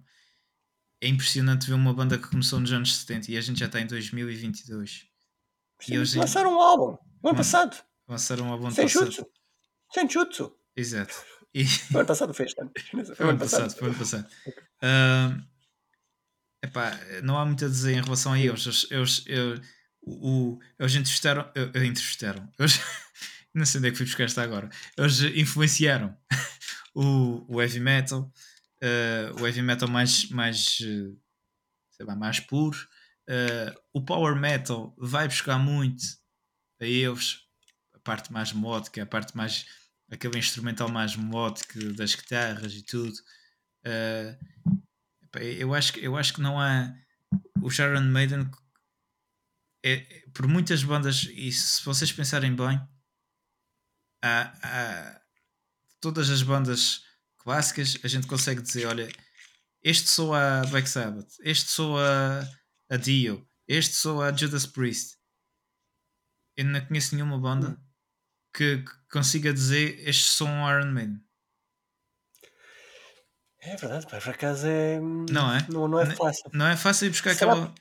é 1.03 1.07
impressionante 1.09 1.67
ver 1.67 1.73
uma 1.73 1.93
banda 1.93 2.17
que 2.17 2.29
começou 2.29 2.61
nos 2.61 2.71
anos 2.71 2.95
70 2.95 3.31
e 3.31 3.37
a 3.37 3.41
gente 3.41 3.59
já 3.59 3.65
está 3.65 3.81
em 3.81 3.85
2022. 3.85 5.05
Sim, 5.81 5.93
e 5.93 5.99
hoje... 5.99 6.17
Lançaram 6.17 6.55
um 6.55 6.61
álbum 6.61 6.97
no 7.21 7.29
ano 7.29 7.37
passado. 7.37 7.75
Lançaram 8.07 8.45
um 8.45 8.51
álbum 8.51 8.69
Sem 8.71 8.87
chutsu. 8.87 9.25
Sem 9.91 10.09
chutsu. 10.09 10.55
Exato. 10.75 11.13
E... 11.53 11.63
O 11.93 11.97
ano 11.97 12.07
passado 12.07 12.33
fez, 12.33 12.53
Foi 12.53 13.25
o 13.25 13.29
ano 13.29 13.39
passado. 13.39 13.73
Foi 13.75 13.89
ano 13.89 13.97
passado. 13.97 14.27
Uh, 14.83 15.41
epá, 16.61 16.91
não 17.23 17.37
há 17.37 17.45
muito 17.45 17.63
a 17.63 17.69
dizer 17.69 17.93
em 17.93 18.01
relação 18.01 18.33
a 18.33 18.37
eles. 18.37 18.65
Eles, 18.65 18.87
eles, 18.91 19.23
eles, 19.27 19.61
o, 20.01 20.59
eles 20.77 20.93
entrevistaram. 20.93 21.49
entrevistaram. 21.73 22.51
Eles, 22.59 22.81
não 23.55 23.65
sei 23.65 23.79
onde 23.79 23.87
é 23.87 23.91
que 23.91 23.97
fui 23.97 24.05
buscar 24.05 24.25
esta 24.25 24.43
agora. 24.43 24.69
Eles 24.97 25.21
influenciaram 25.21 26.17
o, 26.93 27.45
o 27.47 27.61
heavy 27.61 27.79
metal 27.79 28.29
uh, 28.83 29.41
o 29.41 29.47
heavy 29.47 29.61
metal 29.61 29.87
mais, 29.87 30.29
mais, 30.29 30.77
sei 30.77 32.05
lá, 32.05 32.15
mais 32.15 32.39
puro. 32.39 32.77
Uh, 33.29 33.73
o 33.93 34.03
power 34.03 34.35
metal 34.35 34.93
vai 34.97 35.27
buscar 35.27 35.57
muito 35.57 36.03
a 36.81 36.85
eles, 36.85 37.39
parte 38.03 38.31
mais 38.31 38.51
melódica, 38.53 39.03
a 39.03 39.05
parte 39.05 39.35
mais 39.35 39.65
aquele 40.11 40.37
instrumental 40.37 40.89
mais 40.89 41.15
melódico 41.15 41.93
das 41.93 42.15
guitarras 42.15 42.73
e 42.73 42.83
tudo. 42.83 43.15
eu, 45.57 45.73
acho, 45.73 45.97
eu 45.99 46.15
acho 46.17 46.33
que 46.33 46.41
não 46.41 46.59
há 46.59 46.93
o 47.61 47.69
Sharon 47.69 48.01
Maiden 48.01 48.49
é, 49.83 49.93
é, 49.93 50.23
por 50.33 50.47
muitas 50.47 50.83
bandas, 50.83 51.27
e 51.33 51.51
se 51.51 51.83
vocês 51.83 52.11
pensarem 52.11 52.55
bem, 52.55 52.81
há, 54.21 54.53
há 54.63 55.21
todas 55.99 56.29
as 56.29 56.41
bandas 56.41 57.03
clássicas, 57.37 57.97
a 58.03 58.07
gente 58.07 58.27
consegue 58.27 58.61
dizer: 58.61 58.85
olha, 58.85 59.09
este 59.81 60.09
sou 60.09 60.33
a 60.33 60.61
Black 60.69 60.89
Sabbath, 60.89 61.35
este 61.41 61.69
sou 61.69 61.99
a, 61.99 62.47
a 62.89 62.97
Dio, 62.97 63.45
este 63.67 63.93
sou 63.95 64.21
a 64.21 64.31
Judas 64.31 64.65
Priest. 64.65 65.17
Eu 66.55 66.65
não 66.65 66.85
conheço 66.85 67.15
nenhuma 67.15 67.39
banda. 67.39 67.77
Que, 68.53 68.77
que 68.77 68.91
consiga 69.11 69.53
dizer 69.53 69.99
este 70.07 70.25
sou 70.25 70.47
um 70.47 70.69
Iron 70.69 70.91
Man. 70.91 71.19
É 73.65 73.77
verdade, 73.77 74.05
pá, 74.07 74.19
por 74.19 74.29
acaso 74.29 74.67
é. 74.67 74.99
Não 74.99 75.53
é? 75.53 75.65
Não, 75.69 75.87
não 75.87 75.99
é 75.99 76.05
fácil. 76.05 76.49
Não 76.53 76.67
é 76.67 76.75
fácil 76.75 77.07
ir 77.07 77.11
buscar 77.11 77.33
Será... 77.33 77.53
aquela. 77.53 77.75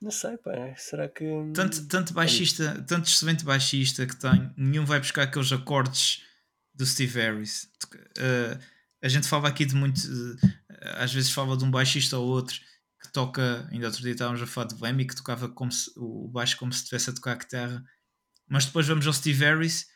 Não 0.00 0.10
sei, 0.10 0.36
pá, 0.38 0.52
será 0.76 1.08
que. 1.08 1.24
Tanto, 1.52 1.86
tanto 1.86 2.14
baixista, 2.14 2.82
tanto 2.86 3.08
excelente 3.08 3.44
baixista 3.44 4.06
que 4.06 4.16
tem, 4.16 4.52
nenhum 4.56 4.84
vai 4.84 5.00
buscar 5.00 5.24
aqueles 5.24 5.52
acordes 5.52 6.22
do 6.72 6.86
Steve 6.86 7.20
Harris. 7.20 7.64
Uh, 8.18 8.58
a 9.02 9.08
gente 9.08 9.28
fala 9.28 9.48
aqui 9.48 9.64
de 9.64 9.74
muito. 9.74 10.00
Às 10.96 11.12
vezes 11.12 11.32
fala 11.32 11.56
de 11.56 11.64
um 11.64 11.70
baixista 11.70 12.16
ou 12.16 12.28
outro 12.28 12.58
que 13.02 13.12
toca. 13.12 13.68
Ainda 13.72 13.86
outro 13.86 14.02
dia 14.02 14.12
estávamos 14.12 14.40
a 14.40 14.46
falar 14.46 14.68
de 14.68 14.80
Lemmy 14.80 15.06
que 15.06 15.16
tocava 15.16 15.48
como 15.48 15.72
se, 15.72 15.90
o 15.96 16.28
baixo 16.28 16.56
como 16.56 16.72
se 16.72 16.78
estivesse 16.78 17.10
a 17.10 17.12
tocar 17.12 17.32
a 17.32 17.36
guitarra. 17.36 17.84
Mas 18.48 18.64
depois 18.64 18.86
vamos 18.86 19.06
ao 19.06 19.12
Steve 19.12 19.44
Harris 19.44 19.89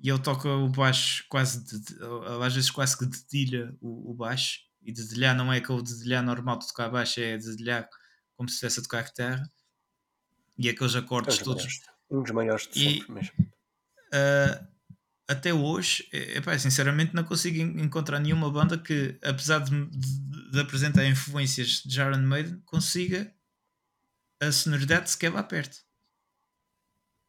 e 0.00 0.10
ele 0.10 0.18
toca 0.18 0.48
o 0.48 0.68
baixo 0.68 1.24
quase. 1.28 1.64
De, 1.64 1.96
às 2.44 2.54
vezes 2.54 2.70
quase 2.70 2.96
que 2.96 3.06
dedilha 3.06 3.76
o, 3.80 4.12
o 4.12 4.14
baixo. 4.14 4.60
E 4.82 4.92
dedilhar 4.92 5.36
não 5.36 5.52
é 5.52 5.58
aquele 5.58 5.82
dedilhar 5.82 6.22
normal 6.22 6.58
de 6.58 6.68
tocar 6.68 6.88
baixo, 6.88 7.20
é 7.20 7.36
dedilhar 7.36 7.88
como 8.36 8.48
se 8.48 8.54
estivesse 8.54 8.80
a 8.80 8.82
tocar 8.84 9.04
guitarra. 9.04 9.50
e 10.56 10.68
aqueles 10.68 10.94
acordes 10.94 11.38
todos. 11.38 11.64
Maiores, 11.64 11.82
um 12.10 12.22
dos 12.22 12.32
maiores 12.32 12.68
de 12.68 12.78
sempre 12.78 13.06
e, 13.08 13.12
mesmo. 13.12 13.32
Uh, 14.14 14.66
até 15.28 15.52
hoje, 15.52 16.08
epá, 16.12 16.58
sinceramente, 16.58 17.14
não 17.14 17.24
consigo 17.24 17.58
encontrar 17.58 18.18
nenhuma 18.18 18.50
banda 18.50 18.78
que, 18.78 19.18
apesar 19.22 19.58
de, 19.58 19.86
de, 19.90 20.50
de 20.52 20.60
apresentar 20.60 21.04
influências 21.04 21.82
de 21.84 22.00
Iron 22.00 22.22
Maiden, 22.22 22.62
consiga 22.64 23.30
a 24.40 24.50
sonoridade 24.50 25.10
sequer 25.10 25.32
lá 25.32 25.42
perto. 25.42 25.87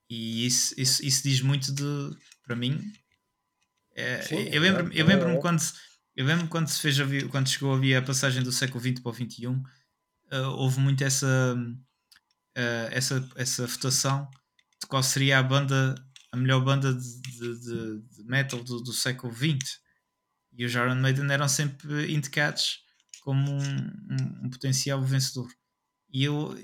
E 0.10 0.46
isso, 0.46 0.74
isso, 0.78 1.06
isso 1.06 1.24
diz 1.24 1.42
muito 1.42 1.72
de, 1.72 2.18
para 2.44 2.56
mim. 2.56 2.82
É, 3.96 4.22
Sim, 4.22 4.50
eu 4.52 4.62
lembro-me 4.62 4.96
é, 4.96 5.02
eu 5.02 5.06
lembro 5.06 5.30
é. 5.30 5.38
quando, 5.40 5.62
eu 6.16 6.26
lembro 6.26 6.48
quando 6.48 6.68
se 6.68 6.80
fez 6.80 6.98
quando 7.30 7.48
chegou 7.48 7.70
a 7.72 7.76
ouvir 7.76 7.96
a 7.96 8.02
passagem 8.02 8.42
do 8.42 8.52
século 8.52 8.82
XX 8.82 9.02
para 9.02 9.12
o 9.12 9.14
XXI, 9.14 9.48
uh, 9.48 10.48
houve 10.58 10.80
muito 10.80 11.04
essa, 11.04 11.56
uh, 11.56 12.88
essa, 12.92 13.30
essa 13.36 13.68
votação 13.68 14.28
de 14.82 14.88
qual 14.88 15.04
seria 15.04 15.40
a 15.40 15.44
banda, 15.44 15.96
a 16.32 16.38
melhor 16.38 16.64
banda 16.64 16.94
de, 16.94 17.22
de, 17.22 17.60
de, 17.60 18.02
de 18.16 18.24
metal 18.24 18.64
do, 18.64 18.82
do, 18.82 18.94
século 18.94 19.34
XX. 19.34 19.80
E 20.54 20.66
os 20.66 20.74
Iron 20.74 20.96
Maiden 20.96 21.32
eram 21.32 21.48
sempre 21.48 22.12
indicados 22.12 22.80
como 23.22 23.52
um, 23.52 23.60
um, 23.60 24.46
um 24.46 24.50
potencial 24.50 25.02
vencedor. 25.04 25.48
E 26.12 26.24
eu, 26.24 26.58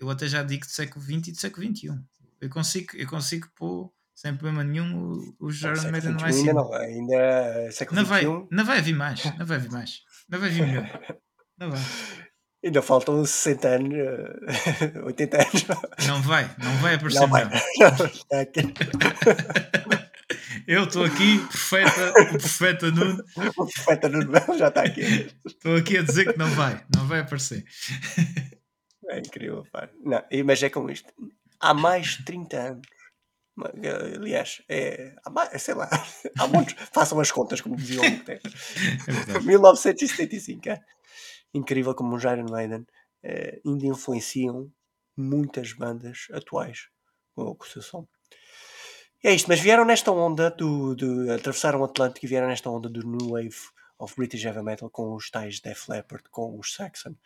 eu 0.00 0.08
até 0.08 0.26
já 0.28 0.42
digo 0.42 0.64
do 0.64 0.70
século 0.70 1.04
XX 1.04 1.28
e 1.28 1.32
do 1.32 1.40
século 1.40 1.66
XXI. 1.66 1.88
Eu 2.40 2.50
consigo, 2.50 2.96
eu 2.96 3.06
consigo 3.08 3.48
pôr 3.54 3.90
sem 4.14 4.34
problema 4.34 4.64
nenhum 4.64 5.34
o 5.38 5.50
Iron 5.50 5.90
Maiden 5.90 6.16
lá 6.20 6.28
em 6.28 6.32
cima. 6.32 6.50
Ainda 6.50 6.54
não, 6.54 6.72
ainda 6.72 7.14
é 7.14 7.70
século 7.70 8.00
não 8.00 8.06
vai, 8.06 8.24
não 8.50 8.64
vai 8.64 8.80
vir 8.80 8.94
mais, 8.94 9.24
não 9.36 9.44
vai 9.46 9.58
vir 9.58 9.70
mais, 9.70 10.00
não 10.28 10.40
vai 10.40 10.48
vir 10.48 10.66
melhor. 10.66 11.18
Não 11.58 11.70
vai. 11.70 11.80
Ainda 12.64 12.82
faltam 12.82 13.24
60 13.24 13.68
anos, 13.68 13.92
80 15.04 15.36
anos. 15.36 15.66
Não 16.08 16.20
vai, 16.22 16.50
não 16.58 16.72
vai 16.78 16.94
aparecer 16.94 17.20
não 17.20 17.28
vai. 17.28 17.44
Não, 17.44 17.52
Eu 20.66 20.82
estou 20.82 21.04
aqui, 21.04 21.38
profeta, 21.38 22.10
o 22.10 22.38
profeta 22.38 22.90
Nuno. 22.90 23.24
O 23.36 23.66
profeta 23.66 24.08
Nuno 24.08 24.32
já 24.58 24.66
está 24.66 24.82
aqui. 24.82 25.30
Estou 25.44 25.76
aqui 25.76 25.98
a 25.98 26.02
dizer 26.02 26.32
que 26.32 26.38
não 26.38 26.48
vai, 26.50 26.84
não 26.92 27.06
vai 27.06 27.20
aparecer. 27.20 27.64
É 29.10 29.20
incrível, 29.20 29.64
pá. 29.70 29.88
Não, 30.04 30.24
mas 30.44 30.60
é 30.60 30.68
como 30.68 30.90
isto. 30.90 31.12
Há 31.60 31.74
mais 31.74 32.18
de 32.18 32.24
30 32.24 32.56
anos. 32.56 32.86
Aliás, 34.16 34.62
é, 34.68 35.14
há 35.24 35.30
mais, 35.30 35.62
sei 35.62 35.74
lá, 35.74 35.88
há 36.38 36.46
muitos. 36.46 36.74
Façam 36.92 37.18
as 37.20 37.30
contas, 37.30 37.60
como 37.60 37.76
dizia 37.76 38.00
o 38.00 38.04
é 38.04 39.40
1975. 39.40 40.68
É? 40.68 40.80
Incrível 41.54 41.94
como 41.94 42.14
os 42.14 42.24
Iron 42.24 42.50
Maiden 42.50 42.84
é, 43.22 43.60
ainda 43.64 43.86
influenciam 43.86 44.70
muitas 45.16 45.72
bandas 45.72 46.26
atuais 46.32 46.88
com, 47.34 47.54
com 47.54 47.64
o 47.64 47.66
seu 47.66 47.80
som. 47.80 48.06
É 49.24 49.32
isto, 49.32 49.48
mas 49.48 49.60
vieram 49.60 49.84
nesta 49.84 50.12
onda 50.12 50.50
do, 50.50 50.94
do. 50.94 51.32
atravessaram 51.32 51.80
o 51.80 51.84
Atlântico 51.84 52.26
e 52.26 52.28
vieram 52.28 52.48
nesta 52.48 52.68
onda 52.68 52.88
do 52.88 53.06
New 53.06 53.30
Wave 53.30 53.56
of 53.98 54.14
British 54.16 54.44
Heavy 54.44 54.62
Metal 54.62 54.90
com 54.90 55.14
os 55.14 55.30
tais 55.30 55.60
Def 55.60 55.88
Leppard, 55.88 56.28
com 56.30 56.58
os 56.58 56.74
Saxon 56.74 57.16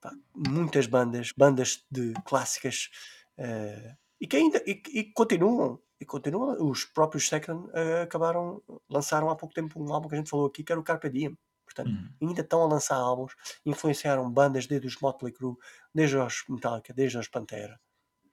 pá, 0.00 0.12
muitas 0.34 0.86
bandas, 0.86 1.32
bandas 1.34 1.84
de 1.90 2.12
clássicas 2.24 2.90
uh, 3.38 3.96
e 4.20 4.26
que 4.26 4.36
ainda 4.36 4.62
e, 4.66 4.80
e, 4.92 5.04
continuam 5.12 5.80
e 6.00 6.04
continuam 6.04 6.56
os 6.68 6.84
próprios 6.84 7.28
Second 7.28 7.68
uh, 7.70 8.02
acabaram 8.02 8.62
lançaram 8.88 9.30
há 9.30 9.36
pouco 9.36 9.54
tempo 9.54 9.82
um 9.82 9.92
álbum 9.92 10.08
que 10.08 10.14
a 10.14 10.18
gente 10.18 10.30
falou 10.30 10.46
aqui 10.46 10.62
que 10.62 10.72
era 10.72 10.80
o 10.80 10.84
Carpe 10.84 11.10
Diem. 11.10 11.36
Portanto 11.64 11.88
uhum. 11.88 12.28
ainda 12.28 12.40
estão 12.42 12.62
a 12.62 12.66
lançar 12.66 12.96
álbuns 12.96 13.34
influenciaram 13.64 14.30
bandas 14.30 14.66
desde 14.66 14.86
os 14.86 15.00
Motley 15.00 15.32
Crue 15.32 15.56
desde 15.94 16.16
os 16.16 16.44
Metallica 16.48 16.92
desde 16.92 17.18
os 17.18 17.28
Pantera. 17.28 17.80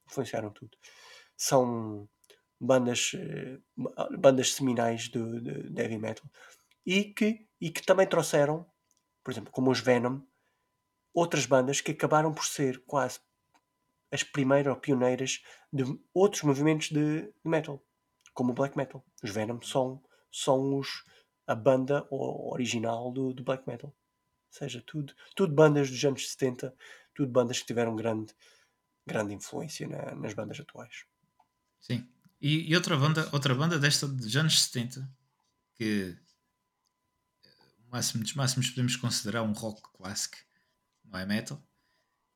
Influenciaram 0.08 0.52
tudo. 0.52 0.78
São 1.38 2.08
bandas 2.60 3.14
uh, 3.14 4.18
bandas 4.18 4.54
seminais 4.54 5.04
de, 5.04 5.42
de, 5.42 5.70
de 5.70 5.82
heavy 5.82 5.98
metal. 5.98 6.30
E 6.86 7.06
que 7.06 7.48
e 7.62 7.70
que 7.72 7.86
também 7.86 8.08
trouxeram 8.08 8.66
por 9.24 9.32
exemplo 9.32 9.52
como 9.52 9.72
os 9.72 9.80
Venom 9.80 10.22
outras 11.14 11.46
bandas 11.46 11.82
que 11.82 11.92
acabaram 11.92 12.34
por 12.34 12.46
ser 12.46 12.84
quase 12.86 13.20
as 14.12 14.24
primeiras 14.24 14.74
ou 14.74 14.80
pioneiras 14.80 15.42
de 15.72 15.84
outros 16.14 16.44
movimentos 16.44 16.90
de, 16.90 17.32
metal, 17.44 17.84
como 18.34 18.52
o 18.52 18.54
black 18.54 18.78
metal. 18.78 19.04
Os 19.24 19.30
Venom 19.30 19.62
são, 19.62 20.04
são 20.32 20.78
os, 20.78 21.04
a 21.46 21.56
banda 21.56 22.08
original 22.12 23.12
do, 23.12 23.34
do 23.34 23.44
black 23.44 23.68
metal. 23.68 23.90
Ou 23.90 24.54
seja, 24.58 24.84
tudo, 24.86 25.14
tudo 25.36 25.54
bandas 25.54 25.90
dos 25.90 26.04
anos 26.04 26.30
70, 26.30 26.76
tudo 27.14 27.32
bandas 27.32 27.60
que 27.60 27.68
tiveram 27.68 27.96
grande, 27.96 28.34
grande 29.06 29.34
influência 29.34 29.88
na, 29.88 30.16
nas 30.16 30.34
bandas 30.34 30.60
atuais. 30.60 31.06
Sim. 31.80 32.08
E, 32.42 32.72
e, 32.72 32.76
outra 32.76 32.98
banda, 32.98 33.30
outra 33.32 33.54
banda 33.54 33.78
desta 33.78 34.08
dos 34.08 34.36
anos 34.36 34.64
70 34.64 35.10
que 35.76 36.18
máximo 37.90 38.24
dos 38.24 38.34
máximos 38.34 38.70
podemos 38.70 38.96
considerar 38.96 39.44
um 39.44 39.54
rock 39.54 39.82
clássico 39.94 40.38
não 41.06 41.20
é 41.20 41.26
metal, 41.26 41.62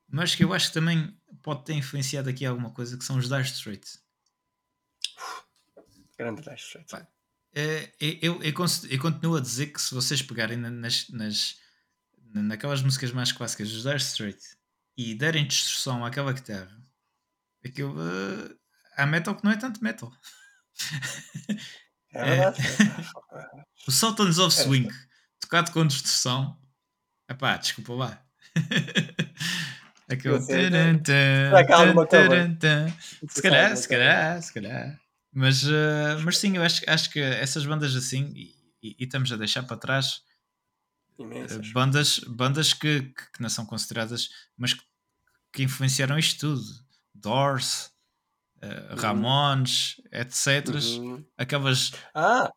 mas 0.07 0.35
que 0.35 0.43
eu 0.43 0.53
acho 0.53 0.67
que 0.67 0.73
também 0.73 1.17
pode 1.41 1.65
ter 1.65 1.73
influenciado 1.73 2.29
aqui 2.29 2.45
alguma 2.45 2.71
coisa 2.71 2.97
que 2.97 3.03
são 3.03 3.17
os 3.17 3.27
Dire 3.27 3.41
Straits. 3.43 4.01
Grande 6.17 6.41
Dire 6.41 6.55
Straits. 6.55 7.07
É, 7.55 7.93
eu, 7.99 8.41
eu, 8.41 8.43
eu, 8.43 8.99
continuo 8.99 9.35
a 9.35 9.41
dizer 9.41 9.67
que 9.67 9.81
se 9.81 9.93
vocês 9.93 10.21
pegarem 10.21 10.57
nas, 10.57 11.07
nas, 11.09 11.57
naquelas 12.33 12.81
músicas 12.81 13.11
mais 13.11 13.31
clássicas 13.31 13.71
dos 13.71 13.83
Dire 13.83 13.97
Straits 13.97 14.57
e 14.97 15.13
derem 15.13 15.47
destruição 15.47 16.03
àquela 16.03 16.33
guitarra, 16.33 16.83
aquilo 17.63 17.95
uh, 17.95 18.59
há 18.97 19.05
metal 19.05 19.35
que 19.35 19.43
não 19.43 19.51
é 19.51 19.57
tanto 19.57 19.83
metal. 19.83 20.11
É 22.13 22.23
verdade. 22.23 22.59
É. 23.33 23.63
o 23.87 23.91
Sultans 23.91 24.37
of 24.37 24.55
é 24.55 24.63
Swing, 24.63 24.89
tocado 25.39 25.71
com 25.71 25.87
distorção, 25.87 26.61
epá, 27.27 27.57
desculpa 27.57 27.93
lá. 27.93 28.25
Aquele. 30.13 30.39
Que 31.65 31.73
há 31.73 31.77
alguma 31.77 32.07
Se 33.29 33.41
calhar, 33.41 33.75
se 33.77 33.87
calhar, 33.87 34.41
se 34.41 34.53
calhar. 34.53 34.99
Mas, 35.33 35.63
uh, 35.63 36.19
mas 36.23 36.37
sim, 36.37 36.57
eu 36.57 36.63
acho, 36.63 36.83
acho 36.87 37.09
que 37.09 37.19
essas 37.19 37.65
bandas 37.65 37.95
assim, 37.95 38.31
e, 38.35 38.55
e, 38.83 38.95
e 38.99 39.03
estamos 39.03 39.31
a 39.31 39.35
deixar 39.35 39.63
para 39.63 39.77
trás 39.77 40.21
uh, 41.17 41.73
bandas, 41.73 42.19
bandas 42.19 42.73
que, 42.73 43.01
que, 43.01 43.31
que, 43.33 43.41
não 43.41 43.49
são 43.49 43.65
consideradas, 43.65 44.29
mas 44.55 44.75
que, 44.75 44.83
que 45.51 45.63
influenciaram 45.63 46.19
isto 46.19 46.39
tudo. 46.39 46.63
Doors, 47.15 47.91
uh, 48.57 48.95
Ramones, 48.95 49.99
etc. 50.11 50.67
Uhum. 50.99 51.25
Aquelas. 51.35 51.93
Ah, 52.13 52.51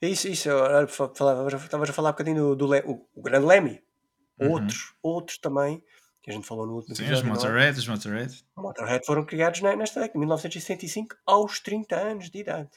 isso, 0.00 0.26
isso. 0.28 0.48
Eu 0.48 0.84
estavas 0.84 1.90
a 1.90 1.92
falar 1.92 2.10
um 2.10 2.12
bocadinho 2.12 2.56
do, 2.56 2.68
do 2.68 2.90
o, 2.90 3.06
o 3.14 3.22
grande 3.22 3.46
Lemmy. 3.46 3.82
Uhum. 4.38 4.50
Outros, 4.50 4.94
outros 5.02 5.38
também, 5.38 5.82
que 6.24 6.30
a 6.30 6.32
gente 6.32 6.46
falou 6.46 6.66
no 6.66 6.76
último 6.76 6.96
Sim, 6.96 7.02
episódio. 7.02 7.26
Sim, 7.26 7.32
os 7.32 7.36
Motorhead, 7.36 7.78
os 7.78 7.86
Motorhead. 7.86 8.32
Os 8.56 8.62
Motorhead 8.62 9.04
foram 9.04 9.26
criados 9.26 9.60
nesta 9.60 10.00
década, 10.00 10.18
1965, 10.18 11.16
aos 11.26 11.60
30 11.60 11.96
anos 11.96 12.30
de 12.30 12.38
idade. 12.38 12.70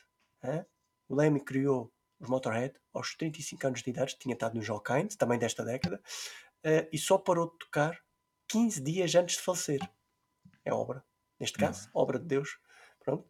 O 1.07 1.15
Lemmy 1.15 1.39
criou 1.39 1.89
os 2.19 2.27
Motorhead 2.27 2.75
aos 2.93 3.15
35 3.15 3.67
anos 3.67 3.81
de 3.81 3.89
idade, 3.89 4.17
tinha 4.19 4.33
estado 4.33 4.55
nos 4.55 4.69
Hawkins, 4.69 5.15
também 5.15 5.39
desta 5.39 5.63
década, 5.63 5.95
uh, 6.65 6.89
e 6.91 6.97
só 6.97 7.17
parou 7.17 7.49
de 7.49 7.57
tocar 7.59 7.97
15 8.49 8.81
dias 8.81 9.15
antes 9.15 9.37
de 9.37 9.41
falecer. 9.41 9.79
É 10.65 10.73
obra, 10.73 11.01
neste 11.39 11.57
caso, 11.57 11.85
uhum. 11.85 12.01
obra 12.01 12.19
de 12.19 12.25
Deus. 12.25 12.59
Pronto. 12.99 13.29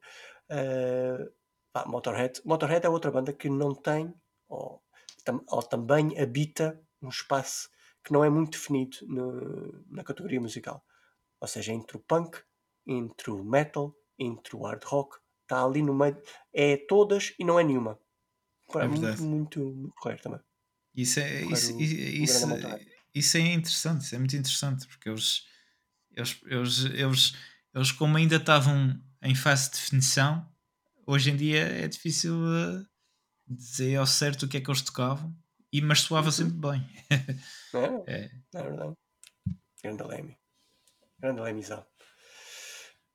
Uh, 0.50 1.32
pá, 1.72 1.86
Motorhead. 1.86 2.42
Motorhead 2.44 2.84
é 2.84 2.90
outra 2.90 3.12
banda 3.12 3.32
que 3.32 3.50
não 3.50 3.76
tem, 3.76 4.12
ou, 4.50 4.82
tam, 5.24 5.44
ou 5.48 5.62
também 5.62 6.20
habita 6.20 6.82
um 7.04 7.10
espaço 7.10 7.70
que 8.08 8.14
não 8.14 8.24
é 8.24 8.30
muito 8.30 8.52
definido 8.52 8.98
no, 9.06 9.84
na 9.90 10.02
categoria 10.02 10.40
musical. 10.40 10.82
Ou 11.42 11.48
seja, 11.48 11.74
entre 11.74 11.98
o 11.98 12.00
punk, 12.00 12.42
entre 12.88 13.30
o 13.30 13.44
metal, 13.44 13.94
entre 14.18 14.56
o 14.56 14.64
hard 14.64 14.82
rock, 14.86 15.18
está 15.42 15.62
ali 15.62 15.82
no 15.82 15.94
meio. 15.94 16.18
É 16.54 16.78
todas 16.78 17.34
e 17.38 17.44
não 17.44 17.60
é 17.60 17.66
nenhuma. 17.66 18.00
É 18.76 18.88
muito, 18.88 19.24
muito, 19.24 19.60
muito 19.60 19.96
correto 19.98 20.24
também. 20.24 20.40
Isso 20.96 21.20
é, 21.20 21.44
isso, 21.44 21.76
o, 21.76 21.82
isso, 21.82 22.48
o 22.48 22.80
isso, 23.14 23.38
é 23.38 23.42
interessante, 23.42 24.02
isso 24.04 24.16
é 24.16 24.18
muito 24.18 24.36
interessante, 24.36 24.88
porque 24.88 25.10
eles, 25.10 25.46
eles, 26.12 26.42
eles, 26.46 26.86
eles, 26.86 27.34
eles 27.74 27.92
como 27.92 28.18
ainda 28.18 28.38
estavam 28.38 29.00
em 29.22 29.36
fase 29.36 29.70
de 29.70 29.78
definição, 29.78 30.50
hoje 31.06 31.30
em 31.30 31.36
dia 31.36 31.62
é 31.62 31.88
difícil 31.88 32.36
uh, 32.36 32.88
dizer 33.48 33.98
ao 33.98 34.08
certo 34.08 34.44
o 34.44 34.48
que 34.48 34.58
é 34.58 34.62
que 34.62 34.70
eles 34.70 34.82
tocavam 34.82 35.36
e, 35.72 35.82
mas 35.82 36.02
soava 36.02 36.28
uhum. 36.28 36.32
sempre 36.32 36.54
bem. 36.54 36.90
É, 37.74 38.14
é. 38.14 38.32
é 38.56 38.64
verdade. 38.64 38.94
Grande 39.84 40.04
Leme. 40.04 40.38
Grande 41.20 41.42
Lemizão. 41.42 41.86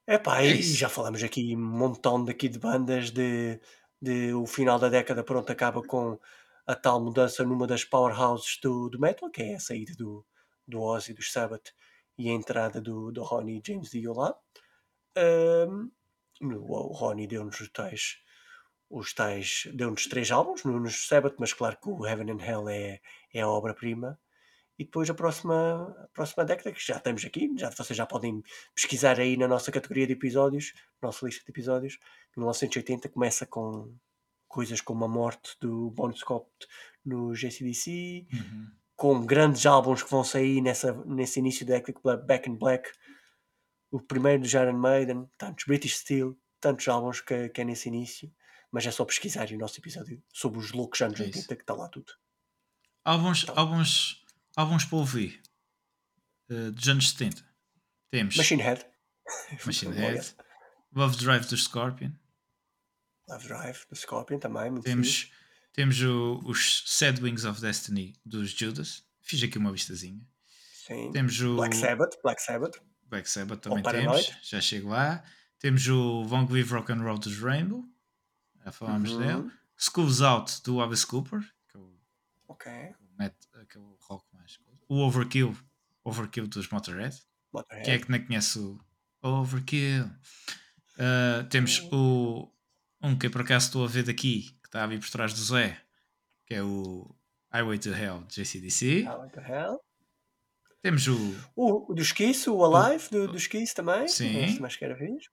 Epá, 0.06 0.42
é 0.42 0.48
e 0.48 0.62
já 0.62 0.88
falamos 0.88 1.22
aqui 1.22 1.56
um 1.56 1.60
montão 1.60 2.24
daqui 2.24 2.48
de 2.48 2.58
bandas 2.58 3.10
de, 3.10 3.60
de 4.00 4.34
o 4.34 4.46
final 4.46 4.78
da 4.78 4.88
década 4.88 5.24
pronto 5.24 5.50
acaba 5.50 5.82
com 5.82 6.18
a 6.66 6.74
tal 6.74 7.02
mudança 7.02 7.44
numa 7.44 7.66
das 7.66 7.84
powerhouses 7.84 8.58
do, 8.62 8.88
do 8.88 9.00
metal, 9.00 9.30
que 9.30 9.42
é 9.42 9.54
a 9.54 9.60
saída 9.60 9.94
do, 9.94 10.24
do 10.66 10.80
Ozzy, 10.80 11.14
dos 11.14 11.32
Sabbath 11.32 11.72
e 12.18 12.28
a 12.28 12.32
entrada 12.32 12.80
do, 12.80 13.10
do 13.10 13.22
Ronnie 13.22 13.62
James 13.64 13.90
Dio 13.90 14.12
lá. 14.12 14.34
Um, 15.16 15.90
o 16.40 16.92
Ronnie 16.92 17.26
deu-nos 17.26 17.60
os 17.60 17.70
tais, 17.70 18.18
os 18.92 19.14
tais 19.14 19.66
deu-nos 19.72 20.06
três 20.06 20.30
álbuns 20.30 20.64
no, 20.64 20.90
Sabbath, 20.90 21.36
mas 21.38 21.54
claro 21.54 21.78
que 21.80 21.88
o 21.88 22.06
Heaven 22.06 22.30
and 22.30 22.44
Hell 22.44 22.68
é, 22.68 23.00
é 23.32 23.40
a 23.40 23.48
obra-prima. 23.48 24.20
E 24.78 24.84
depois 24.84 25.08
a 25.08 25.14
próxima, 25.14 25.96
a 25.98 26.08
próxima 26.08 26.44
década, 26.44 26.72
que 26.72 26.84
já 26.84 26.96
estamos 26.96 27.24
aqui, 27.24 27.50
já, 27.56 27.70
vocês 27.70 27.96
já 27.96 28.04
podem 28.04 28.42
pesquisar 28.74 29.18
aí 29.18 29.36
na 29.36 29.48
nossa 29.48 29.72
categoria 29.72 30.06
de 30.06 30.12
episódios, 30.12 30.74
nossa 31.00 31.24
lista 31.24 31.42
de 31.42 31.50
episódios, 31.50 31.98
1980 32.36 33.08
começa 33.08 33.46
com 33.46 33.94
coisas 34.46 34.82
como 34.82 35.04
a 35.06 35.08
morte 35.08 35.56
do 35.58 35.90
Bon 35.90 36.12
Scott 36.14 36.46
no 37.04 37.32
JCDC, 37.32 38.26
Uhum. 38.30 38.70
com 38.94 39.24
grandes 39.24 39.64
álbuns 39.64 40.02
que 40.02 40.10
vão 40.10 40.22
sair 40.22 40.60
nessa, 40.60 40.92
nesse 41.06 41.38
início 41.38 41.64
da 41.64 41.74
década, 41.74 42.18
Back 42.18 42.48
in 42.48 42.56
Black, 42.56 42.90
o 43.90 44.00
primeiro 44.00 44.42
do 44.42 44.48
Iron 44.48 44.78
Maiden, 44.78 45.28
tantos 45.38 45.64
British 45.64 45.98
Steel, 45.98 46.36
tantos 46.60 46.86
álbuns 46.88 47.20
que, 47.22 47.48
que 47.48 47.60
é 47.60 47.64
nesse 47.64 47.88
início, 47.88 48.30
mas 48.72 48.84
é 48.86 48.90
só 48.90 49.04
pesquisar 49.04 49.48
o 49.50 49.58
nosso 49.58 49.78
episódio 49.78 50.20
sobre 50.32 50.58
os 50.58 50.72
loucos 50.72 51.00
anos 51.02 51.20
É 51.20 51.24
80 51.24 51.38
isso. 51.38 51.48
que 51.48 51.54
está 51.62 51.74
lá 51.74 51.88
tudo. 51.88 52.12
Álbuns, 53.04 53.42
Então. 53.44 53.54
álbuns, 53.58 54.24
álbuns 54.56 54.84
para 54.84 54.98
ouvir 54.98 55.40
eh, 56.50 56.70
dos 56.70 56.88
anos 56.88 57.10
70. 57.10 57.44
Temos 58.10 58.36
Machine 58.36 58.62
Head, 58.62 58.84
Machine. 59.66 59.94
Head, 59.94 60.34
Love 60.94 61.16
Drive 61.16 61.46
do 61.46 61.56
Scorpion, 61.56 62.12
Love 63.28 63.46
Drive, 63.48 63.86
do 63.88 63.96
Scorpion 63.96 64.38
também, 64.38 64.80
temos, 64.82 65.08
fixe. 65.22 65.32
temos 65.72 66.00
o- 66.02 66.40
os 66.44 66.84
Sad 66.86 67.22
Wings 67.22 67.44
of 67.44 67.60
Destiny 67.60 68.14
dos 68.24 68.50
Judas. 68.50 69.04
Fiz 69.20 69.42
aqui 69.42 69.56
uma 69.58 69.72
vistazinha. 69.72 70.20
Sim. 70.86 71.10
Temos 71.12 71.40
o 71.40 71.54
Black 71.56 71.76
Sabbath, 71.76 72.20
Black 72.22 72.42
Sabbath, 72.42 72.76
Black 73.04 73.30
Sabbath 73.30 73.60
também 73.60 73.82
temos, 73.82 74.32
já 74.42 74.60
chego 74.60 74.88
lá. 74.88 75.22
Temos 75.58 75.86
o 75.86 76.22
Long 76.22 76.46
Live 76.50 76.72
Rock 76.74 76.92
and 76.92 77.02
Roll 77.02 77.18
dos 77.18 77.38
Rainbow, 77.38 77.84
já 78.64 78.72
falámos 78.72 79.10
Uhum. 79.12 79.18
dele. 79.18 79.50
Schools 79.76 80.20
Out 80.20 80.62
do 80.62 80.80
Alice 80.80 81.06
Cooper, 81.06 81.40
que 81.68 81.76
é 81.76 81.80
o, 81.80 81.98
ok, 82.48 82.72
o 83.00 83.18
met- 83.18 83.48
aquele 83.54 83.84
rock 84.00 84.24
mais. 84.32 84.58
O 84.88 84.96
Overkill, 85.00 85.56
Overkill 86.04 86.46
dos 86.46 86.68
Motorhead. 86.68 87.16
Motorhead. 87.52 87.84
Quem 87.84 87.94
é 87.94 87.98
que 87.98 88.10
não 88.10 88.22
conhece 88.24 88.58
o 88.58 88.78
Overkill? 89.22 90.04
Uh, 90.98 91.48
temos 91.48 91.80
o 91.90 92.52
um 93.02 93.18
que 93.18 93.26
eu 93.26 93.30
por 93.30 93.40
acaso 93.40 93.66
estou 93.66 93.84
a 93.84 93.88
ver 93.88 94.04
daqui, 94.04 94.52
que 94.62 94.68
está 94.68 94.84
a 94.84 94.86
vir 94.86 95.00
por 95.00 95.08
trás 95.10 95.32
do 95.32 95.40
Zé, 95.42 95.80
que 96.46 96.54
é 96.54 96.62
o 96.62 97.14
Highway 97.52 97.78
to 97.78 97.88
Hell 97.90 98.22
de 98.24 98.34
JCDC. 98.42 99.04
What 99.08 99.32
the 99.32 99.40
hell? 99.40 99.80
Temos 100.82 101.06
o 101.08 101.16
O, 101.56 101.90
o 101.92 101.94
dos 101.94 102.12
Kiss, 102.12 102.48
o 102.50 102.62
Alive 102.64 103.08
do, 103.10 103.28
dos 103.28 103.46
Kiss 103.46 103.74
também. 103.74 104.06
Sim. 104.08 104.36
Este 104.38 104.60
mais 104.60 104.76
que 104.76 104.84
era 104.84 104.94
vez. 104.94 105.24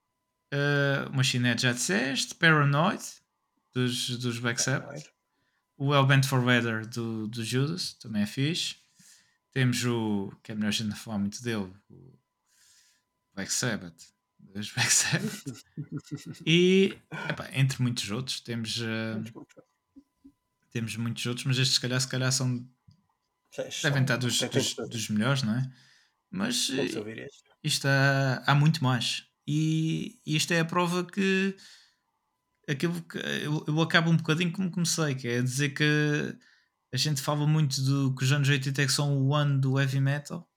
Uh, 0.53 1.15
Machine 1.15 1.47
Head, 1.47 1.61
já 1.61 1.73
disseste, 1.73 2.35
Paranoid 2.35 3.03
dos, 3.73 4.17
dos 4.17 4.39
Black 4.39 4.61
Sabbath. 4.61 5.09
O 5.77 5.93
Hellbent 5.93 6.25
for 6.25 6.43
Weather 6.43 6.85
do, 6.87 7.27
do 7.27 7.43
Judas, 7.43 7.93
também 7.93 8.23
é 8.23 8.25
fixe. 8.25 8.75
Temos 9.51 9.83
o, 9.85 10.31
que 10.43 10.51
é 10.51 10.55
melhor 10.55 10.67
a 10.67 10.71
gente 10.71 10.89
não 10.89 10.95
falar 10.95 11.17
muito 11.17 11.41
dele, 11.41 11.73
o 11.89 12.19
Black 13.33 13.51
Sabbath, 13.51 13.95
dos 14.37 14.71
Black 14.73 14.91
Sabbath. 14.91 15.43
e, 16.45 16.97
epá, 17.29 17.49
entre 17.53 17.81
muitos 17.81 18.09
outros, 18.11 18.41
temos, 18.41 18.77
uh, 18.79 19.23
temos 20.71 20.95
muitos 20.97 21.25
outros, 21.25 21.45
mas 21.45 21.57
estes 21.57 21.75
se 21.75 21.81
calhar, 21.81 21.99
se 21.99 22.07
calhar 22.07 22.31
são, 22.31 22.69
Vocês 23.51 23.81
devem 23.81 24.01
estar 24.01 24.17
dos, 24.17 24.39
dos, 24.39 24.75
dos 24.75 25.09
melhores, 25.09 25.43
não 25.43 25.55
é? 25.55 25.71
Mas 26.29 26.69
eh, 26.69 27.27
isto 27.63 27.87
há, 27.87 28.43
há 28.45 28.53
muito 28.53 28.83
mais. 28.83 29.28
E 29.51 30.21
isto 30.27 30.53
é 30.53 30.59
a 30.59 30.65
prova 30.65 31.03
que 31.03 31.55
aquilo 32.67 33.01
que 33.03 33.17
eu, 33.17 33.63
eu 33.67 33.81
acabo 33.81 34.09
um 34.11 34.17
bocadinho 34.17 34.51
como 34.51 34.71
comecei, 34.71 35.15
que 35.15 35.27
é 35.27 35.41
dizer 35.41 35.69
que 35.69 35.83
a 36.93 36.97
gente 36.97 37.21
fala 37.21 37.47
muito 37.47 37.81
do 37.81 38.13
que 38.15 38.23
os 38.23 38.31
anos 38.31 38.47
80 38.49 38.81
é 38.81 38.85
que 38.85 38.91
são 38.91 39.17
o 39.27 39.33
ano 39.35 39.59
do 39.59 39.79
heavy 39.79 39.99
metal. 39.99 40.47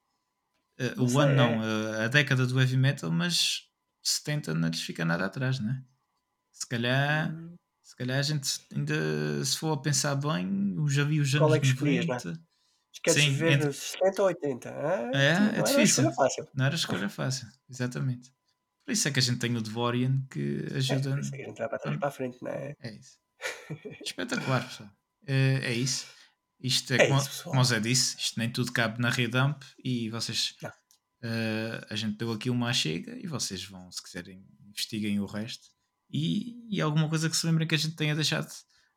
Não 0.95 1.05
o 1.05 1.19
ano 1.19 1.31
é. 1.31 1.35
não, 1.35 1.61
a 2.03 2.07
década 2.07 2.45
do 2.47 2.59
heavy 2.59 2.77
metal, 2.77 3.11
mas 3.11 3.67
70 4.01 4.53
não 4.53 4.69
lhes 4.69 4.81
fica 4.81 5.05
nada 5.05 5.25
atrás, 5.25 5.59
não 5.59 5.71
é? 5.71 5.83
Se 6.51 6.67
calhar, 6.67 7.31
Hum, 7.33 7.55
se 7.83 7.95
calhar 7.95 8.19
a 8.19 8.23
gente 8.23 8.49
ainda, 8.75 9.45
se 9.45 9.57
for 9.57 9.73
a 9.73 9.81
pensar 9.81 10.15
bem, 10.15 10.75
eu 10.77 10.87
já 10.89 11.03
vi 11.03 11.19
os 11.19 11.33
anos 11.35 11.47
Qual 11.47 11.55
é 11.55 11.59
que 11.59 11.65
escolhias, 11.67 12.05
não 12.07 12.15
é? 12.15 12.17
90. 12.17 12.41
Queres 13.03 13.23
Sim, 13.23 13.31
ver 13.31 13.51
entre- 13.53 13.73
70 13.73 14.21
ou 14.23 14.27
80? 14.29 14.69
Ah, 14.71 15.11
É, 15.13 15.39
não 15.39 15.47
é 15.49 15.51
era 15.51 15.63
difícil. 15.63 16.03
fácil. 16.15 16.45
Não 16.55 16.65
era 16.65 16.75
escolha 16.75 17.09
fácil, 17.09 17.47
exatamente. 17.69 18.31
Por 18.85 18.91
isso 18.91 19.07
é 19.07 19.11
que 19.11 19.19
a 19.19 19.21
gente 19.21 19.39
tem 19.39 19.55
o 19.55 19.61
Devorian 19.61 20.25
que 20.29 20.65
É, 20.71 20.77
ajuda. 20.77 21.09
por 21.11 21.19
isso 21.19 21.33
é 21.33 21.37
que 21.37 21.43
a 21.43 21.47
gente 21.47 21.57
vai 21.57 21.69
para 21.69 21.79
trás 21.79 21.95
e 21.95 21.99
para 21.99 22.07
a 22.07 22.11
frente, 22.11 22.37
não 22.41 22.51
é? 22.51 22.75
É 22.81 22.93
isso. 22.95 23.17
Espetacular, 24.03 24.65
pessoal. 24.67 24.89
É, 25.25 25.59
é 25.63 25.73
isso. 25.73 26.05
Isto 26.59 26.93
é, 26.93 26.97
É 27.03 27.07
como, 27.07 27.19
isso, 27.19 27.43
como 27.43 27.59
o 27.59 27.63
Zé 27.63 27.79
disse, 27.79 28.17
isto 28.17 28.39
nem 28.39 28.49
tudo 28.51 28.71
cabe 28.71 28.99
na 29.01 29.09
Redump 29.09 29.61
e 29.83 30.09
vocês. 30.09 30.55
Eh, 31.21 31.87
a 31.89 31.95
gente 31.95 32.17
deu 32.17 32.31
aqui 32.31 32.49
uma 32.49 32.71
chega 32.73 33.17
e 33.17 33.27
vocês 33.27 33.63
vão, 33.65 33.89
se 33.91 34.01
quiserem, 34.03 34.45
investiguem 34.67 35.19
o 35.19 35.25
resto. 35.25 35.67
E, 36.09 36.55
e 36.69 36.79
alguma 36.81 37.09
coisa 37.09 37.29
que 37.29 37.35
se 37.35 37.45
lembrem 37.45 37.67
que 37.67 37.75
a 37.75 37.77
gente 37.77 37.95
tenha 37.95 38.15
deixado 38.15 38.49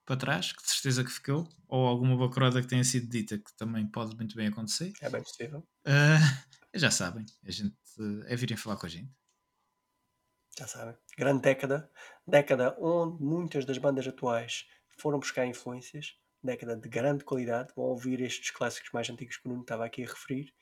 para 0.04 0.16
trás, 0.16 0.52
que 0.52 0.62
de 0.62 0.68
certeza 0.70 1.02
que 1.04 1.10
ficou, 1.10 1.48
ou 1.68 1.86
alguma 1.86 2.16
bacurada 2.16 2.60
que 2.60 2.68
tenha 2.68 2.84
sido 2.84 3.08
dita, 3.08 3.38
que 3.38 3.56
também 3.56 3.86
pode 3.88 4.14
muito 4.16 4.36
bem 4.36 4.48
acontecer. 4.48 4.92
É 5.00 5.08
bem 5.10 5.22
possível. 5.22 5.66
eh, 5.86 6.18
já 6.74 6.90
sabem, 6.90 7.24
a 7.44 7.50
gente 7.50 7.74
eh, 7.98 8.32
é 8.32 8.36
virem 8.36 8.56
falar 8.56 8.76
com 8.76 8.86
a 8.86 8.88
gente. 8.88 9.10
Já 10.58 10.66
sabem. 10.66 10.94
Grande 11.18 11.42
década. 11.42 11.90
Década 12.26 12.76
onde 12.80 13.22
muitas 13.22 13.64
das 13.64 13.78
bandas 13.78 14.06
atuais 14.06 14.66
foram 14.98 15.18
buscar 15.18 15.46
influências. 15.46 16.16
Década 16.42 16.76
de 16.76 16.88
grande 16.88 17.24
qualidade. 17.24 17.72
Vão 17.76 17.86
ouvir 17.86 18.20
estes 18.20 18.50
clássicos 18.50 18.90
mais 18.92 19.08
antigos 19.10 19.36
que 19.36 19.46
o 19.46 19.50
Nuno 19.50 19.62
estava 19.62 19.84
aqui 19.84 20.02
a 20.04 20.06
referir. 20.06 20.52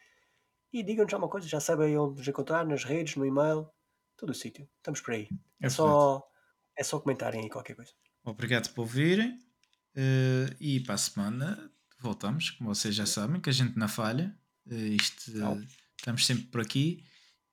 E 0.73 0.83
digam-nos 0.83 1.13
alguma 1.15 1.31
coisa. 1.31 1.47
Já 1.47 1.61
sabem 1.61 1.97
onde 1.97 2.19
nos 2.19 2.27
encontrar, 2.29 2.67
nas 2.67 2.85
redes, 2.85 3.15
no 3.17 3.25
e-mail. 3.25 3.69
Todo 4.17 4.31
o 4.31 4.35
sítio. 4.35 4.69
Estamos 4.79 5.01
por 5.01 5.15
aí. 5.15 5.29
É 5.61 5.69
só, 5.69 6.23
é 6.77 6.83
só 6.83 6.99
comentarem 7.01 7.43
aí 7.43 7.49
qualquer 7.51 7.75
coisa. 7.77 7.93
Obrigado 8.25 8.73
por 8.75 8.83
ouvirem. 8.83 9.39
eh, 9.95 10.57
e 10.61 10.81
para 10.81 10.95
a 10.95 10.99
semana 10.99 11.71
voltamos, 12.01 12.51
como 12.51 12.75
vocês 12.75 12.95
já 12.95 13.07
sabem, 13.07 13.41
que 13.41 13.51
a 13.51 13.53
gente 13.53 13.77
não 13.79 13.89
falha. 13.89 14.37
Eh, 14.69 14.75
isto, 15.01 15.31
Não. 15.37 15.61
estamos 15.97 16.27
sempre 16.27 16.47
por 16.47 16.61
aqui 16.61 17.05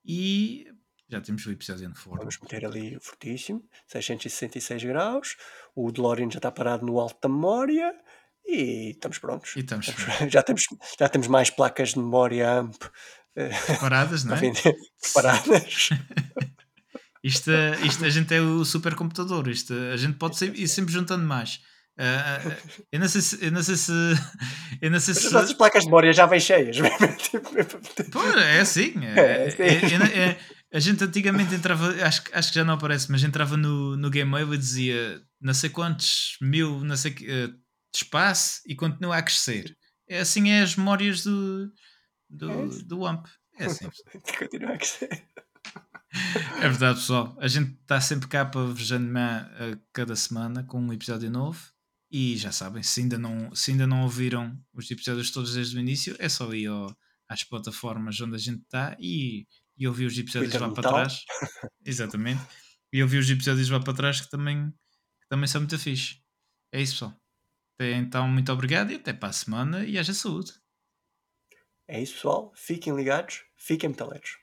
e 0.03 0.65
já 1.11 1.19
temos 1.21 1.45
o 1.45 1.51
episódio 1.51 1.93
forno. 1.93 2.19
Vamos 2.19 2.39
meter 2.39 2.65
ali 2.65 2.97
fortíssimo. 3.01 3.63
666 3.87 4.83
graus. 4.85 5.35
O 5.75 5.91
DeLorean 5.91 6.31
já 6.31 6.37
está 6.37 6.51
parado 6.51 6.85
no 6.85 6.99
alto 6.99 7.17
da 7.21 7.29
memória. 7.29 7.93
E 8.45 8.91
estamos 8.91 9.19
prontos. 9.19 9.55
E 9.55 9.59
estamos 9.59 9.87
Estamos- 9.89 10.31
já, 10.31 10.41
temos, 10.41 10.65
já 10.99 11.09
temos 11.09 11.27
mais 11.27 11.49
placas 11.49 11.89
de 11.89 11.99
memória 11.99 12.59
AMP 12.59 12.83
eh, 13.35 13.49
preparadas, 13.65 14.23
não 14.23 14.35
é? 14.35 14.39
preparadas. 15.01 15.89
Isto, 17.23 17.51
isto 17.85 18.03
a 18.03 18.09
gente 18.09 18.33
é 18.33 18.41
o 18.41 18.65
supercomputador. 18.65 19.47
Isto, 19.47 19.75
a 19.93 19.95
gente 19.95 20.17
pode 20.17 20.35
ser, 20.37 20.57
ir 20.57 20.67
sempre 20.67 20.91
juntando 20.91 21.23
mais. 21.23 21.61
Ah, 21.97 22.39
eu 22.91 22.99
não 22.99 23.07
sei 23.07 23.21
se. 23.21 23.45
Eu 23.45 23.51
não 23.51 23.61
sei 23.63 23.75
se. 23.75 23.91
Eu 24.81 24.89
não 24.89 24.99
sei 24.99 25.13
se 25.13 25.27
as 25.27 25.31
nossas 25.33 25.53
placas 25.53 25.83
de 25.83 25.89
memória 25.89 26.11
já 26.11 26.25
vêm 26.25 26.39
cheias. 26.39 26.77
Pô, 28.11 28.23
é 28.39 28.59
assim. 28.61 28.93
É, 29.05 29.47
É, 29.47 29.51
sim. 29.51 29.95
é- 30.17 30.39
a 30.73 30.79
gente 30.79 31.03
antigamente 31.03 31.53
entrava, 31.53 31.89
acho, 32.03 32.23
que- 32.23 32.33
acho 32.33 32.49
que 32.49 32.55
já 32.55 32.63
não 32.63 32.73
aparece, 32.75 33.11
mas 33.11 33.21
entrava 33.23 33.57
no, 33.57 33.95
no 33.97 34.09
Gmail 34.09 34.53
e 34.53 34.57
dizia 34.57 35.21
não 35.39 35.53
sei 35.53 35.69
quantos 35.69 36.37
mil, 36.41 36.79
não 36.79 36.95
sei 36.95 37.11
que, 37.11 37.29
eh, 37.29 37.47
de 37.47 37.55
espaço 37.93 38.61
e 38.65 38.73
continua 38.75 39.17
a 39.17 39.21
crescer. 39.21 39.75
É 40.09 40.19
assim 40.21 40.49
é 40.49 40.61
as 40.61 40.75
memórias 40.75 41.23
do, 41.23 41.69
do, 42.29 42.69
do 42.85 43.05
AMP. 43.05 43.27
É 43.59 43.65
assim. 43.65 43.87
Continua 44.39 44.71
a 44.73 44.77
crescer. 44.77 45.09
É 46.57 46.67
verdade, 46.69 46.99
pessoal. 46.99 47.37
A 47.39 47.47
gente 47.47 47.73
está 47.81 47.99
sempre 48.01 48.27
cá 48.27 48.45
para 48.45 48.61
vos 48.61 48.91
animar 48.91 49.51
a 49.61 49.77
cada 49.93 50.15
semana 50.15 50.63
com 50.63 50.79
um 50.81 50.91
episódio 50.93 51.29
novo. 51.29 51.59
E 52.11 52.35
já 52.37 52.51
sabem, 52.51 52.83
se 52.83 53.01
ainda 53.01 53.17
não, 53.17 53.55
se 53.55 53.71
ainda 53.71 53.87
não 53.87 54.03
ouviram 54.03 54.59
os 54.73 54.89
episódios 54.91 55.31
todos 55.31 55.53
desde 55.53 55.77
o 55.77 55.79
início, 55.79 56.15
é 56.19 56.27
só 56.27 56.51
ir 56.53 56.67
ao- 56.67 56.93
às 57.29 57.43
plataformas 57.45 58.19
onde 58.19 58.35
a 58.35 58.37
gente 58.37 58.61
está 58.63 58.97
e, 58.99 59.47
e 59.77 59.87
ouvir 59.87 60.05
os 60.05 60.17
episódios 60.17 60.51
Twitter 60.51 60.67
lá 60.67 60.73
para 60.73 60.89
Metal. 60.91 60.93
trás. 60.93 61.23
Exatamente. 61.85 62.41
E 62.91 63.01
ouvir 63.01 63.19
os 63.19 63.29
episódios 63.29 63.69
lá 63.69 63.79
para 63.79 63.93
trás 63.93 64.19
que 64.19 64.29
também, 64.29 64.69
que 65.21 65.27
também 65.29 65.47
são 65.47 65.61
muito 65.61 65.79
fixe. 65.79 66.21
É 66.73 66.81
isso, 66.81 66.93
pessoal. 66.95 67.15
Até 67.79 67.93
Então, 67.95 68.27
muito 68.27 68.51
obrigado 68.51 68.91
e 68.91 68.95
até 68.95 69.13
para 69.13 69.29
a 69.29 69.33
semana 69.33 69.85
e 69.85 69.97
haja 69.97 70.13
saúde. 70.13 70.51
É 71.87 72.01
isso, 72.01 72.15
pessoal. 72.15 72.51
Fiquem 72.55 72.93
ligados. 72.95 73.43
Fiquem 73.57 73.89
metaleros. 73.89 74.37